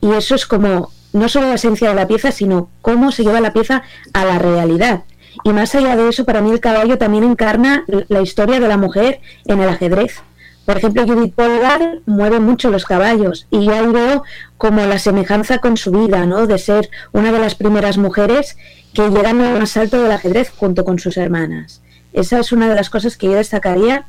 Y 0.01 0.13
eso 0.13 0.37
es 0.37 0.47
como 0.47 0.93
no 1.13 1.29
solo 1.29 1.49
la 1.49 1.55
esencia 1.55 1.89
de 1.89 1.97
la 1.97 2.07
pieza, 2.07 2.31
sino 2.31 2.71
cómo 2.81 3.11
se 3.11 3.25
lleva 3.25 3.41
la 3.41 3.53
pieza 3.53 3.83
a 4.13 4.25
la 4.25 4.39
realidad. 4.39 5.03
Y 5.43 5.53
más 5.53 5.75
allá 5.75 5.97
de 5.97 6.09
eso, 6.09 6.25
para 6.25 6.43
mí 6.43 6.53
el 6.53 6.61
caballo 6.61 6.97
también 6.97 7.25
encarna 7.25 7.85
la 7.89 8.23
historia 8.23 8.61
de 8.61 8.69
la 8.69 8.77
mujer 8.77 9.21
en 9.47 9.61
el 9.61 9.69
ajedrez. 9.69 10.23
Por 10.69 10.77
ejemplo, 10.77 11.07
Judith 11.07 11.35
Polgar 11.35 12.01
mueve 12.05 12.41
mucho 12.41 12.71
los 12.71 12.85
caballos 12.85 13.47
y 13.51 13.71
ahí 13.71 13.87
veo 13.87 14.23
como 14.59 14.85
la 14.85 14.99
semejanza 14.99 15.61
con 15.61 15.79
su 15.79 15.91
vida, 15.91 16.27
¿no? 16.27 16.47
De 16.47 16.59
ser 16.59 16.91
una 17.13 17.33
de 17.33 17.39
las 17.39 17.55
primeras 17.55 17.97
mujeres 17.97 18.59
que 18.93 19.09
llegan 19.09 19.41
al 19.41 19.59
más 19.59 19.79
alto 19.79 20.03
del 20.03 20.13
ajedrez 20.13 20.53
junto 20.55 20.85
con 20.85 20.99
sus 20.99 21.17
hermanas. 21.17 21.81
Esa 22.13 22.39
es 22.41 22.53
una 22.53 22.69
de 22.69 22.75
las 22.75 22.91
cosas 22.91 23.17
que 23.17 23.29
yo 23.29 23.33
destacaría. 23.33 24.05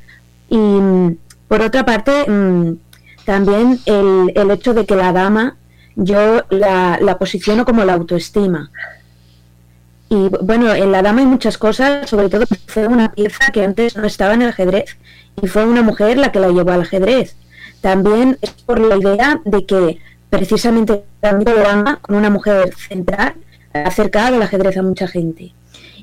Y 0.49 0.57
por 1.47 1.61
otra 1.61 1.85
parte, 1.85 2.29
mm, 2.29 2.73
también 3.23 3.79
el, 3.85 4.33
el 4.35 4.51
hecho 4.51 4.73
de 4.73 4.85
que 4.85 4.97
la 4.97 5.13
dama 5.13 5.55
yo 5.95 6.43
la, 6.49 6.99
la 7.01 7.17
posiciono 7.17 7.63
como 7.63 7.85
la 7.85 7.93
autoestima. 7.93 8.69
Y 10.09 10.29
bueno, 10.41 10.73
en 10.73 10.91
la 10.91 11.03
dama 11.03 11.21
hay 11.21 11.27
muchas 11.27 11.57
cosas, 11.57 12.09
sobre 12.09 12.29
todo 12.29 12.45
fue 12.67 12.87
una 12.87 13.11
pieza 13.11 13.51
que 13.53 13.63
antes 13.63 13.95
no 13.95 14.05
estaba 14.05 14.33
en 14.33 14.41
el 14.41 14.49
ajedrez 14.49 14.97
y 15.41 15.47
fue 15.47 15.65
una 15.65 15.83
mujer 15.83 16.17
la 16.17 16.31
que 16.31 16.39
la 16.39 16.49
llevó 16.49 16.71
al 16.71 16.81
ajedrez. 16.81 17.35
También 17.81 18.37
es 18.41 18.51
por 18.51 18.79
la 18.79 18.97
idea 18.97 19.39
de 19.45 19.65
que 19.65 19.99
precisamente 20.29 21.03
la 21.21 21.33
dama 21.33 21.97
con 22.01 22.15
una 22.15 22.29
mujer 22.29 22.73
central 22.75 23.35
ha 23.73 23.83
acercado 23.83 24.35
el 24.35 24.41
ajedrez 24.41 24.77
a 24.77 24.83
mucha 24.83 25.07
gente. 25.07 25.53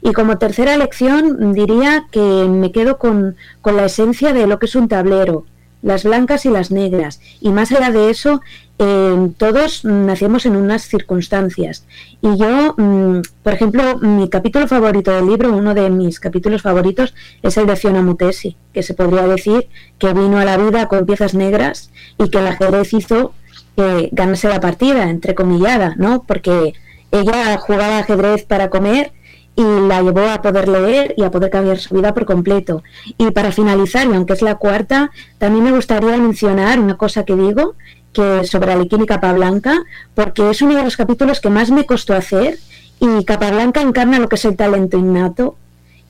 Y 0.02 0.12
como 0.12 0.38
tercera 0.38 0.76
lección 0.76 1.52
diría 1.52 2.06
que 2.12 2.20
me 2.20 2.70
quedo 2.70 2.98
con, 2.98 3.36
con 3.60 3.76
la 3.76 3.86
esencia 3.86 4.32
de 4.32 4.46
lo 4.46 4.58
que 4.58 4.66
es 4.66 4.76
un 4.76 4.88
tablero, 4.88 5.44
las 5.82 6.04
blancas 6.04 6.46
y 6.46 6.50
las 6.50 6.70
negras. 6.70 7.20
Y 7.40 7.50
más 7.50 7.70
allá 7.72 7.90
de 7.90 8.10
eso, 8.10 8.40
eh, 8.78 9.30
todos 9.38 9.84
nacemos 9.84 10.46
en 10.46 10.56
unas 10.56 10.82
circunstancias. 10.82 11.86
Y 12.20 12.36
yo, 12.36 12.74
mm, 12.76 13.20
por 13.42 13.52
ejemplo, 13.52 13.98
mi 13.98 14.28
capítulo 14.28 14.68
favorito 14.68 15.12
del 15.12 15.26
libro, 15.26 15.52
uno 15.52 15.74
de 15.74 15.88
mis 15.90 16.20
capítulos 16.20 16.62
favoritos, 16.62 17.14
es 17.42 17.56
el 17.56 17.66
de 17.66 17.76
Fiona 17.76 18.02
Mutesi, 18.02 18.56
que 18.72 18.82
se 18.82 18.94
podría 18.94 19.26
decir 19.26 19.68
que 19.98 20.12
vino 20.12 20.38
a 20.38 20.44
la 20.44 20.56
vida 20.56 20.88
con 20.88 21.06
piezas 21.06 21.34
negras 21.34 21.90
y 22.18 22.30
que 22.30 22.38
el 22.38 22.48
ajedrez 22.48 22.92
hizo 22.92 23.32
que 23.76 24.08
ganase 24.12 24.48
la 24.48 24.60
partida, 24.60 25.10
entrecomillada, 25.10 25.94
¿no? 25.96 26.22
Porque 26.26 26.74
ella 27.12 27.56
jugaba 27.58 27.98
ajedrez 27.98 28.44
para 28.44 28.70
comer 28.70 29.12
y 29.56 29.62
la 29.62 30.02
llevó 30.02 30.28
a 30.28 30.42
poder 30.42 30.68
leer 30.68 31.14
y 31.16 31.24
a 31.24 31.30
poder 31.30 31.50
cambiar 31.50 31.78
su 31.78 31.94
vida 31.94 32.12
por 32.12 32.26
completo. 32.26 32.82
Y 33.16 33.30
para 33.30 33.50
finalizar, 33.50 34.06
y 34.06 34.14
aunque 34.14 34.34
es 34.34 34.42
la 34.42 34.56
cuarta, 34.56 35.10
también 35.38 35.64
me 35.64 35.72
gustaría 35.72 36.16
mencionar 36.18 36.78
una 36.78 36.96
cosa 36.96 37.24
que 37.24 37.34
digo, 37.34 37.74
que 38.12 38.44
sobre 38.44 38.72
Alequín 38.72 39.02
y 39.02 39.06
Capablanca, 39.06 39.82
porque 40.14 40.50
es 40.50 40.62
uno 40.62 40.74
de 40.74 40.84
los 40.84 40.96
capítulos 40.96 41.40
que 41.40 41.50
más 41.50 41.70
me 41.70 41.84
costó 41.84 42.14
hacer 42.14 42.58
y 43.00 43.24
Capablanca 43.24 43.80
encarna 43.80 44.18
lo 44.18 44.28
que 44.28 44.36
es 44.36 44.44
el 44.44 44.56
talento 44.56 44.96
innato 44.98 45.56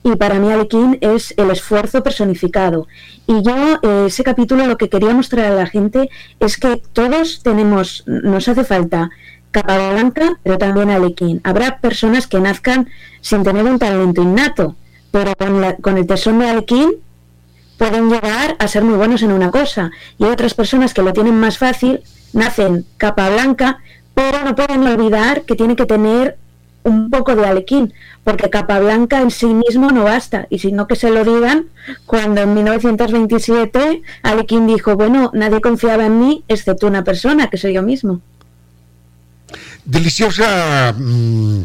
y 0.03 0.15
para 0.15 0.39
mí 0.39 0.51
Alequín 0.51 0.97
es 1.01 1.33
el 1.37 1.51
esfuerzo 1.51 2.01
personificado. 2.01 2.87
Y 3.25 3.41
yo 3.41 3.79
eh, 3.81 4.05
ese 4.07 4.23
capítulo 4.23 4.65
lo 4.65 4.77
que 4.77 4.89
quería 4.89 5.13
mostrar 5.13 5.51
a 5.51 5.55
la 5.55 5.65
gente 5.65 6.09
es 6.39 6.57
que 6.57 6.81
todos 6.93 7.41
tenemos, 7.43 8.03
nos 8.05 8.47
hace 8.47 8.63
falta 8.63 9.09
Capablanca, 9.61 10.37
pero 10.43 10.59
también 10.59 10.91
Alequín. 10.91 11.41
Habrá 11.43 11.79
personas 11.79 12.27
que 12.27 12.39
nazcan 12.39 12.89
sin 13.21 13.43
tener 13.43 13.65
un 13.65 13.79
talento 13.79 14.21
innato, 14.21 14.75
pero 15.09 15.33
con, 15.35 15.75
con 15.81 15.97
el 15.97 16.05
tesón 16.05 16.37
de 16.37 16.47
Alequín 16.47 16.91
pueden 17.77 18.09
llegar 18.09 18.55
a 18.59 18.67
ser 18.67 18.83
muy 18.83 18.95
buenos 18.95 19.23
en 19.23 19.31
una 19.31 19.49
cosa. 19.49 19.89
Y 20.19 20.25
otras 20.25 20.53
personas 20.53 20.93
que 20.93 21.01
lo 21.01 21.11
tienen 21.11 21.39
más 21.39 21.57
fácil, 21.57 22.01
nacen 22.33 22.85
capa 22.97 23.29
blanca, 23.31 23.79
pero 24.13 24.43
no 24.45 24.55
pueden 24.55 24.85
olvidar 24.85 25.41
que 25.41 25.55
tiene 25.55 25.75
que 25.75 25.87
tener 25.87 26.37
un 26.83 27.09
poco 27.09 27.35
de 27.35 27.45
Alequín, 27.45 27.93
porque 28.23 28.51
capa 28.51 28.79
blanca 28.79 29.21
en 29.21 29.31
sí 29.31 29.47
mismo 29.47 29.89
no 29.89 30.03
basta, 30.03 30.45
y 30.51 30.59
sino 30.59 30.87
que 30.87 30.95
se 30.95 31.09
lo 31.09 31.25
digan 31.25 31.65
cuando 32.05 32.41
en 32.41 32.53
1927 32.53 34.03
Alequín 34.21 34.67
dijo, 34.67 34.95
bueno, 34.95 35.31
nadie 35.33 35.61
confiaba 35.61 36.05
en 36.05 36.19
mí 36.19 36.43
excepto 36.47 36.85
una 36.85 37.03
persona, 37.03 37.49
que 37.49 37.57
soy 37.57 37.73
yo 37.73 37.81
mismo. 37.81 38.21
Deliciosa 39.87 40.93
mm, 40.97 41.63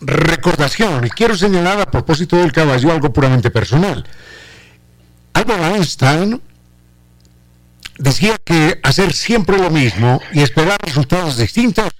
recordación, 0.00 1.06
y 1.06 1.10
quiero 1.10 1.36
señalar 1.36 1.80
a 1.80 1.86
propósito 1.86 2.36
del 2.36 2.50
caballo 2.50 2.90
algo 2.90 3.12
puramente 3.12 3.52
personal. 3.52 4.04
Albert 5.34 5.62
Einstein 5.62 6.42
decía 7.96 8.38
que 8.44 8.80
hacer 8.82 9.12
siempre 9.12 9.56
lo 9.56 9.70
mismo 9.70 10.20
y 10.32 10.40
esperar 10.40 10.78
resultados 10.82 11.36
distintos 11.36 11.90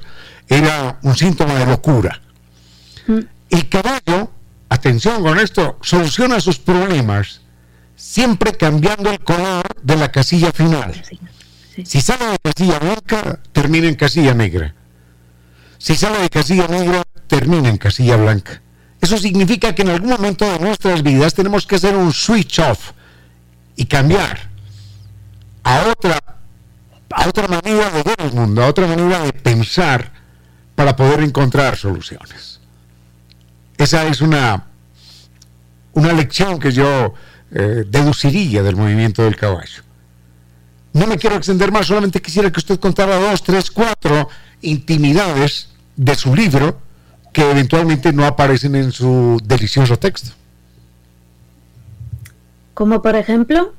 era 0.49 0.99
un 1.03 1.17
síntoma 1.17 1.55
de 1.55 1.67
locura. 1.67 2.21
Mm. 3.07 3.21
El 3.51 3.69
caballo, 3.69 4.33
atención 4.69 5.23
con 5.23 5.39
esto, 5.39 5.79
soluciona 5.83 6.41
sus 6.41 6.59
problemas 6.59 7.43
siempre 7.95 8.55
cambiando 8.55 9.09
el 9.09 9.21
color 9.21 9.63
de 9.85 9.97
la 9.97 10.11
casilla 10.11 10.51
final. 10.51 11.01
Si 11.85 12.01
sale 12.01 12.27
de 12.27 12.39
casilla 12.43 12.81
blanca, 12.81 13.39
termina 13.53 13.87
en 13.87 13.95
casilla 13.95 14.35
negra. 14.35 14.75
Si 15.85 15.95
sale 15.95 16.19
de 16.19 16.31
casilla 16.31 16.67
negra, 16.67 17.03
termina 17.27 17.69
en 17.69 17.77
casilla 17.77 18.17
blanca. 18.17 18.63
Eso 19.03 19.19
significa 19.19 19.75
que 19.75 19.83
en 19.83 19.91
algún 19.91 20.09
momento 20.09 20.51
de 20.51 20.59
nuestras 20.59 21.03
vidas 21.03 21.35
tenemos 21.35 21.67
que 21.67 21.77
hacer 21.77 21.95
un 21.95 22.11
switch 22.11 22.59
off 22.61 22.93
y 23.77 23.85
cambiar 23.85 24.49
a 25.63 25.83
otra, 25.93 26.19
a 27.11 27.29
otra 27.29 27.49
manera 27.49 27.91
de 27.91 28.03
ver 28.03 28.17
el 28.19 28.33
mundo, 28.33 28.65
a 28.65 28.69
otra 28.69 28.87
manera 28.87 29.19
de 29.25 29.35
pensar 29.35 30.11
para 30.75 30.97
poder 30.97 31.21
encontrar 31.21 31.77
soluciones. 31.77 32.61
Esa 33.77 34.07
es 34.07 34.23
una, 34.23 34.65
una 35.93 36.15
lección 36.15 36.59
que 36.59 36.73
yo 36.73 37.13
eh, 37.51 37.85
deduciría 37.87 38.63
del 38.63 38.77
movimiento 38.77 39.23
del 39.23 39.37
caballo. 39.37 39.83
No 40.95 41.07
me 41.07 41.19
quiero 41.19 41.37
extender 41.37 41.71
más, 41.71 41.89
solamente 41.89 42.23
quisiera 42.23 42.51
que 42.51 42.61
usted 42.61 42.81
contara 42.81 43.17
dos, 43.17 43.43
tres, 43.43 43.71
cuatro 43.71 44.31
intimidades 44.63 45.74
de 45.97 46.15
su 46.15 46.35
libro 46.35 46.79
que 47.33 47.51
eventualmente 47.51 48.13
no 48.13 48.25
aparecen 48.25 48.77
en 48.77 48.93
su 48.93 49.41
delicioso 49.45 49.99
texto. 49.99 50.31
Como 52.75 53.03
por 53.03 53.17
ejemplo. 53.17 53.75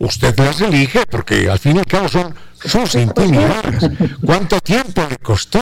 Usted 0.00 0.36
las 0.38 0.60
elige 0.60 1.06
porque 1.10 1.50
al 1.50 1.58
fin 1.58 1.76
y 1.76 1.78
al 1.80 1.86
cabo 1.86 2.08
son 2.08 2.34
sus 2.54 2.94
intimidades. 2.94 3.90
¿Cuánto 4.24 4.60
tiempo 4.60 5.06
le 5.08 5.16
costó? 5.18 5.60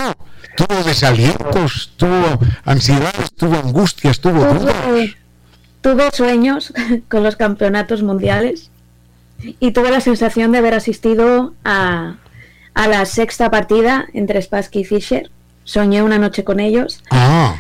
Tuvo 0.57 0.83
desalientos, 0.85 1.93
tuvo 1.97 2.39
ansiedades, 2.65 3.33
tuvo 3.35 3.57
angustias, 3.57 4.21
tuvo 4.21 4.45
dudas. 4.55 4.77
Tuve 5.81 6.11
sueños 6.13 6.73
con 7.09 7.23
los 7.23 7.37
campeonatos 7.37 8.03
mundiales 8.03 8.71
y 9.61 9.73
tuve 9.73 9.91
la 9.91 10.01
sensación 10.01 10.53
de 10.53 10.59
haber 10.59 10.75
asistido 10.75 11.55
a, 11.65 12.17
a 12.75 12.89
la 12.89 13.05
sexta 13.05 13.51
partida 13.51 14.07
entre 14.13 14.41
Spassky 14.41 14.81
y 14.81 14.85
Fischer. 14.85 15.31
Soñé 15.67 16.03
una 16.03 16.19
noche 16.19 16.45
con 16.45 16.61
ellos. 16.61 17.03
Ah. 17.11 17.57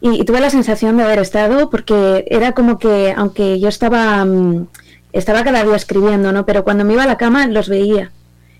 Y, 0.00 0.24
tuve 0.24 0.40
la 0.40 0.50
sensación 0.50 0.96
de 0.96 1.04
haber 1.04 1.20
estado 1.20 1.70
porque 1.70 2.26
era 2.28 2.52
como 2.52 2.78
que, 2.78 3.14
aunque 3.16 3.60
yo 3.60 3.68
estaba, 3.68 4.24
mm, 4.24 4.66
estaba 5.12 5.44
cada 5.44 5.62
día 5.64 5.76
escribiendo, 5.76 6.32
¿no? 6.32 6.44
Pero 6.44 6.64
cuando 6.64 6.84
me 6.84 6.94
iba 6.94 7.04
a 7.04 7.06
la 7.06 7.16
cama 7.16 7.46
los 7.46 7.68
veía. 7.68 8.10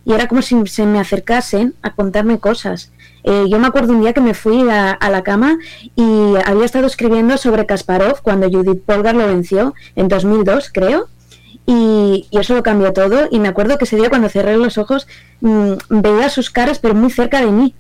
Y 0.05 0.13
era 0.13 0.29
como 0.29 0.41
si 0.41 0.67
se 0.67 0.87
me 0.87 1.01
acercasen 1.01 1.75
a 1.83 1.95
contarme 1.95 2.39
cosas. 2.39 2.93
Eh, 3.25 3.47
yo 3.51 3.59
me 3.59 3.67
acuerdo 3.67 3.93
un 3.93 4.01
día 4.01 4.13
que 4.13 4.21
me 4.21 4.35
fui 4.35 4.69
a, 4.71 4.97
la 5.11 5.23
cama 5.23 5.59
y 5.97 6.35
había 6.47 6.65
estado 6.65 6.87
escribiendo 6.87 7.37
sobre 7.37 7.67
Kasparov 7.67 8.23
cuando 8.23 8.49
Judith 8.49 8.85
Polgar 8.87 9.17
lo 9.17 9.27
venció 9.27 9.75
en 9.97 10.07
2002, 10.07 10.71
creo. 10.73 11.09
Y, 11.67 12.29
eso 12.31 12.55
lo 12.55 12.63
cambió 12.63 12.93
todo. 12.93 13.29
Y 13.33 13.41
me 13.41 13.49
acuerdo 13.49 13.79
que 13.79 13.85
ese 13.85 13.97
día 13.97 14.09
cuando 14.09 14.29
cerré 14.29 14.57
los 14.57 14.79
ojos 14.79 15.09
mm, 15.41 15.73
veía 15.91 16.31
sus 16.31 16.51
caras, 16.51 16.79
pero 16.79 16.95
muy 16.95 17.11
cerca 17.11 17.41
de 17.41 17.51
mí. 17.51 17.75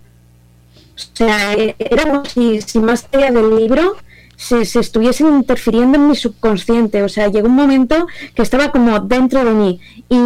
O 0.98 1.16
sea, 1.16 1.54
era 1.54 2.04
como 2.04 2.24
si, 2.24 2.60
más 2.80 3.06
allá 3.12 3.30
del 3.30 3.56
libro 3.56 3.96
se, 4.36 4.64
se, 4.64 4.80
estuviesen 4.80 5.28
interfiriendo 5.28 5.96
en 5.96 6.08
mi 6.08 6.16
subconsciente. 6.16 7.02
O 7.02 7.08
sea, 7.08 7.28
llegó 7.28 7.46
un 7.46 7.54
momento 7.54 8.06
que 8.34 8.42
estaba 8.42 8.72
como 8.72 8.98
dentro 9.00 9.44
de 9.44 9.52
mí. 9.52 9.80
Y 10.08 10.18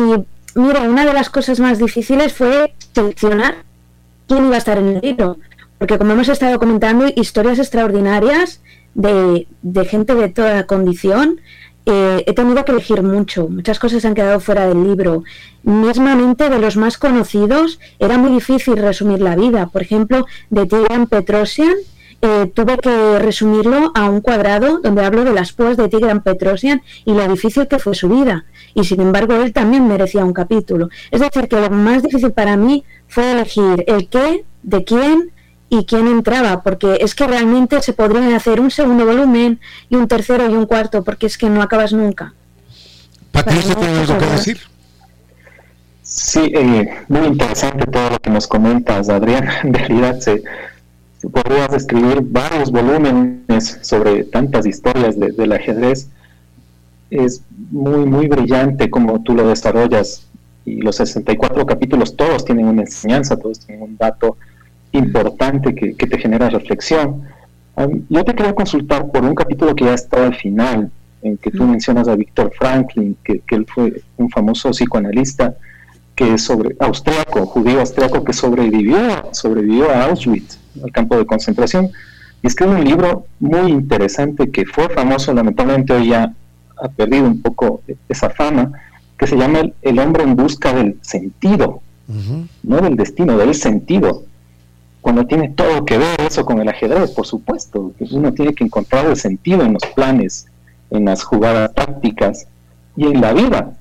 mira, 0.55 0.83
una 0.83 1.05
de 1.05 1.13
las 1.13 1.31
cosas 1.31 1.61
más 1.61 1.79
difíciles 1.79 2.33
fue 2.33 2.75
seleccionar 2.95 3.65
quién 4.27 4.47
iba 4.47 4.55
a 4.55 4.59
estar 4.59 4.79
en 4.79 4.89
el 4.89 5.01
libro. 5.01 5.39
Porque 5.79 5.99
como 5.99 6.13
hemos 6.13 6.29
estado 6.29 6.59
comentando, 6.59 7.07
historias 7.15 7.59
extraordinarias 7.59 8.61
de, 8.95 9.47
de 9.63 9.85
gente 9.85 10.15
de 10.15 10.29
toda 10.29 10.67
condición, 10.67 11.41
eh, 11.85 12.23
he 12.27 12.33
tenido 12.33 12.65
que 12.65 12.73
elegir 12.73 13.03
mucho, 13.03 13.49
muchas 13.49 13.79
cosas 13.79 14.05
han 14.05 14.15
quedado 14.15 14.41
fuera 14.41 14.67
del 14.67 14.85
libro. 14.85 15.25
Mismamente 15.65 16.49
de 16.49 16.59
los 16.59 16.77
más 16.77 16.97
conocidos 16.97 17.81
era 17.99 18.19
muy 18.19 18.31
difícil 18.33 18.77
resumir 18.77 19.21
la 19.21 19.37
vida. 19.37 19.67
Por 19.67 19.83
ejemplo, 19.83 20.27
de 20.51 20.67
Tigran 20.67 21.07
Petrosian 21.07 21.75
eh, 22.21 22.51
tuve 22.55 22.79
que 22.79 23.19
resumirlo 23.19 23.91
a 23.97 24.09
un 24.09 24.21
cuadrado 24.21 24.79
donde 24.79 25.05
hablo 25.05 25.25
de 25.25 25.33
las 25.33 25.53
púas 25.53 25.77
de 25.77 25.89
Tigran 25.89 26.23
Petrosian 26.23 26.83
y 27.05 27.15
lo 27.15 27.27
difícil 27.27 27.67
que 27.67 27.81
fue 27.81 27.97
su 27.97 28.09
vida. 28.09 28.45
Y 28.75 28.85
sin 28.85 29.01
embargo, 29.01 29.35
él 29.35 29.53
también 29.53 29.89
merecía 29.89 30.25
un 30.25 30.33
capítulo. 30.33 30.89
Es 31.11 31.21
decir, 31.21 31.49
que 31.49 31.61
lo 31.61 31.69
más 31.71 32.05
difícil 32.05 32.31
para 32.31 32.57
mí 32.57 32.85
fue 33.09 33.33
elegir 33.33 33.85
el 33.89 34.09
qué, 34.09 34.45
de 34.63 34.85
quién, 34.85 35.33
y 35.73 35.87
quién 35.87 36.07
entraba, 36.07 36.63
porque 36.63 36.99
es 37.01 37.15
que 37.15 37.27
realmente 37.27 37.81
se 37.81 37.95
podrían 37.95 38.35
hacer 38.35 38.61
un 38.61 38.71
segundo 38.71 39.07
volumen 39.07 39.59
y 39.89 39.97
un 39.97 40.07
tercero 40.07 40.45
y 40.51 40.53
un 40.53 40.67
cuarto, 40.67 41.03
porque 41.03 41.25
es 41.25 41.39
que 41.39 41.49
no 41.49 41.63
acabas 41.63 41.95
nunca. 41.95 42.35
Patricia, 43.31 43.75
¿tienes 43.75 44.11
algo 44.11 44.19
que 44.19 44.27
decir? 44.27 44.61
Sí, 46.03 46.53
eh, 46.55 46.91
muy 47.09 47.27
interesante 47.27 47.87
todo 47.87 48.11
lo 48.11 48.19
que 48.19 48.29
nos 48.29 48.47
comentas, 48.47 49.09
Adrián. 49.09 49.49
En 49.65 49.73
realidad, 49.73 50.21
se, 50.21 50.43
podrías 51.33 51.73
escribir 51.73 52.21
varios 52.21 52.71
volúmenes 52.71 53.79
sobre 53.81 54.25
tantas 54.25 54.67
historias 54.67 55.19
del 55.19 55.53
ajedrez. 55.53 56.11
Es 57.09 57.45
muy, 57.71 58.05
muy 58.05 58.29
brillante 58.29 58.91
como 58.91 59.23
tú 59.23 59.35
lo 59.35 59.49
desarrollas. 59.49 60.27
Y 60.67 60.83
los 60.83 60.97
64 60.97 61.65
capítulos, 61.65 62.15
todos 62.15 62.45
tienen 62.45 62.67
una 62.67 62.83
enseñanza, 62.83 63.39
todos 63.39 63.61
tienen 63.61 63.85
un 63.85 63.97
dato 63.97 64.37
importante 64.93 65.75
que, 65.75 66.07
te 66.07 66.19
genera 66.19 66.51
reflexión. 66.51 67.23
yo 68.09 68.25
te 68.25 68.35
quería 68.35 68.55
consultar 68.55 69.11
por 69.11 69.25
un 69.25 69.35
capítulo 69.35 69.75
que 69.75 69.87
ya 69.87 69.95
está 69.95 70.27
al 70.27 70.35
final, 70.37 70.91
en 71.23 71.37
que 71.39 71.51
tú 71.51 71.65
mencionas 71.65 72.09
a 72.09 72.17
Víctor 72.17 72.53
Franklin, 72.59 73.17
que, 73.25 73.43
él 73.49 73.67
fue 73.73 74.03
un 74.17 74.31
famoso 74.31 74.71
psicoanalista 74.71 75.55
que 76.15 76.35
es 76.35 76.43
sobre 76.45 76.77
austriaco, 76.79 77.47
judío 77.47 77.81
austriaco 77.81 78.23
que 78.23 78.35
sobrevivió, 78.35 78.99
sobrevivió 79.33 79.91
a 79.91 80.05
Auschwitz, 80.05 80.59
al 80.83 80.93
campo 80.93 81.17
de 81.17 81.25
concentración, 81.25 81.91
y 82.43 82.49
escribe 82.49 82.75
un 82.75 82.85
libro 82.85 83.27
muy 83.41 83.71
interesante 83.71 84.51
que 84.51 84.67
fue 84.67 84.89
famoso, 84.91 85.33
lamentablemente 85.33 85.95
hoy 85.95 86.09
ya 86.09 86.35
ha 86.77 86.89
perdido 86.89 87.27
un 87.27 87.41
poco 87.41 87.81
esa 88.09 88.29
fama, 88.29 88.73
que 89.17 89.27
se 89.27 89.37
llama 89.37 89.61
El, 89.81 89.99
hombre 90.01 90.25
en 90.25 90.37
busca 90.37 90.75
del 90.75 90.99
sentido, 91.01 91.81
no 92.63 92.81
del 92.81 92.97
destino, 92.97 93.39
del 93.39 93.55
sentido 93.55 94.25
cuando 95.03 95.27
tiene 95.27 95.49
todo 95.49 95.85
que 95.85 95.99
ver 95.99 96.21
eso 96.21 96.47
con 96.47 96.61
el 96.61 96.69
ajedrez, 96.69 97.11
por 97.11 97.27
supuesto. 97.27 97.93
Uno 98.13 98.33
tiene 98.33 98.55
que 98.55 98.65
encontrar 98.65 99.05
el 99.07 99.17
sentido 99.17 99.63
en 99.63 99.75
los 99.75 99.85
planes, 99.95 100.47
en 100.91 101.05
las 101.07 101.25
jugadas 101.25 101.75
tácticas 101.75 102.47
y 102.97 103.07
en 103.07 103.21
la 103.21 103.33
vida. 103.33 103.73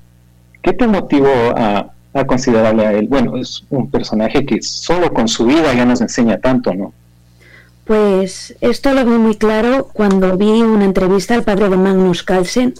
¿Qué 0.63 0.73
te 0.73 0.87
motivó 0.87 1.29
a, 1.55 1.91
considerarle 2.25 2.87
a 2.87 2.93
él? 2.93 3.07
Bueno, 3.07 3.37
es 3.37 3.63
un 3.69 3.89
personaje 3.89 4.45
que 4.45 4.63
solo 4.63 5.13
con 5.13 5.27
su 5.27 5.45
vida 5.45 5.73
ya 5.75 5.85
nos 5.85 6.01
enseña 6.01 6.39
tanto, 6.39 6.73
¿no? 6.73 6.91
Pues 7.85 8.55
esto 8.59 8.91
lo 8.93 9.05
vi 9.05 9.11
muy 9.11 9.35
claro 9.35 9.89
cuando 9.93 10.35
vi 10.37 10.63
una 10.63 10.85
entrevista 10.85 11.35
al 11.35 11.43
padre 11.43 11.69
de 11.69 11.77
Magnus 11.77 12.23
Carlsen 12.23 12.73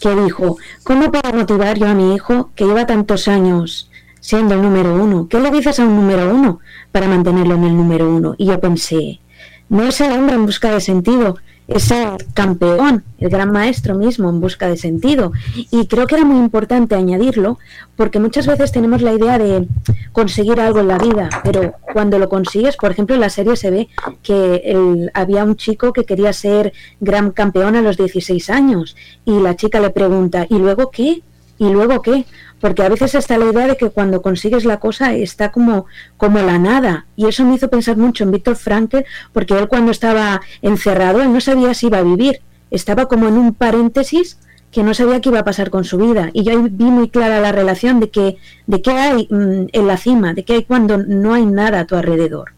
que 0.00 0.14
dijo, 0.14 0.58
¿cómo 0.84 1.10
puedo 1.10 1.34
motivar 1.34 1.78
yo 1.78 1.88
a 1.88 1.94
mi 1.94 2.14
hijo 2.14 2.50
que 2.54 2.66
lleva 2.66 2.86
tantos 2.86 3.26
años 3.26 3.88
siendo 4.26 4.54
el 4.54 4.62
número 4.62 4.92
uno. 4.92 5.28
¿Qué 5.30 5.38
le 5.38 5.52
dices 5.52 5.78
a 5.78 5.84
un 5.84 5.94
número 5.94 6.34
uno 6.34 6.58
para 6.96 7.08
mantenerlo 7.08 7.56
en 7.56 7.64
el 7.64 7.76
número 7.76 8.10
uno? 8.10 8.34
Y 8.38 8.46
yo 8.46 8.58
pensé, 8.58 9.20
no 9.68 9.82
es 9.82 10.00
el 10.00 10.12
hombre 10.12 10.34
en 10.34 10.46
busca 10.46 10.70
de 10.70 10.80
sentido, 10.80 11.36
es 11.68 11.90
el 11.90 12.08
campeón, 12.32 13.04
el 13.18 13.28
gran 13.28 13.52
maestro 13.52 13.96
mismo 13.96 14.30
en 14.30 14.40
busca 14.40 14.66
de 14.66 14.78
sentido. 14.78 15.30
Y 15.70 15.88
creo 15.88 16.06
que 16.06 16.14
era 16.14 16.24
muy 16.24 16.38
importante 16.38 16.94
añadirlo 16.94 17.58
porque 17.96 18.18
muchas 18.18 18.46
veces 18.46 18.72
tenemos 18.72 19.02
la 19.02 19.12
idea 19.12 19.36
de 19.38 19.68
conseguir 20.12 20.58
algo 20.58 20.80
en 20.80 20.88
la 20.88 20.96
vida, 20.96 21.28
pero 21.44 21.74
cuando 21.92 22.18
lo 22.18 22.30
consigues, 22.30 22.78
por 22.78 22.92
ejemplo, 22.92 23.14
en 23.14 23.20
la 23.20 23.28
serie 23.28 23.56
se 23.56 23.70
ve 23.70 23.88
que 24.22 25.10
había 25.12 25.44
un 25.44 25.56
chico 25.56 25.92
que 25.92 26.04
quería 26.04 26.32
ser 26.32 26.72
gran 27.00 27.30
campeón 27.30 27.76
a 27.76 27.82
los 27.82 27.98
16 27.98 28.48
años 28.48 28.96
y 29.26 29.38
la 29.38 29.54
chica 29.54 29.80
le 29.80 29.90
pregunta, 29.90 30.46
¿y 30.48 30.56
luego 30.56 30.90
qué? 30.90 31.20
¿Y 31.58 31.68
luego 31.68 32.00
qué? 32.00 32.24
Porque 32.60 32.82
a 32.82 32.88
veces 32.88 33.14
está 33.14 33.38
la 33.38 33.50
idea 33.50 33.66
de 33.66 33.76
que 33.76 33.90
cuando 33.90 34.22
consigues 34.22 34.64
la 34.64 34.80
cosa 34.80 35.14
está 35.14 35.52
como, 35.52 35.86
como 36.16 36.40
la 36.40 36.58
nada. 36.58 37.06
Y 37.16 37.26
eso 37.26 37.44
me 37.44 37.54
hizo 37.54 37.68
pensar 37.68 37.96
mucho 37.96 38.24
en 38.24 38.30
Víctor 38.30 38.56
Frankl, 38.56 39.00
porque 39.32 39.58
él 39.58 39.68
cuando 39.68 39.90
estaba 39.90 40.40
encerrado, 40.62 41.22
él 41.22 41.32
no 41.32 41.40
sabía 41.40 41.74
si 41.74 41.86
iba 41.86 41.98
a 41.98 42.02
vivir, 42.02 42.40
estaba 42.70 43.06
como 43.06 43.28
en 43.28 43.34
un 43.34 43.54
paréntesis 43.54 44.38
que 44.70 44.82
no 44.82 44.94
sabía 44.94 45.20
qué 45.20 45.28
iba 45.28 45.40
a 45.40 45.44
pasar 45.44 45.70
con 45.70 45.84
su 45.84 45.98
vida. 45.98 46.30
Y 46.32 46.44
yo 46.44 46.52
ahí 46.52 46.68
vi 46.70 46.84
muy 46.84 47.08
clara 47.08 47.40
la 47.40 47.52
relación 47.52 48.00
de 48.00 48.10
que, 48.10 48.36
de 48.66 48.82
qué 48.82 48.90
hay 48.90 49.28
mm, 49.30 49.66
en 49.72 49.86
la 49.86 49.96
cima, 49.96 50.34
de 50.34 50.44
qué 50.44 50.54
hay 50.54 50.64
cuando 50.64 50.98
no 50.98 51.34
hay 51.34 51.46
nada 51.46 51.80
a 51.80 51.86
tu 51.86 51.94
alrededor. 51.94 52.52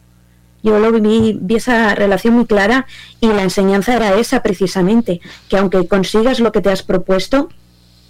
Yo 0.63 0.79
lo 0.81 0.91
vi, 0.91 1.39
vi 1.41 1.55
esa 1.55 1.95
relación 1.95 2.35
muy 2.35 2.47
clara 2.47 2.87
y 3.21 3.29
la 3.29 3.43
enseñanza 3.43 3.95
era 3.95 4.15
esa 4.19 4.43
precisamente, 4.43 5.21
que 5.49 5.57
aunque 5.57 5.87
consigas 5.87 6.41
lo 6.41 6.51
que 6.51 6.61
te 6.61 6.71
has 6.71 6.83
propuesto, 6.83 7.49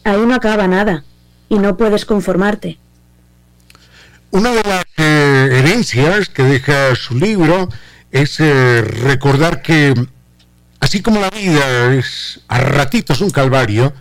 ahí 0.05 0.21
no 0.25 0.35
acaba 0.35 0.67
nada 0.67 1.05
y 1.49 1.59
no 1.59 1.77
puedes 1.77 2.05
conformarte. 2.05 2.79
Una 4.31 4.51
de 4.51 4.63
las 4.63 4.85
eh, 4.97 5.49
herencias 5.53 6.29
que 6.29 6.43
deja 6.43 6.95
su 6.95 7.17
libro 7.17 7.69
es 8.11 8.41
eh, 8.41 8.83
recordar 8.83 9.63
que 9.63 9.95
así 10.81 11.01
como 11.01 11.21
la 11.21 11.31
vida 11.31 11.95
es 11.95 12.41
a 12.49 12.61
ratitos 12.61 13.21
un 13.21 13.31
calvario, 13.31 13.93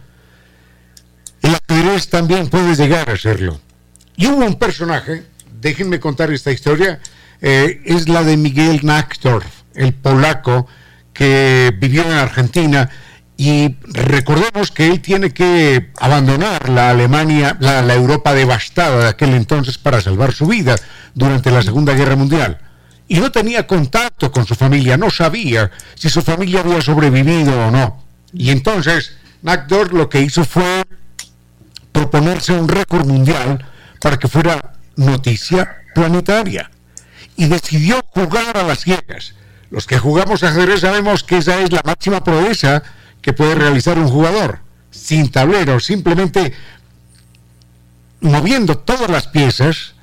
el 1.42 1.56
ajedrez 1.56 2.10
también 2.10 2.50
puede 2.50 2.76
llegar 2.76 3.10
a 3.10 3.18
serlo. 3.18 3.60
Y 4.16 4.28
hubo 4.28 4.46
un 4.46 4.60
personaje, 4.60 5.26
déjenme 5.62 6.00
contar 6.00 6.32
esta 6.32 6.52
historia, 6.52 7.00
eh, 7.42 7.82
es 7.86 8.10
la 8.10 8.24
de 8.24 8.36
Miguel 8.36 8.82
Naktor, 8.84 9.44
el 9.76 9.94
polaco 9.94 10.68
que 11.14 11.74
vivió 11.80 12.04
en 12.04 12.12
Argentina 12.12 12.90
y 13.40 13.76
recordemos 13.84 14.72
que 14.72 14.88
él 14.88 15.00
tiene 15.00 15.32
que 15.32 15.92
abandonar 16.00 16.70
la 16.70 16.90
Alemania, 16.90 17.56
la, 17.60 17.94
Europa 17.94 18.34
devastada 18.34 19.04
de 19.04 19.10
aquel 19.10 19.36
entonces 19.36 19.78
para 19.78 20.02
salvar 20.02 20.34
su 20.34 20.48
vida 20.48 20.76
durante 21.14 21.52
la 21.52 21.62
Segunda 21.62 21.94
Guerra 21.94 22.16
Mundial. 22.16 22.58
Y 23.08 23.20
no 23.20 23.32
tenía 23.32 23.68
contacto 23.68 24.32
con 24.32 24.48
su 24.48 24.56
familia, 24.56 24.98
no 24.98 25.12
sabía 25.12 25.70
si 25.94 26.10
su 26.10 26.24
familia 26.24 26.62
había 26.62 26.82
sobrevivido 26.82 27.68
o 27.68 27.72
no. 27.72 28.04
Y 28.34 28.50
entonces 28.50 29.14
Nakdor 29.44 29.94
lo 29.94 30.10
que 30.10 30.22
hizo 30.22 30.44
fue 30.44 30.84
proponerse 31.92 32.54
un 32.54 32.68
récord 32.68 33.06
mundial 33.06 33.64
para 34.02 34.18
que 34.18 34.28
fuera 34.28 34.74
noticia 34.96 35.84
planetaria. 35.94 36.72
Y 37.36 37.46
decidió 37.46 38.04
jugar 38.10 38.58
a 38.58 38.64
las 38.64 38.80
ciegas. 38.80 39.36
Los 39.70 39.86
que 39.86 40.00
jugamos 40.00 40.42
ajedrez 40.42 40.82
sabemos 40.82 41.24
que 41.24 41.38
esa 41.38 41.62
es 41.62 41.72
la 41.72 41.82
máxima 41.86 42.24
proeza 42.24 42.82
que 43.28 43.34
puede 43.34 43.56
realizar 43.56 44.00
un 44.00 44.08
jugador 44.08 44.62
sin 44.90 45.30
tablero, 45.30 45.82
simplemente 45.82 46.54
moviendo 48.22 48.78
todas 48.78 49.10
las 49.10 49.28
piezas 49.28 49.96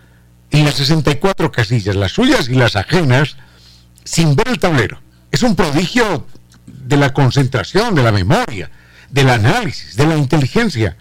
en 0.51 0.67
las 0.67 0.75
64 0.75 1.51
casillas, 1.51 1.97
las 1.97 2.13
suyas 2.13 2.51
y 2.51 2.55
las 2.55 2.77
ajenas, 2.77 3.39
sin 4.05 4.37
ver 4.37 4.49
el 4.49 4.59
tablero. 4.59 5.01
Es 5.33 5.43
un 5.43 5.57
prodigio 5.57 6.27
de 6.67 6.99
la 6.99 7.15
concentración, 7.15 7.95
de 7.95 8.03
la 8.03 8.13
memoria, 8.13 8.71
del 9.09 9.31
análisis, 9.31 9.97
de 9.97 10.07
la 10.07 10.19
inteligencia. 10.19 10.99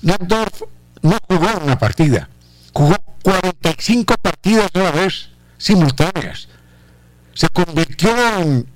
Nackdorf 0.00 0.62
no 1.02 1.18
jugó 1.28 1.50
una 1.62 1.78
partida, 1.78 2.30
jugó 2.72 2.96
45 3.22 4.14
partidas 4.22 4.70
a 4.72 4.78
la 4.78 4.90
vez, 4.90 5.28
simultáneas. 5.58 6.48
Se 7.34 7.46
convirtió 7.50 8.40
en, 8.40 8.66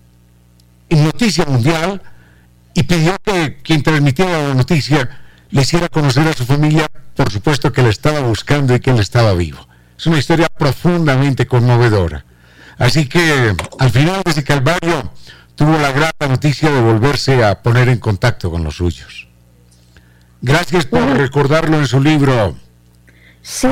en 0.90 1.04
noticia 1.04 1.46
mundial 1.46 2.02
y 2.74 2.82
pidió 2.84 3.16
que 3.22 3.58
quien 3.62 3.82
transmitiera 3.82 4.48
la 4.48 4.54
noticia 4.54 5.08
le 5.50 5.62
hiciera 5.62 5.88
conocer 5.88 6.26
a 6.28 6.32
su 6.32 6.44
familia, 6.44 6.86
por 7.14 7.30
supuesto 7.30 7.72
que 7.72 7.82
le 7.82 7.90
estaba 7.90 8.20
buscando 8.20 8.74
y 8.74 8.80
que 8.80 8.90
él 8.90 8.98
estaba 8.98 9.34
vivo. 9.34 9.66
Es 9.98 10.06
una 10.06 10.18
historia 10.18 10.48
profundamente 10.48 11.46
conmovedora. 11.46 12.24
Así 12.78 13.08
que 13.08 13.54
al 13.78 13.90
final 13.90 14.22
de 14.24 14.30
ese 14.30 14.44
calvario 14.44 15.12
tuvo 15.54 15.78
la 15.78 15.92
grata 15.92 16.26
noticia 16.26 16.70
de 16.70 16.80
volverse 16.80 17.44
a 17.44 17.62
poner 17.62 17.88
en 17.88 17.98
contacto 17.98 18.50
con 18.50 18.64
los 18.64 18.76
suyos. 18.76 19.28
Gracias 20.40 20.86
por 20.86 21.02
recordarlo 21.16 21.78
en 21.78 21.86
su 21.86 22.00
libro. 22.00 22.56
Sí, 23.42 23.68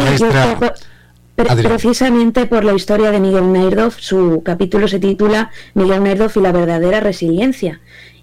precisamente 1.35 2.47
por 2.47 2.65
la 2.65 2.75
historia 2.75 3.11
de 3.11 3.19
Miguel 3.19 3.53
Nerdov, 3.53 3.95
su 3.99 4.43
capítulo 4.45 4.87
se 4.87 5.01
titula 5.01 5.51
Miguel 5.75 6.03
Nerdov 6.03 6.33
y 6.37 6.41
la 6.41 6.53
verdadera 6.53 7.01
resiliencia. 7.01 7.81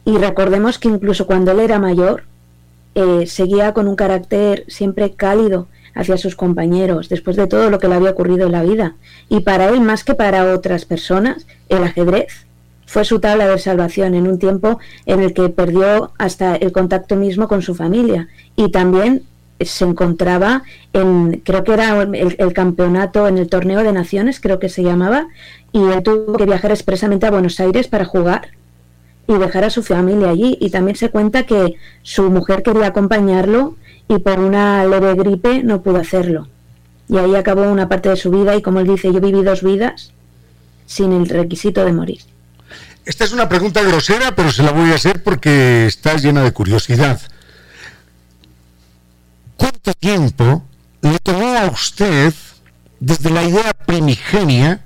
Y 0.07 0.17
recordemos 0.17 0.79
que 0.79 0.87
incluso 0.87 1.27
cuando 1.27 1.51
él 1.51 1.59
era 1.59 1.79
mayor, 1.79 2.23
eh, 2.95 3.27
seguía 3.27 3.73
con 3.73 3.89
un 3.89 3.97
carácter 3.97 4.63
siempre 4.69 5.11
cálido 5.11 5.67
hacia 5.95 6.17
sus 6.17 6.33
compañeros, 6.33 7.09
después 7.09 7.35
de 7.35 7.45
todo 7.45 7.69
lo 7.69 7.77
que 7.77 7.89
le 7.89 7.95
había 7.95 8.11
ocurrido 8.11 8.45
en 8.45 8.53
la 8.53 8.63
vida. 8.63 8.95
Y 9.27 9.41
para 9.41 9.67
él, 9.67 9.81
más 9.81 10.05
que 10.05 10.15
para 10.15 10.53
otras 10.53 10.85
personas, 10.85 11.45
el 11.67 11.83
ajedrez 11.83 12.47
fue 12.85 13.03
su 13.03 13.19
tabla 13.19 13.49
de 13.49 13.59
salvación 13.59 14.15
en 14.15 14.29
un 14.29 14.39
tiempo 14.39 14.79
en 15.05 15.19
el 15.19 15.33
que 15.33 15.49
perdió 15.49 16.13
hasta 16.17 16.55
el 16.55 16.71
contacto 16.71 17.17
mismo 17.17 17.49
con 17.49 17.61
su 17.61 17.75
familia. 17.75 18.29
Y 18.55 18.71
también 18.71 19.23
se 19.59 19.83
encontraba 19.83 20.63
en, 20.93 21.41
creo 21.43 21.65
que 21.65 21.73
era 21.73 22.01
el, 22.01 22.35
el, 22.39 22.53
campeonato 22.53 23.27
en 23.27 23.37
el 23.37 23.49
torneo 23.49 23.83
de 23.83 23.91
naciones, 23.91 24.39
creo 24.39 24.57
que 24.57 24.69
se 24.69 24.83
llamaba, 24.83 25.27
y 25.73 25.83
él 25.83 26.01
tuvo 26.01 26.37
que 26.37 26.45
viajar 26.45 26.71
expresamente 26.71 27.25
a 27.25 27.31
Buenos 27.31 27.59
Aires 27.59 27.89
para 27.89 28.05
jugar 28.05 28.51
y 29.27 29.37
dejar 29.37 29.65
a 29.65 29.69
su 29.69 29.83
familia 29.83 30.29
allí. 30.29 30.57
Y 30.59 30.69
también 30.69 30.95
se 30.95 31.09
cuenta 31.09 31.45
que 31.45 31.75
su 32.03 32.29
mujer 32.29 32.63
quería 32.63 32.87
acompañarlo 32.87 33.75
y 34.07 34.19
por 34.19 34.39
una 34.39 34.85
leve 34.85 35.15
gripe 35.15 35.63
no 35.63 35.81
pudo 35.81 35.97
hacerlo. 35.97 36.47
Y 37.09 37.17
ahí 37.17 37.35
acabó 37.35 37.63
una 37.63 37.87
parte 37.87 38.09
de 38.09 38.17
su 38.17 38.31
vida 38.31 38.55
y 38.55 38.61
como 38.61 38.79
él 38.79 38.87
dice, 38.87 39.11
yo 39.11 39.21
viví 39.21 39.43
dos 39.43 39.63
vidas 39.63 40.11
sin 40.85 41.13
el 41.13 41.27
requisito 41.27 41.83
de 41.85 41.93
morir. 41.93 42.21
Esta 43.05 43.23
es 43.23 43.31
una 43.31 43.47
pregunta 43.47 43.81
grosera, 43.83 44.35
pero 44.35 44.51
se 44.51 44.63
la 44.63 44.71
voy 44.71 44.91
a 44.91 44.95
hacer 44.95 45.23
porque 45.23 45.85
está 45.85 46.15
llena 46.15 46.43
de 46.43 46.51
curiosidad. 46.51 47.21
¿Cuánto 49.55 49.93
tiempo 49.93 50.63
le 51.01 51.19
tomó 51.19 51.57
a 51.57 51.67
usted 51.67 52.33
desde 52.99 53.29
la 53.29 53.43
idea 53.43 53.73
primigenia, 53.73 54.81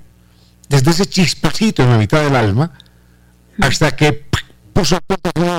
desde 0.68 0.92
ese 0.92 1.06
chispacito 1.06 1.82
en 1.82 1.90
la 1.90 1.98
mitad 1.98 2.22
del 2.22 2.36
alma, 2.36 2.72
hasta 3.60 3.94
que 3.96 4.12
puso 4.72 4.98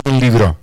el 0.06 0.20
libro? 0.20 0.58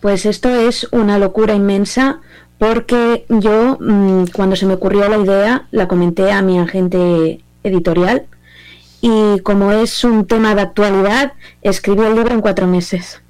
Pues 0.00 0.26
esto 0.26 0.48
es 0.48 0.88
una 0.92 1.18
locura 1.18 1.54
inmensa 1.54 2.20
porque 2.58 3.26
yo 3.28 3.78
mm, 3.80 4.26
cuando 4.34 4.56
se 4.56 4.66
me 4.66 4.74
ocurrió 4.74 5.08
la 5.08 5.18
idea 5.18 5.66
la 5.70 5.88
comenté 5.88 6.32
a 6.32 6.42
mi 6.42 6.58
agente 6.58 7.40
editorial 7.62 8.26
y 9.00 9.40
como 9.40 9.72
es 9.72 10.04
un 10.04 10.26
tema 10.26 10.54
de 10.54 10.62
actualidad 10.62 11.32
escribí 11.62 12.02
el 12.02 12.14
libro 12.14 12.34
en 12.34 12.40
cuatro 12.40 12.66
meses. 12.66 13.20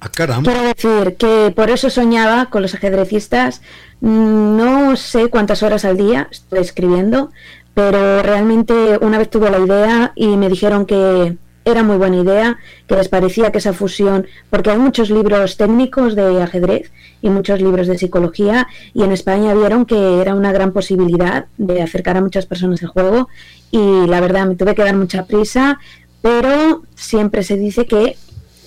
Ah, 0.00 0.08
caramba. 0.10 0.50
Quiero 0.50 0.68
decir 0.68 1.16
que 1.16 1.52
por 1.54 1.70
eso 1.70 1.90
soñaba 1.90 2.46
con 2.46 2.62
los 2.62 2.74
ajedrecistas. 2.74 3.62
No 4.00 4.96
sé 4.96 5.28
cuántas 5.28 5.62
horas 5.62 5.84
al 5.84 5.96
día 5.96 6.28
estoy 6.30 6.58
escribiendo, 6.58 7.30
pero 7.72 8.22
realmente 8.22 8.98
una 9.00 9.18
vez 9.18 9.30
tuve 9.30 9.50
la 9.50 9.58
idea 9.58 10.12
y 10.14 10.36
me 10.36 10.48
dijeron 10.48 10.84
que 10.86 11.36
era 11.64 11.82
muy 11.82 11.96
buena 11.96 12.16
idea, 12.16 12.58
que 12.86 12.96
les 12.96 13.08
parecía 13.08 13.50
que 13.50 13.58
esa 13.58 13.72
fusión, 13.72 14.26
porque 14.50 14.70
hay 14.70 14.78
muchos 14.78 15.10
libros 15.10 15.56
técnicos 15.56 16.14
de 16.14 16.42
ajedrez 16.42 16.92
y 17.22 17.30
muchos 17.30 17.60
libros 17.60 17.86
de 17.86 17.98
psicología, 17.98 18.68
y 18.92 19.02
en 19.02 19.12
España 19.12 19.54
vieron 19.54 19.86
que 19.86 20.20
era 20.20 20.34
una 20.34 20.52
gran 20.52 20.72
posibilidad 20.72 21.46
de 21.56 21.82
acercar 21.82 22.16
a 22.16 22.20
muchas 22.20 22.46
personas 22.46 22.82
al 22.82 22.88
juego, 22.88 23.28
y 23.70 24.06
la 24.06 24.20
verdad 24.20 24.46
me 24.46 24.56
tuve 24.56 24.74
que 24.74 24.84
dar 24.84 24.96
mucha 24.96 25.26
prisa, 25.26 25.78
pero 26.20 26.82
siempre 26.94 27.42
se 27.42 27.56
dice 27.56 27.86
que 27.86 28.16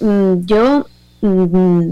mm, 0.01 0.45
yo, 0.45 0.87
mm, 1.21 1.91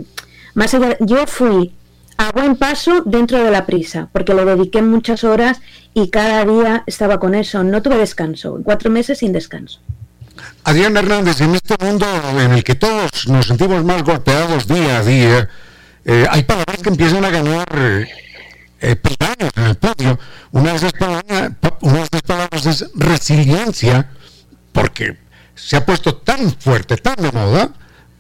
más 0.56 0.74
allá, 0.74 0.98
yo 1.00 1.26
fui 1.28 1.74
a 2.18 2.32
buen 2.32 2.56
paso 2.56 3.02
dentro 3.06 3.44
de 3.44 3.52
la 3.52 3.66
prisa, 3.66 4.10
porque 4.12 4.34
le 4.34 4.46
dediqué 4.46 4.82
muchas 4.82 5.24
horas 5.24 5.62
y 5.94 6.10
cada 6.10 6.46
día 6.46 6.84
estaba 6.88 7.20
con 7.20 7.36
eso. 7.36 7.64
No 7.64 7.82
tuve 7.82 7.98
descanso, 7.98 8.60
cuatro 8.64 8.90
meses 8.90 9.20
sin 9.20 9.34
descanso. 9.34 9.80
Adrián 10.68 10.98
Hernández, 10.98 11.42
en 11.42 11.54
este 11.54 11.76
mundo 11.80 12.08
en 12.40 12.54
el 12.54 12.64
que 12.64 12.74
todos 12.74 13.28
nos 13.28 13.46
sentimos 13.46 13.84
más 13.84 14.02
golpeados 14.02 14.66
día 14.66 14.98
a 14.98 15.04
día, 15.04 15.50
eh, 16.04 16.26
hay 16.28 16.42
palabras 16.42 16.82
que 16.82 16.90
empiezan 16.90 17.24
a 17.24 17.30
ganar 17.30 17.68
eh, 17.72 18.08
en 18.82 19.64
el 19.64 19.76
podio. 19.76 20.18
Una 20.54 20.72
de, 20.72 20.78
esas 20.78 20.94
palabras, 20.94 22.64
de 22.64 22.70
es 22.70 22.90
resiliencia, 22.96 24.10
porque 24.72 25.20
se 25.54 25.78
ha 25.78 25.86
puesto 25.86 26.16
tan 26.16 26.52
fuerte, 26.60 26.98
tan 26.98 27.18
de 27.18 27.32
moda, 27.32 27.70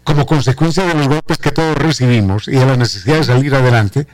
como 0.04 0.28
consecuencia 0.28 0.86
de 0.86 0.94
los 0.94 1.08
golpes 1.08 1.40
que 1.40 1.50
todos 1.50 1.76
recibimos 1.76 2.48
y 2.48 2.52
de 2.52 2.66
la 2.68 2.78
necesidad 2.78 3.18
de 3.18 3.24
salir 3.24 3.56
adelante. 3.56 4.06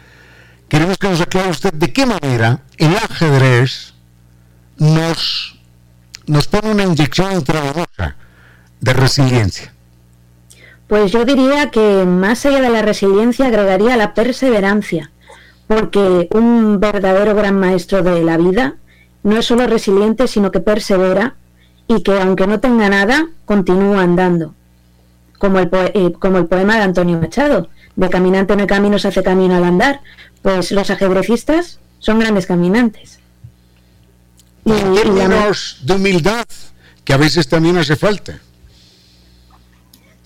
Queremos 0.69 0.97
que 0.97 1.09
nos 1.09 1.19
aclare 1.19 1.49
usted 1.49 1.73
de 1.73 1.91
qué 1.91 2.05
manera 2.05 2.61
el 2.77 2.95
ajedrez 2.95 3.93
nos, 4.77 5.59
nos 6.27 6.47
pone 6.47 6.71
una 6.71 6.83
inyección 6.83 7.33
intravenosa 7.33 8.15
de 8.81 8.93
resiliencia. 8.93 9.73
Pues 10.87 11.11
yo 11.13 11.23
diría 11.23 11.71
que 11.71 12.03
más 12.05 12.45
allá 12.45 12.59
de 12.59 12.69
la 12.69 12.81
resiliencia 12.81 13.47
agregaría 13.47 13.95
la 13.95 14.13
perseverancia, 14.13 15.11
porque 15.67 16.27
un 16.31 16.81
verdadero 16.81 17.33
gran 17.33 17.57
maestro 17.57 18.03
de 18.03 18.21
la 18.23 18.35
vida 18.35 18.75
no 19.23 19.37
es 19.37 19.45
solo 19.45 19.67
resiliente, 19.67 20.27
sino 20.27 20.51
que 20.51 20.59
persevera 20.59 21.35
y 21.87 22.03
que 22.03 22.19
aunque 22.19 22.47
no 22.47 22.59
tenga 22.59 22.89
nada, 22.89 23.29
continúa 23.45 24.01
andando. 24.01 24.53
Como 25.37 25.59
el, 25.59 25.69
eh, 25.71 26.11
como 26.19 26.39
el 26.39 26.47
poema 26.47 26.75
de 26.75 26.83
Antonio 26.83 27.17
Machado, 27.19 27.69
de 27.95 28.09
caminante 28.09 28.53
en 28.53 28.61
el 28.61 28.67
camino 28.67 28.99
se 28.99 29.07
hace 29.07 29.23
camino 29.23 29.55
al 29.55 29.63
andar, 29.63 30.01
pues 30.41 30.71
los 30.71 30.89
ajedrecistas 30.89 31.79
son 31.99 32.19
grandes 32.19 32.47
caminantes. 32.47 33.19
Y, 34.65 34.71
de 34.71 35.93
humildad, 35.95 36.45
que 37.03 37.13
a 37.13 37.17
veces 37.17 37.47
también 37.47 37.77
hace 37.77 37.95
falta. 37.95 38.39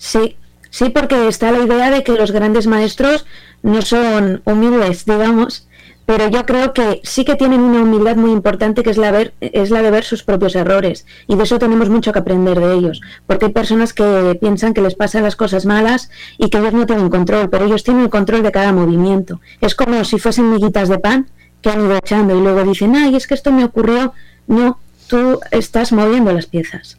Sí, 0.06 0.36
Sí, 0.70 0.90
porque 0.90 1.28
está 1.28 1.52
la 1.52 1.64
idea 1.64 1.90
de 1.90 2.02
que 2.02 2.12
los 2.12 2.32
grandes 2.32 2.66
maestros 2.66 3.24
no 3.62 3.80
son 3.80 4.42
humildes, 4.44 5.06
digamos, 5.06 5.66
pero 6.04 6.28
yo 6.28 6.44
creo 6.44 6.74
que 6.74 7.00
sí 7.02 7.24
que 7.24 7.34
tienen 7.34 7.62
una 7.62 7.80
humildad 7.80 8.16
muy 8.16 8.30
importante 8.30 8.82
que 8.82 8.90
es 8.90 8.98
la, 8.98 9.10
ver, 9.10 9.32
es 9.40 9.70
la 9.70 9.80
de 9.80 9.90
ver 9.90 10.04
sus 10.04 10.22
propios 10.22 10.54
errores. 10.54 11.06
Y 11.26 11.36
de 11.36 11.44
eso 11.44 11.58
tenemos 11.58 11.88
mucho 11.88 12.12
que 12.12 12.18
aprender 12.18 12.60
de 12.60 12.74
ellos, 12.74 13.00
porque 13.26 13.46
hay 13.46 13.52
personas 13.52 13.94
que 13.94 14.36
piensan 14.38 14.74
que 14.74 14.82
les 14.82 14.94
pasan 14.94 15.22
las 15.22 15.34
cosas 15.34 15.64
malas 15.64 16.10
y 16.36 16.50
que 16.50 16.58
ellos 16.58 16.74
no 16.74 16.84
tienen 16.84 17.08
control, 17.08 17.48
pero 17.48 17.64
ellos 17.64 17.82
tienen 17.82 18.02
el 18.02 18.10
control 18.10 18.42
de 18.42 18.52
cada 18.52 18.72
movimiento. 18.74 19.40
Es 19.62 19.74
como 19.74 20.04
si 20.04 20.18
fuesen 20.18 20.50
miguitas 20.50 20.90
de 20.90 20.98
pan 20.98 21.30
que 21.62 21.70
han 21.70 21.86
ido 21.86 21.96
echando 21.96 22.36
y 22.36 22.42
luego 22.42 22.62
dicen, 22.64 22.94
ay, 22.96 23.16
es 23.16 23.26
que 23.26 23.32
esto 23.32 23.50
me 23.50 23.64
ocurrió. 23.64 24.12
No, 24.46 24.78
tú 25.08 25.40
estás 25.50 25.90
moviendo 25.90 26.32
las 26.32 26.44
piezas. 26.44 26.98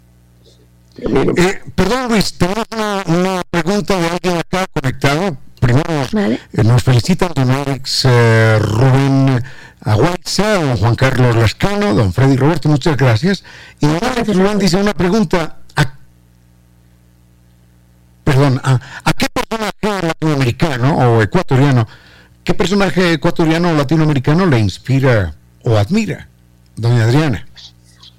Eh, 1.00 1.62
perdón, 1.76 2.10
Luis, 2.10 2.34
tenemos 2.34 2.66
una, 3.06 3.44
pregunta 3.50 3.96
de 3.98 4.08
alguien 4.08 4.38
acá 4.38 4.66
conectado. 4.74 5.38
Primero, 5.60 6.08
eh, 6.14 6.40
nos 6.64 6.84
felicitan 6.84 7.32
don 7.36 7.50
Alex 7.50 8.06
eh, 8.06 8.60
Rubén 8.60 9.44
Aguaiza, 9.82 10.54
don 10.54 10.78
Juan 10.78 10.96
Carlos 10.96 11.36
Lascano, 11.36 11.94
don 11.94 12.14
Freddy 12.14 12.36
Roberto, 12.36 12.70
muchas 12.70 12.98
gracias. 12.98 13.44
Y 13.80 13.88
don 13.88 14.00
Alex 14.04 14.36
Rubén 14.36 14.60
dice 14.60 14.78
una 14.78 14.94
pregunta. 14.94 15.58
perdón, 18.24 18.60
¿a, 18.64 18.80
¿a 19.04 19.14
qué 19.14 19.28
personaje 19.30 20.08
latinoamericano 20.08 20.98
o 20.98 21.22
ecuatoriano, 21.22 21.88
qué 22.44 22.54
personaje 22.54 23.14
ecuatoriano 23.14 23.70
o 23.70 23.74
latinoamericano 23.74 24.46
le 24.46 24.60
inspira 24.60 25.34
o 25.64 25.78
admira, 25.78 26.28
doña 26.76 27.06
Adriana? 27.06 27.48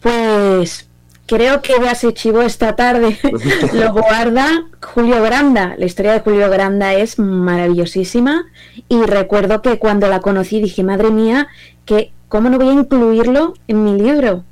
Pues 0.01 0.88
creo 1.29 1.61
que 1.61 1.75
ya 1.81 1.95
se 1.95 2.15
chivó 2.15 2.41
esta 2.43 2.75
tarde, 2.75 3.19
lo 3.75 3.93
guarda 3.93 4.65
Julio 4.83 5.23
Granda. 5.23 5.75
La 5.79 5.85
historia 5.85 6.15
de 6.15 6.21
Julio 6.21 6.51
Granda 6.51 6.95
es 6.95 7.19
maravillosísima 7.19 8.47
y 8.89 9.03
recuerdo 9.03 9.61
que 9.61 9.79
cuando 9.79 10.09
la 10.09 10.21
conocí 10.21 10.61
dije, 10.61 10.83
madre 10.83 11.11
mía, 11.11 11.47
que 11.85 12.13
¿cómo 12.29 12.49
no 12.49 12.59
voy 12.59 12.71
a 12.71 12.73
incluirlo 12.73 13.55
en 13.69 13.85
mi 13.85 14.01
libro? 14.01 14.43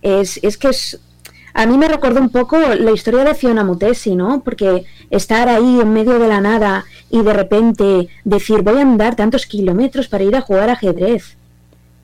Es, 0.00 0.40
es 0.42 0.56
que 0.56 0.68
es, 0.68 1.00
a 1.52 1.66
mí 1.66 1.76
me 1.76 1.86
recordó 1.86 2.20
un 2.20 2.30
poco 2.30 2.58
la 2.58 2.92
historia 2.92 3.24
de 3.24 3.34
Fiona 3.34 3.62
Mutesi, 3.62 4.16
¿no? 4.16 4.40
Porque 4.42 4.84
estar 5.10 5.50
ahí 5.50 5.80
en 5.80 5.92
medio 5.92 6.18
de 6.18 6.28
la 6.28 6.40
nada 6.40 6.86
y 7.10 7.22
de 7.22 7.34
repente 7.34 8.08
decir, 8.24 8.62
voy 8.62 8.78
a 8.78 8.82
andar 8.82 9.16
tantos 9.16 9.44
kilómetros 9.44 10.08
para 10.08 10.24
ir 10.24 10.34
a 10.34 10.40
jugar 10.40 10.70
ajedrez. 10.70 11.36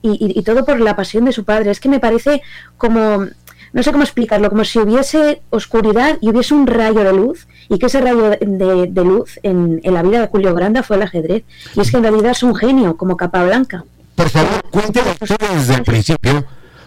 y, 0.01 0.39
y 0.39 0.43
todo 0.43 0.63
por 0.65 0.79
la 0.79 0.95
pasión 0.95 1.25
de 1.25 1.33
su 1.33 1.43
padre. 1.43 1.71
Es 1.71 1.79
que 1.79 1.89
me 1.89 1.99
parece 1.99 2.41
como 2.77 3.25
no 3.73 3.83
sé 3.83 3.91
cómo 3.91 4.03
explicarlo, 4.03 4.49
como 4.49 4.63
si 4.63 4.79
hubiese 4.79 5.41
oscuridad 5.49 6.17
y 6.21 6.29
hubiese 6.29 6.53
un 6.53 6.67
rayo 6.67 7.03
de 7.03 7.13
luz, 7.13 7.47
y 7.69 7.77
que 7.77 7.85
ese 7.85 8.01
rayo 8.01 8.29
de, 8.29 9.03
luz 9.03 9.39
en, 9.43 9.81
la 9.83 10.01
vida 10.01 10.21
de 10.21 10.27
Julio 10.27 10.53
Granda 10.53 10.83
fue 10.83 10.97
el 10.97 11.03
ajedrez. 11.03 11.43
Y 11.75 11.81
es 11.81 11.91
que 11.91 11.97
en 11.97 12.03
realidad 12.03 12.31
es 12.31 12.43
un 12.43 12.55
genio, 12.55 12.97
como 12.97 13.15
capa 13.15 13.43
blanca. 13.43 13.83
Por 14.15 14.29
favor, 14.29 14.61
historia 14.73 15.49
desde 15.55 15.75
el 15.75 15.83
principio, 15.83 16.45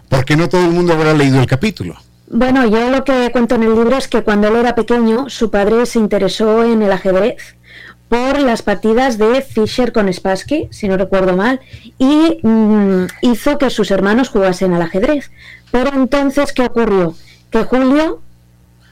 porque 0.09 0.37
no 0.37 0.49
todo 0.49 0.63
el 0.63 0.71
mundo 0.71 0.93
habrá 0.93 1.15
leído 1.15 1.41
el 1.41 1.47
capítulo. 1.47 1.97
Bueno, 2.29 2.67
yo 2.67 2.91
lo 2.91 3.05
que 3.05 3.31
cuento 3.31 3.57
en 3.57 3.65
el 3.65 3.75
libro 3.75 3.97
es 3.97 4.09
que 4.09 4.23
cuando 4.23 4.49
él 4.49 4.57
era 4.57 4.75
pequeño, 4.75 5.29
su 5.29 5.51
padre 5.51 5.87
se 5.87 5.99
interesó 5.99 6.65
en 6.65 6.83
el 6.83 6.91
ajedrez 6.91 7.57
por 8.13 8.41
las 8.41 8.61
partidas 8.61 9.17
de 9.17 9.41
Fischer 9.41 9.91
con 9.91 10.13
Spassky, 10.13 10.69
si 10.71 10.87
no 10.87 10.99
recuerdo 10.99 11.35
mal, 11.35 11.61
y 11.99 12.41
mm, 12.43 13.07
hizo 13.23 13.57
que 13.57 13.71
sus 13.71 13.91
hermanos 13.91 14.29
jugasen 14.29 14.75
al 14.75 14.83
ajedrez. 14.83 15.31
Pero 15.73 15.91
entonces, 15.95 16.53
¿qué 16.53 16.63
ocurrió? 16.67 17.17
Que 17.51 17.65
Julio 17.65 18.21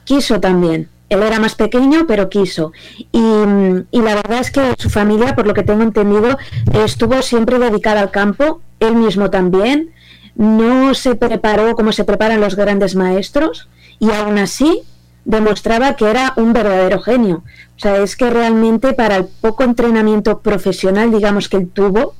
quiso 0.05 0.41
también. 0.41 0.89
Él 1.11 1.22
era 1.22 1.39
más 1.39 1.55
pequeño, 1.55 2.07
pero 2.07 2.28
quiso. 2.28 2.72
Y, 3.12 3.20
la 3.20 4.14
verdad 4.14 4.41
es 4.41 4.51
que 4.51 4.74
su 4.78 4.91
familia, 4.91 5.37
por 5.37 5.47
lo 5.47 5.55
que 5.55 5.62
tengo 5.62 5.83
entendido, 5.83 6.39
estuvo 6.85 7.20
siempre 7.20 7.59
dedicada 7.59 8.01
al 8.01 8.11
campo, 8.11 8.61
él 8.81 8.97
mismo 8.97 9.31
también. 9.31 9.91
No 10.37 10.95
se 10.95 11.16
preparó 11.16 11.74
como 11.74 11.93
se 11.93 12.05
preparan 12.05 12.41
los 12.41 12.57
grandes 12.57 12.95
maestros 12.95 13.68
y 13.99 14.11
aún 14.11 14.39
así 14.39 14.83
demostraba 15.24 15.97
que 15.97 16.09
era 16.09 16.33
un 16.37 16.53
verdadero 16.53 17.01
genio. 17.01 17.43
O 17.76 17.81
sea, 17.81 17.99
es 17.99 18.16
que 18.16 18.31
realmente 18.31 18.93
para 18.93 19.16
el 19.16 19.26
poco 19.26 19.64
entrenamiento 19.64 20.39
profesional, 20.39 21.11
digamos, 21.11 21.49
que 21.49 21.59
él 21.59 21.68
tuvo, 21.68 22.14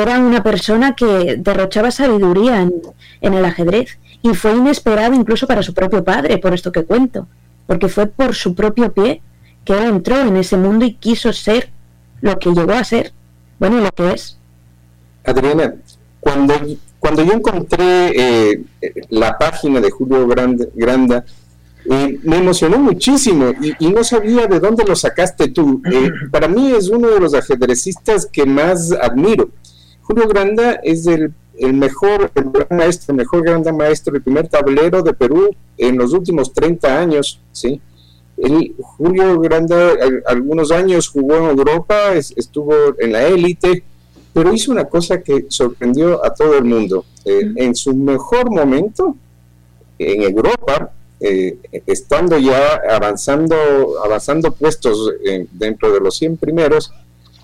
era 0.00 0.18
una 0.18 0.42
persona 0.42 0.94
que 0.94 1.36
derrochaba 1.38 1.90
sabiduría 1.90 2.62
en, 2.62 3.34
el 3.34 3.44
ajedrez 3.44 3.98
y 4.22 4.34
fue 4.34 4.52
inesperado 4.52 5.14
incluso 5.14 5.46
para 5.46 5.62
su 5.62 5.74
propio 5.74 6.04
padre, 6.04 6.38
por 6.38 6.54
esto 6.54 6.72
que 6.72 6.84
cuento, 6.84 7.26
porque 7.66 7.88
fue 7.88 8.06
por 8.06 8.34
su 8.34 8.54
propio 8.54 8.92
pie 8.92 9.22
que 9.64 9.74
él 9.76 9.84
entró 9.84 10.20
en 10.20 10.36
ese 10.36 10.56
mundo 10.56 10.84
y 10.84 10.94
quiso 10.94 11.32
ser 11.32 11.70
lo 12.20 12.38
que 12.38 12.50
llegó 12.50 12.72
a 12.72 12.84
ser, 12.84 13.12
bueno, 13.58 13.80
lo 13.80 13.90
que 13.90 14.12
es. 14.12 14.38
Adriana, 15.24 15.74
cuando, 16.20 16.54
cuando 16.98 17.24
yo 17.24 17.32
encontré 17.32 18.52
eh, 18.52 18.64
la 19.10 19.36
página 19.36 19.80
de 19.80 19.90
Julio 19.90 20.26
Granda, 20.26 21.24
eh, 21.88 22.18
me 22.24 22.38
emocionó 22.38 22.78
muchísimo 22.78 23.52
y, 23.78 23.88
no 23.88 24.02
sabía 24.02 24.46
de 24.46 24.58
dónde 24.58 24.84
lo 24.84 24.96
sacaste 24.96 25.48
tú. 25.48 25.80
Eh, 25.90 26.10
para 26.32 26.48
mí 26.48 26.72
es 26.72 26.88
uno 26.88 27.08
de 27.08 27.20
los 27.20 27.34
ajedrecistas 27.34 28.26
que 28.26 28.44
más 28.44 28.92
admiro. 28.92 29.50
Julio 30.06 30.28
Granda 30.28 30.80
es 30.84 31.06
el, 31.06 31.32
mejor, 31.74 32.30
el 32.34 32.50
gran 32.50 32.78
maestro, 32.78 33.12
el 33.12 33.16
mejor 33.16 33.42
gran 33.42 33.76
maestro, 33.76 34.14
el 34.14 34.22
primer 34.22 34.46
tablero 34.46 35.02
de 35.02 35.12
Perú 35.12 35.50
en 35.76 35.98
los 35.98 36.12
últimos 36.12 36.52
30 36.52 36.98
años, 36.98 37.40
¿sí? 37.50 37.80
Julio 38.78 39.40
Granda 39.40 39.94
algunos 40.26 40.70
años 40.70 41.08
jugó 41.08 41.36
en 41.36 41.58
Europa, 41.58 42.14
estuvo 42.14 42.72
en 42.98 43.12
la 43.12 43.26
élite, 43.26 43.82
pero 44.32 44.52
hizo 44.52 44.70
una 44.70 44.84
cosa 44.84 45.22
que 45.22 45.46
sorprendió 45.48 46.24
a 46.24 46.32
todo 46.34 46.56
el 46.56 46.64
mundo. 46.64 47.04
Eh, 47.24 47.52
en 47.56 47.74
su 47.74 47.96
mejor 47.96 48.50
momento, 48.50 49.16
en 49.98 50.22
Europa, 50.22 50.92
eh, 51.18 51.58
estando 51.86 52.38
ya 52.38 52.82
avanzando, 52.90 53.56
avanzando 54.04 54.52
puestos 54.52 55.10
eh, 55.24 55.46
dentro 55.50 55.90
de 55.90 56.00
los 56.00 56.16
100 56.18 56.36
primeros, 56.36 56.92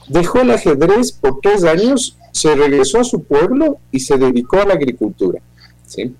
dejó 0.08 0.40
el 0.40 0.50
ajedrez 0.50 1.12
por 1.12 1.40
tres 1.40 1.64
años 1.64 2.16
se 2.32 2.54
regresó 2.54 3.00
a 3.00 3.04
su 3.04 3.22
pueblo 3.22 3.78
y 3.90 4.00
se 4.00 4.16
dedicó 4.16 4.60
a 4.60 4.64
la 4.64 4.74
agricultura. 4.74 5.40
¿sí? 5.86 6.14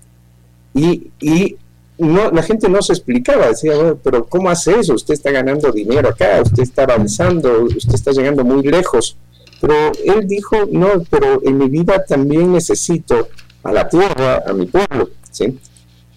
Y, 0.73 1.11
y 1.19 1.57
no, 1.97 2.31
la 2.31 2.43
gente 2.43 2.69
no 2.69 2.81
se 2.81 2.93
explicaba, 2.93 3.47
decía, 3.47 3.73
pero 4.03 4.25
¿cómo 4.25 4.49
hace 4.49 4.79
eso? 4.79 4.93
Usted 4.93 5.15
está 5.15 5.31
ganando 5.31 5.71
dinero 5.71 6.09
acá, 6.09 6.41
usted 6.41 6.63
está 6.63 6.83
avanzando, 6.83 7.63
usted 7.63 7.93
está 7.93 8.11
llegando 8.11 8.43
muy 8.43 8.63
lejos. 8.63 9.17
Pero 9.59 9.91
él 10.05 10.27
dijo, 10.27 10.57
no, 10.71 11.03
pero 11.09 11.41
en 11.43 11.57
mi 11.57 11.69
vida 11.69 12.03
también 12.05 12.51
necesito 12.51 13.29
a 13.63 13.71
la 13.71 13.87
tierra, 13.87 14.43
a 14.45 14.53
mi 14.53 14.65
pueblo. 14.65 15.09
¿sí? 15.31 15.57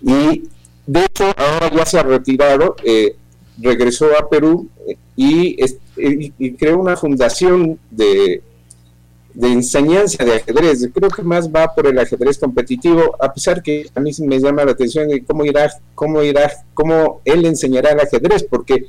Y 0.02 0.48
de 0.86 1.04
hecho, 1.04 1.24
ahora 1.36 1.70
ya 1.74 1.86
se 1.86 1.98
ha 1.98 2.02
retirado, 2.02 2.76
eh, 2.82 3.16
regresó 3.58 4.06
a 4.18 4.28
Perú 4.28 4.68
y, 5.16 5.56
y 5.96 6.52
creó 6.52 6.78
una 6.78 6.96
fundación 6.96 7.78
de 7.90 8.42
de 9.36 9.52
enseñanza 9.52 10.24
de 10.24 10.36
ajedrez. 10.36 10.88
Creo 10.94 11.10
que 11.10 11.22
más 11.22 11.48
va 11.50 11.74
por 11.74 11.86
el 11.86 11.98
ajedrez 11.98 12.38
competitivo, 12.38 13.14
a 13.20 13.32
pesar 13.32 13.62
que 13.62 13.86
a 13.94 14.00
mí 14.00 14.10
me 14.20 14.40
llama 14.40 14.64
la 14.64 14.72
atención 14.72 15.08
cómo 15.26 15.44
irá, 15.44 15.70
cómo 15.94 16.22
irá, 16.22 16.50
cómo 16.72 17.20
él 17.24 17.44
enseñará 17.44 17.90
el 17.90 18.00
ajedrez, 18.00 18.44
porque 18.44 18.86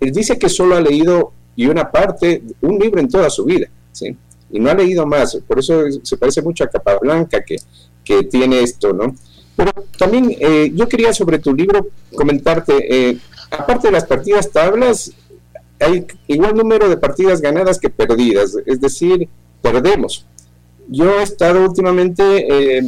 él 0.00 0.12
dice 0.12 0.38
que 0.38 0.48
solo 0.48 0.76
ha 0.76 0.80
leído 0.80 1.32
y 1.54 1.66
una 1.66 1.90
parte, 1.90 2.42
un 2.62 2.78
libro 2.78 2.98
en 2.98 3.08
toda 3.08 3.28
su 3.28 3.44
vida, 3.44 3.68
¿sí? 3.92 4.16
y 4.50 4.58
no 4.58 4.70
ha 4.70 4.74
leído 4.74 5.06
más, 5.06 5.36
por 5.46 5.58
eso 5.58 5.84
se 6.02 6.16
parece 6.16 6.40
mucho 6.40 6.64
a 6.64 6.68
Capablanca 6.68 7.44
que, 7.44 7.56
que 8.02 8.24
tiene 8.24 8.62
esto, 8.62 8.92
¿no? 8.92 9.14
Pero 9.54 9.70
también 9.98 10.34
eh, 10.40 10.72
yo 10.74 10.88
quería 10.88 11.12
sobre 11.12 11.38
tu 11.38 11.54
libro 11.54 11.88
comentarte, 12.16 13.10
eh, 13.10 13.18
aparte 13.50 13.88
de 13.88 13.92
las 13.92 14.04
partidas 14.04 14.50
tablas, 14.50 15.12
hay 15.80 16.06
igual 16.28 16.54
número 16.54 16.88
de 16.88 16.96
partidas 16.96 17.40
ganadas 17.40 17.78
que 17.78 17.90
perdidas, 17.90 18.56
es 18.66 18.80
decir, 18.80 19.28
perdemos. 19.62 20.26
Yo 20.88 21.18
he 21.18 21.22
estado 21.22 21.62
últimamente 21.62 22.78
eh, 22.78 22.82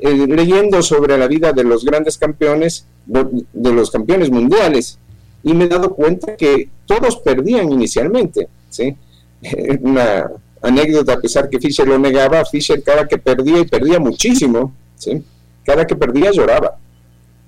leyendo 0.00 0.82
sobre 0.82 1.16
la 1.16 1.26
vida 1.28 1.52
de 1.52 1.64
los 1.64 1.84
grandes 1.84 2.18
campeones, 2.18 2.86
de 3.06 3.72
los 3.72 3.90
campeones 3.90 4.30
mundiales, 4.30 4.98
y 5.42 5.54
me 5.54 5.64
he 5.64 5.68
dado 5.68 5.94
cuenta 5.94 6.36
que 6.36 6.68
todos 6.86 7.16
perdían 7.16 7.70
inicialmente, 7.70 8.48
¿sí? 8.68 8.96
Una 9.80 10.30
anécdota, 10.60 11.14
a 11.14 11.20
pesar 11.20 11.48
que 11.48 11.60
Fischer 11.60 11.86
lo 11.86 11.98
negaba, 11.98 12.44
Fischer 12.44 12.82
cada 12.82 13.06
que 13.06 13.18
perdía 13.18 13.60
y 13.60 13.64
perdía 13.64 14.00
muchísimo, 14.00 14.74
¿sí? 14.96 15.22
Cada 15.64 15.86
que 15.86 15.94
perdía 15.94 16.32
lloraba, 16.32 16.78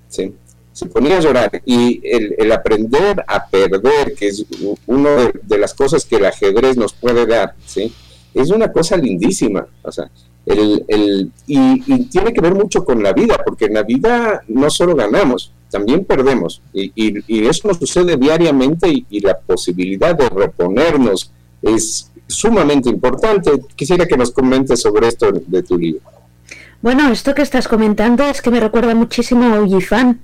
¿sí? 0.08 0.32
Se 0.78 0.86
ponía 0.86 1.16
a 1.16 1.20
llorar 1.20 1.60
y 1.66 2.00
el, 2.04 2.52
aprender 2.52 3.24
a 3.26 3.44
perder, 3.48 4.14
que 4.14 4.28
es 4.28 4.46
una 4.86 5.32
de, 5.42 5.58
las 5.58 5.74
cosas 5.74 6.04
que 6.04 6.14
el 6.14 6.26
ajedrez 6.26 6.76
nos 6.76 6.92
puede 6.92 7.26
dar, 7.26 7.56
¿sí? 7.66 7.92
Es 8.32 8.50
una 8.50 8.70
cosa 8.70 8.96
lindísima, 8.96 9.66
o 9.82 9.90
sea, 9.90 10.08
el, 10.46 10.84
el, 10.86 11.32
y, 11.48 12.04
tiene 12.04 12.32
que 12.32 12.40
ver 12.40 12.54
mucho 12.54 12.84
con 12.84 13.02
la 13.02 13.12
vida, 13.12 13.42
porque 13.44 13.64
en 13.64 13.74
la 13.74 13.82
vida 13.82 14.44
no 14.46 14.70
solo 14.70 14.94
ganamos, 14.94 15.50
también 15.68 16.04
perdemos. 16.04 16.62
Y, 16.72 16.92
y, 16.94 17.48
eso 17.48 17.66
nos 17.66 17.78
sucede 17.78 18.16
diariamente 18.16 19.04
y, 19.10 19.18
la 19.18 19.36
posibilidad 19.36 20.14
de 20.14 20.28
reponernos 20.28 21.32
es 21.60 22.12
sumamente 22.28 22.88
importante. 22.88 23.50
Quisiera 23.74 24.06
que 24.06 24.16
nos 24.16 24.30
comentes 24.30 24.80
sobre 24.80 25.08
esto 25.08 25.32
de 25.32 25.62
tu 25.64 25.76
libro. 25.76 26.02
Bueno, 26.82 27.10
esto 27.10 27.34
que 27.34 27.42
estás 27.42 27.66
comentando 27.66 28.22
es 28.22 28.40
que 28.40 28.52
me 28.52 28.60
recuerda 28.60 28.94
muchísimo 28.94 29.52
a 29.52 29.60
Uyifan, 29.60 30.20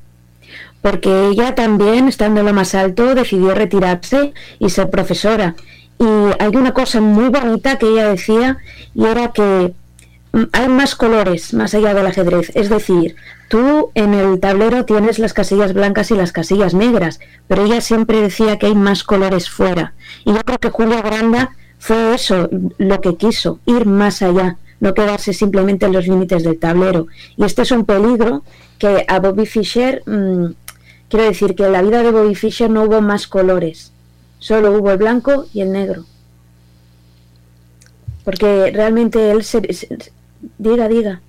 porque 0.85 1.29
ella 1.29 1.55
también, 1.55 2.09
estando 2.09 2.41
en 2.41 2.47
lo 2.47 2.53
más 2.53 2.75
alto, 2.75 3.15
decidió 3.15 3.55
retirarse 3.55 4.35
y 4.59 4.69
ser 4.69 4.91
profesora. 4.91 5.55
Y 5.99 6.05
hay 6.39 6.55
una 6.55 6.75
cosa 6.75 7.01
muy 7.01 7.31
bonita 7.31 7.79
que 7.79 7.89
ella 7.89 8.11
decía, 8.11 8.59
y 8.95 9.07
era 9.07 9.29
que 9.29 9.73
hay 10.53 10.69
más 10.69 10.95
colores 10.95 11.55
más 11.55 11.73
allá 11.73 11.95
del 11.95 12.07
ajedrez. 12.07 12.53
Es 12.55 12.69
decir, 12.69 13.17
tú 13.49 13.93
en 13.95 14.13
el 14.13 14.39
tablero 14.41 14.85
tienes 14.85 15.19
las 15.19 15.33
casillas 15.33 15.73
blancas 15.73 16.11
y 16.11 16.17
las 16.17 16.33
casillas 16.33 16.75
negras, 16.75 17.19
pero 17.49 17.65
ella 17.65 17.81
siempre 17.81 18.21
decía 18.21 18.59
que 18.59 18.67
hay 18.67 18.75
más 18.75 19.05
colores 19.05 19.49
fuera. 19.49 19.95
Y 20.27 20.35
yo 20.35 20.41
creo 20.45 20.59
que 20.59 20.69
Julia 20.69 21.01
Granda 21.01 21.57
fue 21.79 22.15
eso 22.15 22.51
lo 22.77 23.01
que 23.01 23.17
quiso, 23.17 23.59
ir 23.65 23.87
más 23.87 24.21
allá, 24.21 24.59
no 24.81 24.93
quedarse 24.93 25.33
simplemente 25.33 25.87
en 25.87 25.95
los 25.95 26.07
límites 26.07 26.43
del 26.43 26.59
tablero. 26.59 27.07
Y 27.39 27.45
este 27.47 27.63
es 27.63 27.71
un 27.71 27.87
peligro 27.87 28.45
que 28.79 29.07
a 29.09 29.19
Bobby 29.19 29.47
Fischer, 29.47 30.03
mm, 30.05 30.64
quiero 31.15 31.29
decir 31.29 31.55
que 31.55 31.65
en 31.65 31.71
la 31.71 31.81
vida 31.81 32.03
de 32.03 32.11
Bobby 32.11 32.35
Fischer 32.35 32.69
no 32.69 32.83
hubo 32.83 33.01
más 33.01 33.29
colores, 33.29 33.93
solo 34.41 34.73
hubo 34.73 34.91
el 34.91 34.99
blanco 34.99 35.47
y 35.55 35.61
el 35.61 35.71
negro. 35.71 36.07
Porque 38.25 38.73
realmente 38.75 39.31
él 39.31 39.45
se 39.45 39.61
Diga, 40.59 40.89
diga. 40.89 41.21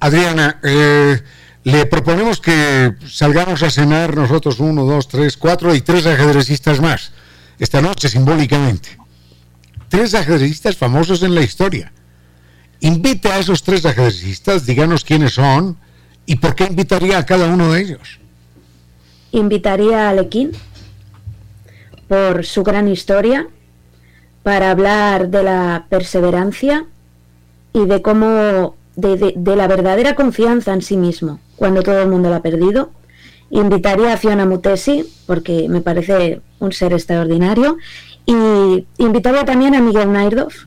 Adriana, 0.00 0.60
eh, 0.62 1.18
le 1.64 1.86
proponemos 1.86 2.42
que 2.42 2.94
salgamos 3.08 3.62
a 3.62 3.70
cenar 3.70 4.14
nosotros 4.14 4.60
uno, 4.60 4.84
dos, 4.84 5.08
tres, 5.08 5.38
cuatro 5.38 5.74
y 5.74 5.80
tres 5.80 6.04
ajedrecistas 6.04 6.78
más, 6.78 7.12
esta 7.58 7.80
noche 7.80 8.10
simbólicamente. 8.10 8.98
Tres 9.88 10.12
ajedrecistas 10.12 10.76
famosos 10.76 11.22
en 11.22 11.34
la 11.34 11.40
historia. 11.40 11.90
Invite 12.80 13.30
a 13.30 13.38
esos 13.38 13.62
tres 13.62 13.86
ajedrecistas, 13.86 14.66
díganos 14.66 15.04
quiénes 15.06 15.32
son 15.32 15.78
y 16.26 16.36
por 16.36 16.54
qué 16.54 16.64
invitaría 16.64 17.16
a 17.16 17.24
cada 17.24 17.46
uno 17.46 17.72
de 17.72 17.80
ellos. 17.80 18.19
Invitaría 19.32 20.06
a 20.06 20.10
Alequín 20.10 20.52
por 22.08 22.44
su 22.44 22.62
gran 22.64 22.88
historia, 22.88 23.48
para 24.42 24.70
hablar 24.70 25.28
de 25.28 25.42
la 25.42 25.86
perseverancia 25.88 26.86
y 27.72 27.86
de 27.86 28.02
cómo, 28.02 28.74
de, 28.96 29.34
de, 29.36 29.56
la 29.56 29.68
verdadera 29.68 30.14
confianza 30.14 30.72
en 30.72 30.82
sí 30.82 30.96
mismo, 30.96 31.40
cuando 31.56 31.82
todo 31.82 32.00
el 32.02 32.08
mundo 32.08 32.30
la 32.30 32.36
ha 32.36 32.42
perdido. 32.42 32.90
Invitaría 33.50 34.12
a 34.12 34.16
Fiona 34.16 34.46
Mutesi, 34.46 35.04
porque 35.26 35.68
me 35.68 35.80
parece 35.80 36.40
un 36.58 36.72
ser 36.72 36.92
extraordinario, 36.92 37.76
y 38.26 38.86
invitaría 38.98 39.44
también 39.44 39.74
a 39.74 39.80
Miguel 39.80 40.12
Nairdoff, 40.12 40.66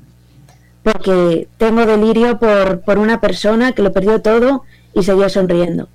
porque 0.84 1.48
tengo 1.58 1.86
delirio 1.86 2.40
por, 2.40 2.82
por 2.82 3.00
una 3.00 3.22
persona 3.22 3.72
que 3.72 3.82
lo 3.82 3.94
perdió 3.94 4.22
todo 4.22 4.64
y 4.94 5.04
seguía 5.04 5.30
sonriendo. 5.30 5.88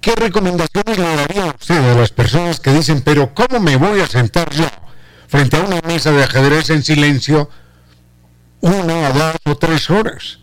¿Qué 0.00 0.14
recomendaciones 0.16 0.98
le 0.98 1.16
daría 1.16 1.44
a 1.44 1.54
usted 1.58 1.90
a 1.90 1.94
las 1.94 2.10
personas 2.10 2.60
que 2.60 2.72
dicen, 2.72 3.02
pero 3.02 3.34
¿cómo 3.34 3.60
me 3.60 3.76
voy 3.76 4.00
a 4.00 4.06
sentar 4.06 4.50
yo 4.50 4.66
frente 5.28 5.56
a 5.56 5.60
una 5.60 5.80
mesa 5.82 6.10
de 6.10 6.24
ajedrez 6.24 6.70
en 6.70 6.82
silencio 6.82 7.50
una, 8.60 9.10
dos 9.10 9.36
o 9.46 9.56
tres 9.56 9.90
horas. 9.90 10.38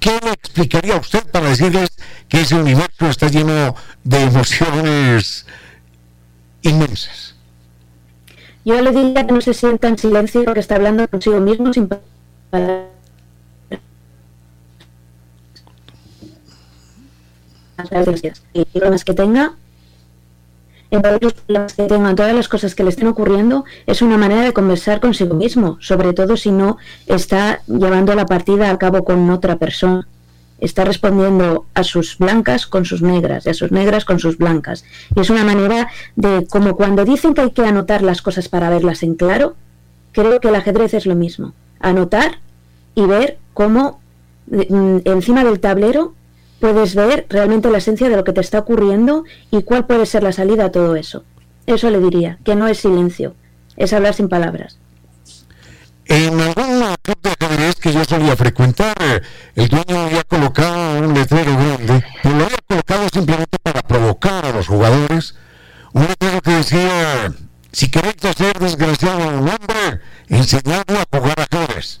¿Qué 0.00 0.18
le 0.22 0.32
explicaría 0.32 0.94
a 0.94 1.00
usted 1.00 1.24
para 1.30 1.48
decirles 1.48 1.90
que 2.28 2.40
ese 2.40 2.56
universo 2.56 3.06
está 3.06 3.28
lleno 3.28 3.74
de 4.02 4.22
emociones 4.22 5.46
inmensas? 6.62 7.36
Yo 8.64 8.80
le 8.80 8.90
diría 8.90 9.26
que 9.26 9.32
no 9.32 9.40
se 9.40 9.54
sienta 9.54 9.88
en 9.88 9.98
silencio, 9.98 10.52
que 10.54 10.60
está 10.60 10.76
hablando 10.76 11.06
consigo 11.08 11.40
mismo 11.40 11.72
sin 11.72 11.88
y 18.52 18.64
problemas 18.64 19.04
que 19.04 19.14
tenga 19.14 19.54
en 20.92 21.00
todos 21.00 21.34
los 21.48 21.72
que 21.72 21.84
tengan, 21.84 22.14
todas 22.14 22.34
las 22.34 22.48
cosas 22.48 22.74
que 22.74 22.84
le 22.84 22.90
estén 22.90 23.08
ocurriendo, 23.08 23.64
es 23.86 24.02
una 24.02 24.18
manera 24.18 24.42
de 24.42 24.52
conversar 24.52 25.00
consigo 25.00 25.34
mismo, 25.34 25.78
sobre 25.80 26.12
todo 26.12 26.36
si 26.36 26.50
no 26.50 26.76
está 27.06 27.62
llevando 27.66 28.14
la 28.14 28.26
partida 28.26 28.70
a 28.70 28.76
cabo 28.76 29.02
con 29.02 29.28
otra 29.30 29.56
persona. 29.56 30.06
Está 30.58 30.84
respondiendo 30.84 31.64
a 31.72 31.82
sus 31.82 32.18
blancas 32.18 32.66
con 32.66 32.84
sus 32.84 33.00
negras 33.00 33.46
y 33.46 33.48
a 33.48 33.54
sus 33.54 33.72
negras 33.72 34.04
con 34.04 34.20
sus 34.20 34.36
blancas. 34.36 34.84
Y 35.16 35.20
es 35.20 35.30
una 35.30 35.44
manera 35.44 35.88
de, 36.14 36.46
como 36.48 36.76
cuando 36.76 37.06
dicen 37.06 37.32
que 37.32 37.40
hay 37.40 37.50
que 37.52 37.64
anotar 37.64 38.02
las 38.02 38.20
cosas 38.20 38.50
para 38.50 38.68
verlas 38.68 39.02
en 39.02 39.14
claro, 39.14 39.56
creo 40.12 40.40
que 40.40 40.48
el 40.48 40.54
ajedrez 40.54 40.92
es 40.92 41.06
lo 41.06 41.14
mismo. 41.14 41.54
Anotar 41.80 42.38
y 42.94 43.06
ver 43.06 43.38
cómo 43.54 43.98
mm, 44.46 44.98
encima 45.06 45.42
del 45.42 45.58
tablero 45.58 46.12
puedes 46.62 46.94
ver 46.94 47.26
realmente 47.28 47.68
la 47.70 47.78
esencia 47.78 48.08
de 48.08 48.14
lo 48.14 48.22
que 48.22 48.32
te 48.32 48.40
está 48.40 48.60
ocurriendo 48.60 49.24
y 49.50 49.64
cuál 49.64 49.84
puede 49.84 50.06
ser 50.06 50.22
la 50.22 50.30
salida 50.30 50.66
a 50.66 50.70
todo 50.70 50.94
eso. 50.94 51.24
Eso 51.66 51.90
le 51.90 51.98
diría, 51.98 52.38
que 52.44 52.54
no 52.54 52.68
es 52.68 52.78
silencio, 52.78 53.34
es 53.76 53.92
hablar 53.92 54.14
sin 54.14 54.28
palabras. 54.28 54.78
En 56.04 56.40
algún 56.40 56.94
club 57.02 57.18
de 57.20 57.74
que 57.80 57.92
yo 57.92 58.04
solía 58.04 58.36
frecuentar, 58.36 58.94
el 59.56 59.68
dueño 59.68 60.02
había 60.02 60.22
colocado 60.22 61.00
un 61.00 61.12
letrero 61.14 61.52
grande, 61.52 62.04
pero 62.22 62.38
lo 62.38 62.44
había 62.44 62.58
colocado 62.68 63.08
simplemente 63.12 63.58
para 63.60 63.82
provocar 63.82 64.46
a 64.46 64.52
los 64.52 64.68
jugadores, 64.68 65.34
un 65.92 66.06
letrero 66.06 66.40
que 66.42 66.50
decía, 66.52 67.34
si 67.72 67.90
queréis 67.90 68.24
hacer 68.24 68.56
desgraciado 68.60 69.20
a 69.20 69.26
un 69.26 69.48
hombre, 69.48 70.00
enseñadlo 70.28 71.00
a 71.00 71.18
jugar 71.18 71.40
ajedrez. 71.40 72.00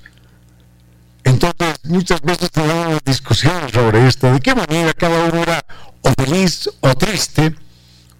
Entonces, 1.42 1.80
muchas 1.84 2.20
veces 2.20 2.50
teníamos 2.50 3.00
discusiones 3.04 3.72
sobre 3.72 4.06
esto, 4.06 4.32
de 4.32 4.40
qué 4.40 4.54
manera 4.54 4.92
cada 4.94 5.24
uno 5.24 5.42
era 5.42 5.64
o 6.02 6.10
feliz 6.16 6.70
o 6.80 6.94
triste 6.94 7.54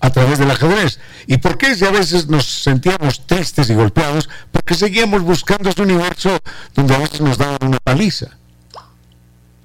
a 0.00 0.10
través 0.10 0.38
del 0.40 0.50
ajedrez. 0.50 0.98
¿Y 1.28 1.36
por 1.36 1.56
qué 1.56 1.76
si 1.76 1.84
a 1.84 1.92
veces 1.92 2.26
nos 2.26 2.44
sentíamos 2.44 3.24
tristes 3.26 3.70
y 3.70 3.74
golpeados? 3.74 4.28
Porque 4.50 4.74
seguíamos 4.74 5.22
buscando 5.22 5.70
ese 5.70 5.82
universo 5.82 6.36
donde 6.74 6.96
a 6.96 6.98
veces 6.98 7.20
nos 7.20 7.38
daban 7.38 7.58
una 7.62 7.78
paliza. 7.78 8.26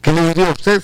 ¿Qué 0.02 0.14
le 0.14 0.28
diría 0.28 0.50
a 0.50 0.52
usted? 0.52 0.84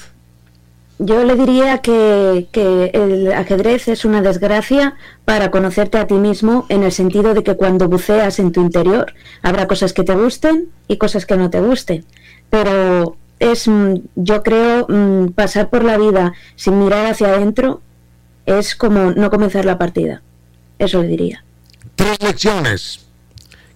Yo 0.97 1.23
le 1.23 1.35
diría 1.35 1.79
que, 1.79 2.47
que, 2.51 2.91
el 2.93 3.31
ajedrez 3.33 3.87
es 3.87 4.05
una 4.05 4.21
desgracia 4.21 4.95
para 5.25 5.51
conocerte 5.51 5.97
a 5.97 6.07
ti 6.07 6.15
mismo 6.15 6.65
en 6.69 6.83
el 6.83 6.91
sentido 6.91 7.33
de 7.33 7.43
que 7.43 7.55
cuando 7.55 7.87
buceas 7.87 8.39
en 8.39 8.51
tu 8.51 8.61
interior 8.61 9.13
habrá 9.41 9.67
cosas 9.67 9.93
que 9.93 10.03
te 10.03 10.15
gusten 10.15 10.69
y 10.87 10.97
cosas 10.97 11.25
que 11.25 11.35
no 11.35 11.49
te 11.49 11.59
gusten 11.61 12.05
pero 12.53 13.17
es, 13.39 13.67
mm, 13.67 13.95
yo 14.13 14.43
creo, 14.43 14.85
mm, 14.88 15.30
pasar 15.30 15.71
por 15.71 15.84
la 15.84 15.97
vida 15.97 16.34
sin 16.55 16.77
mirar 16.77 17.07
hacia 17.07 17.30
adentro 17.30 17.81
es 18.45 18.75
como 18.75 19.09
no 19.09 19.31
comenzar 19.31 19.65
la 19.65 19.80
partida. 19.80 20.21
Eso 20.77 21.01
le 21.01 21.07
diría. 21.07 21.43
Tres 21.95 22.21
lecciones 22.21 23.07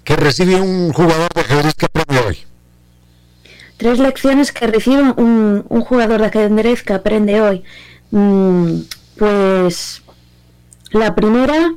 que 0.03 0.15
recibe 0.15 0.61
un 0.61 0.93
jugador 0.93 1.27
de 1.33 1.41
ajedrez 1.41 1.73
que 1.73 1.85
aprende 1.87 2.19
hoy. 2.19 2.37
Tres 3.77 3.97
lecciones 3.97 4.51
que 4.51 4.67
recibe 4.67 5.01
un, 5.17 5.65
un 5.67 5.81
jugador 5.81 6.21
de 6.21 6.27
ajedrez 6.27 6.83
que 6.83 6.93
aprende 6.93 7.41
hoy. 7.41 7.63
Mm, 8.11 8.81
pues 9.17 10.03
la 10.91 11.15
primera, 11.15 11.73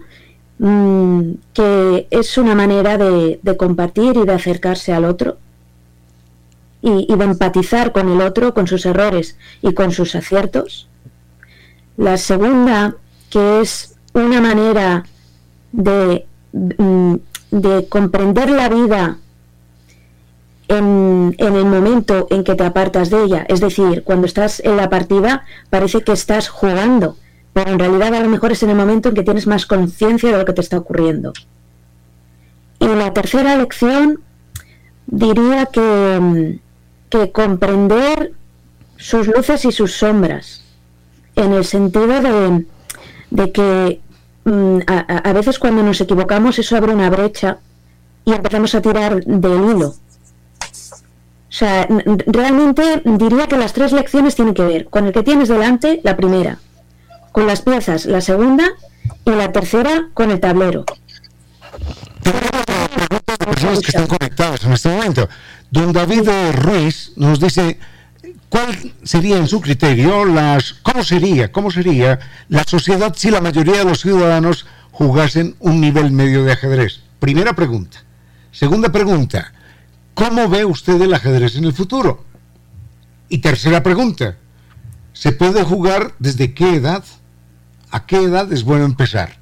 que 1.55 2.07
es 2.11 2.37
una 2.37 2.55
manera 2.55 2.99
de, 2.99 3.41
compartir 3.57 4.19
y 4.19 4.27
de 4.27 4.35
acercarse 4.35 4.93
al 4.93 5.07
otro 5.07 5.39
y, 6.83 7.07
de 7.15 7.25
empatizar 7.25 7.93
con 7.93 8.09
el 8.09 8.21
otro, 8.21 8.55
con 8.55 8.67
sus 8.67 8.87
errores 8.87 9.37
y 9.63 9.75
con 9.75 9.93
sus 9.93 10.15
aciertos. 10.15 10.89
La 11.97 12.17
segunda, 12.17 12.97
que 13.29 13.61
es 13.61 13.97
una 14.15 14.41
manera 14.41 15.05
de, 15.73 16.27
mm, 16.53 17.15
de 17.51 17.89
comprender 17.89 18.51
la 18.51 18.69
vida 18.69 19.19
en, 20.71 21.35
el 21.39 21.65
momento 21.65 22.29
en 22.31 22.45
que 22.45 22.55
te 22.55 22.65
apartas 22.65 23.11
de 23.11 23.25
ella. 23.25 23.45
Es 23.49 23.61
decir, 23.61 24.05
cuando 24.05 24.27
estás 24.27 24.61
en 24.61 24.77
la 24.77 24.89
partida 24.89 25.45
parece 25.69 26.03
que 26.03 26.13
estás 26.13 26.49
jugando, 26.49 27.17
pero 27.53 27.73
en 27.73 27.79
realidad 27.79 28.15
a 28.15 28.21
lo 28.21 28.29
mejor 28.29 28.53
es 28.53 28.63
en 28.63 28.71
el 28.71 28.77
momento 28.77 29.09
en 29.09 29.17
que 29.17 29.25
tienes 29.25 29.49
más 29.49 29.67
conciencia 29.67 30.31
de 30.31 30.39
lo 30.39 30.45
que 30.45 30.53
te 30.53 30.61
está 30.61 30.79
ocurriendo. 30.79 31.33
Y 32.79 32.87
la 32.87 33.13
tercera 33.13 33.57
lección 33.57 34.21
diría 35.07 35.67
que, 35.67 36.61
que 37.11 37.33
comprender 37.33 38.33
sus 38.97 39.27
luces 39.27 39.65
y 39.65 39.73
sus 39.73 39.95
sombras, 39.95 40.63
en 41.37 41.53
el 41.53 41.65
sentido 41.65 42.21
de, 42.21 42.65
de 43.31 43.53
que 43.53 44.01
mm, 44.45 44.79
a, 44.87 45.33
veces 45.33 45.59
cuando 45.59 45.83
nos 45.83 46.01
equivocamos 46.01 46.59
eso 46.59 46.77
abre 46.77 46.95
una 46.95 47.11
brecha 47.11 47.59
y 48.25 48.33
empezamos 48.33 48.75
a 48.75 48.83
tirar 48.83 49.25
del 49.25 49.65
hilo. 49.65 49.89
O 49.89 51.53
sea, 51.53 51.89
realmente 52.27 53.03
diría 53.05 53.49
que 53.49 53.57
las 53.57 53.73
tres 53.73 53.93
lecciones 53.93 54.37
tienen 54.37 54.55
que 54.55 54.63
ver 54.63 54.85
con 54.87 55.07
el 55.07 55.13
que 55.13 55.25
tienes 55.25 55.49
delante, 55.49 56.01
la 56.05 56.17
primera, 56.17 56.59
con 57.33 57.47
las 57.47 57.63
piezas, 57.63 58.07
la 58.07 58.21
segunda, 58.21 58.65
y 59.25 59.31
la 59.31 59.51
tercera 59.51 60.09
con 60.15 60.31
el 60.31 60.39
tablero. 60.39 60.85
personas 63.39 63.81
que 63.81 63.89
están 63.89 64.07
conectadas 64.07 64.65
en 64.65 64.73
este 64.73 64.89
momento. 64.91 65.29
Don 65.71 65.93
David 65.93 66.29
Ruiz 66.53 67.13
nos 67.15 67.39
dice, 67.39 67.79
¿cuál 68.49 68.93
sería 69.05 69.37
en 69.37 69.47
su 69.47 69.61
criterio 69.61 70.25
las, 70.25 70.75
cómo 70.83 71.05
sería, 71.05 71.53
cómo 71.53 71.71
sería 71.71 72.19
la 72.49 72.65
sociedad 72.65 73.15
si 73.17 73.31
la 73.31 73.41
mayoría 73.41 73.79
de 73.79 73.85
los 73.85 74.01
ciudadanos 74.01 74.67
jugasen 74.91 75.55
un 75.61 75.81
nivel 75.81 76.11
medio 76.11 76.45
de 76.45 76.53
ajedrez? 76.53 77.01
Primera 77.21 77.53
pregunta. 77.53 78.03
Segunda 78.51 78.91
pregunta, 78.91 79.53
¿cómo 80.15 80.49
ve 80.49 80.65
usted 80.65 81.01
el 81.01 81.15
ajedrez 81.15 81.55
en 81.55 81.65
el 81.65 81.73
futuro? 81.73 82.25
Y 83.29 83.39
tercera 83.39 83.85
pregunta, 83.85 84.39
¿se 85.13 85.31
puede 85.31 85.63
jugar 85.63 86.15
desde 86.19 86.53
qué 86.53 86.75
edad? 86.75 87.05
¿A 87.93 88.07
qué 88.07 88.17
edad 88.17 88.53
es 88.53 88.65
bueno 88.65 88.87
empezar? 88.87 89.40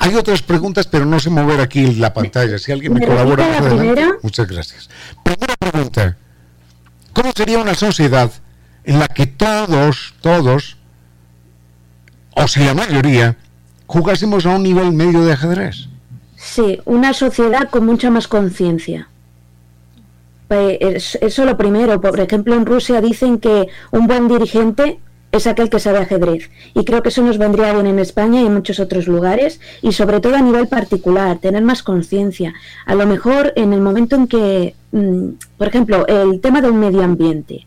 Hay 0.00 0.14
otras 0.14 0.40
preguntas, 0.40 0.86
pero 0.86 1.04
no 1.04 1.20
sé 1.20 1.28
mover 1.28 1.60
aquí 1.60 1.94
la 1.94 2.14
pantalla. 2.14 2.58
Si 2.58 2.72
alguien 2.72 2.94
me, 2.94 3.06
colabora 3.06 3.46
muchas 4.22 4.48
gracias. 4.48 4.88
Primera 5.22 5.54
pregunta, 5.58 6.16
¿cómo 7.12 7.30
sería 7.36 7.58
una 7.58 7.74
sociedad 7.74 8.32
en 8.84 8.98
la 8.98 9.08
que 9.08 9.26
todos, 9.26 10.14
todos, 10.22 10.78
o 12.34 12.48
si 12.48 12.64
la 12.64 12.72
mayoría, 12.72 13.36
jugásemos 13.86 14.46
a 14.46 14.56
un 14.56 14.62
nivel 14.62 14.92
medio 14.92 15.22
de 15.22 15.34
ajedrez? 15.34 15.88
Sí, 16.34 16.80
una 16.86 17.12
sociedad 17.12 17.68
con 17.68 17.84
mucha 17.84 18.10
más 18.10 18.26
conciencia. 18.26 19.10
Pues, 20.48 21.18
eso 21.20 21.44
lo 21.44 21.58
primero. 21.58 22.00
Por 22.00 22.18
ejemplo, 22.18 22.54
en 22.54 22.64
Rusia 22.64 23.02
dicen 23.02 23.38
que 23.38 23.68
un 23.90 24.06
buen 24.06 24.28
dirigente 24.28 24.98
es 25.32 25.46
aquel 25.46 25.70
que 25.70 25.78
sabe 25.78 25.98
ajedrez. 25.98 26.50
Y 26.74 26.84
creo 26.84 27.02
que 27.02 27.10
eso 27.10 27.22
nos 27.22 27.38
vendría 27.38 27.72
bien 27.72 27.86
en 27.86 27.98
España 27.98 28.40
y 28.40 28.46
en 28.46 28.54
muchos 28.54 28.80
otros 28.80 29.06
lugares, 29.06 29.60
y 29.82 29.92
sobre 29.92 30.20
todo 30.20 30.36
a 30.36 30.42
nivel 30.42 30.68
particular, 30.68 31.38
tener 31.38 31.62
más 31.62 31.82
conciencia. 31.82 32.54
A 32.86 32.94
lo 32.94 33.06
mejor 33.06 33.52
en 33.56 33.72
el 33.72 33.80
momento 33.80 34.16
en 34.16 34.26
que, 34.26 34.74
mm, 34.92 35.28
por 35.56 35.68
ejemplo, 35.68 36.06
el 36.06 36.40
tema 36.40 36.60
del 36.60 36.74
medio 36.74 37.02
ambiente, 37.02 37.66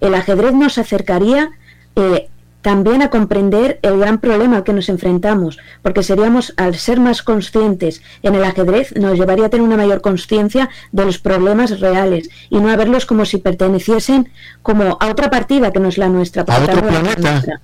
el 0.00 0.14
ajedrez 0.14 0.52
nos 0.52 0.78
acercaría 0.78 1.50
eh, 1.98 2.28
también 2.66 3.00
a 3.00 3.10
comprender 3.10 3.78
el 3.82 4.00
gran 4.00 4.18
problema 4.18 4.56
al 4.56 4.64
que 4.64 4.72
nos 4.72 4.88
enfrentamos, 4.88 5.56
porque 5.82 6.02
seríamos, 6.02 6.52
al 6.56 6.74
ser 6.74 6.98
más 6.98 7.22
conscientes 7.22 8.02
en 8.24 8.34
el 8.34 8.42
ajedrez, 8.42 8.92
nos 8.96 9.16
llevaría 9.16 9.46
a 9.46 9.50
tener 9.50 9.64
una 9.64 9.76
mayor 9.76 10.00
conciencia 10.00 10.68
de 10.90 11.04
los 11.04 11.20
problemas 11.20 11.78
reales 11.78 12.28
y 12.50 12.58
no 12.58 12.68
a 12.68 12.74
verlos 12.74 13.06
como 13.06 13.24
si 13.24 13.38
perteneciesen 13.38 14.32
como 14.62 14.98
a 14.98 15.06
otra 15.06 15.30
partida 15.30 15.70
que 15.70 15.78
no 15.78 15.86
es 15.86 15.96
la 15.96 16.08
nuestra. 16.08 16.42
A 16.42 16.58
otro 16.60 16.82
planeta. 16.82 17.60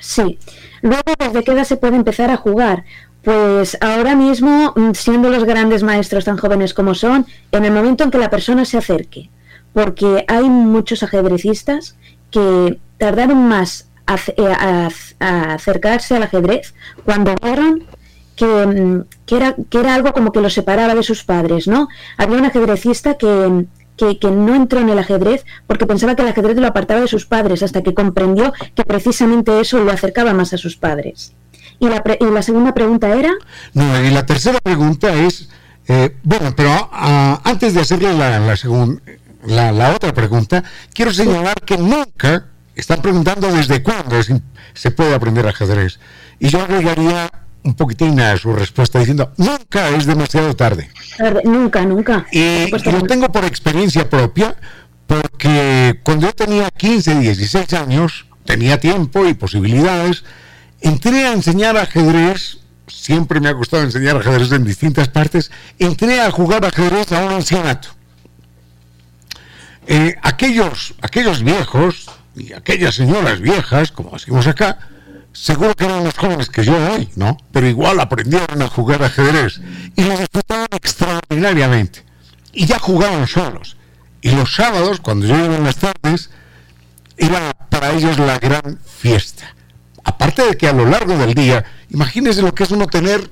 Sí. 0.00 0.38
Luego, 0.80 1.12
¿desde 1.18 1.44
qué 1.44 1.52
edad 1.52 1.64
se 1.64 1.76
puede 1.76 1.96
empezar 1.96 2.30
a 2.30 2.38
jugar? 2.38 2.84
Pues 3.22 3.76
ahora 3.82 4.16
mismo, 4.16 4.72
mm, 4.74 4.92
siendo 4.94 5.28
los 5.28 5.44
grandes 5.44 5.82
maestros 5.82 6.24
tan 6.24 6.38
jóvenes 6.38 6.72
como 6.72 6.94
son, 6.94 7.26
en 7.52 7.66
el 7.66 7.72
momento 7.72 8.04
en 8.04 8.10
que 8.10 8.16
la 8.16 8.30
persona 8.30 8.64
se 8.64 8.78
acerque, 8.78 9.28
porque 9.74 10.24
hay 10.28 10.48
muchos 10.48 11.02
ajedrecistas 11.02 11.94
que 12.30 12.78
tardaron 12.96 13.48
más 13.48 13.87
eh, 14.36 14.88
a, 15.20 15.54
acercarse 15.54 16.16
al 16.16 16.22
ajedrez 16.22 16.74
cuando 17.04 17.34
vieron 17.42 17.84
que, 18.36 18.46
mm, 18.46 19.04
que, 19.26 19.36
era, 19.36 19.56
que 19.68 19.78
era 19.80 19.94
algo 19.94 20.12
como 20.12 20.32
que 20.32 20.40
lo 20.40 20.50
separaba 20.50 20.94
de 20.94 21.02
sus 21.02 21.24
padres, 21.24 21.68
¿no? 21.68 21.88
Había 22.16 22.38
un 22.38 22.46
ajedrecista 22.46 23.18
que, 23.18 23.66
que, 23.96 24.30
no 24.30 24.54
entró 24.54 24.80
en 24.80 24.88
el 24.88 24.98
ajedrez 24.98 25.44
porque 25.66 25.86
pensaba 25.86 26.14
que 26.14 26.22
el 26.22 26.28
ajedrez 26.28 26.56
lo 26.56 26.66
apartaba 26.66 27.00
de 27.00 27.08
sus 27.08 27.26
padres, 27.26 27.62
hasta 27.62 27.82
que 27.82 27.94
comprendió 27.94 28.52
que 28.74 28.84
precisamente 28.84 29.60
eso 29.60 29.82
lo 29.82 29.90
acercaba 29.90 30.32
más 30.32 30.52
a 30.52 30.58
sus 30.58 30.76
padres. 30.76 31.32
Y 31.80 31.88
la, 31.88 32.02
y 32.18 32.24
la 32.24 32.42
segunda 32.42 32.74
pregunta 32.74 33.14
era... 33.14 33.32
No, 33.74 34.04
y 34.04 34.10
la 34.10 34.24
tercera 34.24 34.58
pregunta 34.60 35.12
es, 35.14 35.48
eh, 35.88 36.16
bueno, 36.22 36.54
pero 36.56 36.70
ah, 36.92 37.40
antes 37.44 37.74
de 37.74 37.80
hacerle 37.80 38.14
la, 38.14 38.40
la, 39.46 39.72
la, 39.72 39.90
otra 39.94 40.12
pregunta, 40.12 40.64
quiero 40.92 41.12
señalar 41.12 41.60
que 41.62 41.76
nunca 41.76 42.46
están 42.78 43.02
preguntando 43.02 43.52
desde 43.52 43.82
cuándo 43.82 44.16
se 44.72 44.90
puede 44.92 45.14
aprender 45.14 45.46
ajedrez. 45.46 45.98
Y 46.38 46.48
yo 46.48 46.62
agregaría 46.62 47.30
un 47.64 47.74
poquitín 47.74 48.20
a 48.20 48.36
su 48.36 48.52
respuesta 48.52 49.00
diciendo, 49.00 49.32
nunca 49.36 49.88
es 49.90 50.06
demasiado 50.06 50.54
tarde. 50.54 50.88
Nunca, 51.44 51.84
nunca. 51.84 52.26
Y, 52.30 52.70
lo 52.70 53.02
tengo 53.02 53.30
por 53.30 53.44
experiencia 53.44 54.08
propia, 54.08 54.54
porque 55.08 56.00
cuando 56.04 56.28
yo 56.28 56.32
tenía 56.32 56.70
15, 56.70 57.18
16 57.18 57.72
años, 57.74 58.26
tenía 58.44 58.78
tiempo 58.78 59.26
y 59.26 59.34
posibilidades, 59.34 60.24
entré 60.80 61.26
a 61.26 61.32
enseñar 61.32 61.76
ajedrez, 61.76 62.58
siempre 62.86 63.40
me 63.40 63.48
ha 63.48 63.52
gustado 63.52 63.82
enseñar 63.82 64.16
ajedrez 64.16 64.52
en 64.52 64.64
distintas 64.64 65.08
partes, 65.08 65.50
entré 65.80 66.20
a 66.20 66.30
jugar 66.30 66.64
ajedrez 66.64 67.10
a 67.10 67.24
un 67.24 67.32
ancianato. 67.32 67.88
Eh, 69.88 70.14
aquellos, 70.22 70.94
aquellos 71.00 71.42
viejos 71.42 72.08
y 72.38 72.52
aquellas 72.52 72.94
señoras 72.94 73.40
viejas, 73.40 73.92
como 73.92 74.10
decimos 74.10 74.46
acá, 74.46 74.78
seguro 75.32 75.74
que 75.74 75.84
eran 75.84 76.04
más 76.04 76.16
jóvenes 76.16 76.48
que 76.48 76.64
yo 76.64 76.74
hoy, 76.92 77.08
¿no? 77.16 77.36
Pero 77.52 77.66
igual 77.66 78.00
aprendieron 78.00 78.62
a 78.62 78.68
jugar 78.68 79.02
ajedrez 79.02 79.60
y 79.96 80.02
lo 80.02 80.16
disfrutaban 80.18 80.68
extraordinariamente. 80.72 82.04
Y 82.52 82.66
ya 82.66 82.78
jugaban 82.78 83.26
solos. 83.26 83.76
Y 84.20 84.30
los 84.30 84.54
sábados, 84.54 85.00
cuando 85.00 85.26
yo 85.26 85.36
iba 85.36 85.56
en 85.56 85.64
las 85.64 85.76
tardes, 85.76 86.30
era 87.16 87.52
para 87.70 87.92
ellos 87.92 88.18
la 88.18 88.38
gran 88.38 88.78
fiesta. 88.84 89.54
Aparte 90.04 90.42
de 90.44 90.56
que 90.56 90.68
a 90.68 90.72
lo 90.72 90.86
largo 90.86 91.16
del 91.16 91.34
día, 91.34 91.64
imagínense 91.90 92.42
lo 92.42 92.54
que 92.54 92.64
es 92.64 92.70
uno 92.70 92.86
tener, 92.86 93.30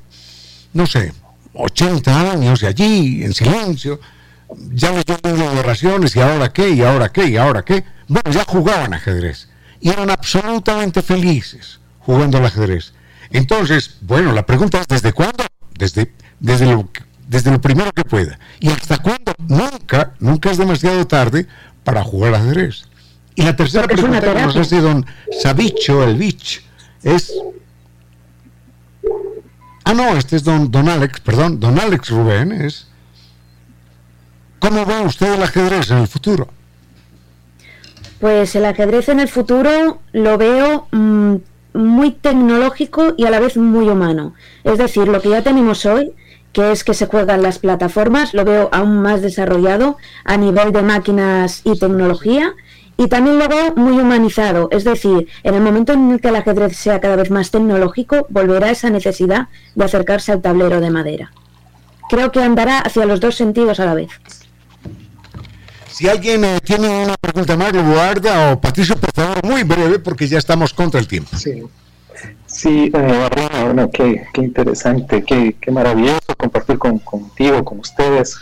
no 0.74 0.86
sé, 0.86 1.12
80 1.54 2.32
años 2.32 2.62
allí, 2.62 3.24
en 3.24 3.32
silencio, 3.32 3.98
ya 4.72 4.92
de 4.92 5.58
oraciones 5.58 6.14
y 6.14 6.20
ahora 6.20 6.52
qué, 6.52 6.70
y 6.70 6.82
ahora 6.82 7.10
qué, 7.10 7.26
y 7.26 7.36
ahora 7.36 7.64
qué 7.64 7.84
bueno, 8.08 8.30
ya 8.30 8.44
jugaban 8.44 8.94
ajedrez 8.94 9.48
y 9.80 9.90
eran 9.90 10.10
absolutamente 10.10 11.02
felices 11.02 11.80
jugando 12.00 12.38
al 12.38 12.46
ajedrez. 12.46 12.92
Entonces, 13.30 13.98
bueno, 14.02 14.32
la 14.32 14.46
pregunta 14.46 14.80
es, 14.80 14.86
¿desde 14.88 15.12
cuándo? 15.12 15.44
Desde, 15.76 16.12
desde, 16.38 16.66
lo, 16.66 16.88
desde 17.26 17.50
lo 17.50 17.60
primero 17.60 17.92
que 17.92 18.04
pueda. 18.04 18.38
¿Y 18.60 18.68
hasta 18.68 18.98
cuándo? 18.98 19.32
Nunca, 19.48 20.14
nunca 20.20 20.50
es 20.50 20.58
demasiado 20.58 21.06
tarde 21.06 21.46
para 21.84 22.02
jugar 22.04 22.34
al 22.34 22.42
ajedrez. 22.42 22.84
Y 23.34 23.42
la 23.42 23.54
tercera 23.54 23.86
pregunta 23.86 24.20
que 24.20 24.40
nos 24.40 24.56
hace 24.56 24.80
don 24.80 25.04
Sabicho, 25.42 26.04
el 26.04 26.16
Bich, 26.16 26.64
es... 27.02 27.32
Ah, 29.84 29.94
no, 29.94 30.16
este 30.16 30.36
es 30.36 30.42
don, 30.42 30.70
don 30.70 30.88
Alex, 30.88 31.20
perdón, 31.20 31.60
don 31.60 31.78
Alex 31.78 32.08
Rubén, 32.10 32.52
es... 32.52 32.88
¿Cómo 34.58 34.86
ve 34.86 35.00
usted 35.00 35.34
el 35.34 35.42
ajedrez 35.42 35.90
en 35.90 35.98
el 35.98 36.08
futuro? 36.08 36.48
Pues 38.20 38.56
el 38.56 38.64
ajedrez 38.64 39.08
en 39.08 39.20
el 39.20 39.28
futuro 39.28 39.98
lo 40.12 40.38
veo 40.38 40.88
mm, 40.90 41.36
muy 41.74 42.12
tecnológico 42.12 43.14
y 43.16 43.26
a 43.26 43.30
la 43.30 43.40
vez 43.40 43.56
muy 43.56 43.88
humano. 43.88 44.34
Es 44.64 44.78
decir, 44.78 45.08
lo 45.08 45.20
que 45.20 45.28
ya 45.28 45.42
tenemos 45.42 45.84
hoy, 45.84 46.12
que 46.52 46.72
es 46.72 46.84
que 46.84 46.94
se 46.94 47.06
juegan 47.06 47.42
las 47.42 47.58
plataformas, 47.58 48.32
lo 48.32 48.44
veo 48.44 48.70
aún 48.72 49.02
más 49.02 49.20
desarrollado 49.20 49.98
a 50.24 50.36
nivel 50.38 50.72
de 50.72 50.82
máquinas 50.82 51.60
y 51.64 51.78
tecnología 51.78 52.54
y 52.96 53.08
también 53.08 53.36
luego 53.36 53.74
muy 53.76 53.98
humanizado, 53.98 54.68
es 54.70 54.84
decir, 54.84 55.28
en 55.42 55.54
el 55.54 55.60
momento 55.60 55.92
en 55.92 56.12
el 56.12 56.20
que 56.20 56.28
el 56.28 56.36
ajedrez 56.36 56.76
sea 56.76 57.00
cada 57.00 57.16
vez 57.16 57.30
más 57.30 57.50
tecnológico, 57.50 58.26
volverá 58.30 58.70
esa 58.70 58.88
necesidad 58.88 59.48
de 59.74 59.84
acercarse 59.84 60.32
al 60.32 60.40
tablero 60.40 60.80
de 60.80 60.90
madera. 60.90 61.30
Creo 62.08 62.32
que 62.32 62.42
andará 62.42 62.78
hacia 62.78 63.04
los 63.04 63.20
dos 63.20 63.34
sentidos 63.34 63.80
a 63.80 63.84
la 63.84 63.94
vez. 63.94 64.08
Si 65.96 66.06
alguien 66.06 66.44
eh, 66.44 66.60
tiene 66.62 67.04
una 67.04 67.16
pregunta 67.16 67.56
más, 67.56 67.72
guarda 67.72 68.52
o 68.52 68.60
Patricio, 68.60 68.96
por 68.96 69.10
favor, 69.12 69.42
muy 69.42 69.62
breve 69.62 69.98
porque 69.98 70.28
ya 70.28 70.36
estamos 70.36 70.74
contra 70.74 71.00
el 71.00 71.08
tiempo. 71.08 71.34
Sí, 71.34 71.62
sí 72.44 72.92
eh, 72.92 73.28
bueno, 73.64 73.90
qué, 73.90 74.26
qué, 74.34 74.42
interesante, 74.42 75.24
qué, 75.24 75.70
maravilloso 75.70 76.36
compartir 76.36 76.76
con, 76.76 76.98
contigo, 76.98 77.64
con 77.64 77.78
ustedes 77.78 78.36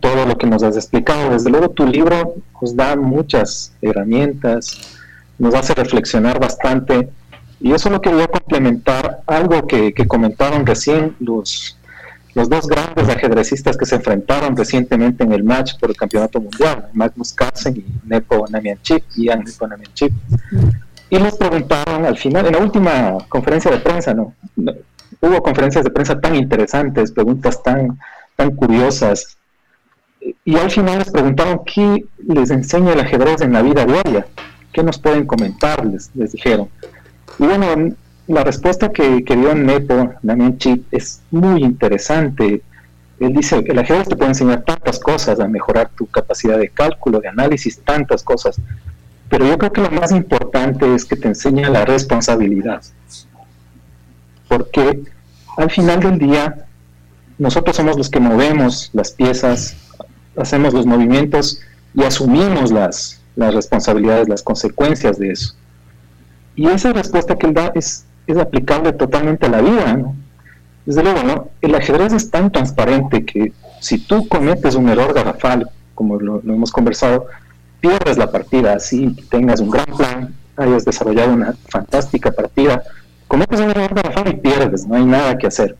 todo 0.00 0.26
lo 0.26 0.36
que 0.36 0.48
nos 0.48 0.64
has 0.64 0.74
explicado. 0.74 1.30
Desde 1.30 1.50
luego 1.50 1.70
tu 1.70 1.86
libro 1.86 2.34
nos 2.60 2.74
da 2.74 2.96
muchas 2.96 3.72
herramientas, 3.80 4.98
nos 5.38 5.54
hace 5.54 5.72
reflexionar 5.74 6.40
bastante. 6.40 7.10
Y 7.60 7.74
eso 7.74 7.90
lo 7.90 8.00
quería 8.00 8.26
complementar 8.26 9.20
algo 9.28 9.68
que, 9.68 9.94
comentaron 10.08 10.66
recién 10.66 11.14
los, 11.20 11.76
los 12.34 12.48
dos 12.48 12.66
grandes 12.66 13.08
ajedrecistas 13.08 13.76
que 13.76 13.86
se 13.86 13.96
enfrentaron 13.96 14.56
recientemente 14.56 15.24
en 15.24 15.32
el 15.32 15.42
match 15.42 15.78
por 15.78 15.90
el 15.90 15.96
campeonato 15.96 16.40
mundial, 16.40 16.88
Magnus 16.92 17.32
Carlsen 17.32 17.76
y 17.76 18.08
Nepo 18.08 18.46
Namianchip, 18.48 19.04
Ian 19.16 19.44
Nepo 19.44 19.66
Namianchip. 19.66 20.12
Y 21.08 21.18
les 21.18 21.36
preguntaron 21.36 22.04
al 22.04 22.16
final, 22.16 22.46
en 22.46 22.52
la 22.52 22.58
última 22.58 23.18
conferencia 23.28 23.70
de 23.70 23.78
prensa, 23.78 24.14
¿no? 24.14 24.34
Hubo 25.20 25.42
conferencias 25.42 25.84
de 25.84 25.90
prensa 25.90 26.20
tan 26.20 26.36
interesantes, 26.36 27.10
preguntas 27.10 27.62
tan, 27.62 27.98
tan 28.36 28.54
curiosas, 28.54 29.36
y 30.44 30.56
al 30.56 30.70
final 30.70 30.98
les 30.98 31.10
preguntaron 31.10 31.62
qué 31.64 32.04
les 32.18 32.50
enseña 32.50 32.92
el 32.92 33.00
ajedrez 33.00 33.40
en 33.40 33.52
la 33.52 33.62
vida 33.62 33.84
diaria, 33.84 34.26
qué 34.72 34.82
nos 34.82 34.98
pueden 34.98 35.26
comentar, 35.26 35.84
les, 35.84 36.12
dijeron. 36.14 36.68
Y 37.38 37.44
bueno, 37.44 37.94
la 38.30 38.44
respuesta 38.44 38.90
que, 38.90 39.24
que 39.24 39.36
dio 39.36 39.54
Nepo, 39.54 40.14
Damien 40.22 40.56
Chip, 40.58 40.86
es 40.92 41.20
muy 41.30 41.64
interesante. 41.64 42.62
Él 43.18 43.32
dice, 43.32 43.62
el 43.66 43.78
ajedrez 43.78 44.08
te 44.08 44.16
puede 44.16 44.30
enseñar 44.30 44.62
tantas 44.62 45.00
cosas, 45.00 45.40
a 45.40 45.48
mejorar 45.48 45.90
tu 45.96 46.06
capacidad 46.06 46.56
de 46.56 46.68
cálculo, 46.68 47.20
de 47.20 47.28
análisis, 47.28 47.80
tantas 47.80 48.22
cosas. 48.22 48.60
Pero 49.28 49.46
yo 49.46 49.58
creo 49.58 49.72
que 49.72 49.80
lo 49.80 49.90
más 49.90 50.12
importante 50.12 50.94
es 50.94 51.04
que 51.04 51.16
te 51.16 51.28
enseña 51.28 51.68
la 51.70 51.84
responsabilidad. 51.84 52.82
Porque 54.48 55.02
al 55.56 55.70
final 55.70 56.00
del 56.00 56.18
día, 56.18 56.66
nosotros 57.38 57.76
somos 57.76 57.96
los 57.96 58.10
que 58.10 58.20
movemos 58.20 58.90
las 58.92 59.10
piezas, 59.10 59.76
hacemos 60.36 60.72
los 60.72 60.86
movimientos 60.86 61.60
y 61.94 62.04
asumimos 62.04 62.70
las, 62.70 63.20
las 63.34 63.54
responsabilidades, 63.54 64.28
las 64.28 64.42
consecuencias 64.42 65.18
de 65.18 65.32
eso. 65.32 65.54
Y 66.54 66.68
esa 66.68 66.92
respuesta 66.92 67.36
que 67.36 67.46
él 67.46 67.54
da 67.54 67.72
es, 67.74 68.04
es 68.32 68.38
aplicable 68.38 68.92
totalmente 68.92 69.46
a 69.46 69.50
la 69.50 69.60
vida. 69.60 69.98
Desde 70.86 71.02
luego, 71.02 71.22
¿no? 71.22 71.48
el 71.60 71.74
ajedrez 71.74 72.12
es 72.12 72.30
tan 72.30 72.50
transparente 72.50 73.24
que 73.24 73.52
si 73.80 73.98
tú 73.98 74.26
cometes 74.28 74.74
un 74.74 74.88
error 74.88 75.12
garrafal, 75.14 75.70
como 75.94 76.18
lo, 76.18 76.40
hemos 76.40 76.72
conversado, 76.72 77.26
pierdes 77.80 78.18
la 78.18 78.30
partida, 78.30 78.74
así 78.74 79.16
tengas 79.30 79.60
un 79.60 79.70
gran 79.70 79.86
plan, 79.86 80.34
hayas 80.56 80.84
desarrollado 80.84 81.32
una 81.32 81.54
fantástica 81.68 82.30
partida, 82.30 82.82
cometes 83.28 83.60
un 83.60 83.70
error 83.70 83.94
garrafal 83.94 84.28
y 84.28 84.36
pierdes, 84.36 84.86
no 84.86 84.96
hay 84.96 85.04
nada 85.04 85.38
que 85.38 85.46
hacer. 85.46 85.76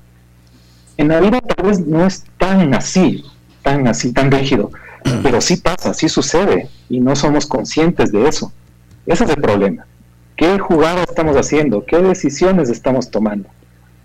En 0.96 1.08
la 1.08 1.20
vida 1.20 1.40
tal 1.40 1.66
vez 1.66 1.80
no 1.86 2.06
es 2.06 2.24
tan 2.38 2.74
así, 2.74 3.24
tan 3.62 3.86
así, 3.88 4.12
tan 4.12 4.30
rígido. 4.30 4.70
Pero 5.22 5.40
sí 5.40 5.56
pasa, 5.56 5.94
sí 5.94 6.08
sucede 6.08 6.68
y 6.88 7.00
no 7.00 7.16
somos 7.16 7.46
conscientes 7.46 8.12
de 8.12 8.28
eso. 8.28 8.52
Ese 9.06 9.24
es 9.24 9.30
el 9.30 9.40
problema. 9.40 9.86
¿Qué 10.40 10.58
jugada 10.58 11.02
estamos 11.02 11.36
haciendo? 11.36 11.84
¿Qué 11.84 11.98
decisiones 11.98 12.70
estamos 12.70 13.10
tomando? 13.10 13.46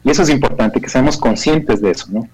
Y 0.04 0.12
eso 0.12 0.22
es 0.24 0.30
importante, 0.30 0.82
que 0.82 0.90
seamos 0.90 1.16
conscientes 1.16 1.82
de 1.82 1.92
eso, 1.92 2.08
¿no? 2.12 2.28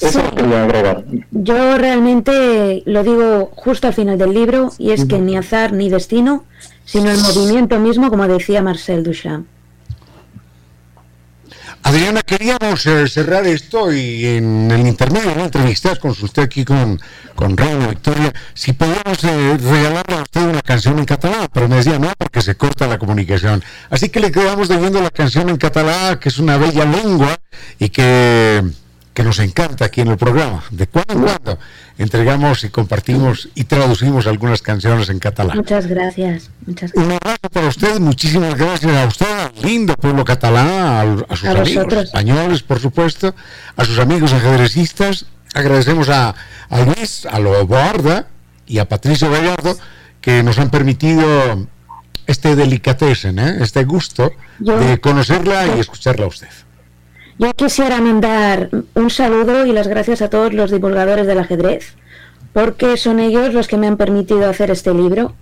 Eso 0.00 0.20
sí. 0.20 0.42
lo 0.44 0.56
agregar. 0.56 1.04
Yo 1.32 1.76
realmente 1.76 2.84
lo 2.86 3.02
digo 3.02 3.50
justo 3.56 3.88
al 3.88 3.94
final 3.94 4.16
del 4.16 4.32
libro 4.32 4.70
y 4.78 4.92
es 4.92 5.06
que 5.06 5.18
ni 5.18 5.36
azar 5.36 5.72
ni 5.72 5.90
destino, 5.90 6.44
sino 6.84 7.10
el 7.10 7.18
movimiento 7.18 7.80
mismo, 7.80 8.10
como 8.10 8.28
decía 8.28 8.62
Marcel 8.62 9.02
Duchamp. 9.02 9.48
Adriana, 11.86 12.22
queríamos 12.22 12.84
eh, 12.86 13.06
cerrar 13.06 13.46
esto 13.46 13.92
y 13.92 14.26
en 14.26 14.68
el 14.72 14.88
intermedio 14.88 15.28
de 15.28 15.36
la 15.36 15.44
entrevista 15.44 15.94
con 15.94 16.10
usted 16.10 16.42
aquí 16.42 16.64
con, 16.64 17.00
con 17.36 17.56
Reina 17.56 17.86
Victoria, 17.86 18.32
si 18.54 18.72
podemos 18.72 19.22
eh, 19.22 19.56
regalarle 19.56 20.16
a 20.16 20.22
usted 20.22 20.48
una 20.48 20.62
canción 20.62 20.98
en 20.98 21.04
catalán, 21.04 21.46
pero 21.52 21.68
me 21.68 21.76
decía 21.76 21.96
no, 22.00 22.12
porque 22.18 22.42
se 22.42 22.56
corta 22.56 22.88
la 22.88 22.98
comunicación. 22.98 23.62
Así 23.88 24.08
que 24.08 24.18
le 24.18 24.32
quedamos 24.32 24.66
debiendo 24.66 25.00
la 25.00 25.10
canción 25.10 25.48
en 25.48 25.58
catalán, 25.58 26.18
que 26.18 26.28
es 26.28 26.38
una 26.40 26.56
bella 26.58 26.86
lengua 26.86 27.38
y 27.78 27.88
que 27.90 28.64
que 29.16 29.24
nos 29.24 29.38
encanta 29.38 29.86
aquí 29.86 30.02
en 30.02 30.08
el 30.08 30.18
programa. 30.18 30.62
De 30.70 30.86
cuando 30.86 31.14
en 31.14 31.20
cuando 31.22 31.58
entregamos 31.96 32.64
y 32.64 32.68
compartimos 32.68 33.48
y 33.54 33.64
traducimos 33.64 34.26
algunas 34.26 34.60
canciones 34.60 35.08
en 35.08 35.18
catalán. 35.18 35.56
Muchas 35.56 35.86
gracias. 35.86 36.50
Muchas 36.66 36.92
gracias. 36.92 37.06
Un 37.06 37.12
abrazo 37.12 37.48
para 37.50 37.66
usted, 37.68 37.98
muchísimas 37.98 38.54
gracias 38.56 38.94
a 38.94 39.06
usted, 39.06 39.26
al 39.26 39.52
lindo 39.62 39.94
pueblo 39.94 40.22
catalán, 40.22 41.24
a, 41.30 41.34
sus 41.34 41.48
amigos 41.48 41.94
españoles, 41.94 42.62
por 42.62 42.78
supuesto, 42.78 43.34
a 43.74 43.86
sus 43.86 43.98
amigos 43.98 44.34
ajedrecistas. 44.34 45.24
Agradecemos 45.54 46.10
a, 46.10 46.34
a 46.68 46.80
Luis, 46.82 47.24
a 47.24 47.38
Loborda 47.38 48.26
y 48.66 48.80
a 48.80 48.86
Patricio 48.86 49.30
Gallardo 49.30 49.78
que 50.20 50.42
nos 50.42 50.58
han 50.58 50.68
permitido 50.68 51.66
este 52.26 52.54
delicatessen, 52.54 53.38
¿eh? 53.38 53.56
este 53.60 53.82
gusto 53.84 54.30
de 54.58 55.00
conocerla 55.00 55.74
y 55.74 55.80
escucharla 55.80 56.26
a 56.26 56.28
usted. 56.28 56.48
Yo 57.38 57.52
quisiera 57.52 58.00
mandar 58.00 58.70
un 58.94 59.10
saludo 59.10 59.66
y 59.66 59.72
las 59.72 59.88
gracias 59.88 60.22
a 60.22 60.30
todos 60.30 60.54
los 60.54 60.70
divulgadores 60.70 61.26
del 61.26 61.38
ajedrez, 61.38 61.94
porque 62.54 62.96
son 62.96 63.20
ellos 63.20 63.52
los 63.52 63.68
que 63.68 63.76
me 63.76 63.86
han 63.86 63.98
permitido 63.98 64.48
hacer 64.48 64.70
este 64.70 64.94
libro 64.94 65.34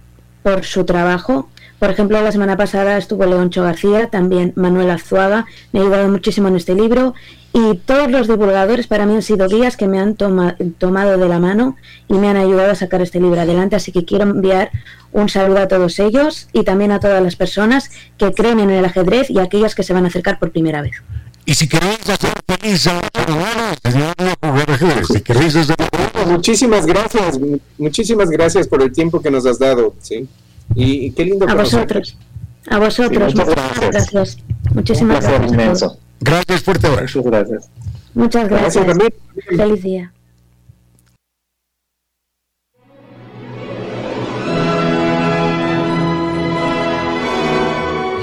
por 0.43 0.65
su 0.65 0.85
trabajo. 0.85 1.49
Por 1.79 1.93
ejemplo, 1.93 2.21
la 2.21 2.33
semana 2.33 2.57
pasada 2.57 2.97
estuvo 2.97 3.27
Leoncho 3.27 3.63
García, 3.63 4.09
también 4.09 4.53
Manuel 4.57 4.91
Azuaga, 4.91 5.47
me 5.71 5.79
ha 5.79 5.83
ayudado 5.85 6.09
muchísimo 6.09 6.49
en 6.49 6.57
este 6.57 6.75
libro 6.75 7.15
y 7.53 7.77
todos 7.77 8.11
los 8.11 8.27
divulgadores 8.27 8.89
para 8.89 9.07
mí 9.07 9.15
han 9.15 9.23
sido 9.23 9.49
guías 9.49 9.77
que 9.77 9.87
me 9.87 10.01
han 10.01 10.17
tomado 10.17 11.17
de 11.17 11.29
la 11.29 11.39
mano 11.39 11.77
y 12.09 12.15
me 12.15 12.27
han 12.29 12.37
ayudado 12.37 12.73
a 12.73 12.75
sacar 12.75 13.03
este 13.03 13.21
libro 13.21 13.41
adelante, 13.41 13.77
así 13.77 13.93
que 13.93 14.05
quiero 14.05 14.25
enviar 14.25 14.73
un 15.13 15.29
saludo 15.29 15.59
a 15.59 15.69
todos 15.69 16.01
ellos 16.01 16.49
y 16.53 16.65
también 16.65 16.91
a 16.91 16.99
todas 16.99 17.23
las 17.23 17.37
personas 17.37 17.93
que 18.19 18.33
creen 18.33 18.59
en 18.59 18.71
el 18.71 18.85
ajedrez 18.85 19.31
y 19.31 19.39
a 19.39 19.45
aquellas 19.45 19.77
que 19.77 19.85
se 19.85 19.93
van 19.93 20.07
a 20.07 20.09
acercar 20.09 20.41
por 20.41 20.51
primera 20.51 20.83
vez. 20.83 20.97
Y 21.47 21.55
si 21.55 21.69
queréis 21.69 22.09
hacer 22.09 22.33
feliz 22.47 22.87
a 22.87 23.01
si 25.13 25.21
queréis 25.21 25.57
hacer... 25.57 25.77
Muchísimas 26.27 26.87
gracias, 26.87 27.39
muchísimas 27.77 28.31
gracias 28.31 28.67
por 28.67 28.83
el 28.83 28.93
tiempo 28.93 29.21
que 29.21 29.31
nos 29.31 29.45
has 29.45 29.59
dado, 29.59 29.95
¿sí? 30.01 30.27
Y, 30.75 31.11
qué 31.11 31.27
lindo 31.27 31.47
A 31.47 31.55
vosotros, 31.55 32.17
a 32.71 32.79
vosotros, 32.79 33.35
muchas 33.35 33.55
gracias. 33.77 34.39
Muchísimas 34.73 35.27
gracias. 35.27 35.99
Gracias. 36.21 36.67
Muchas 36.67 37.25
gracias. 37.25 37.71
Muchas 38.15 38.49
gracias. 38.49 38.87
Feliz 39.57 39.83
día. 39.83 40.14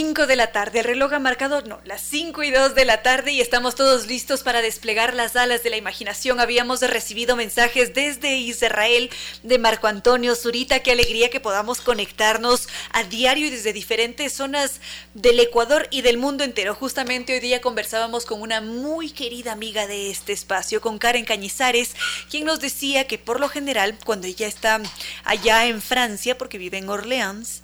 5 0.00 0.26
de 0.26 0.34
la 0.34 0.50
tarde. 0.50 0.78
El 0.78 0.86
reloj 0.86 1.12
ha 1.12 1.18
marcado, 1.18 1.60
no, 1.60 1.78
las 1.84 2.00
5 2.00 2.42
y 2.42 2.50
2 2.50 2.74
de 2.74 2.86
la 2.86 3.02
tarde 3.02 3.32
y 3.32 3.42
estamos 3.42 3.74
todos 3.74 4.06
listos 4.06 4.42
para 4.42 4.62
desplegar 4.62 5.12
las 5.12 5.36
alas 5.36 5.62
de 5.62 5.68
la 5.68 5.76
imaginación. 5.76 6.40
Habíamos 6.40 6.80
recibido 6.80 7.36
mensajes 7.36 7.92
desde 7.92 8.38
Israel 8.38 9.10
de 9.42 9.58
Marco 9.58 9.88
Antonio 9.88 10.34
Zurita. 10.36 10.80
Qué 10.80 10.92
alegría 10.92 11.28
que 11.28 11.38
podamos 11.38 11.82
conectarnos 11.82 12.66
a 12.94 13.02
diario 13.02 13.48
y 13.48 13.50
desde 13.50 13.74
diferentes 13.74 14.32
zonas 14.32 14.80
del 15.12 15.38
Ecuador 15.38 15.86
y 15.90 16.00
del 16.00 16.16
mundo 16.16 16.44
entero. 16.44 16.74
Justamente 16.74 17.34
hoy 17.34 17.40
día 17.40 17.60
conversábamos 17.60 18.24
con 18.24 18.40
una 18.40 18.62
muy 18.62 19.10
querida 19.10 19.52
amiga 19.52 19.86
de 19.86 20.10
este 20.10 20.32
espacio, 20.32 20.80
con 20.80 20.98
Karen 20.98 21.26
Cañizares, 21.26 21.94
quien 22.30 22.46
nos 22.46 22.60
decía 22.60 23.06
que 23.06 23.18
por 23.18 23.38
lo 23.38 23.50
general, 23.50 23.98
cuando 24.06 24.26
ella 24.26 24.46
está 24.46 24.80
allá 25.24 25.66
en 25.66 25.82
Francia, 25.82 26.38
porque 26.38 26.56
vive 26.56 26.78
en 26.78 26.88
Orleans, 26.88 27.60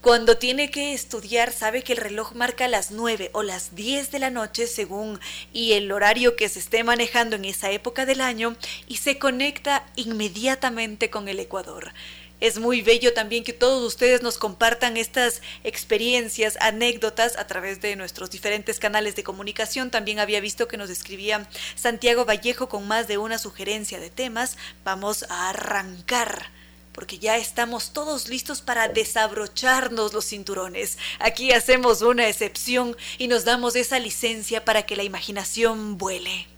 cuando 0.00 0.38
tiene 0.38 0.70
que 0.70 0.92
estudiar 0.92 1.52
sabe 1.52 1.82
que 1.82 1.92
el 1.92 1.98
reloj 1.98 2.32
marca 2.34 2.68
las 2.68 2.92
9 2.92 3.30
o 3.32 3.42
las 3.42 3.74
10 3.74 4.12
de 4.12 4.20
la 4.20 4.30
noche 4.30 4.68
según 4.68 5.18
y 5.52 5.72
el 5.72 5.90
horario 5.90 6.36
que 6.36 6.48
se 6.48 6.60
esté 6.60 6.84
manejando 6.84 7.34
en 7.34 7.44
esa 7.44 7.72
época 7.72 8.06
del 8.06 8.20
año 8.20 8.56
y 8.86 8.98
se 8.98 9.18
conecta 9.18 9.86
inmediatamente 9.96 11.10
con 11.10 11.28
el 11.28 11.40
Ecuador. 11.40 11.92
Es 12.40 12.60
muy 12.60 12.82
bello 12.82 13.12
también 13.12 13.42
que 13.42 13.52
todos 13.52 13.84
ustedes 13.84 14.22
nos 14.22 14.38
compartan 14.38 14.96
estas 14.96 15.42
experiencias, 15.64 16.56
anécdotas 16.60 17.36
a 17.36 17.48
través 17.48 17.80
de 17.80 17.96
nuestros 17.96 18.30
diferentes 18.30 18.78
canales 18.78 19.16
de 19.16 19.24
comunicación. 19.24 19.90
También 19.90 20.20
había 20.20 20.38
visto 20.38 20.68
que 20.68 20.76
nos 20.76 20.90
escribía 20.90 21.48
Santiago 21.74 22.24
Vallejo 22.24 22.68
con 22.68 22.86
más 22.86 23.08
de 23.08 23.18
una 23.18 23.38
sugerencia 23.38 23.98
de 23.98 24.10
temas. 24.10 24.56
Vamos 24.84 25.24
a 25.28 25.48
arrancar 25.48 26.52
porque 26.98 27.20
ya 27.20 27.36
estamos 27.36 27.92
todos 27.92 28.26
listos 28.26 28.60
para 28.60 28.88
desabrocharnos 28.88 30.12
los 30.12 30.24
cinturones. 30.24 30.98
Aquí 31.20 31.52
hacemos 31.52 32.02
una 32.02 32.26
excepción 32.26 32.96
y 33.18 33.28
nos 33.28 33.44
damos 33.44 33.76
esa 33.76 34.00
licencia 34.00 34.64
para 34.64 34.82
que 34.82 34.96
la 34.96 35.04
imaginación 35.04 35.96
vuele. 35.96 36.57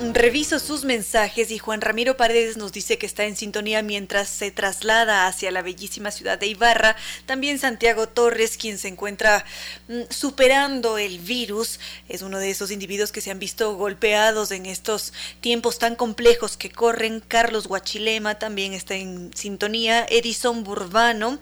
Reviso 0.00 0.60
sus 0.60 0.84
mensajes 0.84 1.50
y 1.50 1.58
Juan 1.58 1.80
Ramiro 1.80 2.16
Paredes 2.16 2.56
nos 2.56 2.70
dice 2.70 2.98
que 2.98 3.06
está 3.06 3.24
en 3.24 3.36
sintonía 3.36 3.82
mientras 3.82 4.28
se 4.28 4.52
traslada 4.52 5.26
hacia 5.26 5.50
la 5.50 5.60
bellísima 5.60 6.12
ciudad 6.12 6.38
de 6.38 6.46
Ibarra. 6.46 6.94
También 7.26 7.58
Santiago 7.58 8.08
Torres, 8.08 8.56
quien 8.56 8.78
se 8.78 8.86
encuentra 8.86 9.44
mm, 9.88 10.02
superando 10.08 10.98
el 10.98 11.18
virus, 11.18 11.80
es 12.08 12.22
uno 12.22 12.38
de 12.38 12.50
esos 12.50 12.70
individuos 12.70 13.10
que 13.10 13.20
se 13.20 13.32
han 13.32 13.40
visto 13.40 13.74
golpeados 13.74 14.52
en 14.52 14.66
estos 14.66 15.12
tiempos 15.40 15.80
tan 15.80 15.96
complejos 15.96 16.56
que 16.56 16.70
corren. 16.70 17.20
Carlos 17.26 17.66
Guachilema 17.66 18.38
también 18.38 18.74
está 18.74 18.94
en 18.94 19.32
sintonía. 19.34 20.06
Edison 20.08 20.62
Burbano 20.62 21.40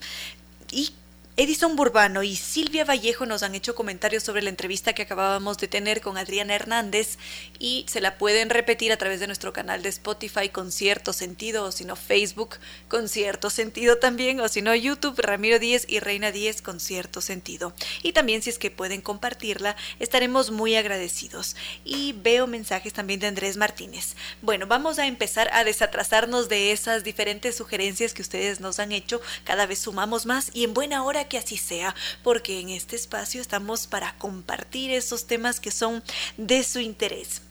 y 0.73 0.95
Edison 1.39 1.77
Burbano 1.77 2.23
y 2.23 2.35
Silvia 2.35 2.87
Vallejo 2.87 3.27
nos 3.27 3.43
han 3.43 3.55
hecho 3.55 3.75
comentarios 3.75 4.23
sobre 4.23 4.41
la 4.41 4.49
entrevista 4.49 4.95
que 4.95 5.03
acabábamos 5.03 5.59
de 5.59 5.69
tener 5.69 6.01
con 6.01 6.17
Adriana 6.17 6.55
Hernández 6.55 7.19
y 7.59 7.85
se 7.91 8.01
la 8.01 8.17
pueden 8.17 8.49
repetir 8.49 8.91
a 8.91 8.97
través 8.97 9.21
de 9.21 9.27
nuestro 9.27 9.53
canal 9.53 9.83
de 9.83 9.91
Spotify 9.91 10.49
con 10.49 10.73
cierto 10.73 11.13
sentido 11.13 11.65
o 11.65 11.73
si 11.73 11.85
no 11.85 11.95
Facebook 11.95 12.57
con 12.89 13.11
cierto 13.11 13.51
sentido 13.51 13.99
también 13.99 14.41
o 14.41 14.49
si 14.49 14.63
no 14.63 14.75
YouTube 14.75 15.21
Ramiro 15.21 15.59
Díez 15.59 15.85
y 15.87 16.01
Reina 16.01 16.33
Díez 16.33 16.63
con 16.63 16.81
cierto 16.81 17.21
sentido. 17.21 17.75
Y 18.03 18.15
también 18.15 18.41
si 18.41 18.49
es 18.49 18.59
que 18.59 18.71
pueden 18.71 19.03
compartirla 19.03 19.77
estaremos 19.99 20.51
muy 20.51 20.75
agradecidos. 20.75 21.55
Y 21.85 22.15
veo 22.15 22.47
mensajes 22.47 22.95
también 22.95 23.21
de 23.21 23.27
Andrés 23.27 23.59
Martínez. 23.59 24.17
Bueno, 24.41 24.67
vamos 24.67 24.99
a 24.99 25.07
empezar 25.07 25.51
a 25.53 25.65
desatrasarnos 25.65 26.49
de 26.49 26.73
esas 26.73 27.05
diferentes 27.05 27.57
sugerencias 27.57 28.15
que 28.15 28.23
ustedes 28.23 28.61
nos 28.61 28.79
han 28.79 28.93
hecho. 28.93 29.21
Cada 29.45 29.67
vez 29.67 29.81
sumamos 29.81 30.25
más 30.25 30.51
y 30.55 30.65
en 30.65 30.73
buena 30.73 31.05
hora 31.05 31.26
que 31.29 31.39
así 31.39 31.57
sea, 31.57 31.95
porque 32.23 32.61
en 32.61 32.71
este 32.71 32.97
espacio 32.97 33.41
estamos 33.41 33.87
para 33.87 34.15
compartir 34.19 34.91
esos 34.91 35.27
temas 35.27 35.61
que 35.61 35.71
son 35.71 36.03
de 36.37 36.63
su 36.63 36.81
interés. 36.81 37.43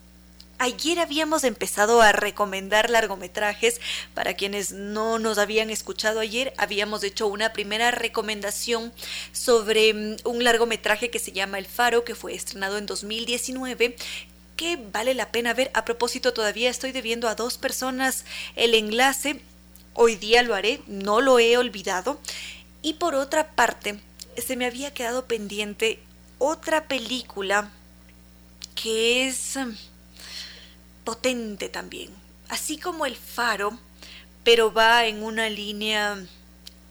Ayer 0.57 0.99
habíamos 0.99 1.43
empezado 1.43 2.01
a 2.01 2.13
recomendar 2.13 2.89
largometrajes. 2.89 3.81
Para 4.13 4.35
quienes 4.35 4.71
no 4.71 5.19
nos 5.19 5.37
habían 5.37 5.69
escuchado 5.69 6.21
ayer, 6.21 6.53
habíamos 6.57 7.03
hecho 7.03 7.27
una 7.27 7.51
primera 7.51 7.91
recomendación 7.91 8.93
sobre 9.33 9.93
mm, 9.93 10.15
un 10.23 10.43
largometraje 10.45 11.09
que 11.09 11.19
se 11.19 11.33
llama 11.33 11.59
El 11.59 11.65
Faro, 11.65 12.05
que 12.05 12.15
fue 12.15 12.33
estrenado 12.33 12.77
en 12.77 12.85
2019 12.85 13.95
que 14.55 14.77
vale 14.77 15.13
la 15.13 15.31
pena 15.31 15.53
ver. 15.53 15.69
A 15.73 15.83
propósito, 15.83 16.31
todavía 16.31 16.69
estoy 16.69 16.93
debiendo 16.93 17.27
a 17.27 17.35
dos 17.35 17.57
personas 17.57 18.23
el 18.55 18.73
enlace. 18.73 19.41
Hoy 19.93 20.15
día 20.15 20.43
lo 20.43 20.55
haré, 20.55 20.81
no 20.87 21.19
lo 21.19 21.39
he 21.39 21.57
olvidado. 21.57 22.19
Y 22.85 22.93
por 22.93 23.15
otra 23.15 23.49
parte, 23.49 23.99
se 24.37 24.55
me 24.55 24.67
había 24.67 24.93
quedado 24.93 25.25
pendiente 25.25 25.97
otra 26.37 26.87
película 26.87 27.71
que 28.75 29.27
es 29.27 29.55
um, 29.55 29.75
potente 31.03 31.67
también, 31.67 32.11
así 32.47 32.77
como 32.77 33.07
El 33.07 33.15
Faro, 33.15 33.79
pero 34.43 34.71
va 34.71 35.07
en 35.07 35.23
una 35.23 35.49
línea 35.49 36.27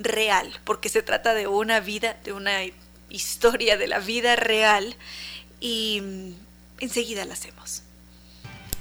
real, 0.00 0.52
porque 0.64 0.88
se 0.88 1.04
trata 1.04 1.32
de 1.32 1.46
una 1.46 1.78
vida, 1.78 2.18
de 2.24 2.32
una 2.32 2.62
historia 3.08 3.76
de 3.76 3.86
la 3.86 4.00
vida 4.00 4.34
real 4.34 4.96
y 5.60 6.00
mm, 6.02 6.32
enseguida 6.80 7.24
la 7.24 7.34
hacemos. 7.34 7.83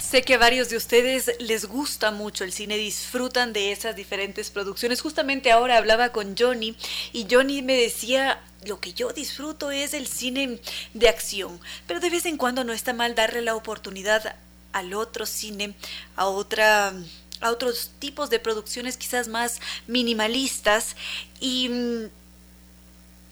Sé 0.09 0.21
que 0.21 0.35
a 0.35 0.37
varios 0.37 0.69
de 0.69 0.77
ustedes 0.77 1.31
les 1.39 1.65
gusta 1.65 2.11
mucho 2.11 2.43
el 2.43 2.51
cine, 2.51 2.77
disfrutan 2.77 3.53
de 3.53 3.71
esas 3.71 3.95
diferentes 3.95 4.51
producciones. 4.51 5.01
Justamente 5.01 5.49
ahora 5.49 5.77
hablaba 5.77 6.09
con 6.09 6.35
Johnny 6.37 6.75
y 7.13 7.25
Johnny 7.31 7.61
me 7.61 7.75
decía, 7.75 8.43
lo 8.65 8.79
que 8.79 8.93
yo 8.93 9.11
disfruto 9.13 9.71
es 9.71 9.93
el 9.93 10.05
cine 10.05 10.59
de 10.93 11.07
acción, 11.09 11.59
pero 11.87 12.01
de 12.01 12.09
vez 12.09 12.25
en 12.25 12.37
cuando 12.37 12.63
no 12.63 12.73
está 12.73 12.93
mal 12.93 13.15
darle 13.15 13.41
la 13.41 13.55
oportunidad 13.55 14.35
al 14.73 14.93
otro 14.93 15.25
cine, 15.25 15.73
a 16.15 16.27
otra 16.27 16.93
a 17.39 17.51
otros 17.51 17.91
tipos 17.99 18.29
de 18.29 18.39
producciones 18.39 18.97
quizás 18.97 19.27
más 19.27 19.59
minimalistas 19.87 20.95
y 21.39 21.69
mm, 21.69 22.09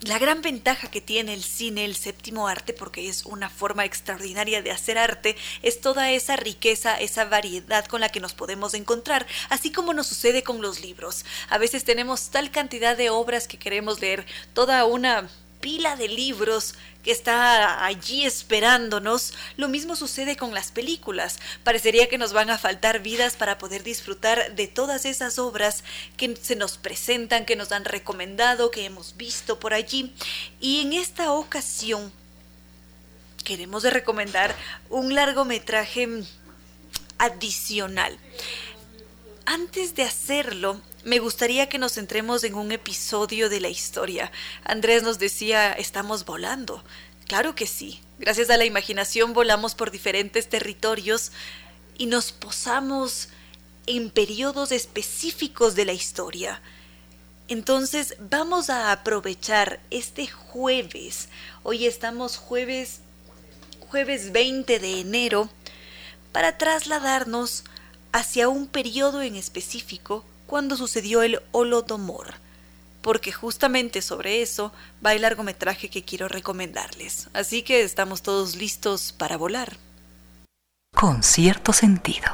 la 0.01 0.17
gran 0.17 0.41
ventaja 0.41 0.89
que 0.89 1.01
tiene 1.01 1.33
el 1.33 1.43
cine, 1.43 1.85
el 1.85 1.95
séptimo 1.95 2.47
arte, 2.47 2.73
porque 2.73 3.07
es 3.07 3.25
una 3.25 3.49
forma 3.49 3.85
extraordinaria 3.85 4.61
de 4.61 4.71
hacer 4.71 4.97
arte, 4.97 5.35
es 5.61 5.79
toda 5.79 6.11
esa 6.11 6.35
riqueza, 6.35 6.99
esa 6.99 7.25
variedad 7.25 7.85
con 7.85 8.01
la 8.01 8.09
que 8.09 8.19
nos 8.19 8.33
podemos 8.33 8.73
encontrar, 8.73 9.27
así 9.49 9.71
como 9.71 9.93
nos 9.93 10.07
sucede 10.07 10.43
con 10.43 10.61
los 10.61 10.81
libros. 10.81 11.23
A 11.49 11.57
veces 11.57 11.83
tenemos 11.83 12.31
tal 12.31 12.51
cantidad 12.51 12.97
de 12.97 13.09
obras 13.09 13.47
que 13.47 13.59
queremos 13.59 14.01
leer, 14.01 14.25
toda 14.53 14.85
una 14.85 15.29
pila 15.61 15.95
de 15.95 16.09
libros 16.09 16.75
que 17.03 17.11
está 17.11 17.85
allí 17.85 18.25
esperándonos, 18.25 19.33
lo 19.57 19.67
mismo 19.67 19.95
sucede 19.95 20.35
con 20.35 20.53
las 20.53 20.71
películas. 20.71 21.39
Parecería 21.63 22.09
que 22.09 22.17
nos 22.17 22.33
van 22.33 22.49
a 22.49 22.57
faltar 22.57 22.99
vidas 22.99 23.35
para 23.35 23.57
poder 23.57 23.83
disfrutar 23.83 24.55
de 24.55 24.67
todas 24.67 25.05
esas 25.05 25.39
obras 25.39 25.83
que 26.17 26.35
se 26.35 26.55
nos 26.55 26.77
presentan, 26.77 27.45
que 27.45 27.55
nos 27.55 27.71
han 27.71 27.85
recomendado, 27.85 28.71
que 28.71 28.85
hemos 28.85 29.15
visto 29.17 29.59
por 29.59 29.73
allí. 29.73 30.13
Y 30.59 30.81
en 30.81 30.93
esta 30.93 31.31
ocasión 31.31 32.11
queremos 33.43 33.83
recomendar 33.83 34.55
un 34.89 35.15
largometraje 35.15 36.23
adicional. 37.17 38.17
Antes 39.45 39.95
de 39.95 40.03
hacerlo, 40.03 40.81
me 41.03 41.19
gustaría 41.19 41.69
que 41.69 41.77
nos 41.77 41.93
centremos 41.93 42.43
en 42.43 42.55
un 42.55 42.71
episodio 42.71 43.49
de 43.49 43.59
la 43.59 43.69
historia. 43.69 44.31
Andrés 44.63 45.03
nos 45.03 45.19
decía, 45.19 45.73
estamos 45.73 46.25
volando. 46.25 46.83
Claro 47.27 47.55
que 47.55 47.67
sí. 47.67 48.01
Gracias 48.19 48.49
a 48.49 48.57
la 48.57 48.65
imaginación 48.65 49.33
volamos 49.33 49.73
por 49.73 49.91
diferentes 49.91 50.49
territorios 50.49 51.31
y 51.97 52.05
nos 52.05 52.31
posamos 52.31 53.29
en 53.87 54.09
periodos 54.09 54.71
específicos 54.71 55.75
de 55.75 55.85
la 55.85 55.93
historia. 55.93 56.61
Entonces 57.47 58.15
vamos 58.19 58.69
a 58.69 58.91
aprovechar 58.91 59.79
este 59.89 60.27
jueves. 60.27 61.29
Hoy 61.63 61.85
estamos 61.85 62.37
jueves 62.37 63.01
jueves 63.91 64.31
20 64.31 64.79
de 64.79 65.01
enero 65.01 65.49
para 66.31 66.57
trasladarnos 66.57 67.65
hacia 68.13 68.47
un 68.47 68.67
periodo 68.67 69.21
en 69.21 69.35
específico 69.35 70.23
cuando 70.51 70.75
sucedió 70.75 71.21
el 71.21 71.39
Holodomor, 71.53 72.33
porque 73.01 73.31
justamente 73.31 74.01
sobre 74.01 74.41
eso 74.41 74.73
va 75.03 75.13
el 75.13 75.21
largometraje 75.21 75.89
que 75.89 76.03
quiero 76.03 76.27
recomendarles. 76.27 77.29
Así 77.31 77.61
que 77.61 77.83
estamos 77.83 78.21
todos 78.21 78.57
listos 78.57 79.13
para 79.13 79.37
volar. 79.37 79.77
Con 80.93 81.23
cierto 81.23 81.71
sentido. 81.71 82.27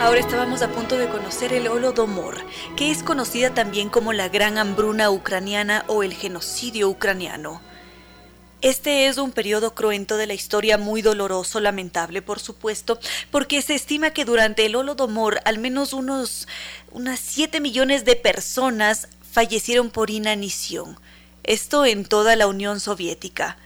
Ahora 0.00 0.20
estábamos 0.20 0.62
a 0.62 0.70
punto 0.70 0.96
de 0.96 1.10
conocer 1.10 1.52
el 1.52 1.68
Holodomor, 1.68 2.38
que 2.78 2.90
es 2.90 3.02
conocida 3.02 3.52
también 3.52 3.90
como 3.90 4.14
la 4.14 4.30
Gran 4.30 4.56
Hambruna 4.56 5.10
Ucraniana 5.10 5.84
o 5.86 6.02
el 6.02 6.14
genocidio 6.14 6.88
ucraniano. 6.88 7.60
Este 8.62 9.06
es 9.06 9.16
un 9.16 9.32
periodo 9.32 9.74
cruento 9.74 10.18
de 10.18 10.26
la 10.26 10.34
historia 10.34 10.76
muy 10.76 11.00
doloroso, 11.00 11.60
lamentable 11.60 12.20
por 12.20 12.40
supuesto, 12.40 12.98
porque 13.30 13.62
se 13.62 13.74
estima 13.74 14.10
que 14.10 14.26
durante 14.26 14.66
el 14.66 14.76
Holodomor 14.76 15.40
al 15.46 15.58
menos 15.58 15.94
unos 15.94 16.46
unas 16.90 17.20
7 17.20 17.60
millones 17.60 18.04
de 18.04 18.16
personas 18.16 19.08
fallecieron 19.32 19.90
por 19.90 20.10
inanición. 20.10 20.98
Esto 21.42 21.86
en 21.86 22.04
toda 22.04 22.36
la 22.36 22.46
Unión 22.48 22.80
Soviética. 22.80 23.56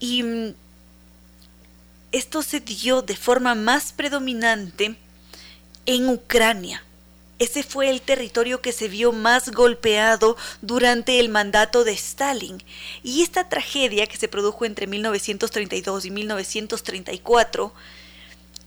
Y 0.00 0.22
mm, 0.22 0.54
esto 2.12 2.42
se 2.42 2.60
dio 2.60 3.02
de 3.02 3.16
forma 3.16 3.54
más 3.54 3.92
predominante 3.92 4.96
en 5.84 6.08
Ucrania 6.08 6.82
ese 7.42 7.62
fue 7.62 7.90
el 7.90 8.00
territorio 8.00 8.60
que 8.60 8.72
se 8.72 8.88
vio 8.88 9.12
más 9.12 9.50
golpeado 9.50 10.36
durante 10.60 11.20
el 11.20 11.28
mandato 11.28 11.84
de 11.84 11.92
Stalin. 11.92 12.62
Y 13.02 13.22
esta 13.22 13.48
tragedia 13.48 14.06
que 14.06 14.16
se 14.16 14.28
produjo 14.28 14.64
entre 14.64 14.86
1932 14.86 16.04
y 16.04 16.10
1934 16.10 17.72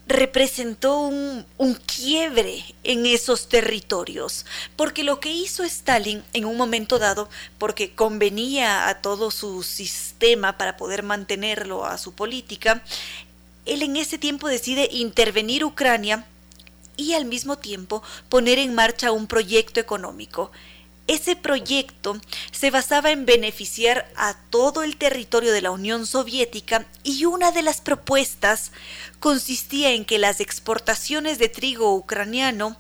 representó 0.08 1.00
un, 1.00 1.46
quiebre 1.86 2.64
en 2.84 3.06
esos 3.06 3.50
territorios, 3.50 4.46
porque 4.76 5.04
lo 5.04 5.20
que 5.20 5.32
hizo 5.32 5.64
Stalin 5.64 6.24
en 6.34 6.46
un 6.46 6.58
momento 6.58 7.00
dado, 7.00 7.30
porque 7.58 7.96
convenía 7.96 8.88
a 8.88 9.02
todo 9.02 9.32
su 9.32 9.64
sistema 9.64 10.58
para 10.58 10.78
poder 10.78 11.02
mantenerlo 11.02 11.86
a 11.86 11.98
su 11.98 12.14
política, 12.14 12.84
él 13.66 13.82
en 13.82 13.96
ese 13.96 14.20
tiempo 14.20 14.48
decide 14.48 14.90
intervenir 14.92 15.66
Ucrania 15.66 16.28
y 16.98 17.14
al 17.14 17.26
mismo 17.26 17.58
tiempo 17.58 18.04
poner 18.30 18.60
en 18.60 18.74
marcha 18.74 19.12
un 19.12 19.28
proyecto 19.28 19.80
económico. 19.80 20.52
Ese 21.08 21.36
proyecto 21.36 22.20
se 22.52 22.72
basaba 22.72 23.12
en 23.12 23.28
beneficiar 23.28 24.12
a 24.16 24.36
todo 24.50 24.82
el 24.82 24.98
territorio 24.98 25.52
de 25.52 25.62
la 25.62 25.70
Unión 25.70 26.08
Soviética 26.08 26.88
y 27.04 27.26
una 27.26 27.52
de 27.52 27.62
las 27.62 27.80
propuestas 27.80 28.72
consistía 29.20 29.92
en 29.92 30.04
que 30.04 30.18
las 30.18 30.40
exportaciones 30.40 31.38
de 31.38 31.48
trigo 31.48 31.94
ucraniano 31.94 32.76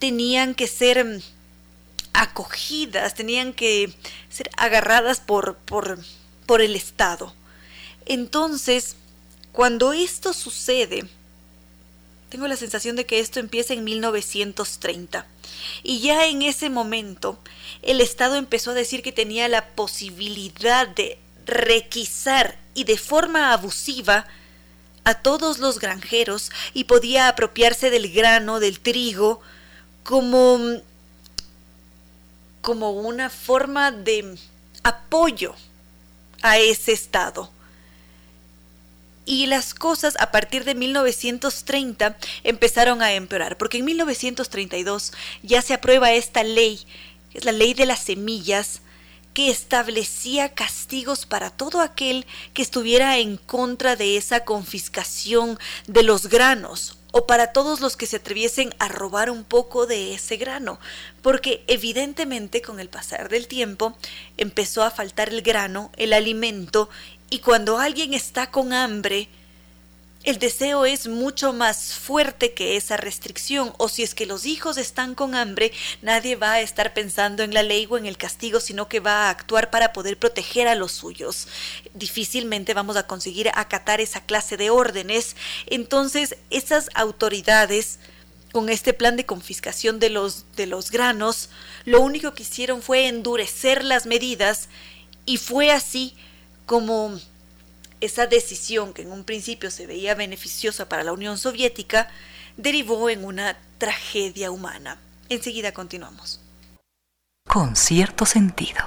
tenían 0.00 0.56
que 0.56 0.66
ser 0.66 1.04
mm, 1.04 1.20
acogidas, 2.12 3.14
tenían 3.14 3.52
que 3.52 3.94
ser 4.28 4.50
agarradas 4.56 5.20
por, 5.20 5.54
por, 5.54 6.00
por 6.46 6.62
el 6.62 6.74
Estado. 6.74 7.32
Entonces, 8.06 8.96
cuando 9.52 9.92
esto 9.92 10.32
sucede, 10.32 11.08
tengo 12.32 12.48
la 12.48 12.56
sensación 12.56 12.96
de 12.96 13.04
que 13.04 13.20
esto 13.20 13.40
empieza 13.40 13.74
en 13.74 13.84
1930. 13.84 15.26
Y 15.82 16.00
ya 16.00 16.24
en 16.24 16.40
ese 16.40 16.70
momento 16.70 17.38
el 17.82 18.00
Estado 18.00 18.36
empezó 18.36 18.70
a 18.70 18.74
decir 18.74 19.02
que 19.02 19.12
tenía 19.12 19.48
la 19.48 19.66
posibilidad 19.66 20.88
de 20.88 21.18
requisar 21.44 22.56
y 22.72 22.84
de 22.84 22.96
forma 22.96 23.52
abusiva 23.52 24.26
a 25.04 25.12
todos 25.16 25.58
los 25.58 25.78
granjeros 25.78 26.50
y 26.72 26.84
podía 26.84 27.28
apropiarse 27.28 27.90
del 27.90 28.10
grano, 28.10 28.60
del 28.60 28.80
trigo, 28.80 29.42
como, 30.02 30.58
como 32.62 32.92
una 32.92 33.28
forma 33.28 33.92
de 33.92 34.38
apoyo 34.82 35.54
a 36.40 36.56
ese 36.56 36.92
Estado 36.92 37.50
y 39.24 39.46
las 39.46 39.74
cosas 39.74 40.14
a 40.18 40.30
partir 40.30 40.64
de 40.64 40.74
1930 40.74 42.16
empezaron 42.44 43.02
a 43.02 43.12
empeorar, 43.12 43.56
porque 43.56 43.78
en 43.78 43.84
1932 43.84 45.12
ya 45.42 45.62
se 45.62 45.74
aprueba 45.74 46.12
esta 46.12 46.42
ley, 46.42 46.80
que 47.30 47.38
es 47.38 47.44
la 47.44 47.52
ley 47.52 47.74
de 47.74 47.86
las 47.86 48.00
semillas, 48.00 48.82
que 49.34 49.48
establecía 49.50 50.50
castigos 50.50 51.24
para 51.24 51.50
todo 51.50 51.80
aquel 51.80 52.26
que 52.52 52.62
estuviera 52.62 53.18
en 53.18 53.38
contra 53.38 53.96
de 53.96 54.16
esa 54.16 54.44
confiscación 54.44 55.58
de 55.86 56.02
los 56.02 56.26
granos 56.26 56.98
o 57.12 57.26
para 57.26 57.52
todos 57.52 57.80
los 57.80 57.96
que 57.96 58.06
se 58.06 58.16
atreviesen 58.16 58.74
a 58.78 58.88
robar 58.88 59.30
un 59.30 59.44
poco 59.44 59.86
de 59.86 60.14
ese 60.14 60.36
grano, 60.36 60.80
porque 61.20 61.62
evidentemente 61.66 62.62
con 62.62 62.80
el 62.80 62.88
pasar 62.88 63.28
del 63.28 63.48
tiempo 63.48 63.96
empezó 64.38 64.82
a 64.82 64.90
faltar 64.90 65.28
el 65.28 65.42
grano, 65.42 65.92
el 65.96 66.14
alimento, 66.14 66.88
y 67.32 67.38
cuando 67.38 67.78
alguien 67.78 68.12
está 68.12 68.50
con 68.50 68.74
hambre, 68.74 69.26
el 70.22 70.38
deseo 70.38 70.84
es 70.84 71.08
mucho 71.08 71.54
más 71.54 71.94
fuerte 71.94 72.52
que 72.52 72.76
esa 72.76 72.98
restricción, 72.98 73.72
o 73.78 73.88
si 73.88 74.02
es 74.02 74.14
que 74.14 74.26
los 74.26 74.44
hijos 74.44 74.76
están 74.76 75.14
con 75.14 75.34
hambre, 75.34 75.72
nadie 76.02 76.36
va 76.36 76.52
a 76.52 76.60
estar 76.60 76.92
pensando 76.92 77.42
en 77.42 77.54
la 77.54 77.62
ley 77.62 77.86
o 77.88 77.96
en 77.96 78.04
el 78.04 78.18
castigo, 78.18 78.60
sino 78.60 78.86
que 78.86 79.00
va 79.00 79.28
a 79.28 79.30
actuar 79.30 79.70
para 79.70 79.94
poder 79.94 80.18
proteger 80.18 80.68
a 80.68 80.74
los 80.74 80.92
suyos. 80.92 81.48
Difícilmente 81.94 82.74
vamos 82.74 82.98
a 82.98 83.06
conseguir 83.06 83.50
acatar 83.54 84.02
esa 84.02 84.20
clase 84.20 84.58
de 84.58 84.68
órdenes. 84.68 85.34
Entonces, 85.64 86.36
esas 86.50 86.90
autoridades 86.92 87.98
con 88.52 88.68
este 88.68 88.92
plan 88.92 89.16
de 89.16 89.24
confiscación 89.24 90.00
de 90.00 90.10
los, 90.10 90.44
de 90.54 90.66
los 90.66 90.90
granos, 90.90 91.48
lo 91.86 92.02
único 92.02 92.34
que 92.34 92.42
hicieron 92.42 92.82
fue 92.82 93.06
endurecer 93.06 93.84
las 93.84 94.04
medidas 94.04 94.68
y 95.24 95.38
fue 95.38 95.70
así 95.70 96.14
como 96.66 97.18
esa 98.00 98.26
decisión 98.26 98.92
que 98.92 99.02
en 99.02 99.12
un 99.12 99.24
principio 99.24 99.70
se 99.70 99.86
veía 99.86 100.14
beneficiosa 100.14 100.88
para 100.88 101.04
la 101.04 101.12
Unión 101.12 101.38
Soviética 101.38 102.10
derivó 102.56 103.08
en 103.08 103.24
una 103.24 103.56
tragedia 103.78 104.50
humana. 104.50 104.98
Enseguida 105.28 105.72
continuamos. 105.72 106.40
Con 107.48 107.76
cierto 107.76 108.26
sentido. 108.26 108.80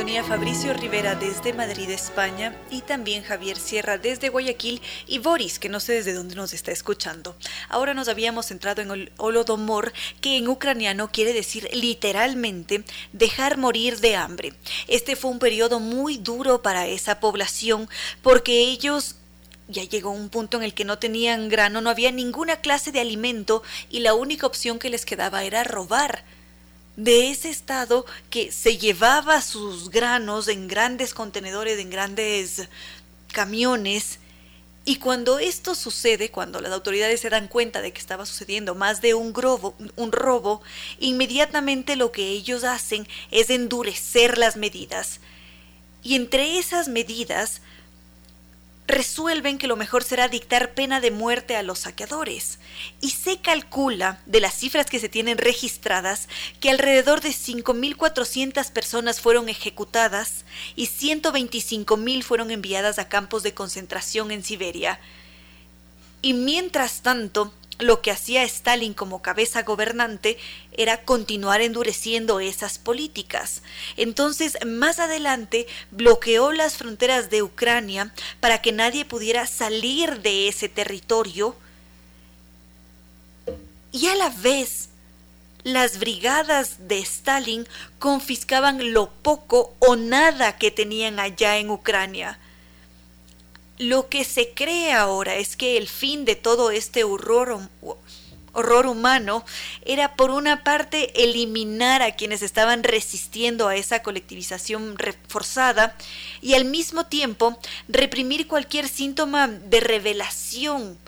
Sintonía 0.00 0.24
Fabricio 0.24 0.72
Rivera 0.72 1.14
desde 1.14 1.52
Madrid, 1.52 1.90
España, 1.90 2.56
y 2.70 2.80
también 2.80 3.22
Javier 3.22 3.58
Sierra 3.58 3.98
desde 3.98 4.30
Guayaquil 4.30 4.80
y 5.06 5.18
Boris, 5.18 5.58
que 5.58 5.68
no 5.68 5.78
sé 5.78 5.92
desde 5.92 6.14
dónde 6.14 6.36
nos 6.36 6.54
está 6.54 6.72
escuchando. 6.72 7.36
Ahora 7.68 7.92
nos 7.92 8.08
habíamos 8.08 8.46
centrado 8.46 8.80
en 8.80 8.90
el 8.90 9.12
Holodomor, 9.18 9.92
que 10.22 10.38
en 10.38 10.48
ucraniano 10.48 11.12
quiere 11.12 11.34
decir 11.34 11.68
literalmente 11.74 12.82
dejar 13.12 13.58
morir 13.58 14.00
de 14.00 14.16
hambre. 14.16 14.54
Este 14.88 15.16
fue 15.16 15.32
un 15.32 15.38
periodo 15.38 15.80
muy 15.80 16.16
duro 16.16 16.62
para 16.62 16.86
esa 16.86 17.20
población 17.20 17.86
porque 18.22 18.58
ellos 18.58 19.16
ya 19.68 19.84
llegó 19.84 20.12
un 20.12 20.30
punto 20.30 20.56
en 20.56 20.62
el 20.62 20.72
que 20.72 20.86
no 20.86 20.98
tenían 20.98 21.50
grano, 21.50 21.82
no 21.82 21.90
había 21.90 22.10
ninguna 22.10 22.62
clase 22.62 22.90
de 22.90 23.00
alimento 23.00 23.62
y 23.90 24.00
la 24.00 24.14
única 24.14 24.46
opción 24.46 24.78
que 24.78 24.88
les 24.88 25.04
quedaba 25.04 25.44
era 25.44 25.62
robar 25.62 26.24
de 26.96 27.30
ese 27.30 27.50
estado 27.50 28.04
que 28.28 28.52
se 28.52 28.76
llevaba 28.76 29.42
sus 29.42 29.90
granos 29.90 30.48
en 30.48 30.68
grandes 30.68 31.14
contenedores, 31.14 31.78
en 31.78 31.90
grandes 31.90 32.68
camiones. 33.32 34.18
Y 34.84 34.96
cuando 34.96 35.38
esto 35.38 35.74
sucede, 35.74 36.30
cuando 36.30 36.60
las 36.60 36.72
autoridades 36.72 37.20
se 37.20 37.30
dan 37.30 37.48
cuenta 37.48 37.82
de 37.82 37.92
que 37.92 38.00
estaba 38.00 38.26
sucediendo 38.26 38.74
más 38.74 39.00
de 39.00 39.14
un, 39.14 39.32
un 39.96 40.12
robo, 40.12 40.62
inmediatamente 40.98 41.96
lo 41.96 42.12
que 42.12 42.28
ellos 42.28 42.64
hacen 42.64 43.06
es 43.30 43.50
endurecer 43.50 44.38
las 44.38 44.56
medidas. 44.56 45.20
Y 46.02 46.16
entre 46.16 46.58
esas 46.58 46.88
medidas 46.88 47.60
resuelven 48.86 49.58
que 49.58 49.66
lo 49.66 49.76
mejor 49.76 50.04
será 50.04 50.28
dictar 50.28 50.74
pena 50.74 51.00
de 51.00 51.10
muerte 51.10 51.56
a 51.56 51.62
los 51.62 51.80
saqueadores. 51.80 52.58
Y 53.00 53.10
se 53.10 53.38
calcula, 53.38 54.20
de 54.26 54.40
las 54.40 54.54
cifras 54.54 54.86
que 54.86 55.00
se 55.00 55.08
tienen 55.08 55.38
registradas, 55.38 56.28
que 56.60 56.70
alrededor 56.70 57.20
de 57.20 57.30
5.400 57.30 58.70
personas 58.72 59.20
fueron 59.20 59.48
ejecutadas 59.48 60.44
y 60.76 60.86
125.000 60.86 62.22
fueron 62.22 62.50
enviadas 62.50 62.98
a 62.98 63.08
campos 63.08 63.42
de 63.42 63.54
concentración 63.54 64.30
en 64.30 64.44
Siberia. 64.44 65.00
Y 66.22 66.34
mientras 66.34 67.02
tanto, 67.02 67.52
lo 67.80 68.02
que 68.02 68.10
hacía 68.10 68.42
Stalin 68.44 68.94
como 68.94 69.22
cabeza 69.22 69.62
gobernante 69.62 70.38
era 70.72 71.04
continuar 71.04 71.60
endureciendo 71.60 72.40
esas 72.40 72.78
políticas. 72.78 73.62
Entonces, 73.96 74.58
más 74.66 74.98
adelante, 74.98 75.66
bloqueó 75.90 76.52
las 76.52 76.76
fronteras 76.76 77.30
de 77.30 77.42
Ucrania 77.42 78.12
para 78.40 78.60
que 78.60 78.72
nadie 78.72 79.04
pudiera 79.04 79.46
salir 79.46 80.20
de 80.20 80.48
ese 80.48 80.68
territorio 80.68 81.56
y 83.92 84.06
a 84.06 84.14
la 84.14 84.30
vez 84.30 84.90
las 85.62 85.98
brigadas 85.98 86.88
de 86.88 86.98
Stalin 87.00 87.66
confiscaban 87.98 88.92
lo 88.92 89.10
poco 89.10 89.74
o 89.78 89.96
nada 89.96 90.56
que 90.56 90.70
tenían 90.70 91.20
allá 91.20 91.58
en 91.58 91.70
Ucrania. 91.70 92.38
Lo 93.78 94.08
que 94.08 94.24
se 94.24 94.50
cree 94.50 94.92
ahora 94.92 95.36
es 95.36 95.56
que 95.56 95.76
el 95.76 95.88
fin 95.88 96.24
de 96.24 96.36
todo 96.36 96.70
este 96.70 97.04
horror, 97.04 97.60
horror 98.52 98.86
humano 98.86 99.44
era 99.84 100.14
por 100.16 100.30
una 100.30 100.64
parte 100.64 101.24
eliminar 101.24 102.02
a 102.02 102.12
quienes 102.12 102.42
estaban 102.42 102.82
resistiendo 102.82 103.68
a 103.68 103.76
esa 103.76 104.02
colectivización 104.02 104.98
reforzada 104.98 105.96
y 106.42 106.54
al 106.54 106.64
mismo 106.64 107.06
tiempo 107.06 107.58
reprimir 107.88 108.46
cualquier 108.46 108.88
síntoma 108.88 109.48
de 109.48 109.80
revelación, 109.80 110.98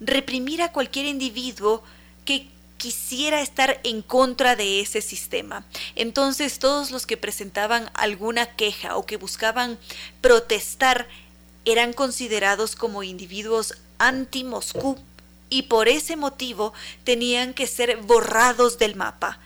reprimir 0.00 0.62
a 0.62 0.72
cualquier 0.72 1.06
individuo 1.06 1.82
que 2.24 2.48
quisiera 2.76 3.40
estar 3.40 3.80
en 3.84 4.02
contra 4.02 4.56
de 4.56 4.80
ese 4.80 5.02
sistema. 5.02 5.64
Entonces 5.94 6.58
todos 6.58 6.90
los 6.90 7.06
que 7.06 7.16
presentaban 7.16 7.90
alguna 7.94 8.46
queja 8.46 8.96
o 8.96 9.06
que 9.06 9.16
buscaban 9.16 9.78
protestar 10.20 11.06
eran 11.64 11.92
considerados 11.92 12.74
como 12.74 13.04
individuos 13.04 13.74
anti-Moscú 13.98 14.98
y 15.48 15.62
por 15.62 15.86
ese 15.86 16.16
motivo 16.16 16.72
tenían 17.04 17.54
que 17.54 17.66
ser 17.66 17.98
borrados 17.98 18.78
del 18.78 18.96
mapa 18.96 19.38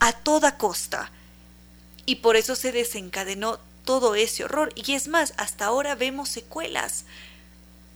a 0.00 0.12
toda 0.12 0.58
costa. 0.58 1.10
Y 2.04 2.16
por 2.16 2.36
eso 2.36 2.56
se 2.56 2.72
desencadenó 2.72 3.58
todo 3.84 4.14
ese 4.14 4.44
horror. 4.44 4.72
Y 4.74 4.94
es 4.94 5.08
más, 5.08 5.34
hasta 5.36 5.66
ahora 5.66 5.94
vemos 5.94 6.28
secuelas. 6.28 7.04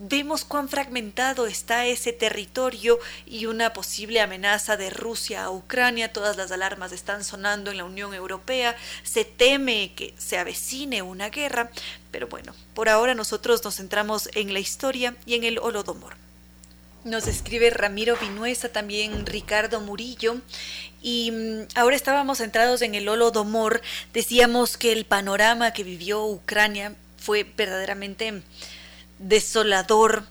Vemos 0.01 0.45
cuán 0.45 0.69
fragmentado 0.69 1.47
está 1.47 1.87
ese 1.87 2.13
territorio 2.13 2.99
y 3.27 3.47
una 3.47 3.73
posible 3.73 4.21
amenaza 4.21 4.77
de 4.77 4.91
Rusia 4.91 5.45
a 5.45 5.51
Ucrania. 5.51 6.13
Todas 6.13 6.37
las 6.37 6.51
alarmas 6.51 6.93
están 6.93 7.23
sonando 7.23 7.71
en 7.71 7.77
la 7.77 7.85
Unión 7.85 8.15
Europea. 8.15 8.77
Se 9.03 9.25
teme 9.25 9.93
que 9.95 10.15
se 10.17 10.39
avecine 10.39 11.03
una 11.03 11.29
guerra. 11.29 11.71
Pero 12.11 12.29
bueno, 12.29 12.55
por 12.75 12.89
ahora 12.89 13.15
nosotros 13.15 13.63
nos 13.63 13.77
centramos 13.77 14.31
en 14.35 14.53
la 14.55 14.61
historia 14.61 15.15
y 15.27 15.35
en 15.35 15.45
el 15.45 15.59
Holodomor. 15.59 16.15
Nos 17.05 17.27
escribe 17.27 17.71
Ramiro 17.71 18.17
Vinuesa, 18.17 18.71
también 18.71 19.25
Ricardo 19.27 19.81
Murillo. 19.81 20.37
Y 21.03 21.31
mm, 21.31 21.69
ahora 21.75 21.97
estábamos 21.97 22.39
centrados 22.39 22.83
en 22.83 22.95
el 22.95 23.09
Holodomor. 23.09 23.83
Decíamos 24.13 24.77
que 24.77 24.93
el 24.93 25.05
panorama 25.05 25.73
que 25.73 25.85
vivió 25.85 26.25
Ucrania 26.25 26.95
fue 27.19 27.45
verdaderamente 27.57 28.43
desolador, 29.21 30.25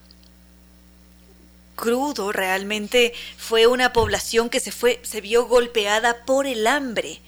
crudo, 1.76 2.34
realmente 2.34 3.14
fue 3.38 3.68
una 3.68 3.94
población 3.94 4.50
que 4.50 4.60
se 4.60 4.72
fue 4.72 5.00
se 5.04 5.22
vio 5.22 5.48
golpeada 5.48 6.26
por 6.26 6.46
el 6.46 6.68
hambre. 6.68 7.22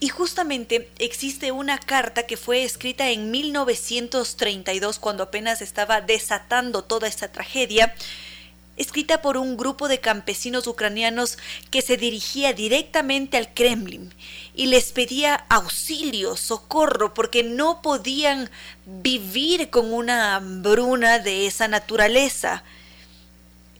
Y 0.00 0.08
justamente 0.08 0.90
existe 0.98 1.50
una 1.50 1.78
carta 1.78 2.26
que 2.26 2.36
fue 2.36 2.62
escrita 2.64 3.08
en 3.10 3.30
1932 3.30 4.98
cuando 4.98 5.22
apenas 5.22 5.62
estaba 5.62 6.02
desatando 6.02 6.84
toda 6.84 7.08
esta 7.08 7.32
tragedia 7.32 7.94
escrita 8.76 9.22
por 9.22 9.36
un 9.36 9.56
grupo 9.56 9.88
de 9.88 10.00
campesinos 10.00 10.66
ucranianos 10.66 11.38
que 11.70 11.82
se 11.82 11.96
dirigía 11.96 12.52
directamente 12.52 13.36
al 13.36 13.52
Kremlin 13.54 14.12
y 14.54 14.66
les 14.66 14.92
pedía 14.92 15.34
auxilio, 15.48 16.36
socorro, 16.36 17.14
porque 17.14 17.42
no 17.42 17.82
podían 17.82 18.50
vivir 18.86 19.70
con 19.70 19.92
una 19.92 20.36
hambruna 20.36 21.18
de 21.18 21.46
esa 21.46 21.68
naturaleza. 21.68 22.64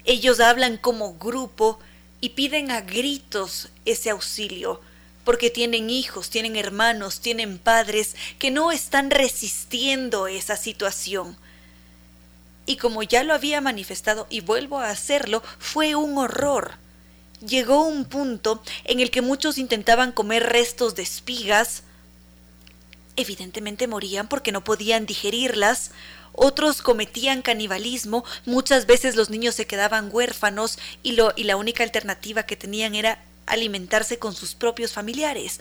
Ellos 0.04 0.40
hablan 0.40 0.76
como 0.76 1.14
grupo 1.14 1.78
y 2.20 2.30
piden 2.30 2.70
a 2.70 2.80
gritos 2.80 3.70
ese 3.84 4.10
auxilio, 4.10 4.80
porque 5.24 5.50
tienen 5.50 5.90
hijos, 5.90 6.30
tienen 6.30 6.56
hermanos, 6.56 7.20
tienen 7.20 7.58
padres 7.58 8.14
que 8.38 8.50
no 8.50 8.70
están 8.70 9.10
resistiendo 9.10 10.26
esa 10.26 10.56
situación 10.56 11.36
y 12.66 12.76
como 12.76 13.02
ya 13.02 13.24
lo 13.24 13.34
había 13.34 13.60
manifestado 13.60 14.26
y 14.30 14.40
vuelvo 14.40 14.78
a 14.78 14.90
hacerlo, 14.90 15.42
fue 15.58 15.94
un 15.94 16.18
horror. 16.18 16.72
Llegó 17.46 17.82
un 17.82 18.04
punto 18.06 18.62
en 18.84 19.00
el 19.00 19.10
que 19.10 19.22
muchos 19.22 19.58
intentaban 19.58 20.12
comer 20.12 20.44
restos 20.44 20.94
de 20.94 21.02
espigas, 21.02 21.82
evidentemente 23.16 23.86
morían 23.86 24.28
porque 24.28 24.52
no 24.52 24.64
podían 24.64 25.06
digerirlas, 25.06 25.90
otros 26.32 26.82
cometían 26.82 27.42
canibalismo, 27.42 28.24
muchas 28.44 28.86
veces 28.86 29.14
los 29.14 29.30
niños 29.30 29.54
se 29.54 29.66
quedaban 29.66 30.08
huérfanos 30.12 30.78
y, 31.02 31.12
lo, 31.12 31.32
y 31.36 31.44
la 31.44 31.56
única 31.56 31.84
alternativa 31.84 32.42
que 32.44 32.56
tenían 32.56 32.94
era 32.94 33.22
alimentarse 33.46 34.18
con 34.18 34.34
sus 34.34 34.54
propios 34.54 34.92
familiares. 34.92 35.60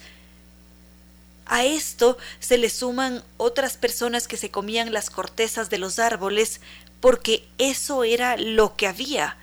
A 1.46 1.66
esto 1.66 2.18
se 2.40 2.58
le 2.58 2.70
suman 2.70 3.24
otras 3.38 3.78
personas 3.78 4.28
que 4.28 4.38
se 4.38 4.50
comían 4.50 4.94
las 4.94 5.10
cortezas 5.10 5.70
de 5.70 5.78
los 5.78 6.00
árboles, 6.00 6.62
porque 7.04 7.46
eso 7.58 8.06
era 8.06 8.38
lo 8.38 8.78
que 8.78 8.88
había, 8.88 9.36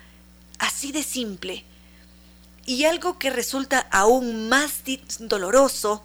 así 0.59 0.93
de 0.93 1.03
simple. 1.03 1.63
Y 2.65 2.85
algo 2.85 3.19
que 3.19 3.29
resulta 3.29 3.87
aún 3.91 4.49
más 4.49 4.77
doloroso 5.19 6.03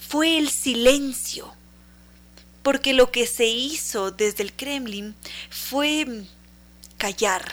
fue 0.00 0.36
el 0.36 0.50
silencio, 0.50 1.54
porque 2.64 2.92
lo 2.92 3.12
que 3.12 3.28
se 3.28 3.46
hizo 3.46 4.10
desde 4.10 4.42
el 4.42 4.52
Kremlin 4.52 5.14
fue 5.48 6.24
callar, 6.98 7.48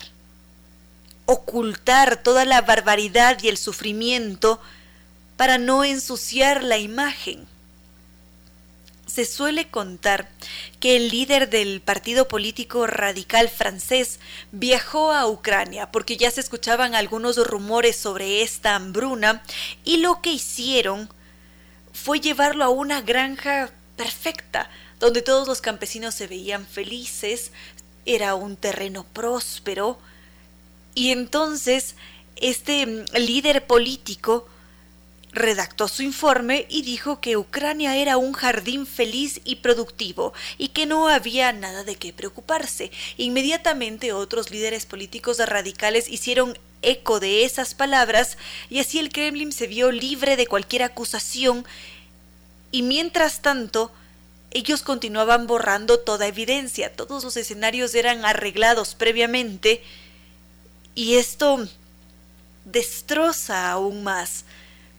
ocultar 1.27 2.23
toda 2.23 2.43
la 2.43 2.63
barbaridad 2.63 3.37
y 3.43 3.49
el 3.49 3.57
sufrimiento 3.57 4.59
para 5.37 5.59
no 5.59 5.83
ensuciar 5.83 6.63
la 6.63 6.79
imagen 6.79 7.45
se 9.11 9.25
suele 9.25 9.67
contar 9.67 10.29
que 10.79 10.95
el 10.95 11.09
líder 11.09 11.49
del 11.49 11.81
partido 11.81 12.29
político 12.29 12.87
radical 12.87 13.49
francés 13.49 14.19
viajó 14.53 15.11
a 15.11 15.27
Ucrania 15.27 15.91
porque 15.91 16.15
ya 16.15 16.31
se 16.31 16.39
escuchaban 16.39 16.95
algunos 16.95 17.35
rumores 17.45 17.97
sobre 17.97 18.41
esta 18.41 18.75
hambruna 18.75 19.43
y 19.83 19.97
lo 19.97 20.21
que 20.21 20.31
hicieron 20.31 21.09
fue 21.91 22.21
llevarlo 22.21 22.63
a 22.63 22.69
una 22.69 23.01
granja 23.01 23.71
perfecta 23.97 24.69
donde 25.01 25.21
todos 25.21 25.45
los 25.45 25.59
campesinos 25.59 26.15
se 26.15 26.27
veían 26.27 26.65
felices, 26.65 27.51
era 28.05 28.35
un 28.35 28.55
terreno 28.55 29.03
próspero. 29.03 29.99
Y 30.95 31.11
entonces 31.11 31.95
este 32.37 32.85
líder 33.13 33.67
político 33.67 34.47
redactó 35.33 35.87
su 35.87 36.03
informe 36.03 36.65
y 36.69 36.81
dijo 36.81 37.21
que 37.21 37.37
Ucrania 37.37 37.95
era 37.95 38.17
un 38.17 38.33
jardín 38.33 38.85
feliz 38.85 39.39
y 39.45 39.57
productivo 39.57 40.33
y 40.57 40.69
que 40.69 40.85
no 40.85 41.07
había 41.07 41.53
nada 41.53 41.83
de 41.83 41.95
qué 41.95 42.11
preocuparse. 42.11 42.91
Inmediatamente 43.17 44.11
otros 44.11 44.51
líderes 44.51 44.85
políticos 44.85 45.37
radicales 45.39 46.09
hicieron 46.09 46.57
eco 46.81 47.19
de 47.19 47.45
esas 47.45 47.75
palabras 47.75 48.37
y 48.69 48.79
así 48.79 48.99
el 48.99 49.09
Kremlin 49.09 49.53
se 49.53 49.67
vio 49.67 49.91
libre 49.91 50.35
de 50.35 50.47
cualquier 50.47 50.83
acusación 50.83 51.65
y 52.71 52.81
mientras 52.81 53.41
tanto 53.41 53.91
ellos 54.51 54.81
continuaban 54.81 55.47
borrando 55.47 55.99
toda 55.99 56.27
evidencia, 56.27 56.93
todos 56.93 57.23
los 57.23 57.37
escenarios 57.37 57.95
eran 57.95 58.25
arreglados 58.25 58.95
previamente 58.95 59.81
y 60.93 61.15
esto 61.15 61.69
destroza 62.65 63.71
aún 63.71 64.03
más 64.03 64.43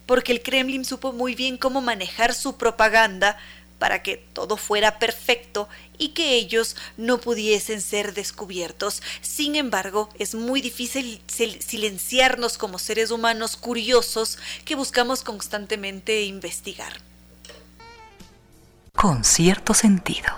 porque 0.05 0.31
el 0.31 0.41
Kremlin 0.41 0.85
supo 0.85 1.13
muy 1.13 1.35
bien 1.35 1.57
cómo 1.57 1.81
manejar 1.81 2.33
su 2.33 2.57
propaganda 2.57 3.37
para 3.79 4.01
que 4.01 4.15
todo 4.15 4.55
fuera 4.55 4.97
perfecto 4.97 5.67
y 5.97 6.09
que 6.09 6.35
ellos 6.35 6.77
no 6.95 7.19
pudiesen 7.19 7.81
ser 7.81 8.13
descubiertos. 8.13 9.03
Sin 9.21 9.55
embargo, 9.55 10.09
es 10.17 10.35
muy 10.35 10.61
difícil 10.61 11.21
silenciarnos 11.27 12.57
como 12.57 12.79
seres 12.79 13.11
humanos 13.11 13.57
curiosos 13.57 14.37
que 14.63 14.75
buscamos 14.75 15.21
constantemente 15.21 16.23
investigar. 16.23 16.93
Con 18.95 19.25
cierto 19.25 19.73
sentido. 19.73 20.29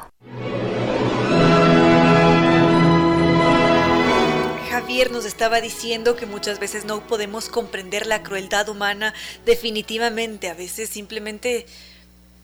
Javier 4.76 5.10
nos 5.10 5.24
estaba 5.24 5.62
diciendo 5.62 6.18
que 6.18 6.26
muchas 6.26 6.60
veces 6.60 6.84
no 6.84 7.08
podemos 7.08 7.48
comprender 7.48 8.06
la 8.06 8.24
crueldad 8.24 8.68
humana. 8.68 9.14
Definitivamente, 9.46 10.50
a 10.50 10.54
veces 10.54 10.90
simplemente 10.90 11.66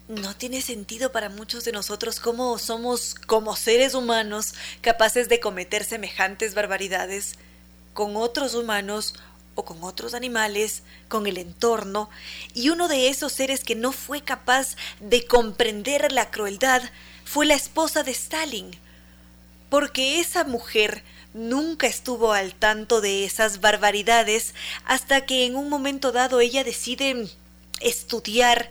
no 0.08 0.34
tiene 0.34 0.62
sentido 0.62 1.12
para 1.12 1.28
muchos 1.28 1.66
de 1.66 1.74
nosotros 1.74 2.22
cómo 2.22 2.58
somos 2.58 3.16
como 3.16 3.58
seres 3.58 3.96
humanos 3.96 4.54
capaces 4.80 5.28
de 5.28 5.42
cometer 5.42 5.84
semejantes 5.84 6.54
barbaridades 6.54 7.36
con 7.94 8.16
otros 8.16 8.56
humanos 8.56 9.14
o 9.56 9.66
con 9.66 9.84
otros 9.84 10.14
animales, 10.14 10.84
con 11.10 11.28
el 11.28 11.38
entorno, 11.38 12.10
y 12.54 12.70
uno 12.70 12.88
de 12.88 13.10
esos 13.10 13.34
seres 13.34 13.66
que 13.66 13.76
no 13.76 13.92
fue 13.92 14.22
capaz 14.22 14.78
de 15.02 15.26
comprender 15.26 16.14
la 16.14 16.32
crueldad 16.32 16.82
fue 17.26 17.46
la 17.46 17.56
esposa 17.56 18.04
de 18.04 18.12
Stalin, 18.12 18.72
porque 19.70 20.22
esa 20.22 20.46
mujer 20.46 21.04
nunca 21.34 21.88
estuvo 21.88 22.34
al 22.34 22.54
tanto 22.54 23.02
de 23.02 23.26
esas 23.26 23.62
barbaridades 23.62 24.54
hasta 24.86 25.26
que 25.26 25.46
en 25.46 25.56
un 25.56 25.70
momento 25.70 26.12
dado 26.12 26.42
ella 26.42 26.64
decide 26.64 27.28
estudiar 27.80 28.70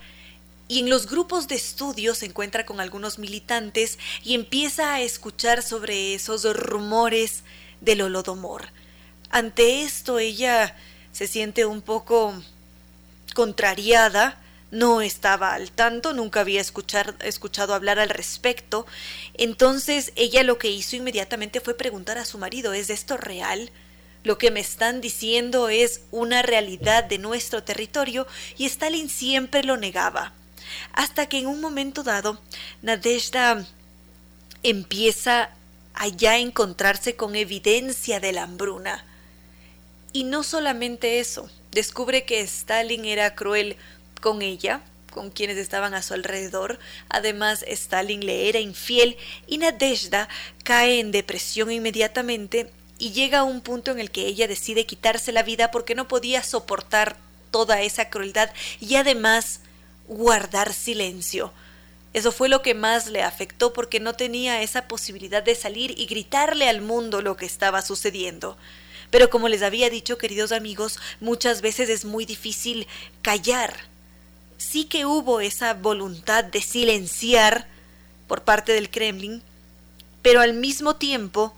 y 0.69 0.79
en 0.79 0.91
los 0.91 1.09
grupos 1.09 1.49
de 1.49 1.57
estudio 1.57 2.15
se 2.15 2.27
encuentra 2.27 2.65
con 2.65 2.81
algunos 2.81 3.19
militantes 3.19 3.99
y 4.23 4.35
empieza 4.35 4.95
a 4.95 5.01
escuchar 5.01 5.63
sobre 5.63 6.15
esos 6.15 6.45
rumores 6.55 7.43
del 7.81 8.03
holodomor. 8.03 8.69
Ante 9.31 9.83
esto 9.83 10.19
ella 10.19 10.77
se 11.13 11.27
siente 11.27 11.67
un 11.67 11.83
poco 11.83 12.41
contrariada 13.35 14.39
no 14.71 15.01
estaba 15.01 15.55
al 15.55 15.71
tanto, 15.71 16.13
nunca 16.13 16.41
había 16.41 16.61
escuchado 16.61 17.75
hablar 17.75 17.99
al 17.99 18.09
respecto. 18.09 18.87
Entonces 19.35 20.13
ella 20.17 20.43
lo 20.43 20.59
que 20.59 20.71
hizo 20.71 20.97
inmediatamente 20.97 21.61
fue 21.61 21.77
preguntar 21.77 22.19
a 22.19 22.25
su 22.25 22.39
marido, 22.39 22.73
¿es 22.73 22.91
esto 22.91 23.17
real? 23.17 23.71
Lo 24.23 24.39
que 24.39 24.51
me 24.51 24.61
están 24.61 25.01
diciendo 25.01 25.69
es 25.69 26.03
una 26.11 26.43
realidad 26.43 27.05
de 27.05 27.19
nuestro 27.19 27.63
territorio 27.63 28.27
y 28.59 28.67
Stalin 28.67 29.09
siempre 29.09 29.65
lo 29.65 29.77
negaba. 29.77 30.33
Hasta 30.93 31.27
que 31.27 31.39
en 31.39 31.47
un 31.47 31.61
momento 31.61 32.03
dado, 32.03 32.41
Nadezhda 32.83 33.67
empieza 34.63 35.51
a 35.95 36.09
ya 36.09 36.39
encontrarse 36.39 37.17
con 37.17 37.35
evidencia 37.35 38.21
de 38.21 38.33
la 38.33 38.45
hambruna. 38.45 39.05
Y 40.13 40.25
no 40.25 40.43
solamente 40.43 41.21
eso, 41.21 41.51
descubre 41.71 42.25
que 42.25 42.41
Stalin 42.41 43.05
era 43.05 43.35
cruel 43.35 43.77
con 44.21 44.43
ella, 44.43 44.83
con 45.11 45.31
quienes 45.31 45.57
estaban 45.57 45.95
a 45.95 46.03
su 46.03 46.15
alrededor. 46.15 46.79
Además, 47.09 47.65
Stalin 47.67 48.25
le 48.25 48.49
era 48.49 48.61
infiel 48.61 49.17
y 49.47 49.59
Nadezhda 49.59 50.29
cae 50.65 51.01
en 51.01 51.13
depresión 51.13 51.71
inmediatamente 51.71 52.71
y 52.99 53.13
llega 53.13 53.41
a 53.41 53.45
un 53.45 53.61
punto 53.61 53.91
en 53.91 53.99
el 53.99 54.11
que 54.11 54.27
ella 54.27 54.47
decide 54.47 54.87
quitarse 54.87 55.33
la 55.33 55.43
vida 55.43 55.71
porque 55.71 55.95
no 55.95 56.07
podía 56.07 56.43
soportar 56.43 57.17
toda 57.51 57.81
esa 57.81 58.11
crueldad 58.11 58.51
y 58.79 58.95
además 58.95 59.61
guardar 60.07 60.73
silencio. 60.73 61.53
Eso 62.13 62.33
fue 62.33 62.49
lo 62.49 62.61
que 62.63 62.75
más 62.75 63.07
le 63.07 63.23
afectó 63.23 63.73
porque 63.73 64.01
no 64.01 64.15
tenía 64.15 64.63
esa 64.63 64.89
posibilidad 64.89 65.43
de 65.43 65.55
salir 65.55 65.95
y 65.97 66.07
gritarle 66.07 66.69
al 66.69 66.81
mundo 66.81 67.23
lo 67.23 67.37
que 67.37 67.47
estaba 67.47 67.83
sucediendo. 67.83 68.57
Pero 69.11 69.31
como 69.31 69.49
les 69.49 69.63
había 69.63 69.91
dicho, 69.91 70.19
queridos 70.19 70.53
amigos, 70.53 70.99
muchas 71.21 71.63
veces 71.63 71.89
es 71.89 72.05
muy 72.05 72.25
difícil 72.25 72.87
callar. 73.23 73.90
Sí 74.61 74.85
que 74.85 75.07
hubo 75.07 75.41
esa 75.41 75.73
voluntad 75.73 76.45
de 76.45 76.61
silenciar 76.61 77.67
por 78.29 78.43
parte 78.43 78.73
del 78.75 78.91
Kremlin, 78.91 79.43
pero 80.21 80.43
al 80.43 80.53
mismo 80.53 80.97
tiempo 80.97 81.55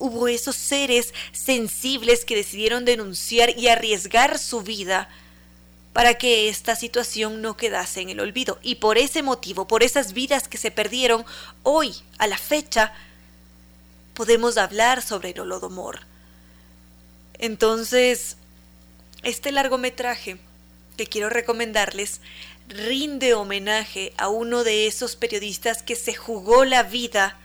hubo 0.00 0.26
esos 0.26 0.56
seres 0.56 1.14
sensibles 1.30 2.24
que 2.24 2.34
decidieron 2.34 2.84
denunciar 2.84 3.56
y 3.56 3.68
arriesgar 3.68 4.40
su 4.40 4.62
vida 4.62 5.08
para 5.92 6.14
que 6.14 6.48
esta 6.48 6.74
situación 6.74 7.42
no 7.42 7.56
quedase 7.56 8.00
en 8.00 8.08
el 8.08 8.18
olvido. 8.18 8.58
Y 8.60 8.74
por 8.74 8.98
ese 8.98 9.22
motivo, 9.22 9.68
por 9.68 9.84
esas 9.84 10.12
vidas 10.12 10.48
que 10.48 10.58
se 10.58 10.72
perdieron, 10.72 11.24
hoy, 11.62 11.94
a 12.18 12.26
la 12.26 12.38
fecha, 12.38 12.92
podemos 14.14 14.56
hablar 14.56 15.00
sobre 15.00 15.30
el 15.30 15.38
Holodomor. 15.38 16.00
Entonces, 17.38 18.36
este 19.22 19.52
largometraje 19.52 20.40
que 21.00 21.06
quiero 21.06 21.30
recomendarles 21.30 22.20
rinde 22.68 23.32
homenaje 23.32 24.12
a 24.18 24.28
uno 24.28 24.64
de 24.64 24.86
esos 24.86 25.16
periodistas 25.16 25.82
que 25.82 25.96
se 25.96 26.12
jugó 26.12 26.66
la 26.66 26.82
vida 26.82 27.38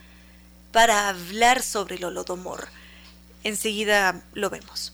para 0.73 1.07
hablar 1.07 1.63
sobre 1.63 1.95
el 1.95 2.03
Holodomor. 2.03 2.67
Enseguida 3.45 4.21
lo 4.33 4.49
vemos. 4.49 4.91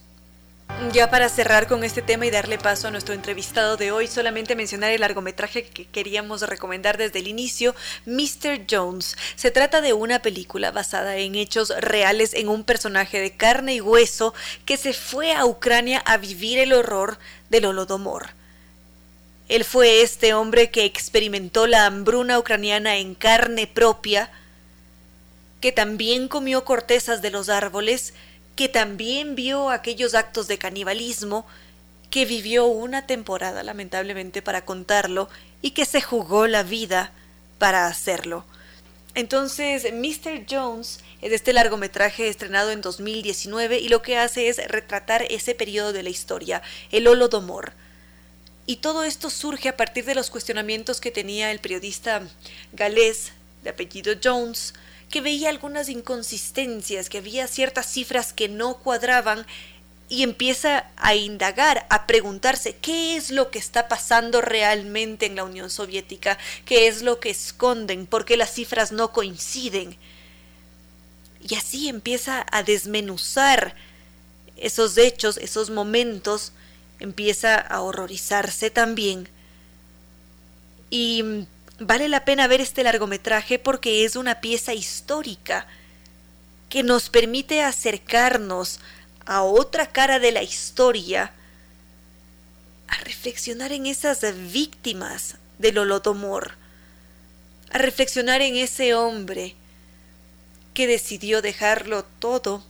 Ya 0.93 1.09
para 1.09 1.27
cerrar 1.27 1.67
con 1.67 1.83
este 1.83 2.03
tema 2.03 2.27
y 2.27 2.29
darle 2.29 2.59
paso 2.59 2.87
a 2.87 2.91
nuestro 2.91 3.15
entrevistado 3.15 3.77
de 3.77 3.91
hoy, 3.91 4.05
solamente 4.05 4.55
mencionar 4.55 4.91
el 4.91 5.01
largometraje 5.01 5.63
que 5.63 5.85
queríamos 5.85 6.43
recomendar 6.43 6.99
desde 6.99 7.17
el 7.17 7.27
inicio, 7.27 7.73
Mr. 8.05 8.67
Jones. 8.69 9.17
Se 9.35 9.49
trata 9.49 9.81
de 9.81 9.93
una 9.93 10.21
película 10.21 10.69
basada 10.69 11.17
en 11.17 11.33
hechos 11.33 11.73
reales 11.79 12.35
en 12.35 12.47
un 12.47 12.63
personaje 12.63 13.19
de 13.19 13.35
carne 13.35 13.73
y 13.73 13.81
hueso 13.81 14.35
que 14.65 14.77
se 14.77 14.93
fue 14.93 15.33
a 15.33 15.47
Ucrania 15.47 15.97
a 16.05 16.17
vivir 16.17 16.59
el 16.59 16.73
horror 16.73 17.17
del 17.49 17.65
Holodomor. 17.65 18.39
Él 19.51 19.65
fue 19.65 20.01
este 20.01 20.33
hombre 20.33 20.71
que 20.71 20.85
experimentó 20.85 21.67
la 21.67 21.85
hambruna 21.85 22.39
ucraniana 22.39 22.95
en 22.95 23.15
carne 23.15 23.67
propia, 23.67 24.31
que 25.59 25.73
también 25.73 26.29
comió 26.29 26.63
cortezas 26.63 27.21
de 27.21 27.31
los 27.31 27.49
árboles, 27.49 28.13
que 28.55 28.69
también 28.69 29.35
vio 29.35 29.69
aquellos 29.69 30.15
actos 30.15 30.47
de 30.47 30.57
canibalismo, 30.57 31.45
que 32.09 32.23
vivió 32.23 32.67
una 32.67 33.05
temporada 33.05 33.61
lamentablemente 33.61 34.41
para 34.41 34.63
contarlo 34.63 35.27
y 35.61 35.71
que 35.71 35.83
se 35.83 35.99
jugó 35.99 36.47
la 36.47 36.63
vida 36.63 37.11
para 37.57 37.87
hacerlo. 37.87 38.45
Entonces, 39.15 39.83
Mr. 39.91 40.45
Jones 40.49 41.01
es 41.21 41.33
este 41.33 41.51
largometraje 41.51 42.29
estrenado 42.29 42.71
en 42.71 42.79
2019 42.79 43.79
y 43.79 43.89
lo 43.89 44.01
que 44.01 44.17
hace 44.17 44.47
es 44.47 44.65
retratar 44.69 45.23
ese 45.29 45.55
periodo 45.55 45.91
de 45.91 46.03
la 46.03 46.09
historia, 46.09 46.61
el 46.93 47.05
Holodomor. 47.05 47.73
Y 48.71 48.77
todo 48.77 49.03
esto 49.03 49.29
surge 49.29 49.67
a 49.67 49.75
partir 49.75 50.05
de 50.05 50.15
los 50.15 50.29
cuestionamientos 50.29 51.01
que 51.01 51.11
tenía 51.11 51.51
el 51.51 51.59
periodista 51.59 52.25
galés 52.71 53.33
de 53.65 53.71
apellido 53.71 54.13
Jones 54.23 54.73
que 55.09 55.19
veía 55.19 55.49
algunas 55.49 55.89
inconsistencias, 55.89 57.09
que 57.09 57.17
había 57.17 57.49
ciertas 57.49 57.87
cifras 57.87 58.31
que 58.31 58.47
no 58.47 58.77
cuadraban 58.77 59.45
y 60.07 60.23
empieza 60.23 60.85
a 60.95 61.15
indagar, 61.15 61.85
a 61.89 62.07
preguntarse 62.07 62.77
qué 62.77 63.17
es 63.17 63.29
lo 63.29 63.51
que 63.51 63.59
está 63.59 63.89
pasando 63.89 64.39
realmente 64.39 65.25
en 65.25 65.35
la 65.35 65.43
Unión 65.43 65.69
Soviética, 65.69 66.37
qué 66.63 66.87
es 66.87 67.01
lo 67.01 67.19
que 67.19 67.29
esconden, 67.29 68.05
por 68.05 68.23
qué 68.23 68.37
las 68.37 68.53
cifras 68.53 68.93
no 68.93 69.11
coinciden. 69.11 69.97
Y 71.45 71.55
así 71.55 71.89
empieza 71.89 72.45
a 72.49 72.63
desmenuzar 72.63 73.75
esos 74.55 74.97
hechos, 74.97 75.35
esos 75.35 75.69
momentos, 75.69 76.53
empieza 77.01 77.55
a 77.57 77.81
horrorizarse 77.81 78.69
también. 78.69 79.27
Y 80.89 81.45
Vale 81.83 82.09
la 82.09 82.25
pena 82.25 82.45
ver 82.45 82.61
este 82.61 82.83
largometraje 82.83 83.57
porque 83.57 84.05
es 84.05 84.15
una 84.15 84.39
pieza 84.39 84.75
histórica 84.75 85.65
que 86.69 86.83
nos 86.83 87.09
permite 87.09 87.63
acercarnos 87.63 88.79
a 89.25 89.41
otra 89.41 89.87
cara 89.87 90.19
de 90.19 90.31
la 90.31 90.43
historia, 90.43 91.31
a 92.87 92.97
reflexionar 93.03 93.71
en 93.71 93.87
esas 93.87 94.21
víctimas 94.51 95.37
del 95.57 95.79
Holodomor, 95.79 96.51
a 97.71 97.79
reflexionar 97.79 98.41
en 98.43 98.57
ese 98.57 98.93
hombre 98.93 99.55
que 100.75 100.85
decidió 100.85 101.41
dejarlo 101.41 102.05
todo 102.19 102.63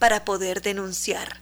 para 0.00 0.24
poder 0.24 0.62
denunciar. 0.62 1.38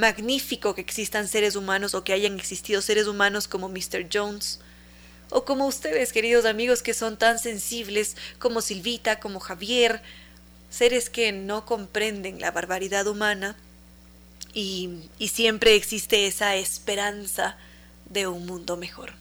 Magnífico 0.00 0.74
que 0.74 0.80
existan 0.80 1.28
seres 1.28 1.54
humanos 1.54 1.94
o 1.94 2.02
que 2.02 2.12
hayan 2.12 2.38
existido 2.38 2.82
seres 2.82 3.06
humanos 3.06 3.46
como 3.46 3.68
Mr. 3.68 4.08
Jones, 4.12 4.60
o 5.30 5.44
como 5.44 5.66
ustedes, 5.66 6.12
queridos 6.12 6.44
amigos, 6.44 6.82
que 6.82 6.94
son 6.94 7.16
tan 7.16 7.38
sensibles 7.38 8.16
como 8.38 8.60
Silvita, 8.60 9.20
como 9.20 9.38
Javier, 9.38 10.02
seres 10.70 11.10
que 11.10 11.32
no 11.32 11.64
comprenden 11.66 12.40
la 12.40 12.50
barbaridad 12.50 13.06
humana 13.06 13.56
y, 14.52 15.08
y 15.18 15.28
siempre 15.28 15.76
existe 15.76 16.26
esa 16.26 16.56
esperanza 16.56 17.56
de 18.08 18.26
un 18.26 18.46
mundo 18.46 18.76
mejor. 18.76 19.12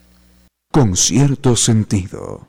Con 0.72 0.96
cierto 0.96 1.56
sentido. 1.56 2.48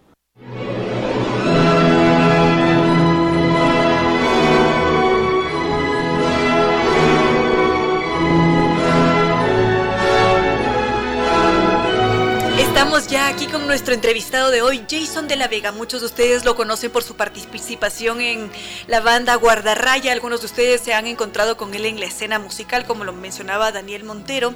Estamos 12.80 13.08
ya 13.08 13.28
aquí 13.28 13.46
con 13.46 13.66
nuestro 13.66 13.92
entrevistado 13.92 14.50
de 14.50 14.62
hoy, 14.62 14.86
Jason 14.88 15.28
de 15.28 15.36
la 15.36 15.48
Vega. 15.48 15.70
Muchos 15.70 16.00
de 16.00 16.06
ustedes 16.06 16.46
lo 16.46 16.56
conocen 16.56 16.90
por 16.90 17.02
su 17.02 17.14
participación 17.14 18.22
en 18.22 18.50
la 18.86 19.00
banda 19.00 19.34
Guardarraya. 19.34 20.12
Algunos 20.12 20.40
de 20.40 20.46
ustedes 20.46 20.80
se 20.80 20.94
han 20.94 21.06
encontrado 21.06 21.58
con 21.58 21.74
él 21.74 21.84
en 21.84 22.00
la 22.00 22.06
escena 22.06 22.38
musical, 22.38 22.86
como 22.86 23.04
lo 23.04 23.12
mencionaba 23.12 23.70
Daniel 23.70 24.04
Montero. 24.04 24.54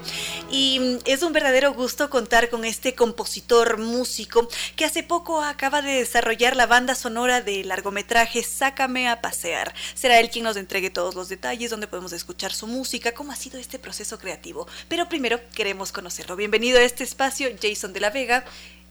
Y 0.51 1.01
es 1.05 1.23
un 1.23 1.35
verdadero 1.35 1.75
gusto 1.75 2.09
contar 2.09 2.49
con 2.49 2.65
este 2.65 2.95
compositor 2.95 3.77
músico 3.77 4.49
que 4.75 4.87
hace 4.87 5.03
poco 5.03 5.43
acaba 5.43 5.83
de 5.83 5.93
desarrollar 5.93 6.57
la 6.57 6.65
banda 6.65 6.95
sonora 6.95 7.43
de 7.43 7.63
largometraje 7.63 8.43
Sácame 8.43 9.07
a 9.07 9.21
pasear. 9.21 9.75
Será 9.93 10.19
él 10.19 10.31
quien 10.31 10.45
nos 10.45 10.57
entregue 10.57 10.89
todos 10.89 11.15
los 11.15 11.29
detalles, 11.29 11.71
donde 11.71 11.89
podemos 11.89 12.15
escuchar 12.15 12.55
su 12.55 12.69
música, 12.69 13.13
cómo 13.13 13.33
ha 13.33 13.37
sido 13.37 13.59
este 13.59 13.79
proceso 13.79 14.19
creativo. 14.19 14.67
Pero 14.89 15.11
primero 15.11 15.39
queremos 15.55 15.93
conocerlo. 15.93 16.37
Bienvenido 16.37 16.79
a 16.79 16.83
este 16.83 17.05
espacio, 17.05 17.51
Jason 17.61 17.93
de 17.93 18.01
la 18.01 18.11
Vega 18.11 18.14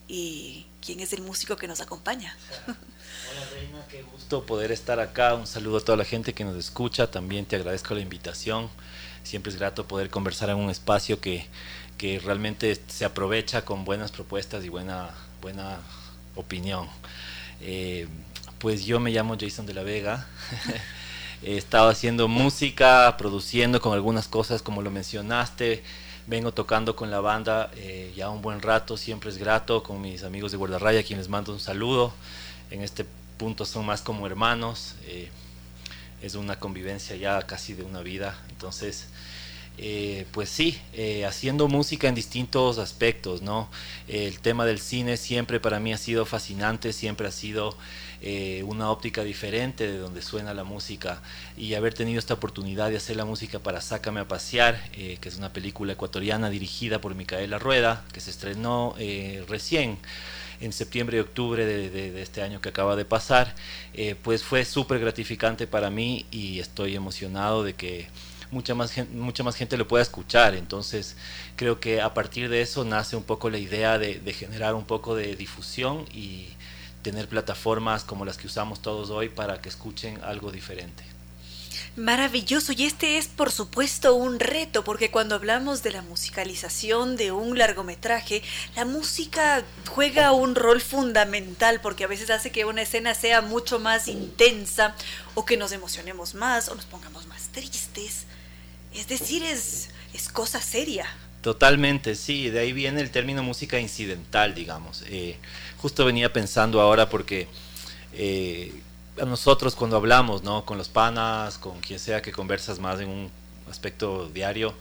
y 0.08 0.66
quién 0.86 1.00
es 1.00 1.14
el 1.14 1.22
músico 1.22 1.56
que 1.56 1.66
nos 1.66 1.80
acompaña. 1.80 2.36
Hola 2.68 3.50
Reina, 3.54 3.80
qué 3.90 4.02
gusto 4.04 4.46
poder 4.46 4.74
estar 4.74 5.00
acá. 5.00 5.36
Un 5.36 5.48
saludo 5.48 5.78
a 5.78 5.80
toda 5.80 5.98
la 5.98 6.04
gente 6.04 6.34
que 6.34 6.44
nos 6.44 6.58
escucha. 6.58 7.10
También 7.10 7.46
te 7.46 7.56
agradezco 7.56 7.94
la 7.94 8.02
invitación. 8.02 8.70
Siempre 9.24 9.54
es 9.54 9.58
grato 9.58 9.88
poder 9.88 10.10
conversar 10.10 10.50
en 10.50 10.58
un 10.58 10.70
espacio 10.70 11.22
que, 11.22 11.48
que 11.98 12.20
realmente 12.20 12.78
se 12.88 13.06
aprovecha 13.06 13.64
con 13.64 13.86
buenas 13.86 14.12
propuestas 14.12 14.66
y 14.66 14.70
buena, 14.70 15.12
buena 15.42 15.78
opinión. 16.36 16.90
Eh, 17.62 18.10
pues 18.60 18.84
yo 18.84 19.00
me 19.00 19.12
llamo 19.12 19.38
Jason 19.40 19.66
de 19.66 19.74
la 19.74 19.84
Vega. 19.84 20.28
He 21.44 21.56
estado 21.56 21.88
haciendo 21.88 22.28
música, 22.28 23.16
produciendo 23.18 23.80
con 23.80 23.94
algunas 23.94 24.28
cosas 24.28 24.62
como 24.62 24.82
lo 24.82 24.92
mencionaste 24.92 25.82
vengo 26.28 26.54
tocando 26.54 26.96
con 26.96 27.12
la 27.12 27.20
banda 27.20 27.72
eh, 27.76 28.14
ya 28.16 28.30
un 28.30 28.42
buen 28.42 28.62
rato, 28.62 28.98
siempre 28.98 29.30
es 29.30 29.38
grato 29.38 29.84
con 29.84 30.02
mis 30.02 30.24
amigos 30.24 30.52
de 30.52 30.58
Guardarraya, 30.58 31.02
a 31.02 31.04
quienes 31.04 31.30
mando 31.30 31.54
un 31.54 31.60
saludo. 31.60 32.14
En 32.72 32.82
este 32.82 33.06
punto 33.38 33.66
son 33.66 33.86
más 33.86 34.02
como 34.02 34.26
hermanos, 34.26 34.96
eh, 35.06 35.30
es 36.22 36.36
una 36.36 36.60
convivencia 36.60 37.16
ya 37.16 37.42
casi 37.42 37.74
de 37.74 37.84
una 37.84 38.02
vida. 38.02 38.38
Entonces, 38.50 39.08
eh, 39.78 40.28
pues 40.32 40.50
sí, 40.50 40.80
eh, 40.94 41.26
haciendo 41.26 41.68
música 41.68 42.08
en 42.08 42.14
distintos 42.14 42.78
aspectos, 42.78 43.42
¿no? 43.42 43.70
El 44.08 44.40
tema 44.40 44.66
del 44.66 44.80
cine 44.80 45.18
siempre 45.18 45.60
para 45.60 45.80
mí 45.80 45.94
ha 45.94 45.98
sido 45.98 46.26
fascinante, 46.26 46.94
siempre 46.94 47.28
ha 47.28 47.32
sido 47.32 47.76
eh, 48.24 48.64
una 48.64 48.90
óptica 48.90 49.24
diferente 49.24 49.86
de 49.86 49.98
donde 49.98 50.22
suena 50.22 50.54
la 50.54 50.64
música 50.64 51.22
y 51.56 51.76
haber 51.76 51.94
tenido 51.94 52.18
esta 52.18 52.34
oportunidad 52.34 52.90
de 52.90 52.98
hacer 52.98 53.18
la 53.18 53.26
música 53.26 53.60
para 53.60 53.82
Sácame 53.82 54.22
a 54.22 54.28
Pasear, 54.28 54.82
que 54.92 55.20
es 55.22 55.38
una 55.38 55.54
película 55.54 55.94
ecuatoriana 55.94 56.50
dirigida 56.50 57.00
por 57.00 57.14
Micaela 57.16 57.60
Rueda, 57.60 58.04
que 58.14 58.22
se 58.22 58.32
estrenó 58.32 58.96
recién 59.48 59.98
en 60.62 60.72
septiembre 60.72 61.18
y 61.18 61.20
octubre 61.20 61.66
de, 61.66 62.22
este 62.22 62.42
año 62.42 62.62
que 62.62 62.70
acaba 62.70 62.96
de 62.96 63.06
pasar, 63.06 63.54
pues 64.24 64.44
fue 64.44 64.66
súper 64.66 65.00
gratificante 65.00 65.68
para 65.68 65.90
mí 65.90 66.26
y 66.32 66.60
estoy 66.60 66.96
emocionado 66.96 67.64
de 67.64 67.74
que 67.74 68.08
mucha 68.54 68.76
más, 68.76 68.92
gente, 68.92 69.14
mucha 69.14 69.44
más 69.44 69.56
gente 69.56 69.76
lo 69.76 69.88
pueda 69.88 70.04
escuchar. 70.04 70.56
Entonces 70.56 71.18
creo 71.58 71.80
que 71.80 72.02
a 72.02 72.14
partir 72.14 72.50
de 72.50 72.62
eso 72.62 72.86
nace 72.86 73.16
un 73.18 73.24
poco 73.24 73.50
la 73.50 73.58
idea 73.58 73.98
de, 73.98 74.22
generar 74.34 74.76
un 74.76 74.86
poco 74.86 75.16
de 75.16 75.36
difusión 75.36 76.06
y 76.14 76.48
tener 77.04 77.28
plataformas 77.28 78.04
como 78.04 78.26
las 78.26 78.38
que 78.38 78.48
usamos 78.48 78.82
todos 78.82 79.12
hoy 79.12 79.30
para 79.30 79.62
que 79.62 79.70
escuchen 79.70 80.20
algo 80.24 80.52
diferente. 80.52 81.04
Maravilloso, 81.96 82.74
y 82.74 82.86
este 82.86 83.20
es 83.20 83.28
por 83.28 83.52
supuesto 83.52 84.16
un 84.16 84.40
reto, 84.40 84.84
porque 84.84 85.12
cuando 85.12 85.36
hablamos 85.36 85.84
de 85.84 85.92
la 85.92 86.02
musicalización 86.02 87.18
de 87.18 87.32
un 87.32 87.56
largometraje, 87.56 88.42
la 88.76 88.84
música 88.84 89.64
juega 89.90 90.32
un 90.32 90.56
rol 90.56 90.82
fundamental, 90.82 91.82
porque 91.82 92.06
a 92.06 92.08
veces 92.08 92.32
hace 92.32 92.52
que 92.52 92.66
una 92.66 92.82
escena 92.82 93.14
sea 93.14 93.42
mucho 93.42 93.80
más 93.80 94.08
intensa, 94.08 94.96
o 95.36 95.46
que 95.46 95.56
nos 95.56 95.72
emocionemos 95.72 96.34
más, 96.34 96.68
o 96.68 96.74
nos 96.74 96.86
pongamos 96.86 97.28
más 97.28 97.50
tristes. 97.50 98.26
Es 98.96 99.08
decir, 99.08 99.44
es, 99.44 99.90
es 100.16 100.30
cosa 100.30 100.62
seria. 100.62 101.08
Totalmente, 101.44 102.16
sí, 102.16 102.50
de 102.50 102.62
ahí 102.62 102.72
viene 102.72 103.02
el 103.02 103.12
término 103.12 103.44
música 103.44 103.78
incidental, 103.78 104.56
digamos. 104.56 105.04
Eh, 105.10 105.38
justo 105.84 106.06
venía 106.06 106.32
pensando 106.32 106.80
ahora 106.80 107.10
porque 107.10 107.46
eh, 108.14 108.74
a 109.20 109.26
nosotros 109.26 109.76
cuando 109.76 109.98
hablamos, 109.98 110.42
¿no? 110.42 110.64
Con 110.64 110.78
los 110.78 110.88
panas, 110.88 111.58
con 111.58 111.82
quien 111.82 112.00
sea 112.00 112.22
que 112.22 112.32
conversas 112.32 112.80
más 112.80 113.02
en 113.02 113.10
un 113.10 113.30
aspecto 113.70 114.30
diario, 114.30 114.74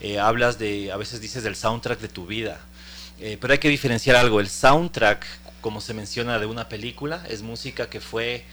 eh, 0.00 0.18
hablas 0.18 0.58
de, 0.58 0.90
a 0.90 0.96
veces 0.96 1.20
dices 1.20 1.44
del 1.44 1.54
soundtrack 1.54 2.00
de 2.00 2.08
tu 2.08 2.26
vida. 2.26 2.58
pero 3.40 3.52
hay 3.52 3.60
que 3.60 3.68
diferenciar 3.68 4.16
algo, 4.16 4.40
el 4.40 4.48
soundtrack, 4.48 5.24
como 5.60 5.80
se 5.80 5.94
menciona 5.94 6.40
de 6.40 6.46
una 6.46 6.68
película, 6.68 7.24
es 7.28 7.42
música 7.42 7.88
que 7.88 8.00
fue 8.00 8.44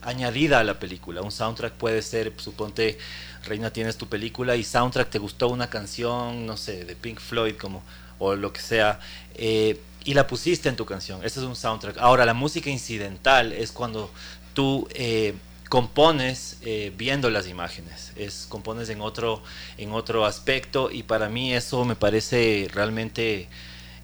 añadida 0.00 0.60
a 0.60 0.64
la 0.64 0.78
película. 0.78 1.20
Un 1.20 1.32
soundtrack 1.32 1.74
puede 1.74 2.00
ser, 2.00 2.32
suponte, 2.38 2.98
Reina, 3.44 3.70
tienes 3.70 3.98
tu 3.98 4.06
película 4.06 4.56
y 4.56 4.64
soundtrack, 4.64 5.10
te 5.10 5.18
gustó 5.18 5.48
una 5.48 5.68
canción, 5.68 6.46
no 6.46 6.56
sé, 6.56 6.86
de 6.86 6.96
Pink 6.96 7.20
Floyd 7.20 7.56
como, 7.56 7.82
o 8.18 8.34
lo 8.34 8.50
que 8.52 8.60
sea, 8.60 8.98
eh, 9.34 9.78
y 10.04 10.14
la 10.14 10.26
pusiste 10.26 10.68
en 10.68 10.76
tu 10.76 10.86
canción. 10.86 11.24
Ese 11.24 11.40
es 11.40 11.46
un 11.46 11.56
soundtrack. 11.56 11.98
Ahora, 11.98 12.24
la 12.24 12.34
música 12.34 12.70
incidental 12.70 13.52
es 13.52 13.72
cuando 13.72 14.10
tú 14.54 14.88
eh, 14.94 15.34
compones 15.68 16.58
eh, 16.62 16.92
viendo 16.96 17.30
las 17.30 17.46
imágenes, 17.46 18.12
es 18.16 18.46
compones 18.48 18.88
en 18.90 19.00
otro, 19.00 19.42
en 19.78 19.92
otro 19.92 20.26
aspecto 20.26 20.90
y 20.90 21.02
para 21.02 21.28
mí 21.28 21.54
eso 21.54 21.84
me 21.84 21.96
parece 21.96 22.68
realmente 22.72 23.48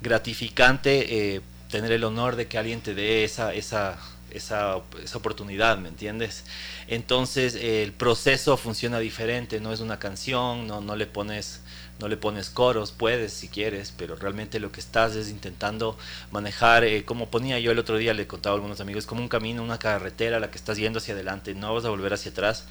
gratificante 0.01 1.43
tener 1.71 1.93
el 1.93 2.05
honor 2.05 2.37
de 2.37 2.47
que 2.47 2.59
alguien 2.59 2.81
te 2.81 2.95
dé 2.95 3.25
esa, 3.25 3.53
esa, 3.53 3.99
esa, 4.31 4.81
esa 5.03 5.19
oportunidad, 5.19 5.79
¿me 5.79 5.89
entiendes? 5.89 6.45
Entonces 6.87 7.55
el 7.55 7.93
proceso 7.93 8.57
funciona 8.57 8.99
diferente, 8.99 9.61
no 9.61 9.73
es 9.73 9.81
una 9.81 9.99
canción, 9.99 10.67
no, 10.67 10.81
no, 10.81 10.97
le 10.97 11.07
pones, 11.07 11.61
no 11.99 12.09
le 12.09 12.17
pones 12.17 12.51
coros, 12.51 12.93
puedes 12.93 13.33
si 13.33 13.49
quieres, 13.49 13.93
pero 13.97 14.17
realmente 14.17 14.61
lo 14.61 14.73
que 14.73 14.81
estás 14.81 15.15
es 15.17 15.29
intentando 15.29 15.97
manejar, 16.31 16.85
eh, 16.85 17.05
como 17.05 17.31
ponía 17.31 17.59
yo 17.59 17.71
el 17.73 17.79
otro 17.79 17.97
día, 17.97 18.15
le 18.15 18.27
contaba 18.27 18.55
a 18.55 18.57
algunos 18.57 18.81
amigos, 18.81 19.07
como 19.07 19.21
un 19.21 19.29
camino, 19.29 19.63
una 19.63 19.79
carretera 19.79 20.41
la 20.41 20.51
que 20.51 20.59
estás 20.59 20.79
yendo 20.79 20.99
hacia 20.99 21.15
adelante, 21.15 21.55
no 21.55 21.75
vas 21.75 21.85
a 21.85 21.91
volver 21.91 22.13
hacia 22.15 22.31
atrás. 22.31 22.67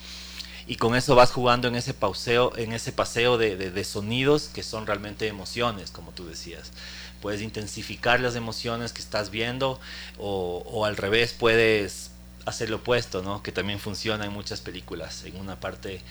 Y 0.68 0.76
con 0.76 0.96
eso 0.96 1.16
vas 1.16 1.32
jugando 1.32 1.68
en 1.68 1.76
ese 1.76 1.94
paseo, 1.94 2.56
en 2.58 2.74
ese 2.74 2.92
paseo 2.92 3.38
de, 3.38 3.56
de, 3.56 3.72
de 3.72 3.84
sonidos 3.84 4.50
que 4.54 4.64
son 4.64 4.86
realmente 4.86 5.28
emociones, 5.28 5.92
como 5.92 6.12
tú 6.12 6.28
decías 6.28 6.72
puedes 7.22 7.42
intensificar 7.42 8.20
las 8.20 8.36
emociones 8.36 8.94
que 8.94 9.02
estás 9.02 9.32
viendo 9.32 9.80
o, 10.18 10.64
o, 10.68 10.86
al 10.86 10.98
revés 10.98 11.34
puedes 11.34 12.12
hacer 12.46 12.70
lo 12.70 12.78
opuesto, 12.78 13.22
¿no? 13.22 13.44
Que 13.44 13.52
también 13.52 13.80
funciona 13.80 14.26
en 14.26 14.32
muchas 14.32 14.62
películas. 14.62 15.24
En 15.26 15.36
una 15.38 15.60
parte 15.60 16.02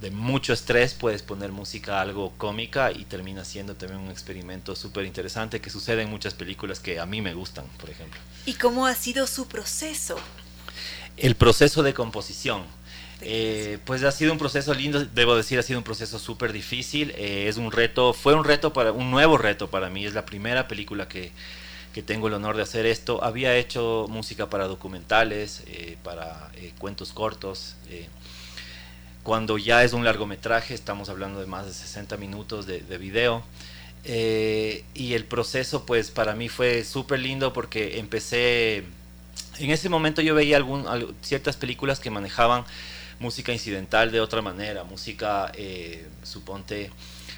de 0.00 0.10
mucho 0.10 0.52
estrés 0.52 0.94
puedes 0.94 1.22
poner 1.22 1.52
música 1.52 2.00
algo 2.00 2.32
cómica 2.36 2.92
y 2.92 3.04
termina 3.04 3.44
siendo 3.44 3.74
también 3.74 4.00
un 4.00 4.10
experimento 4.10 4.76
súper 4.76 5.06
interesante 5.06 5.60
que 5.60 5.70
sucede 5.70 6.02
en 6.02 6.10
muchas 6.10 6.34
películas 6.34 6.80
que 6.80 7.00
a 7.00 7.06
mí 7.06 7.20
me 7.20 7.34
gustan, 7.34 7.66
por 7.78 7.90
ejemplo. 7.90 8.20
¿Y 8.46 8.54
cómo 8.54 8.86
ha 8.86 8.94
sido 8.94 9.26
su 9.26 9.46
proceso? 9.46 10.16
El 11.16 11.34
proceso 11.34 11.82
de 11.82 11.94
composición. 11.94 12.62
Eh, 13.24 13.78
pues 13.84 14.02
ha 14.02 14.10
sido 14.10 14.32
un 14.32 14.38
proceso 14.38 14.74
lindo, 14.74 15.04
debo 15.04 15.36
decir, 15.36 15.58
ha 15.58 15.62
sido 15.62 15.78
un 15.78 15.84
proceso 15.84 16.18
súper 16.18 16.52
difícil. 16.52 17.12
Eh, 17.16 17.46
es 17.48 17.56
un 17.56 17.70
reto, 17.70 18.12
fue 18.12 18.34
un 18.34 18.44
reto 18.44 18.72
para, 18.72 18.92
un 18.92 19.10
nuevo 19.10 19.38
reto 19.38 19.70
para 19.70 19.90
mí. 19.90 20.04
Es 20.04 20.14
la 20.14 20.26
primera 20.26 20.68
película 20.68 21.08
que, 21.08 21.30
que 21.94 22.02
tengo 22.02 22.28
el 22.28 22.34
honor 22.34 22.56
de 22.56 22.62
hacer 22.62 22.86
esto. 22.86 23.22
Había 23.22 23.56
hecho 23.56 24.06
música 24.08 24.50
para 24.50 24.66
documentales, 24.66 25.62
eh, 25.66 25.96
para 26.02 26.50
cuentos 26.78 27.12
cortos. 27.12 27.76
Cuando 29.22 29.56
ya 29.56 29.84
es 29.84 29.92
un 29.92 30.04
largometraje, 30.04 30.74
estamos 30.74 31.08
hablando 31.08 31.38
de 31.38 31.46
más 31.46 31.66
de 31.66 31.72
60 31.72 32.16
minutos 32.16 32.66
de, 32.66 32.80
de 32.80 32.98
video. 32.98 33.44
y 34.04 35.14
el 35.14 35.24
proceso, 35.26 35.86
pues 35.86 36.10
para 36.10 36.34
mí 36.34 36.48
fue 36.48 36.84
súper 36.84 37.20
lindo 37.20 37.52
porque 37.52 37.98
empecé. 38.00 38.84
En 39.58 39.70
ese 39.70 39.88
momento 39.88 40.22
yo 40.22 40.34
veía 40.34 40.56
algún, 40.56 40.86
ciertas 41.20 41.56
películas 41.56 42.00
que 42.00 42.10
manejaban 42.10 42.64
música 43.22 43.52
incidental 43.52 44.10
de 44.10 44.20
otra 44.20 44.42
manera, 44.42 44.84
música, 44.84 45.52
suponte, 46.22 46.90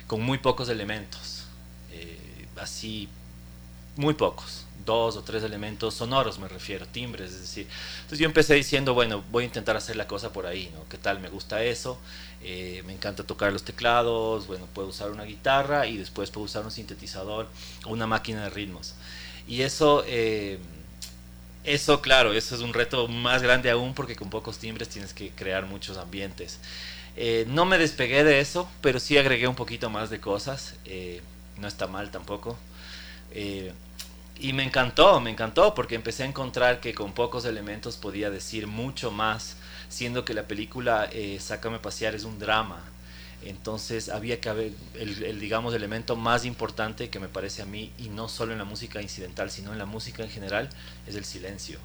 con 0.06 0.22
muy 0.22 0.38
pocos 0.38 0.68
elementos. 0.68 1.44
así 2.56 3.08
muy 3.96 4.14
pocos, 4.14 4.64
dos 4.84 5.16
o 5.16 5.22
tres 5.22 5.42
elementos 5.44 5.94
sonoros 5.94 6.38
me 6.38 6.48
refiero, 6.48 6.86
timbres, 6.86 7.32
es 7.32 7.40
decir. 7.40 7.66
Entonces 7.96 8.18
yo 8.18 8.26
empecé 8.26 8.54
diciendo, 8.54 8.94
bueno, 8.94 9.22
voy 9.30 9.44
a 9.44 9.46
intentar 9.46 9.76
hacer 9.76 9.96
la 9.96 10.06
cosa 10.06 10.32
por 10.32 10.46
ahí, 10.46 10.70
¿no? 10.74 10.88
¿Qué 10.88 10.98
tal? 10.98 11.20
Me 11.20 11.28
gusta 11.28 11.62
eso, 11.62 11.98
eh, 12.42 12.82
me 12.86 12.92
encanta 12.92 13.22
tocar 13.22 13.52
los 13.52 13.62
teclados, 13.62 14.46
bueno, 14.46 14.66
puedo 14.74 14.88
usar 14.88 15.10
una 15.10 15.24
guitarra 15.24 15.86
y 15.86 15.96
después 15.96 16.30
puedo 16.30 16.44
usar 16.44 16.64
un 16.64 16.70
sintetizador 16.70 17.48
o 17.84 17.90
una 17.90 18.06
máquina 18.06 18.44
de 18.44 18.50
ritmos. 18.50 18.94
Y 19.46 19.62
eso, 19.62 20.04
eh, 20.06 20.58
eso 21.64 22.00
claro, 22.00 22.32
eso 22.32 22.54
es 22.54 22.60
un 22.60 22.74
reto 22.74 23.08
más 23.08 23.42
grande 23.42 23.70
aún 23.70 23.94
porque 23.94 24.16
con 24.16 24.30
pocos 24.30 24.58
timbres 24.58 24.88
tienes 24.88 25.12
que 25.12 25.30
crear 25.30 25.66
muchos 25.66 25.98
ambientes. 25.98 26.60
Eh, 27.16 27.44
no 27.48 27.64
me 27.64 27.78
despegué 27.78 28.24
de 28.24 28.40
eso, 28.40 28.68
pero 28.80 29.00
sí 29.00 29.16
agregué 29.18 29.48
un 29.48 29.54
poquito 29.54 29.90
más 29.90 30.10
de 30.10 30.20
cosas, 30.20 30.74
no 31.58 31.68
está 31.68 31.86
mal 31.86 32.10
tampoco. 32.10 32.58
Eh, 33.32 33.72
y 34.38 34.52
me 34.52 34.64
encantó, 34.64 35.20
me 35.20 35.30
encantó 35.30 35.74
porque 35.74 35.94
empecé 35.94 36.24
a 36.24 36.26
encontrar 36.26 36.80
que 36.80 36.94
con 36.94 37.12
pocos 37.12 37.44
elementos 37.44 37.96
podía 37.96 38.30
decir 38.30 38.66
mucho 38.66 39.10
más, 39.10 39.56
siendo 39.88 40.24
que 40.24 40.34
la 40.34 40.44
película 40.44 41.08
eh, 41.12 41.38
Sácame 41.40 41.78
pasear 41.78 42.14
es 42.14 42.24
un 42.24 42.38
drama. 42.38 42.82
Entonces 43.44 44.08
había 44.08 44.40
que 44.40 44.48
haber 44.48 44.72
el, 44.94 45.38
digamos, 45.38 45.74
elemento 45.74 46.16
más 46.16 46.44
importante 46.44 47.10
que 47.10 47.20
me 47.20 47.28
parece 47.28 47.62
a 47.62 47.66
mí, 47.66 47.92
y 47.98 48.08
no 48.08 48.28
solo 48.28 48.52
en 48.52 48.58
la 48.58 48.64
música 48.64 49.02
incidental, 49.02 49.50
sino 49.50 49.72
en 49.72 49.78
la 49.78 49.86
música 49.86 50.22
en 50.22 50.30
general, 50.30 50.70
es 51.06 51.14
el 51.14 51.24
silencio. 51.24 51.78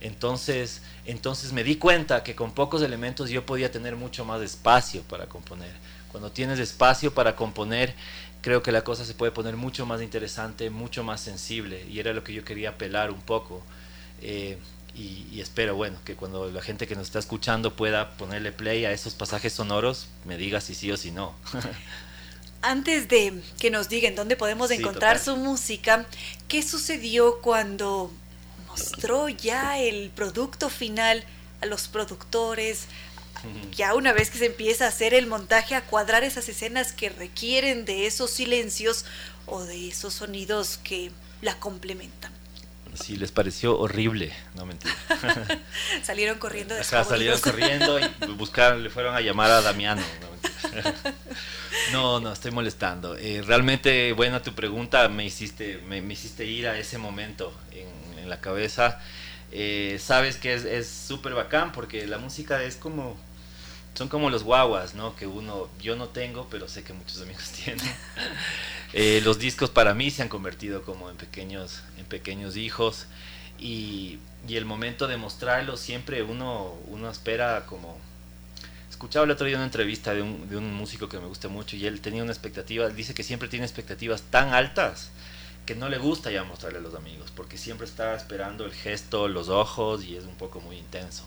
Entonces, 0.00 0.82
entonces 1.06 1.52
me 1.52 1.64
di 1.64 1.76
cuenta 1.76 2.22
que 2.22 2.34
con 2.34 2.52
pocos 2.52 2.82
elementos 2.82 3.30
yo 3.30 3.46
podía 3.46 3.70
tener 3.70 3.96
mucho 3.96 4.24
más 4.24 4.42
espacio 4.42 5.02
para 5.02 5.26
componer. 5.26 5.72
Cuando 6.10 6.30
tienes 6.30 6.58
espacio 6.58 7.12
para 7.14 7.36
componer, 7.36 7.94
creo 8.40 8.62
que 8.62 8.72
la 8.72 8.84
cosa 8.84 9.04
se 9.04 9.14
puede 9.14 9.32
poner 9.32 9.56
mucho 9.56 9.86
más 9.86 10.02
interesante, 10.02 10.70
mucho 10.70 11.02
más 11.02 11.20
sensible, 11.20 11.86
y 11.90 11.98
era 11.98 12.12
lo 12.12 12.22
que 12.24 12.32
yo 12.32 12.44
quería 12.44 12.70
apelar 12.70 13.10
un 13.10 13.20
poco. 13.20 13.62
Eh, 14.20 14.58
y, 14.94 15.40
espero, 15.40 15.74
bueno, 15.74 15.98
que 16.04 16.14
cuando 16.14 16.50
la 16.50 16.62
gente 16.62 16.86
que 16.86 16.94
nos 16.94 17.08
está 17.08 17.18
escuchando 17.18 17.74
pueda 17.74 18.16
ponerle 18.16 18.52
play 18.52 18.84
a 18.84 18.92
esos 18.92 19.14
pasajes 19.14 19.52
sonoros, 19.52 20.06
me 20.24 20.36
diga 20.36 20.60
si 20.60 20.74
sí 20.74 20.92
o 20.92 20.96
si 20.96 21.10
no. 21.10 21.34
Antes 22.62 23.08
de 23.08 23.42
que 23.58 23.70
nos 23.70 23.88
digan 23.88 24.14
dónde 24.14 24.36
podemos 24.36 24.70
encontrar 24.70 25.18
su 25.18 25.36
música, 25.36 26.06
¿qué 26.48 26.62
sucedió 26.62 27.40
cuando 27.40 28.10
mostró 28.68 29.28
ya 29.28 29.78
el 29.78 30.10
producto 30.10 30.70
final 30.70 31.24
a 31.60 31.66
los 31.66 31.88
productores, 31.88 32.86
ya 33.72 33.94
una 33.94 34.12
vez 34.12 34.30
que 34.30 34.38
se 34.38 34.46
empieza 34.46 34.86
a 34.86 34.88
hacer 34.88 35.12
el 35.12 35.26
montaje, 35.26 35.74
a 35.74 35.84
cuadrar 35.84 36.24
esas 36.24 36.48
escenas 36.48 36.92
que 36.92 37.08
requieren 37.10 37.84
de 37.84 38.06
esos 38.06 38.30
silencios 38.30 39.04
o 39.46 39.62
de 39.64 39.88
esos 39.88 40.14
sonidos 40.14 40.78
que 40.78 41.10
la 41.42 41.58
complementan. 41.58 42.32
Sí, 42.94 43.16
les 43.16 43.32
pareció 43.32 43.78
horrible, 43.78 44.32
no 44.54 44.66
mentira. 44.66 44.94
salieron 46.02 46.38
corriendo 46.38 46.74
salieron 46.82 47.40
corriendo 47.40 47.98
y 47.98 48.08
buscaron, 48.36 48.82
le 48.82 48.90
fueron 48.90 49.14
a 49.14 49.20
llamar 49.20 49.50
a 49.50 49.60
Damiano. 49.60 50.02
no, 51.92 52.20
no, 52.20 52.32
estoy 52.32 52.50
molestando. 52.50 53.16
Eh, 53.16 53.42
realmente, 53.44 54.12
buena 54.12 54.42
tu 54.42 54.54
pregunta, 54.54 55.08
me 55.08 55.24
hiciste, 55.24 55.78
me, 55.86 55.98
hiciste 55.98 56.46
ir 56.46 56.68
a 56.68 56.78
ese 56.78 56.98
momento 56.98 57.52
en, 57.72 58.18
en 58.18 58.28
la 58.30 58.40
cabeza. 58.40 59.00
Eh, 59.52 59.98
sabes 60.00 60.36
que 60.36 60.54
es 60.54 60.88
súper 60.88 61.34
bacán 61.34 61.72
porque 61.72 62.06
la 62.06 62.18
música 62.18 62.62
es 62.62 62.76
como 62.76 63.16
son 63.94 64.08
como 64.08 64.28
los 64.28 64.42
guaguas, 64.42 64.94
¿no? 64.94 65.14
Que 65.16 65.26
uno, 65.26 65.68
yo 65.80 65.96
no 65.96 66.08
tengo, 66.08 66.48
pero 66.50 66.68
sé 66.68 66.82
que 66.82 66.92
muchos 66.92 67.22
amigos 67.22 67.50
tienen. 67.64 67.84
Eh, 68.96 69.20
los 69.24 69.40
discos 69.40 69.70
para 69.70 69.92
mí 69.92 70.12
se 70.12 70.22
han 70.22 70.28
convertido 70.28 70.82
como 70.82 71.10
en 71.10 71.16
pequeños, 71.16 71.82
en 71.98 72.04
pequeños 72.04 72.56
hijos 72.56 73.06
y, 73.58 74.20
y 74.46 74.54
el 74.54 74.64
momento 74.64 75.08
de 75.08 75.16
mostrarlo 75.16 75.76
siempre 75.76 76.22
uno, 76.22 76.74
uno 76.86 77.10
espera 77.10 77.66
como... 77.66 77.98
Escuchaba 78.88 79.24
el 79.24 79.32
otro 79.32 79.48
día 79.48 79.56
una 79.56 79.64
entrevista 79.64 80.14
de 80.14 80.22
un, 80.22 80.48
de 80.48 80.56
un 80.56 80.72
músico 80.72 81.08
que 81.08 81.18
me 81.18 81.26
gusta 81.26 81.48
mucho 81.48 81.74
y 81.74 81.86
él 81.86 82.00
tenía 82.00 82.22
una 82.22 82.30
expectativa, 82.30 82.88
dice 82.88 83.14
que 83.14 83.24
siempre 83.24 83.48
tiene 83.48 83.66
expectativas 83.66 84.22
tan 84.22 84.54
altas 84.54 85.10
que 85.66 85.74
no 85.74 85.88
le 85.88 85.98
gusta 85.98 86.30
ya 86.30 86.44
mostrarle 86.44 86.78
a 86.78 86.82
los 86.82 86.94
amigos, 86.94 87.32
porque 87.34 87.58
siempre 87.58 87.88
está 87.88 88.14
esperando 88.14 88.64
el 88.64 88.72
gesto, 88.72 89.26
los 89.26 89.48
ojos 89.48 90.04
y 90.04 90.14
es 90.14 90.22
un 90.22 90.36
poco 90.36 90.60
muy 90.60 90.76
intenso. 90.76 91.24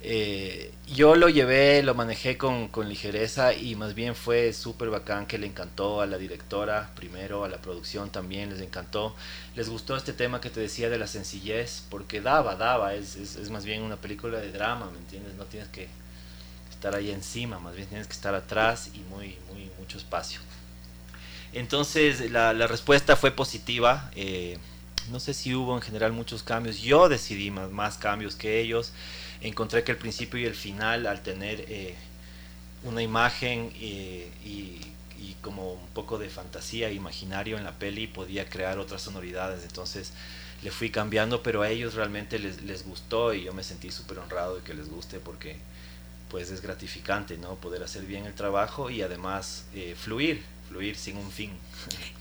Eh, 0.00 0.72
yo 0.86 1.16
lo 1.16 1.28
llevé, 1.28 1.82
lo 1.82 1.94
manejé 1.94 2.38
con, 2.38 2.68
con 2.68 2.88
ligereza 2.88 3.52
y 3.52 3.74
más 3.74 3.94
bien 3.94 4.14
fue 4.14 4.52
súper 4.52 4.90
bacán 4.90 5.26
que 5.26 5.38
le 5.38 5.46
encantó 5.46 6.00
a 6.00 6.06
la 6.06 6.18
directora, 6.18 6.92
primero 6.94 7.44
a 7.44 7.48
la 7.48 7.58
producción 7.58 8.10
también 8.10 8.50
les 8.50 8.60
encantó. 8.60 9.14
Les 9.56 9.68
gustó 9.68 9.96
este 9.96 10.12
tema 10.12 10.40
que 10.40 10.50
te 10.50 10.60
decía 10.60 10.88
de 10.88 10.98
la 10.98 11.06
sencillez, 11.08 11.84
porque 11.90 12.20
daba, 12.20 12.54
daba, 12.54 12.94
es, 12.94 13.16
es, 13.16 13.50
más 13.50 13.64
bien 13.64 13.82
una 13.82 13.96
película 13.96 14.38
de 14.38 14.52
drama, 14.52 14.88
¿me 14.90 14.98
entiendes? 14.98 15.34
No 15.34 15.44
tienes 15.44 15.68
que 15.68 15.88
estar 16.70 16.94
ahí 16.94 17.10
encima, 17.10 17.58
más 17.58 17.74
bien 17.74 17.88
tienes 17.88 18.06
que 18.06 18.14
estar 18.14 18.34
atrás 18.34 18.90
y 18.94 19.00
muy, 19.00 19.36
muy, 19.52 19.70
mucho 19.80 19.98
espacio. 19.98 20.40
Entonces 21.52 22.30
la, 22.30 22.52
la 22.52 22.66
respuesta 22.66 23.16
fue 23.16 23.32
positiva. 23.32 24.10
Eh, 24.14 24.58
no 25.10 25.18
sé 25.18 25.34
si 25.34 25.54
hubo 25.54 25.74
en 25.74 25.82
general 25.82 26.12
muchos 26.12 26.42
cambios. 26.42 26.78
Yo 26.78 27.08
decidí 27.08 27.50
más, 27.50 27.70
más 27.70 27.98
cambios 27.98 28.36
que 28.36 28.60
ellos 28.60 28.92
encontré 29.40 29.84
que 29.84 29.92
el 29.92 29.98
principio 29.98 30.40
y 30.40 30.44
el 30.44 30.54
final, 30.54 31.06
al 31.06 31.22
tener 31.22 31.64
eh, 31.68 31.94
una 32.84 33.02
imagen 33.02 33.72
eh, 33.80 34.30
y, 34.44 34.80
como 35.42 35.74
un 35.74 35.88
poco 35.94 36.18
de 36.18 36.28
fantasía, 36.28 36.90
imaginario 36.90 37.58
en 37.58 37.64
la 37.64 37.72
peli, 37.72 38.06
podía 38.06 38.48
crear 38.48 38.78
otras 38.78 39.02
sonoridades. 39.02 39.62
Entonces 39.62 40.12
le 40.62 40.70
fui 40.70 40.90
cambiando, 40.90 41.42
pero 41.42 41.62
a 41.62 41.70
ellos 41.70 41.94
realmente 41.94 42.38
les, 42.38 42.62
les 42.62 42.84
gustó 42.84 43.32
y 43.32 43.44
yo 43.44 43.54
me 43.54 43.62
sentí 43.62 43.90
súper 43.90 44.18
honrado 44.18 44.56
de 44.56 44.62
que 44.62 44.74
les 44.74 44.88
guste 44.90 45.20
porque 45.20 45.56
pues 46.28 46.50
es 46.50 46.60
gratificante, 46.60 47.36
¿no? 47.38 47.56
Poder 47.56 47.82
hacer 47.82 48.04
bien 48.04 48.26
el 48.26 48.34
trabajo 48.34 48.90
y 48.90 49.02
además 49.02 49.64
eh, 49.74 49.94
fluir, 49.98 50.42
fluir 50.68 50.96
sin 50.96 51.16
un 51.16 51.30
fin. 51.30 51.50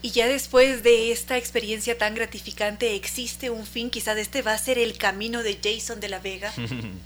Y 0.02 0.12
ya 0.12 0.28
después 0.28 0.84
de 0.84 1.12
esta 1.12 1.38
experiencia 1.38 1.98
tan 1.98 2.16
gratificante, 2.16 2.96
¿existe 2.96 3.50
un 3.50 3.66
fin? 3.66 3.90
Quizás 3.90 4.18
este 4.18 4.42
va 4.42 4.54
a 4.54 4.58
ser 4.58 4.78
el 4.78 4.98
camino 4.98 5.44
de 5.44 5.60
Jason 5.62 6.00
de 6.00 6.10
la 6.10 6.20
Vega. 6.20 6.54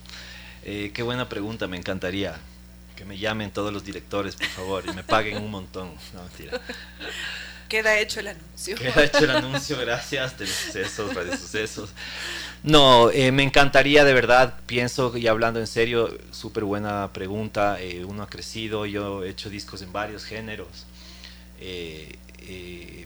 eh, 0.64 0.92
qué 0.94 1.04
buena 1.04 1.30
pregunta, 1.30 1.68
me 1.68 1.78
encantaría. 1.78 2.40
Que 2.96 3.06
me 3.06 3.18
llamen 3.18 3.50
todos 3.52 3.74
los 3.74 3.84
directores, 3.84 4.36
por 4.36 4.48
favor, 4.48 4.84
y 4.88 4.94
me 4.94 5.04
paguen 5.04 5.38
un 5.38 5.50
montón. 5.50 5.92
No, 6.14 6.22
mentira. 6.24 6.62
Queda 7.68 7.98
hecho 7.98 8.20
el 8.20 8.28
anuncio. 8.28 8.76
Queda 8.76 9.06
hecho 9.06 9.20
el 9.20 9.32
anuncio, 9.32 9.78
gracias, 9.80 10.38
de 10.38 10.46
los 10.46 10.54
sucesos, 10.54 11.16
radio 11.16 11.38
sucesos. 11.38 11.90
No, 12.64 13.10
eh, 13.10 13.32
me 13.32 13.44
encantaría 13.44 14.04
de 14.04 14.14
verdad, 14.14 14.56
pienso 14.66 15.16
y 15.18 15.28
hablando 15.28 15.60
en 15.60 15.68
serio, 15.68 16.16
súper 16.32 16.66
buena 16.66 17.12
pregunta. 17.14 17.78
Eh, 17.80 18.04
uno 18.06 18.24
ha 18.24 18.28
crecido, 18.28 18.86
yo 18.86 19.24
he 19.24 19.30
hecho 19.30 19.50
discos 19.50 19.82
en 19.82 19.94
varios 19.94 20.26
géneros. 20.26 20.86
Eh, 21.62 22.18
eh, 22.40 23.06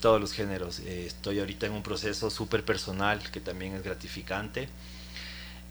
todos 0.00 0.20
los 0.20 0.32
géneros. 0.32 0.80
Eh, 0.80 1.06
estoy 1.06 1.38
ahorita 1.38 1.66
en 1.66 1.72
un 1.72 1.82
proceso 1.82 2.28
súper 2.28 2.64
personal 2.64 3.20
que 3.30 3.40
también 3.40 3.74
es 3.74 3.82
gratificante. 3.82 4.68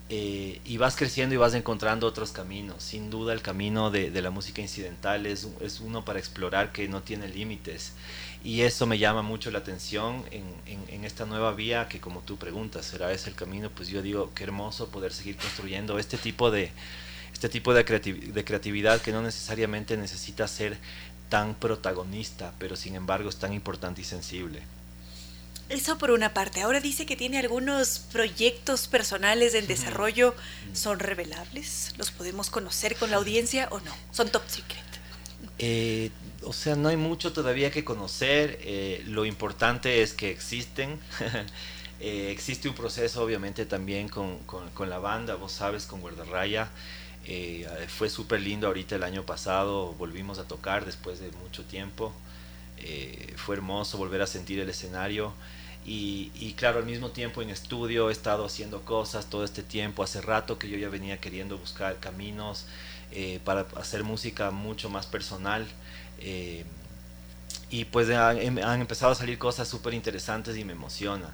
y 0.10 0.78
vas 0.78 0.96
creciendo 0.96 1.34
y 1.34 1.38
vas 1.38 1.54
encontrando 1.56 2.06
otros 2.08 2.32
caminos. 2.32 2.84
Sin 2.84 3.10
duda 3.10 3.34
el 3.34 3.42
camino 3.42 3.90
de, 3.90 4.22
la 4.22 4.30
música 4.30 4.62
incidental 4.62 5.26
es, 5.26 5.48
es, 5.62 5.80
uno 5.80 6.06
para 6.06 6.20
explorar 6.20 6.72
que 6.72 6.88
no 6.88 7.02
tiene 7.02 7.28
límites. 7.28 7.94
Y 8.44 8.62
eso 8.62 8.86
me 8.86 9.00
llama 9.00 9.22
mucho 9.24 9.50
la 9.52 9.60
atención 9.60 10.24
en, 10.32 10.44
en, 10.68 11.04
esta 11.04 11.26
nueva 11.26 11.54
vía 11.54 11.88
que 11.90 12.00
como 12.00 12.20
tú 12.22 12.38
preguntas, 12.38 12.86
¿será 12.86 13.12
ese 13.12 13.30
el 13.30 13.36
camino? 13.36 13.70
Pues 13.72 13.90
yo 13.90 14.02
digo, 14.02 14.32
qué 14.36 14.44
hermoso 14.44 14.90
poder 14.90 15.14
seguir 15.14 15.36
construyendo 15.38 15.98
este 15.98 16.18
tipo 16.18 16.52
de, 16.52 16.72
este 17.34 17.50
tipo 17.50 17.74
de, 17.74 17.84
de 17.84 18.46
creatividad 18.46 19.02
que 19.02 19.12
no 19.12 19.22
necesariamente 19.22 19.98
necesita 19.98 20.48
ser 20.48 20.78
tan 21.34 21.56
protagonista, 21.56 22.54
pero 22.60 22.76
sin 22.76 22.94
embargo 22.94 23.28
es 23.28 23.38
tan 23.38 23.54
importante 23.54 24.02
y 24.02 24.04
sensible. 24.04 24.62
Eso 25.68 25.98
por 25.98 26.12
una 26.12 26.32
parte. 26.32 26.62
Ahora 26.62 26.80
dice 26.80 27.08
que 27.08 27.16
tiene 27.16 27.40
algunos 27.40 27.98
proyectos 28.12 28.88
personales 28.88 29.56
en 29.56 29.66
desarrollo. 29.66 30.36
¿Son 30.74 31.00
revelables? 31.00 31.96
¿Los 31.98 32.12
podemos 32.12 32.52
conocer 32.52 32.96
con 32.98 33.10
la 33.10 33.18
audiencia 33.18 33.68
o 33.72 33.80
no? 33.80 33.92
¿Son 34.12 34.30
top 34.30 34.44
secret? 34.46 34.84
Eh, 35.58 36.12
o 36.44 36.54
sea, 36.54 36.76
no 36.76 36.90
hay 36.90 36.98
mucho 36.98 37.34
todavía 37.34 37.72
que 37.72 37.84
conocer. 37.84 38.60
Eh, 38.62 39.04
lo 39.08 39.26
importante 39.26 40.04
es 40.04 40.14
que 40.14 40.30
existen. 40.30 41.00
eh, 42.00 42.30
existe 42.30 42.70
un 42.70 42.76
proceso, 42.76 43.24
obviamente, 43.24 43.66
también 43.66 44.08
con, 44.08 44.38
con, 44.46 44.70
con, 44.70 44.88
la 44.88 45.00
banda, 45.00 45.34
vos 45.34 45.54
sabes, 45.54 45.88
con 45.88 46.00
Guardarraya. 46.00 46.70
Eh, 47.26 47.68
fue 47.88 48.10
súper 48.10 48.42
lindo 48.42 48.68
ahorita 48.68 48.96
el 48.96 49.04
año 49.04 49.26
pasado, 49.26 49.94
volvimos 49.94 50.40
a 50.40 50.48
tocar 50.48 50.86
después 50.86 51.20
de 51.20 51.32
mucho 51.32 51.64
tiempo. 51.64 52.14
Eh, 52.78 53.34
fue 53.38 53.56
hermoso 53.56 53.98
volver 53.98 54.22
a 54.22 54.28
sentir 54.28 54.60
el 54.60 54.70
escenario. 54.70 55.34
Y, 55.86 56.54
claro, 56.58 56.80
al 56.80 56.86
mismo 56.86 57.10
tiempo 57.12 57.42
en 57.42 57.50
estudio 57.50 58.10
he 58.10 58.14
estado 58.14 58.46
haciendo 58.46 58.84
cosas 58.84 59.30
todo 59.30 59.44
este 59.44 59.64
tiempo. 59.64 60.02
Hace 60.04 60.22
rato 60.22 60.58
que 60.58 60.70
yo 60.70 60.78
ya 60.78 60.88
venía 60.90 61.20
queriendo 61.20 61.58
buscar 61.58 62.00
caminos 62.00 62.66
eh, 63.12 63.42
para 63.44 63.68
hacer 63.76 64.04
música 64.04 64.52
mucho 64.52 64.90
más 64.90 65.06
personal. 65.06 65.68
Y 67.70 67.86
pues 67.86 68.10
han, 68.10 68.60
han, 68.60 68.82
empezado 68.82 69.12
a 69.12 69.16
salir 69.16 69.38
cosas 69.38 69.68
súper 69.68 69.94
interesantes 69.94 70.56
y 70.56 70.64
me 70.64 70.74
emociona. 70.74 71.32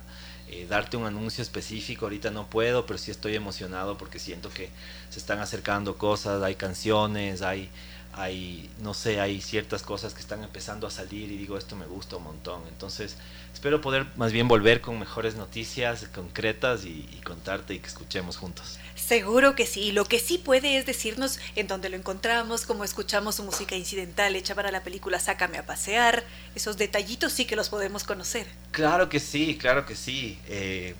Eh, 0.51 0.65
darte 0.67 0.97
un 0.97 1.05
anuncio 1.05 1.43
específico 1.43 2.05
ahorita 2.05 2.31
no 2.31 2.47
puedo, 2.47 2.87
pero 2.87 2.97
sí 2.97 3.11
estoy 3.11 3.35
emocionado 3.35 3.99
porque 3.99 4.17
siento 4.17 4.49
que 4.49 4.69
se 5.09 5.19
están 5.19 5.39
acercando 5.39 5.95
cosas, 5.95 6.41
hay 6.41 6.55
canciones, 6.55 7.43
hay, 7.43 7.69
hay, 8.13 8.67
no 8.81 8.95
sé, 8.95 9.19
hay 9.21 9.41
ciertas 9.41 9.83
cosas 9.83 10.15
que 10.15 10.21
están 10.21 10.43
empezando 10.43 10.87
a 10.87 10.89
salir 10.91 11.31
y 11.31 11.37
digo, 11.37 11.55
esto 11.55 11.75
me 11.75 11.85
gusta 11.85 12.15
un 12.15 12.23
montón. 12.23 12.63
Entonces, 12.67 13.15
espero 13.53 13.79
poder 13.79 14.07
más 14.15 14.31
bien 14.31 14.47
volver 14.47 14.81
con 14.81 14.97
mejores 14.97 15.35
noticias 15.35 16.07
concretas 16.15 16.83
y, 16.83 17.07
y 17.15 17.21
contarte 17.23 17.75
y 17.75 17.79
que 17.79 17.87
escuchemos 17.87 18.37
juntos. 18.37 18.79
Seguro 19.09 19.55
que 19.55 19.65
sí. 19.65 19.91
Lo 19.91 20.05
que 20.05 20.19
sí 20.19 20.37
puede 20.37 20.77
es 20.77 20.85
decirnos 20.85 21.39
en 21.55 21.65
dónde 21.65 21.89
lo 21.89 21.95
encontramos, 21.95 22.67
cómo 22.67 22.83
escuchamos 22.83 23.33
su 23.33 23.43
música 23.43 23.75
incidental 23.75 24.35
hecha 24.35 24.53
para 24.53 24.69
la 24.69 24.83
película 24.83 25.19
Sácame 25.19 25.57
a 25.57 25.65
pasear. 25.65 26.23
Esos 26.53 26.77
detallitos 26.77 27.33
sí 27.33 27.45
que 27.45 27.55
los 27.55 27.69
podemos 27.69 28.03
conocer. 28.03 28.45
Claro 28.69 29.09
que 29.09 29.19
sí, 29.19 29.57
claro 29.59 29.87
que 29.87 29.95
sí. 29.95 30.37
Eh, 30.47 30.93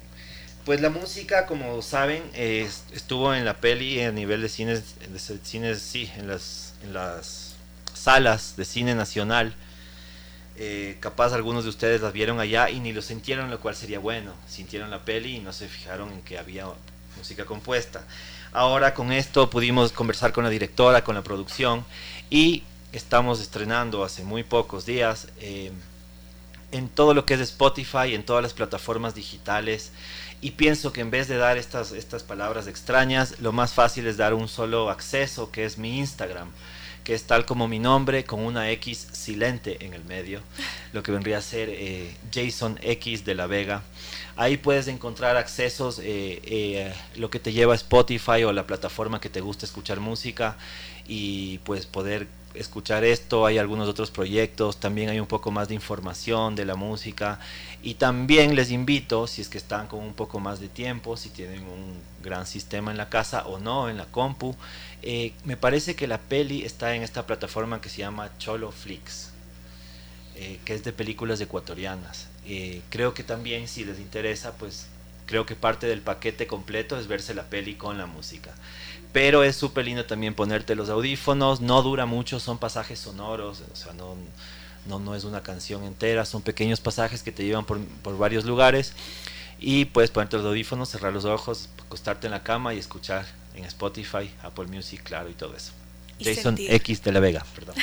pues 0.66 0.82
la 0.82 0.90
música, 0.90 1.46
como 1.46 1.84
saben, 1.84 2.24
estuvo 2.34 3.36
en 3.36 3.46
la 3.46 3.58
peli 3.58 4.02
a 4.02 4.12
nivel 4.12 4.42
de 4.42 4.50
cines, 4.50 4.96
de 5.08 5.20
cines 5.44 5.80
sí, 5.80 6.12
en 6.18 6.30
las, 6.30 6.74
en 6.82 6.94
las 6.94 7.58
salas 7.94 8.56
de 8.58 8.66
cine 8.66 8.96
nacional. 8.96 9.54
Eh, 10.56 10.98
capaz 11.00 11.34
algunos 11.34 11.64
de 11.64 11.70
ustedes 11.70 12.02
las 12.02 12.12
vieron 12.12 12.40
allá 12.40 12.72
y 12.72 12.80
ni 12.80 12.92
lo 12.92 13.04
sintieron, 13.04 13.52
lo 13.52 13.60
cual 13.60 13.76
sería 13.76 14.00
bueno. 14.00 14.34
Sintieron 14.48 14.90
la 14.90 15.06
peli 15.06 15.36
y 15.36 15.40
no 15.42 15.54
se 15.54 15.68
fijaron 15.68 16.12
en 16.12 16.24
que 16.24 16.40
había 16.40 16.66
música 17.20 17.46
compuesta. 17.46 18.02
Ahora 18.52 18.94
con 18.94 19.12
esto 19.12 19.50
pudimos 19.50 19.92
conversar 19.92 20.32
con 20.32 20.44
la 20.44 20.50
directora, 20.50 21.04
con 21.04 21.16
la 21.16 21.22
producción 21.22 21.86
y 22.30 22.64
estamos 22.94 23.42
estrenando 23.42 24.04
hace 24.04 24.24
muy 24.24 24.44
pocos 24.44 24.86
días 24.86 25.28
eh, 25.40 25.72
en 26.72 26.88
todo 26.88 27.14
lo 27.14 27.26
que 27.26 27.36
es 27.36 27.42
Spotify, 27.42 28.16
en 28.16 28.24
todas 28.24 28.42
las 28.42 28.54
plataformas 28.54 29.14
digitales 29.14 29.92
y 30.42 30.52
pienso 30.52 30.94
que 30.94 31.02
en 31.02 31.12
vez 31.12 31.28
de 31.28 31.36
dar 31.36 31.58
estas, 31.58 31.92
estas 31.92 32.24
palabras 32.24 32.68
extrañas, 32.68 33.40
lo 33.40 33.52
más 33.52 33.74
fácil 33.74 34.08
es 34.08 34.16
dar 34.18 34.34
un 34.34 34.48
solo 34.48 34.90
acceso 34.90 35.52
que 35.52 35.66
es 35.66 35.78
mi 35.78 36.00
Instagram 36.00 36.50
que 37.10 37.16
es 37.16 37.24
tal 37.24 37.44
como 37.44 37.68
mi 37.68 37.80
nombre, 37.80 38.24
con 38.24 38.40
una 38.40 38.70
X 38.70 39.08
silente 39.14 39.84
en 39.84 39.96
el 39.96 40.06
medio, 40.06 40.42
lo 40.94 41.02
que 41.02 41.12
vendría 41.12 41.40
a 41.40 41.42
ser 41.42 41.68
eh, 41.72 42.16
Jason 42.32 42.78
X 42.84 43.26
de 43.26 43.34
la 43.34 43.48
Vega. 43.48 43.82
Ahí 44.36 44.58
puedes 44.58 44.88
encontrar 44.88 45.36
accesos, 45.36 45.98
eh, 45.98 46.40
eh, 46.44 46.94
lo 47.16 47.32
que 47.32 47.40
te 47.40 47.52
lleva 47.52 47.74
Spotify 47.74 48.44
o 48.44 48.54
la 48.54 48.68
plataforma 48.68 49.20
que 49.20 49.28
te 49.28 49.42
gusta 49.42 49.66
escuchar 49.66 50.00
música 50.00 50.56
y 51.08 51.58
pues 51.64 51.88
poder 51.88 52.28
escuchar 52.54 53.04
esto, 53.04 53.46
hay 53.46 53.58
algunos 53.58 53.88
otros 53.88 54.12
proyectos, 54.12 54.80
también 54.80 55.10
hay 55.10 55.20
un 55.20 55.28
poco 55.28 55.52
más 55.52 55.68
de 55.68 55.76
información 55.76 56.56
de 56.56 56.66
la 56.66 56.76
música 56.76 57.40
y 57.84 57.96
también 57.96 58.56
les 58.56 58.72
invito, 58.72 59.28
si 59.28 59.42
es 59.42 59.50
que 59.50 59.58
están 59.58 59.88
con 59.88 60.00
un 60.00 60.14
poco 60.14 60.40
más 60.40 60.60
de 60.60 60.68
tiempo, 60.68 61.16
si 61.16 61.30
tienen 61.30 61.64
un 61.64 61.94
gran 62.24 62.46
sistema 62.46 62.92
en 62.92 62.98
la 62.98 63.10
casa 63.10 63.46
o 63.48 63.60
no, 63.60 63.90
en 63.90 63.98
la 63.98 64.06
compu, 64.06 64.56
eh, 65.02 65.34
me 65.46 65.58
parece 65.58 65.96
que 65.96 66.08
la 66.08 66.18
peli 66.18 66.64
está 66.64 66.96
en 66.96 67.04
esta 67.04 67.26
plataforma 67.26 67.82
que 67.82 67.90
se 67.90 68.00
llama 68.00 68.32
Cholo 68.38 68.72
Flix, 68.72 69.30
eh, 70.36 70.60
que 70.66 70.74
es 70.74 70.84
de 70.84 70.92
películas 70.92 71.40
ecuatorianas. 71.40 72.28
Eh, 72.46 72.82
creo 72.90 73.14
que 73.14 73.24
también 73.24 73.68
si 73.68 73.86
les 73.86 74.00
interesa, 74.00 74.54
pues 74.54 74.88
creo 75.26 75.46
que 75.46 75.56
parte 75.56 75.86
del 75.88 76.02
paquete 76.02 76.48
completo 76.48 77.00
es 77.00 77.08
verse 77.08 77.34
la 77.34 77.44
peli 77.44 77.76
con 77.76 77.98
la 77.98 78.08
música. 78.08 78.54
Pero 79.12 79.44
es 79.44 79.56
súper 79.56 79.86
lindo 79.86 80.06
también 80.06 80.36
ponerte 80.36 80.76
los 80.76 80.90
audífonos, 80.90 81.62
no 81.62 81.82
dura 81.82 82.06
mucho, 82.06 82.40
son 82.40 82.58
pasajes 82.60 83.00
sonoros, 83.00 83.64
o 83.72 83.76
sea, 83.76 83.94
no, 83.94 84.16
no, 84.86 85.00
no 85.00 85.16
es 85.16 85.24
una 85.24 85.42
canción 85.42 85.84
entera, 85.84 86.26
son 86.26 86.42
pequeños 86.42 86.80
pasajes 86.80 87.24
que 87.24 87.32
te 87.32 87.44
llevan 87.44 87.66
por, 87.66 87.80
por 88.04 88.18
varios 88.18 88.46
lugares 88.46 88.94
y 89.60 89.86
puedes 89.86 90.12
ponerte 90.12 90.38
los 90.38 90.46
audífonos, 90.46 90.90
cerrar 90.90 91.12
los 91.12 91.26
ojos, 91.26 91.70
acostarte 91.86 92.28
en 92.28 92.32
la 92.32 92.44
cama 92.44 92.74
y 92.74 92.78
escuchar 92.78 93.26
en 93.56 93.66
Spotify, 93.66 94.32
Apple 94.42 94.68
Music, 94.68 95.02
claro, 95.04 95.30
y 95.30 95.34
todo 95.34 95.56
eso. 95.56 95.74
Jason 96.22 96.56
X 96.58 97.04
de 97.04 97.12
la 97.12 97.20
Vega, 97.20 97.46
perdón. 97.56 97.76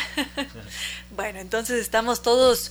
bueno, 1.17 1.39
entonces 1.39 1.81
estamos 1.81 2.23
todos 2.23 2.71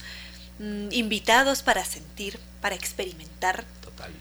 mm, 0.59 0.91
invitados 0.91 1.63
para 1.63 1.83
sentir, 1.85 2.39
para 2.61 2.75
experimentar. 2.75 3.65
Total. 3.83 4.11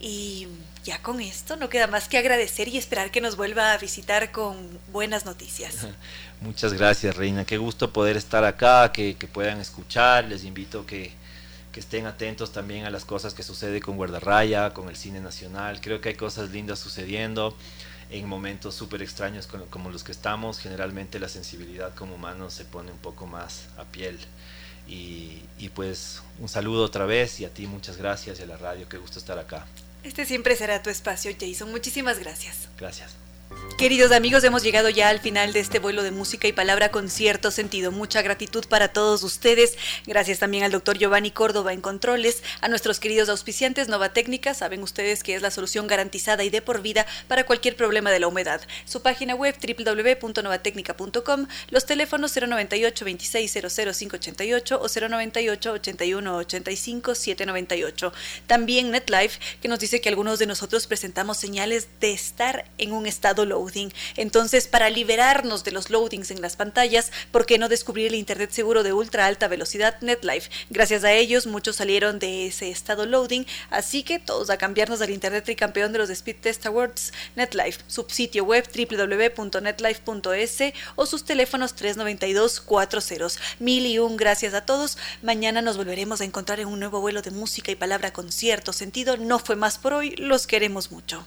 Y 0.00 0.48
ya 0.86 1.02
con 1.02 1.20
esto 1.20 1.56
no 1.56 1.68
queda 1.68 1.88
más 1.88 2.08
que 2.08 2.16
agradecer 2.16 2.68
y 2.68 2.78
esperar 2.78 3.10
que 3.10 3.20
nos 3.20 3.36
vuelva 3.36 3.72
a 3.72 3.78
visitar 3.78 4.30
con 4.30 4.56
buenas 4.92 5.26
noticias. 5.26 5.88
Muchas 6.40 6.74
gracias, 6.74 7.16
Reina. 7.16 7.44
Qué 7.44 7.58
gusto 7.58 7.92
poder 7.92 8.16
estar 8.16 8.44
acá, 8.44 8.92
que, 8.92 9.16
puedan 9.32 9.58
escuchar. 9.58 10.26
Les 10.26 10.44
invito 10.44 10.86
que, 10.86 11.12
que 11.72 11.80
estén 11.80 12.06
atentos 12.06 12.52
también 12.52 12.84
a 12.84 12.90
las 12.90 13.04
cosas 13.04 13.34
que 13.34 13.42
sucede 13.42 13.80
con 13.80 13.96
Guardarraya, 13.96 14.72
con 14.74 14.88
el 14.88 14.94
cine 14.94 15.18
nacional. 15.18 15.80
Creo 15.80 16.00
que 16.00 16.10
hay 16.10 16.14
cosas 16.14 16.50
lindas 16.50 16.78
sucediendo 16.78 17.56
en 18.10 18.28
momentos 18.28 18.76
súper 18.76 19.02
extraños 19.02 19.48
como 19.48 19.90
los 19.90 20.04
que 20.04 20.12
estamos. 20.12 20.60
Generalmente 20.60 21.18
la 21.18 21.28
sensibilidad 21.28 21.96
como 21.96 22.14
humano 22.14 22.48
se 22.48 22.64
pone 22.64 22.92
un 22.92 22.98
poco 22.98 23.26
más 23.26 23.66
a 23.76 23.82
piel. 23.84 24.20
Y, 24.86 25.42
y 25.58 25.68
pues 25.70 26.22
un 26.38 26.48
saludo 26.48 26.84
otra 26.84 27.06
vez 27.06 27.40
y 27.40 27.44
a 27.44 27.50
ti 27.52 27.66
muchas 27.66 27.96
gracias 27.96 28.38
y 28.38 28.44
a 28.44 28.46
la 28.46 28.56
radio, 28.56 28.88
qué 28.88 28.98
gusto 28.98 29.18
estar 29.18 29.36
acá. 29.36 29.66
Este 30.06 30.24
siempre 30.24 30.54
será 30.54 30.82
tu 30.82 30.88
espacio, 30.88 31.32
Jason. 31.38 31.68
Muchísimas 31.72 32.20
gracias. 32.20 32.68
Gracias. 32.78 33.16
Queridos 33.78 34.10
amigos, 34.10 34.42
hemos 34.42 34.62
llegado 34.62 34.88
ya 34.88 35.10
al 35.10 35.20
final 35.20 35.52
de 35.52 35.60
este 35.60 35.80
vuelo 35.80 36.02
de 36.02 36.10
música 36.10 36.48
y 36.48 36.52
palabra 36.54 36.90
con 36.90 37.10
cierto 37.10 37.50
sentido. 37.50 37.92
Mucha 37.92 38.22
gratitud 38.22 38.64
para 38.66 38.88
todos 38.88 39.22
ustedes. 39.22 39.76
Gracias 40.06 40.38
también 40.38 40.64
al 40.64 40.72
doctor 40.72 40.96
Giovanni 40.96 41.30
Córdoba 41.30 41.74
en 41.74 41.82
Controles, 41.82 42.42
a 42.62 42.68
nuestros 42.68 43.00
queridos 43.00 43.28
auspiciantes 43.28 43.88
Nova 43.88 44.14
Técnica. 44.14 44.54
Saben 44.54 44.82
ustedes 44.82 45.22
que 45.22 45.34
es 45.34 45.42
la 45.42 45.50
solución 45.50 45.88
garantizada 45.88 46.42
y 46.42 46.48
de 46.48 46.62
por 46.62 46.80
vida 46.80 47.04
para 47.28 47.44
cualquier 47.44 47.76
problema 47.76 48.10
de 48.10 48.18
la 48.18 48.28
humedad. 48.28 48.62
Su 48.86 49.02
página 49.02 49.34
web 49.34 49.54
www.novatecnica.com, 49.60 51.46
los 51.68 51.84
teléfonos 51.84 52.34
098 52.34 53.04
26 53.04 53.52
588 53.52 54.80
o 54.80 54.88
098 54.88 55.72
81 55.72 56.36
85 56.36 57.14
798. 57.14 58.12
También 58.46 58.90
NetLife, 58.90 59.38
que 59.60 59.68
nos 59.68 59.80
dice 59.80 60.00
que 60.00 60.08
algunos 60.08 60.38
de 60.38 60.46
nosotros 60.46 60.86
presentamos 60.86 61.36
señales 61.36 61.88
de 62.00 62.12
estar 62.12 62.64
en 62.78 62.92
un 62.92 63.04
estado 63.04 63.35
loading. 63.44 63.92
Entonces, 64.16 64.66
para 64.66 64.90
liberarnos 64.90 65.62
de 65.64 65.72
los 65.72 65.90
loadings 65.90 66.30
en 66.30 66.40
las 66.40 66.56
pantallas, 66.56 67.12
¿por 67.30 67.46
qué 67.46 67.58
no 67.58 67.68
descubrir 67.68 68.08
el 68.08 68.14
Internet 68.14 68.50
seguro 68.52 68.82
de 68.82 68.92
ultra 68.92 69.26
alta 69.26 69.48
velocidad 69.48 70.00
NetLife? 70.00 70.50
Gracias 70.70 71.04
a 71.04 71.12
ellos, 71.12 71.46
muchos 71.46 71.76
salieron 71.76 72.18
de 72.18 72.46
ese 72.46 72.70
estado 72.70 73.06
loading, 73.06 73.44
así 73.70 74.02
que 74.02 74.18
todos 74.18 74.50
a 74.50 74.56
cambiarnos 74.56 75.02
al 75.02 75.10
Internet 75.10 75.44
tricampeón 75.44 75.92
de 75.92 75.98
los 75.98 76.10
Speed 76.10 76.36
Test 76.40 76.66
Awards, 76.66 77.12
NetLife, 77.36 77.80
sitio 78.08 78.44
web 78.44 78.66
www.netlife.es 78.74 80.72
o 80.94 81.06
sus 81.06 81.24
teléfonos 81.24 81.74
392 81.74 82.60
40. 82.60 82.86
Mil 83.58 83.86
y 83.86 83.98
un 83.98 84.16
gracias 84.16 84.54
a 84.54 84.64
todos. 84.64 84.96
Mañana 85.22 85.62
nos 85.62 85.76
volveremos 85.76 86.20
a 86.20 86.24
encontrar 86.24 86.60
en 86.60 86.68
un 86.68 86.78
nuevo 86.78 87.00
vuelo 87.00 87.22
de 87.22 87.30
música 87.30 87.72
y 87.72 87.76
palabra 87.76 88.12
con 88.12 88.30
cierto 88.30 88.72
sentido. 88.72 89.16
No 89.16 89.38
fue 89.38 89.56
más 89.56 89.78
por 89.78 89.92
hoy, 89.92 90.10
los 90.16 90.46
queremos 90.46 90.92
mucho. 90.92 91.26